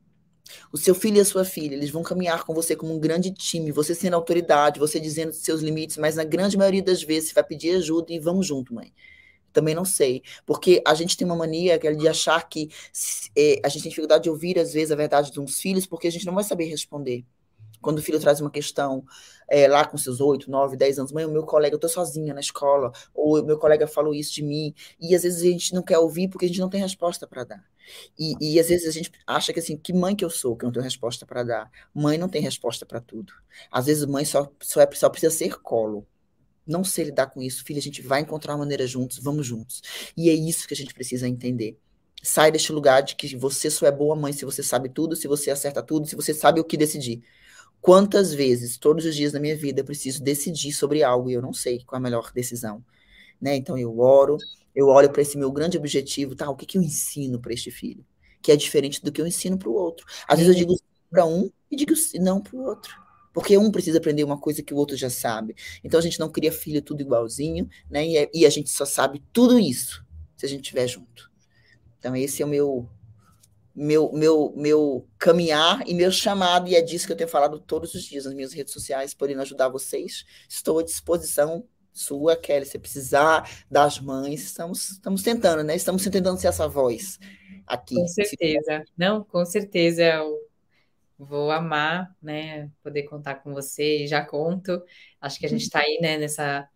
O 0.72 0.78
seu 0.78 0.94
filho 0.94 1.18
e 1.18 1.20
a 1.22 1.26
sua 1.26 1.46
filha, 1.46 1.76
eles 1.76 1.90
vão 1.90 2.04
caminhar 2.04 2.44
com 2.44 2.54
você 2.54 2.76
como 2.76 2.94
um 2.94 3.00
grande 3.00 3.32
time, 3.32 3.72
você 3.72 3.96
sendo 3.96 4.16
autoridade, 4.16 4.80
você 4.80 5.00
dizendo 5.00 5.32
seus 5.34 5.62
limites, 5.62 5.98
mas 5.98 6.16
na 6.16 6.24
grande 6.24 6.58
maioria 6.58 6.84
das 6.84 7.02
vezes 7.02 7.30
você 7.30 7.36
vai 7.36 7.44
pedir 7.44 7.78
ajuda 7.78 8.12
e 8.12 8.20
vamos 8.20 8.46
junto, 8.46 8.74
mãe. 8.74 8.92
Também 9.54 9.76
não 9.76 9.86
sei. 9.86 10.24
Porque 10.46 10.82
a 10.86 10.94
gente 10.96 11.16
tem 11.16 11.26
uma 11.26 11.36
mania 11.36 11.76
é 11.82 11.94
de 11.94 12.08
achar 12.08 12.50
que 12.50 12.70
é, 13.38 13.62
a 13.64 13.70
gente 13.70 13.84
tem 13.84 13.90
dificuldade 13.90 14.24
de 14.24 14.30
ouvir, 14.30 14.60
às 14.60 14.74
vezes, 14.74 14.92
a 14.92 14.96
verdade 14.96 15.32
de 15.32 15.40
uns 15.40 15.62
filhos, 15.62 15.86
porque 15.86 16.08
a 16.08 16.12
gente 16.12 16.26
não 16.26 16.34
vai 16.34 16.44
saber 16.44 16.66
responder. 16.66 17.24
Quando 17.80 18.00
o 18.00 18.02
filho 18.02 18.20
traz 18.20 18.42
uma 18.42 18.50
questão 18.50 19.06
é, 19.54 19.68
lá 19.68 19.86
com 19.86 19.98
seus 19.98 20.20
8, 20.20 20.50
9, 20.50 20.76
10 20.76 20.98
anos, 20.98 21.12
mãe, 21.12 21.24
o 21.26 21.32
meu 21.32 21.44
colega, 21.44 21.76
eu 21.76 21.80
tô 21.80 21.88
sozinha 21.88 22.34
na 22.34 22.40
escola, 22.40 22.92
ou 23.14 23.40
o 23.40 23.46
meu 23.46 23.60
colega 23.60 23.86
falou 23.86 24.16
isso 24.16 24.34
de 24.34 24.42
mim, 24.42 24.74
e 25.00 25.16
às 25.16 25.22
vezes 25.22 25.44
a 25.44 25.46
gente 25.46 25.76
não 25.76 25.84
quer 25.84 26.00
ouvir 26.00 26.28
porque 26.28 26.46
a 26.46 26.48
gente 26.48 26.60
não 26.60 26.70
tem 26.70 26.82
resposta 26.82 27.28
para 27.28 27.44
dar. 27.44 27.64
E, 28.18 28.34
e, 28.42 28.60
às 28.60 28.70
vezes 28.70 28.88
a 28.88 28.92
gente 28.92 29.12
acha 29.28 29.54
que 29.54 29.60
assim, 29.60 29.78
que 29.78 29.94
mãe 29.94 30.16
que 30.16 30.26
eu 30.26 30.30
sou, 30.30 30.56
que 30.56 30.66
eu 30.66 30.68
não 30.68 30.74
tenho 30.74 30.84
resposta 30.84 31.26
para 31.26 31.44
dar. 31.44 31.72
Mãe 31.94 32.18
não 32.18 32.30
tem 32.30 32.42
resposta 32.42 32.86
para 32.86 33.00
tudo. 33.00 33.32
Às 33.70 33.86
vezes 33.86 34.06
mãe 34.06 34.26
só, 34.26 34.50
só, 34.60 34.82
é, 34.82 34.90
só 34.94 35.08
precisa 35.10 35.32
ser 35.32 35.60
colo. 35.62 36.08
Não 36.66 36.84
sei 36.84 37.06
lidar 37.06 37.28
com 37.28 37.42
isso, 37.42 37.64
filha, 37.64 37.80
a 37.80 37.82
gente 37.82 38.02
vai 38.02 38.22
encontrar 38.22 38.54
uma 38.54 38.60
maneira 38.60 38.88
juntos, 38.88 39.20
vamos 39.20 39.46
juntos. 39.46 39.82
E 40.18 40.30
é 40.30 40.34
isso 40.34 40.68
que 40.68 40.74
a 40.74 40.78
gente 40.78 40.94
precisa 40.94 41.28
entender. 41.28 41.78
Sai 42.24 42.52
deste 42.52 42.72
lugar 42.72 43.02
de 43.04 43.16
que 43.16 43.36
você 43.36 43.70
só 43.70 43.86
é 43.86 43.92
boa 43.92 44.16
mãe 44.16 44.34
se 44.34 44.46
você 44.46 44.64
sabe 44.64 44.90
tudo, 44.90 45.16
se 45.16 45.28
você 45.28 45.52
acerta 45.52 45.84
tudo, 45.84 46.08
se 46.08 46.16
você 46.16 46.34
sabe 46.34 46.60
o 46.60 46.64
que 46.64 46.78
decidir. 46.78 47.22
Quantas 47.84 48.34
vezes, 48.34 48.78
todos 48.78 49.04
os 49.04 49.14
dias 49.14 49.34
da 49.34 49.42
minha 49.42 49.58
vida, 49.58 49.82
eu 49.82 49.84
preciso 49.84 50.24
decidir 50.24 50.72
sobre 50.72 51.04
algo 51.04 51.30
e 51.30 51.34
eu 51.34 51.42
não 51.42 51.52
sei 51.52 51.84
qual 51.84 51.98
é 51.98 52.00
a 52.00 52.02
melhor 52.02 52.32
decisão. 52.32 52.82
Né? 53.42 53.58
Então 53.58 53.78
eu 53.78 54.00
oro, 54.00 54.38
eu 54.74 54.88
olho 54.88 55.12
para 55.12 55.22
esse 55.22 55.38
meu 55.38 55.52
grande 55.52 55.78
objetivo, 55.78 56.34
tá? 56.34 56.50
O 56.50 56.56
que, 56.56 56.66
que 56.66 56.78
eu 56.78 56.82
ensino 56.82 57.42
para 57.42 57.52
este 57.52 57.70
filho? 57.70 58.06
Que 58.42 58.54
é 58.54 58.56
diferente 58.56 59.04
do 59.04 59.12
que 59.12 59.20
eu 59.20 59.28
ensino 59.28 59.58
para 59.58 59.68
o 59.68 59.74
outro. 59.74 60.06
Às 60.26 60.40
vezes 60.40 60.54
eu 60.54 60.58
digo 60.58 60.80
para 61.12 61.26
um 61.26 61.52
e 61.70 61.76
digo 61.76 61.92
não 62.22 62.40
para 62.40 62.56
o 62.56 62.64
outro. 62.64 62.96
Porque 63.34 63.58
um 63.58 63.70
precisa 63.70 63.98
aprender 63.98 64.24
uma 64.24 64.38
coisa 64.38 64.64
que 64.64 64.74
o 64.74 64.78
outro 64.78 64.96
já 64.96 65.10
sabe. 65.10 65.54
Então 65.84 66.00
a 66.00 66.04
gente 66.04 66.22
não 66.22 66.32
cria 66.32 66.54
filho 66.54 66.82
tudo 66.82 67.02
igualzinho, 67.02 67.68
né? 67.90 68.08
E, 68.08 68.16
é, 68.16 68.32
e 68.34 68.46
a 68.46 68.50
gente 68.50 68.70
só 68.70 68.86
sabe 68.86 69.22
tudo 69.34 69.60
isso 69.60 70.06
se 70.38 70.46
a 70.46 70.50
gente 70.50 70.62
estiver 70.62 70.88
junto. 70.88 71.30
Então 72.00 72.16
esse 72.16 72.42
é 72.42 72.46
o 72.46 72.50
meu 72.50 72.88
meu, 73.76 74.12
meu, 74.12 74.54
meu 74.56 75.08
caminhar 75.18 75.82
e 75.88 75.94
meu 75.94 76.12
chamado, 76.12 76.68
e 76.68 76.76
é 76.76 76.82
disso 76.82 77.08
que 77.08 77.14
eu 77.14 77.18
tenho 77.18 77.30
falado 77.30 77.60
todos 77.60 77.94
os 77.96 78.04
dias 78.04 78.26
nas 78.26 78.34
minhas 78.34 78.54
redes 78.54 78.74
sociais, 78.74 79.14
podendo 79.14 79.42
ajudar 79.42 79.70
vocês. 79.70 80.26
Estou 80.48 80.80
à 80.80 80.84
disposição 80.84 81.68
sua, 81.92 82.36
Kelly, 82.36 82.66
se 82.66 82.80
precisar 82.80 83.50
das 83.70 84.00
mães, 84.00 84.44
estamos, 84.44 84.92
estamos 84.92 85.22
tentando, 85.22 85.64
né? 85.64 85.76
Estamos 85.76 86.04
tentando 86.04 86.40
ser 86.40 86.48
essa 86.48 86.68
voz 86.68 87.20
aqui. 87.68 87.96
Com 87.96 88.08
certeza, 88.08 88.84
não, 88.98 89.24
com 89.24 89.46
certeza 89.46 90.04
eu 90.04 90.38
vou 91.18 91.52
amar, 91.52 92.16
né, 92.22 92.70
poder 92.82 93.04
contar 93.04 93.36
com 93.36 93.54
você 93.54 94.08
já 94.08 94.24
conto. 94.26 94.84
Acho 95.22 95.40
que 95.40 95.46
a 95.46 95.50
gente 95.50 95.62
está 95.62 95.80
aí, 95.80 96.00
né, 96.02 96.18
nessa, 96.18 96.68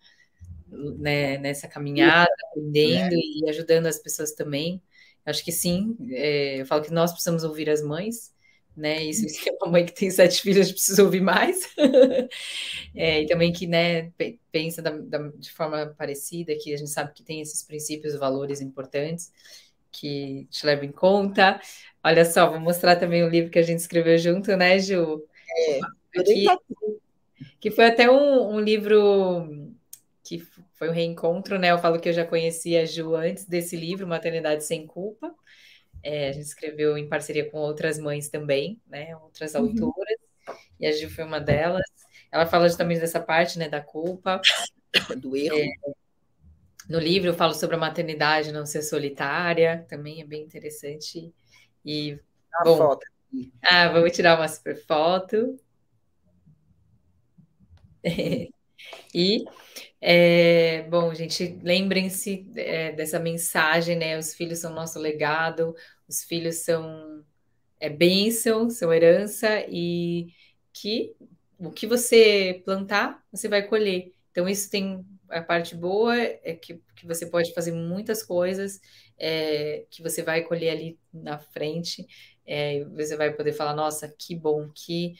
né, 0.67 1.37
nessa 1.37 1.67
caminhada, 1.67 2.31
aprendendo 2.51 3.15
é. 3.15 3.17
e 3.17 3.49
ajudando 3.49 3.87
as 3.87 3.99
pessoas 3.99 4.31
também. 4.33 4.81
Acho 5.27 5.43
que 5.43 5.51
sim. 5.51 5.97
É, 6.09 6.61
eu 6.61 6.65
falo 6.65 6.81
que 6.81 6.91
nós 6.91 7.11
precisamos 7.11 7.43
ouvir 7.43 7.69
as 7.69 7.83
mães, 7.83 8.33
né? 8.75 9.03
Isso 9.03 9.25
que 9.43 9.51
uma 9.61 9.71
mãe 9.71 9.85
que 9.85 9.93
tem 9.93 10.09
sete 10.09 10.41
filhos 10.41 10.71
precisa 10.71 11.03
ouvir 11.03 11.19
mais. 11.19 11.69
é, 12.95 13.23
e 13.23 13.27
também 13.27 13.51
que, 13.51 13.67
né, 13.67 14.09
pensa 14.49 14.81
da, 14.81 14.91
da, 14.91 15.27
de 15.35 15.51
forma 15.51 15.93
parecida, 15.97 16.55
que 16.55 16.73
a 16.73 16.77
gente 16.77 16.89
sabe 16.89 17.13
que 17.13 17.23
tem 17.23 17.41
esses 17.41 17.61
princípios, 17.61 18.15
valores 18.15 18.61
importantes 18.61 19.33
que 19.91 20.47
te 20.49 20.65
levam 20.65 20.85
em 20.85 20.91
conta. 20.93 21.59
Olha 22.01 22.23
só, 22.23 22.49
vou 22.49 22.59
mostrar 22.61 22.95
também 22.95 23.23
o 23.23 23.29
livro 23.29 23.51
que 23.51 23.59
a 23.59 23.63
gente 23.63 23.79
escreveu 23.79 24.17
junto, 24.17 24.55
né, 24.55 24.79
Ju? 24.79 25.21
É, 25.49 25.79
aqui, 26.21 26.45
que 27.59 27.69
foi 27.69 27.85
até 27.85 28.09
um, 28.09 28.55
um 28.55 28.59
livro 28.61 29.75
que 30.27 30.45
foi 30.73 30.89
um 30.89 30.93
reencontro, 30.93 31.57
né? 31.57 31.71
Eu 31.71 31.79
falo 31.79 31.99
que 31.99 32.09
eu 32.09 32.13
já 32.13 32.25
conhecia 32.25 32.81
a 32.81 32.85
Ju 32.85 33.15
antes 33.15 33.45
desse 33.45 33.77
livro, 33.77 34.05
Maternidade 34.05 34.65
Sem 34.65 34.85
Culpa. 34.85 35.33
É, 36.03 36.29
a 36.29 36.31
gente 36.33 36.45
escreveu 36.45 36.97
em 36.97 37.07
parceria 37.07 37.49
com 37.49 37.57
outras 37.57 37.97
mães 37.97 38.27
também, 38.27 38.81
né? 38.87 39.15
Outras 39.15 39.53
uhum. 39.53 39.61
autoras, 39.61 40.17
e 40.77 40.85
a 40.85 40.91
Ju 40.91 41.09
foi 41.09 41.23
uma 41.23 41.39
delas. 41.39 41.85
Ela 42.29 42.45
fala 42.45 42.67
justamente 42.67 42.99
dessa 42.99 43.21
parte, 43.21 43.57
né, 43.57 43.69
da 43.69 43.79
culpa. 43.79 44.41
Do 45.17 45.35
erro. 45.35 45.57
É, 45.57 45.67
no 46.89 46.99
livro 46.99 47.29
eu 47.29 47.33
falo 47.33 47.53
sobre 47.53 47.77
a 47.77 47.79
maternidade 47.79 48.51
não 48.51 48.65
ser 48.65 48.81
solitária, 48.81 49.85
também 49.87 50.21
é 50.21 50.25
bem 50.25 50.43
interessante. 50.43 51.33
E, 51.85 52.19
bom, 52.65 52.77
foto. 52.77 53.05
Ah, 53.61 53.87
vamos 53.89 54.11
tirar 54.11 54.37
uma 54.37 54.47
super 54.47 54.75
foto. 54.85 55.57
e 59.13 59.45
é, 59.99 60.83
bom, 60.83 61.13
gente, 61.13 61.59
lembrem-se 61.63 62.45
é, 62.55 62.91
dessa 62.91 63.19
mensagem, 63.19 63.95
né? 63.95 64.17
Os 64.17 64.33
filhos 64.33 64.59
são 64.59 64.73
nosso 64.73 64.99
legado, 64.99 65.75
os 66.07 66.23
filhos 66.23 66.57
são 66.57 67.23
é, 67.79 67.89
bênção, 67.89 68.69
são 68.69 68.93
herança, 68.93 69.65
e 69.69 70.27
que 70.71 71.15
o 71.57 71.71
que 71.71 71.87
você 71.87 72.61
plantar, 72.63 73.23
você 73.31 73.47
vai 73.47 73.63
colher. 73.63 74.11
Então, 74.31 74.47
isso 74.47 74.69
tem 74.69 75.03
a 75.29 75.41
parte 75.41 75.75
boa, 75.75 76.15
é 76.15 76.53
que, 76.53 76.79
que 76.95 77.07
você 77.07 77.25
pode 77.25 77.53
fazer 77.53 77.71
muitas 77.71 78.21
coisas 78.23 78.79
é, 79.17 79.85
que 79.89 80.03
você 80.03 80.21
vai 80.21 80.43
colher 80.43 80.69
ali 80.69 80.99
na 81.11 81.39
frente. 81.39 82.05
É, 82.45 82.83
você 82.85 83.17
vai 83.17 83.33
poder 83.33 83.53
falar, 83.53 83.73
nossa, 83.73 84.07
que 84.07 84.35
bom, 84.35 84.69
que 84.73 85.15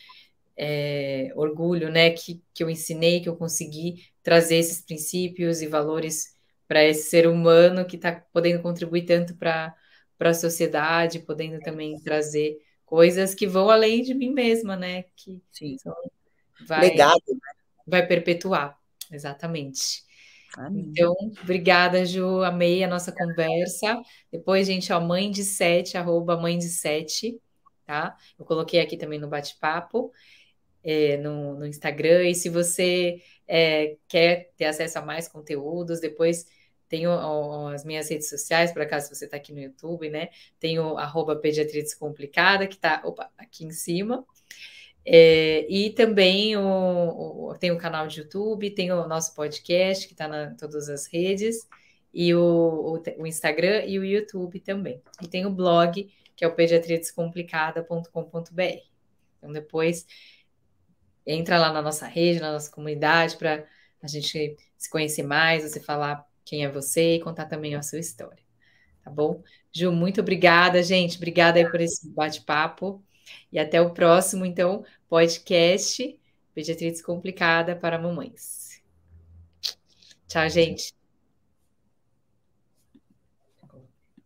é, 0.56 1.32
orgulho, 1.36 1.90
né, 1.90 2.12
que, 2.12 2.42
que 2.54 2.64
eu 2.64 2.70
ensinei, 2.70 3.22
que 3.22 3.30
eu 3.30 3.36
consegui 3.36 4.04
trazer 4.28 4.58
esses 4.58 4.82
princípios 4.82 5.62
e 5.62 5.68
valores 5.68 6.36
para 6.68 6.84
esse 6.84 7.10
ser 7.10 7.30
humano 7.30 7.86
que 7.86 7.96
está 7.96 8.12
podendo 8.34 8.62
contribuir 8.62 9.06
tanto 9.06 9.34
para 9.38 9.74
a 10.20 10.34
sociedade, 10.34 11.20
podendo 11.20 11.62
também 11.62 11.98
trazer 12.02 12.58
coisas 12.86 13.34
que 13.34 13.48
vão 13.48 13.70
além 13.70 14.02
de 14.02 14.14
mim 14.14 14.34
mesma, 14.34 14.76
né? 14.76 15.06
Que 15.16 15.42
Sim. 15.50 15.78
São, 15.78 15.96
vai, 16.68 16.90
Legado, 16.90 17.24
né? 17.26 17.40
vai 17.88 18.06
perpetuar, 18.06 18.78
exatamente. 19.10 20.04
Amém. 20.58 20.88
Então, 20.90 21.16
obrigada, 21.42 22.06
Ju. 22.06 22.44
Amei 22.44 22.84
a 22.84 22.88
nossa 22.90 23.14
conversa. 23.14 23.98
Depois, 24.30 24.68
gente, 24.68 24.92
ó, 24.92 25.00
mãe 25.00 25.32
de 25.32 25.46
sete, 25.46 25.98
arroba 25.98 26.36
mãe 26.36 26.58
de 26.58 26.68
sete, 26.68 27.40
tá? 27.86 28.18
Eu 28.38 28.44
coloquei 28.44 28.82
aqui 28.82 28.98
também 28.98 29.20
no 29.20 29.30
bate-papo 29.30 30.12
é, 30.88 31.18
no, 31.18 31.56
no, 31.56 31.66
Instagram. 31.66 32.24
E 32.30 32.34
se 32.34 32.50
você 32.50 33.22
é, 33.48 33.98
quer 34.08 34.52
ter 34.58 34.66
acesso 34.66 35.00
a 35.00 35.02
mais 35.02 35.28
conteúdos, 35.28 36.00
depois 36.00 36.46
tenho 36.90 37.12
as 37.70 37.84
minhas 37.84 38.10
redes 38.10 38.30
sociais, 38.30 38.72
por 38.72 38.82
acaso 38.82 39.14
você 39.14 39.26
está 39.26 39.38
aqui 39.38 39.52
no 39.52 39.60
YouTube, 39.60 40.10
né? 40.10 40.30
Tenho 40.60 40.98
arroba 40.98 41.36
Descomplicada, 41.36 42.66
que 42.66 42.76
está 42.76 43.04
aqui 43.38 43.66
em 43.66 43.72
cima. 43.72 44.26
É, 45.06 45.66
e 45.70 45.92
também 45.92 46.58
o, 46.58 47.50
o, 47.50 47.58
tem 47.58 47.72
o 47.72 47.78
canal 47.78 48.08
de 48.08 48.20
YouTube, 48.20 48.70
tem 48.72 48.92
o 48.92 49.08
nosso 49.08 49.34
podcast, 49.34 50.06
que 50.06 50.14
está 50.14 50.50
em 50.52 50.56
todas 50.56 50.90
as 50.90 51.08
redes, 51.08 51.68
e 52.14 52.36
o, 52.36 52.42
o, 52.42 53.02
o, 53.22 53.28
Instagram 53.28 53.86
e 53.86 53.98
o 54.00 54.06
YouTube 54.06 54.60
também. 54.60 55.02
E 55.22 55.28
tem 55.28 55.46
o 55.46 55.50
blog, 55.50 56.10
que 56.36 56.44
é 56.44 56.48
o 56.48 56.56
pediatriadescomplicada.com.br. 56.56 58.82
Então, 59.38 59.52
depois 59.52 60.06
entra 61.28 61.60
lá 61.60 61.72
na 61.72 61.82
nossa 61.82 62.08
rede, 62.08 62.40
na 62.40 62.54
nossa 62.54 62.72
comunidade, 62.72 63.36
para 63.38 63.66
a 64.02 64.08
gente 64.08 64.56
se 64.78 64.90
conhecer 64.90 65.24
mais, 65.24 65.64
você 65.64 65.80
falar 65.80 66.26
quem 66.46 66.64
é 66.64 66.72
você 66.72 67.16
e 67.16 67.20
contar 67.20 67.46
também 67.46 67.76
a 67.76 67.84
sua 67.84 68.00
história. 68.00 68.44
Tá 69.04 69.12
bom? 69.12 69.44
Ju, 69.72 69.92
muito 69.92 70.22
obrigada, 70.22 70.82
gente. 70.82 71.18
Obrigada 71.18 71.60
aí 71.60 71.70
por 71.70 71.82
esse 71.82 72.10
bate-papo. 72.10 73.04
E 73.52 73.60
até 73.60 73.82
o 73.82 73.94
próximo, 73.94 74.46
então, 74.46 74.86
podcast 75.10 76.20
Pediatria 76.54 76.92
Descomplicada 76.92 77.76
para 77.76 78.00
Mamães. 78.00 78.82
Tchau, 80.28 80.50
gente. 80.50 80.97